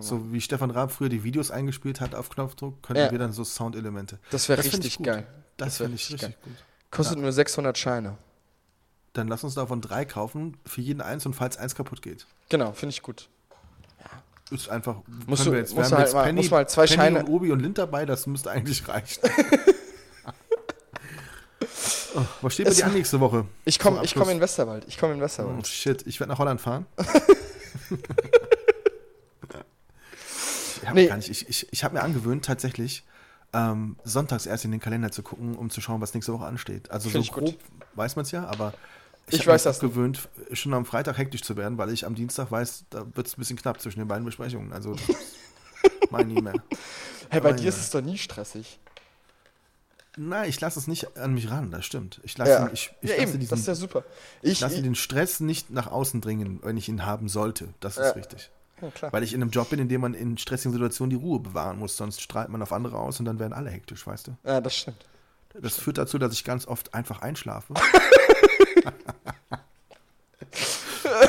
So 0.00 0.32
wie 0.32 0.40
Stefan 0.42 0.70
Raab 0.70 0.92
früher 0.92 1.08
die 1.08 1.24
Videos 1.24 1.50
eingespielt 1.50 2.00
hat 2.02 2.14
auf 2.14 2.28
Knopfdruck, 2.28 2.82
könnten 2.82 3.02
Ja. 3.04 3.10
wir 3.10 3.18
dann 3.18 3.32
so 3.32 3.42
Soundelemente. 3.42 4.18
das 4.30 4.48
wäre 4.48 4.62
richtig 4.62 4.98
geil. 5.02 5.26
Das, 5.56 5.78
finde 5.78 5.94
ich 5.94 6.02
richtig 6.10 6.28
richtig 6.28 6.42
gut. 6.42 6.52
Kostet 6.90 7.18
nur 7.18 7.32
600 7.32 7.78
Scheine. 7.78 8.18
Dann 9.14 9.28
lass 9.28 9.44
uns 9.44 9.54
davon 9.54 9.80
drei 9.80 10.04
kaufen, 10.04 10.56
für 10.66 10.80
jeden 10.82 11.00
eins 11.00 11.24
und 11.24 11.34
falls 11.34 11.56
eins 11.56 11.74
kaputt 11.74 12.02
geht. 12.02 12.26
Genau, 12.50 12.72
finde 12.72 12.90
ich 12.92 13.02
gut. 13.02 13.28
Ist 14.54 14.68
einfach. 14.68 14.96
Musst 15.26 15.44
du- 15.46 15.52
wir 15.52 15.58
jetzt, 15.58 15.74
musst 15.74 15.90
wir 15.90 15.96
halt 15.98 16.06
jetzt 16.06 16.14
mal- 16.14 16.24
Penny, 16.24 16.48
mal 16.48 16.68
zwei 16.68 16.86
Penny 16.86 16.96
Scheine- 16.96 17.18
und 17.20 17.28
Obi 17.28 17.50
und 17.52 17.60
Lind 17.60 17.76
dabei, 17.78 18.06
das 18.06 18.26
müsste 18.26 18.50
eigentlich 18.50 18.86
reichen. 18.88 19.20
oh, 22.16 22.22
was 22.42 22.54
steht 22.54 22.66
bei 22.66 22.72
dir 22.74 22.86
an 22.86 22.92
nächste 22.94 23.18
Woche? 23.20 23.46
Ich 23.64 23.78
komme 23.78 24.02
ich 24.04 24.14
komm 24.14 24.28
in 24.28 24.40
Westerwald. 24.40 24.84
Ich 24.88 24.98
komme 24.98 25.14
in 25.14 25.20
Oh 25.20 25.24
Westerwald. 25.24 25.66
shit, 25.66 26.06
ich 26.06 26.20
werde 26.20 26.32
nach 26.32 26.38
Holland 26.38 26.60
fahren. 26.60 26.86
ich 30.82 30.88
habe 30.88 30.94
Nee. 31.00 31.10
Ich, 31.28 31.48
ich, 31.48 31.72
ich 31.72 31.84
habe 31.84 31.94
mir 31.94 32.02
angewöhnt, 32.02 32.44
tatsächlich 32.44 33.04
ähm, 33.52 33.96
sonntags 34.04 34.46
erst 34.46 34.64
in 34.64 34.70
den 34.72 34.80
Kalender 34.80 35.10
zu 35.10 35.22
gucken, 35.22 35.54
um 35.56 35.70
zu 35.70 35.80
schauen, 35.80 36.00
was 36.00 36.12
nächste 36.14 36.32
Woche 36.32 36.44
ansteht. 36.44 36.90
Also 36.90 37.08
Find 37.08 37.24
so 37.24 37.28
ich 37.30 37.32
gut. 37.32 37.44
grob 37.44 37.58
weiß 37.94 38.16
man 38.16 38.24
es 38.24 38.32
ja, 38.32 38.44
aber 38.46 38.74
Ich 39.30 39.46
mir 39.46 39.52
weiß 39.52 39.62
das 39.62 39.80
gewöhnt, 39.80 40.28
schon 40.52 40.74
am 40.74 40.84
Freitag 40.84 41.16
hektisch 41.18 41.42
zu 41.42 41.56
werden, 41.56 41.78
weil 41.78 41.90
ich 41.90 42.06
am 42.06 42.14
Dienstag 42.14 42.50
weiß, 42.50 42.84
da 42.90 43.06
wird 43.14 43.26
es 43.26 43.36
ein 43.36 43.40
bisschen 43.40 43.56
knapp 43.56 43.80
zwischen 43.80 43.98
den 44.00 44.08
beiden 44.08 44.24
Besprechungen. 44.24 44.72
Also 44.72 44.94
mein 46.10 46.28
nie 46.28 46.40
mehr. 46.42 46.54
Hey, 47.30 47.40
bei 47.40 47.52
Oh, 47.52 47.56
dir 47.56 47.68
ist 47.68 47.78
es 47.78 47.90
doch 47.90 48.02
nie 48.02 48.18
stressig. 48.18 48.78
Nein, 50.16 50.48
ich 50.48 50.60
lasse 50.60 50.78
es 50.78 50.86
nicht 50.86 51.16
an 51.16 51.34
mich 51.34 51.50
ran, 51.50 51.70
das 51.72 51.84
stimmt. 51.86 52.20
Ich 52.22 52.38
lasse, 52.38 52.50
Ja, 52.52 52.70
ich, 52.72 52.92
ich 53.00 53.10
ja 53.10 53.16
lasse 53.16 53.30
eben, 53.30 53.40
diesen, 53.40 53.50
das 53.50 53.60
ist 53.60 53.66
ja 53.66 53.74
super. 53.74 54.04
Ich, 54.42 54.52
ich 54.52 54.60
lasse 54.60 54.76
ich, 54.76 54.82
den 54.82 54.94
Stress 54.94 55.40
nicht 55.40 55.70
nach 55.70 55.88
außen 55.88 56.20
dringen, 56.20 56.60
wenn 56.62 56.76
ich 56.76 56.88
ihn 56.88 57.04
haben 57.04 57.28
sollte. 57.28 57.68
Das 57.80 57.96
ist 57.96 58.04
Ja. 58.04 58.10
richtig. 58.12 58.50
ja, 58.80 58.90
klar. 58.90 59.12
Weil 59.12 59.24
ich 59.24 59.32
in 59.32 59.42
einem 59.42 59.50
Job 59.50 59.70
bin, 59.70 59.80
in 59.80 59.88
dem 59.88 60.02
man 60.02 60.14
in 60.14 60.38
stressigen 60.38 60.72
Situationen 60.72 61.10
die 61.10 61.16
Ruhe 61.16 61.40
bewahren 61.40 61.78
muss, 61.80 61.96
sonst 61.96 62.20
strahlt 62.20 62.48
man 62.50 62.62
auf 62.62 62.72
andere 62.72 62.96
aus 62.98 63.18
und 63.18 63.24
dann 63.24 63.40
werden 63.40 63.52
alle 63.54 63.70
hektisch, 63.70 64.06
weißt 64.06 64.28
du? 64.28 64.36
Ja, 64.44 64.60
das 64.60 64.76
stimmt. 64.76 65.04
Das 65.60 65.76
führt 65.78 65.98
dazu, 65.98 66.18
dass 66.18 66.32
ich 66.32 66.44
ganz 66.44 66.66
oft 66.68 66.94
einfach 66.94 67.20
einschlafe. 67.22 67.74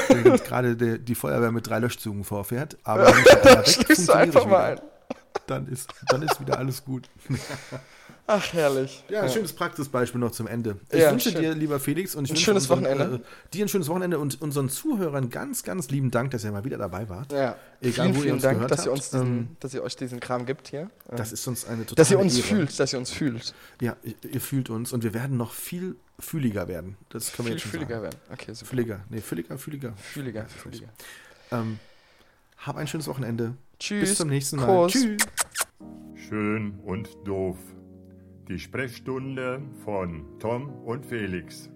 Während 0.09 0.43
gerade 0.45 0.75
der- 0.75 0.97
die 0.97 1.15
Feuerwehr 1.15 1.51
mit 1.51 1.67
drei 1.67 1.79
Löschzügen 1.79 2.23
vorfährt. 2.23 2.77
Aber 2.83 3.07
wenn 3.07 3.65
Schläfst 3.65 4.07
du 4.07 4.13
einfach 4.13 4.45
mal 4.45 4.71
ein. 4.73 4.81
Dann 5.47 5.67
ist, 5.67 5.89
dann 6.07 6.21
ist 6.21 6.39
wieder 6.39 6.57
alles 6.57 6.83
gut. 6.85 7.09
Ach, 8.27 8.53
herrlich. 8.53 9.03
Ja, 9.09 9.21
ein 9.21 9.29
schönes 9.29 9.53
Praxisbeispiel 9.53 10.19
noch 10.19 10.31
zum 10.31 10.47
Ende. 10.47 10.77
Ich 10.89 10.99
Ja, 10.99 11.11
wünsche 11.11 11.29
schön. 11.29 11.41
dir, 11.41 11.53
lieber 11.53 11.79
Felix, 11.79 12.15
und 12.15 12.23
ich 12.25 12.31
Ein 12.31 12.33
wünsche 12.35 12.45
schönes 12.45 12.63
unseren, 12.69 12.83
Wochenende. 12.97 13.15
Äh, 13.17 13.49
dir 13.53 13.65
ein 13.65 13.69
schönes 13.69 13.87
Wochenende 13.87 14.17
und 14.17 14.41
unseren 14.41 14.69
Zuhörern 14.69 15.29
ganz, 15.29 15.61
ganz 15.61 15.89
lieben 15.89 16.09
Dank, 16.09 16.31
dass 16.31 16.43
ihr 16.43 16.51
mal 16.51 16.63
wieder 16.63 16.77
dabei 16.79 17.07
wart. 17.07 17.31
Ja. 17.33 17.55
Egal, 17.81 18.07
vielen, 18.07 18.15
wo 18.15 18.17
ihr 18.17 18.21
vielen 18.23 18.33
uns 18.35 18.41
Dank, 18.43 18.55
gehört 18.57 18.71
dass 18.71 18.85
ihr, 18.87 18.91
uns 18.93 19.09
diesen, 19.11 19.27
Ähm, 19.27 19.47
dass 19.59 19.73
ihr 19.75 19.83
euch 19.83 19.95
diesen 19.95 20.19
Kram 20.19 20.47
gibt 20.47 20.69
hier. 20.69 20.89
Das 21.15 21.31
ist 21.33 21.45
uns 21.47 21.65
eine 21.65 21.81
totale 21.85 21.95
dass 21.97 22.09
ihr 22.09 22.17
uns 22.17 22.35
Ehre. 22.37 22.47
fühlt, 22.47 22.79
dass 22.79 22.93
ihr 22.93 22.97
uns 22.99 23.11
fühlt. 23.11 23.53
Ja, 23.79 23.95
ihr, 24.01 24.15
ihr 24.31 24.41
fühlt 24.41 24.71
uns 24.71 24.91
und 24.91 25.03
wir 25.03 25.13
werden 25.13 25.37
noch 25.37 25.51
viel 25.53 25.95
fühliger 26.19 26.67
werden. 26.67 26.97
Das 27.09 27.33
können 27.33 27.47
wir 27.47 27.53
jetzt 27.53 27.61
schon 27.61 27.71
fühliger 27.71 28.01
sagen. 28.01 28.03
werden. 28.03 28.19
Okay, 28.31 28.53
super. 28.53 28.69
Fülliger. 28.69 28.99
Nee, 29.09 29.21
fülliger, 29.21 29.57
fülliger. 29.57 29.93
Fühliger, 29.97 30.45
fühliger. 30.47 30.89
Ähm, 31.51 31.79
hab 32.57 32.77
ein 32.77 32.87
schönes 32.87 33.07
Wochenende. 33.07 33.55
Tschüss. 33.79 34.09
Bis 34.09 34.17
zum 34.17 34.29
nächsten 34.29 34.57
Mal. 34.57 34.65
Kuss. 34.65 34.93
Tschüss. 34.93 35.21
Schön 36.15 36.79
und 36.85 37.09
doof. 37.25 37.57
Die 38.47 38.59
Sprechstunde 38.59 39.61
von 39.83 40.39
Tom 40.39 40.69
und 40.85 41.05
Felix. 41.05 41.69